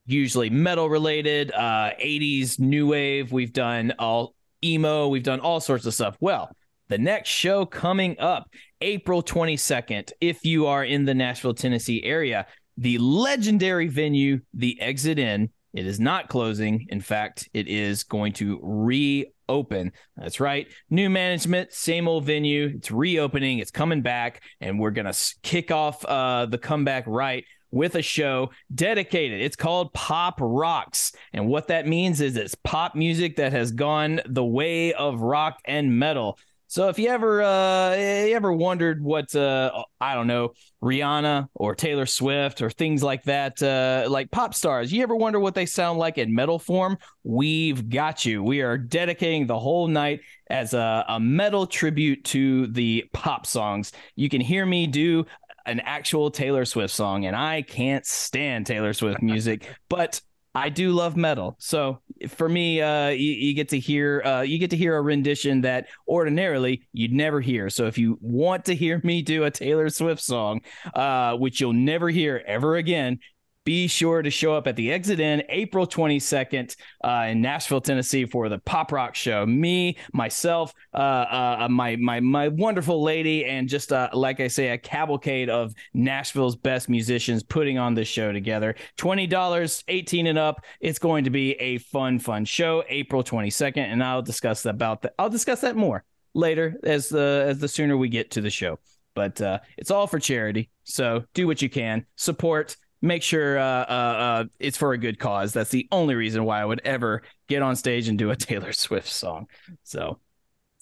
usually 0.06 0.50
metal 0.50 0.88
related, 0.88 1.52
uh 1.52 1.92
80s 2.02 2.58
new 2.58 2.88
wave. 2.88 3.32
We've 3.32 3.52
done 3.52 3.92
all 3.98 4.34
emo, 4.64 5.08
we've 5.08 5.22
done 5.22 5.40
all 5.40 5.60
sorts 5.60 5.86
of 5.86 5.94
stuff. 5.94 6.16
Well, 6.20 6.50
the 6.88 6.98
next 6.98 7.28
show 7.28 7.64
coming 7.64 8.18
up 8.18 8.50
April 8.80 9.22
22nd, 9.22 10.12
if 10.20 10.44
you 10.44 10.66
are 10.66 10.84
in 10.84 11.04
the 11.04 11.14
Nashville, 11.14 11.54
Tennessee 11.54 12.02
area, 12.02 12.46
the 12.76 12.98
legendary 12.98 13.88
venue, 13.88 14.40
the 14.54 14.80
Exit 14.80 15.18
Inn, 15.18 15.50
it 15.72 15.86
is 15.86 16.00
not 16.00 16.28
closing. 16.28 16.86
In 16.88 17.00
fact, 17.00 17.48
it 17.54 17.68
is 17.68 18.02
going 18.02 18.32
to 18.34 18.58
reopen. 18.60 19.92
That's 20.16 20.40
right. 20.40 20.66
New 20.88 21.08
management, 21.08 21.72
same 21.72 22.08
old 22.08 22.24
venue. 22.24 22.72
It's 22.74 22.90
reopening. 22.90 23.60
It's 23.60 23.70
coming 23.70 24.02
back, 24.02 24.42
and 24.60 24.80
we're 24.80 24.90
gonna 24.90 25.14
kick 25.42 25.70
off 25.70 26.04
uh, 26.04 26.46
the 26.46 26.58
comeback 26.58 27.04
right 27.06 27.44
with 27.70 27.94
a 27.94 28.02
show 28.02 28.50
dedicated. 28.74 29.40
It's 29.40 29.56
called 29.56 29.92
Pop 29.92 30.38
Rocks, 30.40 31.12
and 31.32 31.46
what 31.46 31.68
that 31.68 31.86
means 31.86 32.20
is 32.20 32.36
it's 32.36 32.54
pop 32.54 32.94
music 32.94 33.36
that 33.36 33.52
has 33.52 33.72
gone 33.72 34.20
the 34.26 34.44
way 34.44 34.92
of 34.92 35.20
rock 35.20 35.58
and 35.64 35.98
metal. 35.98 36.38
So 36.70 36.88
if 36.88 37.00
you 37.00 37.08
ever 37.08 37.42
uh 37.42 37.96
you 37.96 38.36
ever 38.36 38.52
wondered 38.52 39.02
what 39.02 39.34
uh 39.34 39.82
I 40.00 40.14
don't 40.14 40.28
know 40.28 40.52
Rihanna 40.80 41.48
or 41.52 41.74
Taylor 41.74 42.06
Swift 42.06 42.62
or 42.62 42.70
things 42.70 43.02
like 43.02 43.24
that 43.24 43.60
uh 43.60 44.08
like 44.08 44.30
pop 44.30 44.54
stars 44.54 44.92
you 44.92 45.02
ever 45.02 45.16
wonder 45.16 45.40
what 45.40 45.56
they 45.56 45.66
sound 45.66 45.98
like 45.98 46.16
in 46.16 46.32
metal 46.32 46.60
form 46.60 46.96
we've 47.24 47.88
got 47.88 48.24
you 48.24 48.44
we 48.44 48.60
are 48.60 48.78
dedicating 48.78 49.48
the 49.48 49.58
whole 49.58 49.88
night 49.88 50.20
as 50.48 50.72
a, 50.72 51.04
a 51.08 51.18
metal 51.18 51.66
tribute 51.66 52.22
to 52.26 52.68
the 52.68 53.04
pop 53.12 53.46
songs 53.46 53.90
you 54.14 54.28
can 54.28 54.40
hear 54.40 54.64
me 54.64 54.86
do 54.86 55.26
an 55.66 55.80
actual 55.80 56.30
Taylor 56.30 56.64
Swift 56.64 56.94
song 56.94 57.26
and 57.26 57.36
I 57.36 57.62
can't 57.62 58.06
stand 58.06 58.66
Taylor 58.66 58.92
Swift 58.92 59.22
music 59.22 59.68
but 59.88 60.20
I 60.54 60.68
do 60.68 60.90
love 60.90 61.16
metal. 61.16 61.56
So 61.60 62.00
for 62.28 62.48
me, 62.48 62.82
uh, 62.82 63.10
you, 63.10 63.32
you 63.32 63.54
get 63.54 63.68
to 63.68 63.78
hear 63.78 64.22
uh, 64.22 64.40
you 64.40 64.58
get 64.58 64.70
to 64.70 64.76
hear 64.76 64.96
a 64.96 65.00
rendition 65.00 65.60
that 65.60 65.86
ordinarily 66.08 66.88
you'd 66.92 67.12
never 67.12 67.40
hear. 67.40 67.70
So 67.70 67.86
if 67.86 67.98
you 67.98 68.18
want 68.20 68.64
to 68.64 68.74
hear 68.74 69.00
me 69.04 69.22
do 69.22 69.44
a 69.44 69.50
Taylor 69.50 69.88
Swift 69.90 70.22
song, 70.22 70.62
uh, 70.94 71.36
which 71.36 71.60
you'll 71.60 71.72
never 71.72 72.08
hear 72.08 72.42
ever 72.46 72.76
again, 72.76 73.20
be 73.64 73.86
sure 73.86 74.22
to 74.22 74.30
show 74.30 74.54
up 74.54 74.66
at 74.66 74.76
the 74.76 74.90
Exit 74.90 75.20
Inn 75.20 75.42
April 75.48 75.86
22nd 75.86 76.74
uh, 77.04 77.26
in 77.28 77.40
Nashville, 77.40 77.80
Tennessee 77.80 78.24
for 78.24 78.48
the 78.48 78.58
Pop 78.58 78.92
Rock 78.92 79.14
Show. 79.14 79.44
Me, 79.44 79.96
myself, 80.12 80.72
uh, 80.94 80.96
uh, 80.96 81.68
my 81.70 81.96
my 81.96 82.20
my 82.20 82.48
wonderful 82.48 83.02
lady, 83.02 83.44
and 83.44 83.68
just 83.68 83.92
uh, 83.92 84.08
like 84.12 84.40
I 84.40 84.48
say, 84.48 84.68
a 84.68 84.78
cavalcade 84.78 85.50
of 85.50 85.74
Nashville's 85.94 86.56
best 86.56 86.88
musicians 86.88 87.42
putting 87.42 87.78
on 87.78 87.94
this 87.94 88.08
show 88.08 88.32
together. 88.32 88.74
Twenty 88.96 89.26
dollars, 89.26 89.84
18 89.88 90.26
and 90.26 90.38
up. 90.38 90.64
It's 90.80 90.98
going 90.98 91.24
to 91.24 91.30
be 91.30 91.52
a 91.54 91.78
fun, 91.78 92.18
fun 92.18 92.44
show. 92.44 92.82
April 92.88 93.22
22nd, 93.22 93.78
and 93.78 94.02
I'll 94.02 94.22
discuss 94.22 94.64
about 94.64 95.02
that. 95.02 95.14
I'll 95.18 95.30
discuss 95.30 95.60
that 95.60 95.76
more 95.76 96.04
later 96.34 96.78
as 96.84 97.08
the 97.08 97.44
as 97.48 97.58
the 97.58 97.68
sooner 97.68 97.96
we 97.96 98.08
get 98.08 98.30
to 98.32 98.40
the 98.40 98.50
show. 98.50 98.78
But 99.14 99.40
uh, 99.40 99.58
it's 99.76 99.90
all 99.90 100.06
for 100.06 100.18
charity, 100.18 100.70
so 100.84 101.24
do 101.34 101.46
what 101.46 101.60
you 101.60 101.68
can. 101.68 102.06
Support 102.16 102.76
make 103.02 103.22
sure 103.22 103.58
uh, 103.58 103.62
uh, 103.62 103.84
uh, 103.88 104.44
it's 104.58 104.76
for 104.76 104.92
a 104.92 104.98
good 104.98 105.18
cause. 105.18 105.52
That's 105.52 105.70
the 105.70 105.88
only 105.90 106.14
reason 106.14 106.44
why 106.44 106.60
I 106.60 106.64
would 106.64 106.80
ever 106.84 107.22
get 107.48 107.62
on 107.62 107.76
stage 107.76 108.08
and 108.08 108.18
do 108.18 108.30
a 108.30 108.36
Taylor 108.36 108.72
Swift 108.72 109.08
song. 109.08 109.46
So, 109.84 110.18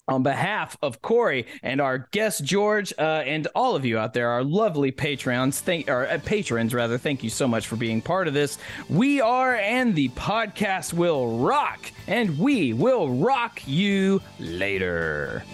on 0.06 0.22
behalf 0.22 0.76
of 0.80 1.02
Corey 1.02 1.46
and 1.62 1.82
our 1.82 2.08
guest 2.12 2.42
George, 2.42 2.94
uh, 2.98 3.22
and 3.26 3.46
all 3.54 3.76
of 3.76 3.84
you 3.84 3.98
out 3.98 4.14
there, 4.14 4.30
our 4.30 4.42
lovely 4.42 4.90
patrons, 4.90 5.60
thank 5.60 5.88
or 5.88 6.06
uh, 6.06 6.18
patrons 6.24 6.72
rather, 6.72 6.96
thank 6.96 7.22
you 7.22 7.28
so 7.28 7.46
much 7.46 7.66
for 7.66 7.76
being 7.76 8.00
part 8.00 8.26
of 8.26 8.32
this. 8.32 8.56
We 8.88 9.20
are, 9.20 9.56
and 9.56 9.94
the 9.94 10.08
podcast 10.10 10.94
will 10.94 11.38
rock, 11.38 11.92
and 12.06 12.38
we 12.38 12.72
will 12.72 13.10
rock 13.10 13.60
you 13.66 14.22
later. 14.38 15.44